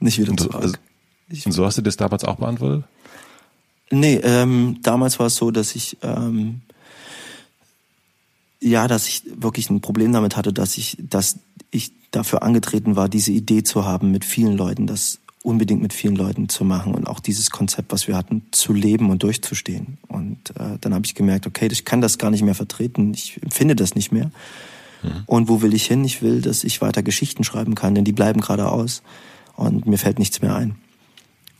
[0.00, 0.54] Nicht wieder zurück.
[0.54, 0.74] Also,
[1.44, 2.84] und so hast du das damals auch beantwortet?
[3.90, 6.62] Nee, ähm, damals war es so, dass ich ähm,
[8.62, 11.38] ja, dass ich wirklich ein Problem damit hatte, dass ich, dass
[11.70, 16.16] ich dafür angetreten war, diese Idee zu haben, mit vielen Leuten das unbedingt mit vielen
[16.16, 19.98] Leuten zu machen und auch dieses Konzept, was wir hatten, zu leben und durchzustehen.
[20.08, 23.42] Und äh, dann habe ich gemerkt, okay, ich kann das gar nicht mehr vertreten, ich
[23.42, 24.30] empfinde das nicht mehr.
[25.02, 25.22] Mhm.
[25.26, 26.04] Und wo will ich hin?
[26.04, 29.02] Ich will, dass ich weiter Geschichten schreiben kann, denn die bleiben gerade aus
[29.56, 30.76] und mir fällt nichts mehr ein.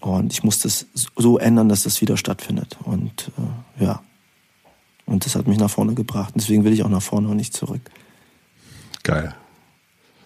[0.00, 0.86] Und ich muss das
[1.16, 2.76] so ändern, dass das wieder stattfindet.
[2.84, 3.30] Und
[3.78, 4.02] äh, ja,
[5.06, 6.34] und das hat mich nach vorne gebracht.
[6.36, 7.82] Deswegen will ich auch nach vorne und nicht zurück.
[9.02, 9.34] Geil.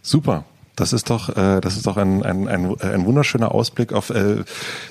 [0.03, 0.45] Super.
[0.77, 4.45] Das ist doch, äh, das ist doch ein, ein, ein, ein wunderschöner Ausblick auf äh,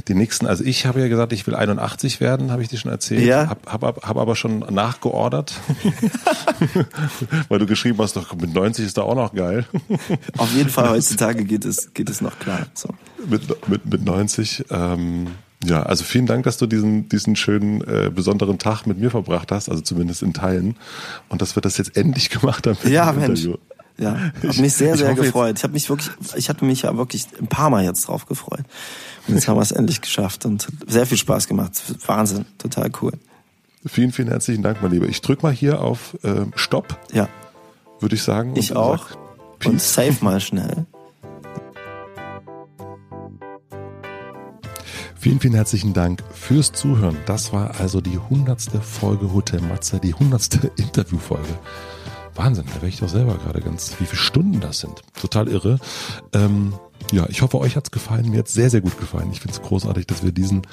[0.08, 0.48] die nächsten.
[0.48, 3.24] Also ich habe ja gesagt, ich will 81 werden, habe ich dir schon erzählt.
[3.24, 3.48] Ja.
[3.48, 5.54] Hab, hab, hab aber schon nachgeordert,
[7.50, 9.66] weil du geschrieben hast, doch mit 90 ist da auch noch geil.
[10.38, 12.66] Auf jeden Fall heutzutage geht es geht es noch klar.
[12.74, 12.90] So.
[13.30, 14.66] Mit, mit, mit 90.
[14.72, 15.28] Ähm,
[15.64, 19.52] ja, also vielen Dank, dass du diesen, diesen schönen, äh, besonderen Tag mit mir verbracht
[19.52, 20.78] hast, also zumindest in Teilen.
[21.30, 22.78] Und dass wir das jetzt endlich gemacht haben.
[22.90, 23.46] Ja, Mensch.
[23.46, 23.58] Interview.
[23.98, 25.58] Ja, habe mich sehr, sehr gefreut.
[25.58, 28.64] Ich habe mich wirklich, ich hatte mich ja wirklich ein paar Mal jetzt drauf gefreut.
[29.28, 31.72] Und jetzt haben wir es endlich geschafft und hat sehr viel Spaß gemacht.
[32.06, 33.14] Wahnsinn, total cool.
[33.86, 35.08] Vielen, vielen herzlichen Dank, mein Lieber.
[35.08, 37.00] Ich drück mal hier auf äh, Stopp.
[37.14, 37.30] Ja.
[38.00, 38.54] Würde ich sagen.
[38.56, 39.06] Ich auch.
[39.64, 40.86] und save mal schnell.
[45.26, 47.18] Vielen, vielen herzlichen Dank fürs Zuhören.
[47.26, 51.58] Das war also die hundertste Folge Hotel Matze, die hundertste Interviewfolge.
[52.36, 55.02] Wahnsinn, da wäre ich doch selber gerade ganz, wie viele Stunden das sind.
[55.20, 55.80] Total irre.
[56.34, 56.74] Ähm,
[57.12, 58.30] ja, ich hoffe, euch hat's gefallen.
[58.30, 59.30] Mir hat's sehr, sehr gut gefallen.
[59.32, 60.64] Ich finde es großartig, dass wir diesen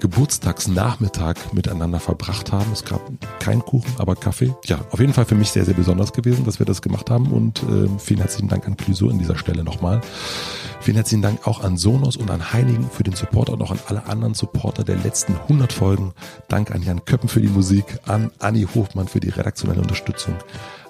[0.00, 2.72] Geburtstagsnachmittag miteinander verbracht haben.
[2.72, 3.00] Es gab
[3.38, 4.54] keinen Kuchen, aber Kaffee.
[4.64, 7.32] Ja, auf jeden Fall für mich sehr, sehr besonders gewesen, dass wir das gemacht haben.
[7.32, 10.00] Und äh, vielen herzlichen Dank an Clüso an dieser Stelle nochmal.
[10.80, 13.78] Vielen herzlichen Dank auch an Sonos und an Heinigen für den Support und auch an
[13.86, 16.12] alle anderen Supporter der letzten 100 Folgen.
[16.48, 20.34] Dank an Jan Köppen für die Musik, an Anni Hofmann für die redaktionelle Unterstützung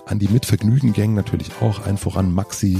[0.06, 2.78] an die Mitvergnügen-Gang natürlich auch, ein voran Maxi,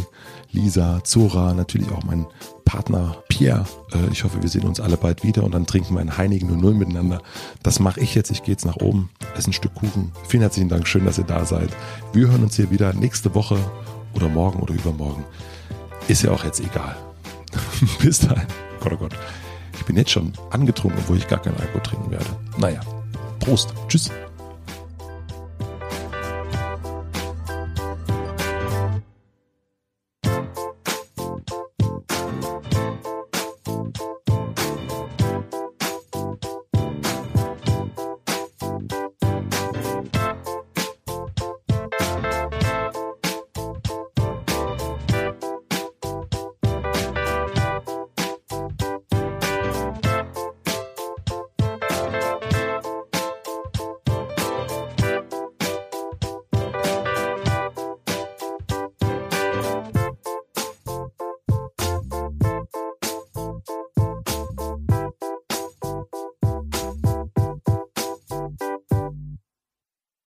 [0.53, 2.27] Lisa, Zora, natürlich auch mein
[2.65, 3.67] Partner Pierre.
[3.93, 6.49] Äh, ich hoffe, wir sehen uns alle bald wieder und dann trinken wir ein Heinigen
[6.49, 7.23] 00 miteinander.
[7.63, 8.31] Das mache ich jetzt.
[8.31, 10.13] Ich gehe jetzt nach oben, esse ein Stück Kuchen.
[10.29, 11.71] Vielen herzlichen Dank, schön, dass ihr da seid.
[12.13, 13.59] Wir hören uns hier wieder nächste Woche
[14.15, 15.25] oder morgen oder übermorgen.
[16.09, 16.97] Ist ja auch jetzt egal.
[18.01, 18.47] Bis dahin.
[18.81, 19.17] Gott, oh Gott.
[19.79, 22.27] Ich bin jetzt schon angetrunken, obwohl ich gar keinen Alkohol trinken werde.
[22.59, 22.81] Naja,
[23.41, 23.75] Prost.
[23.89, 24.11] Tschüss.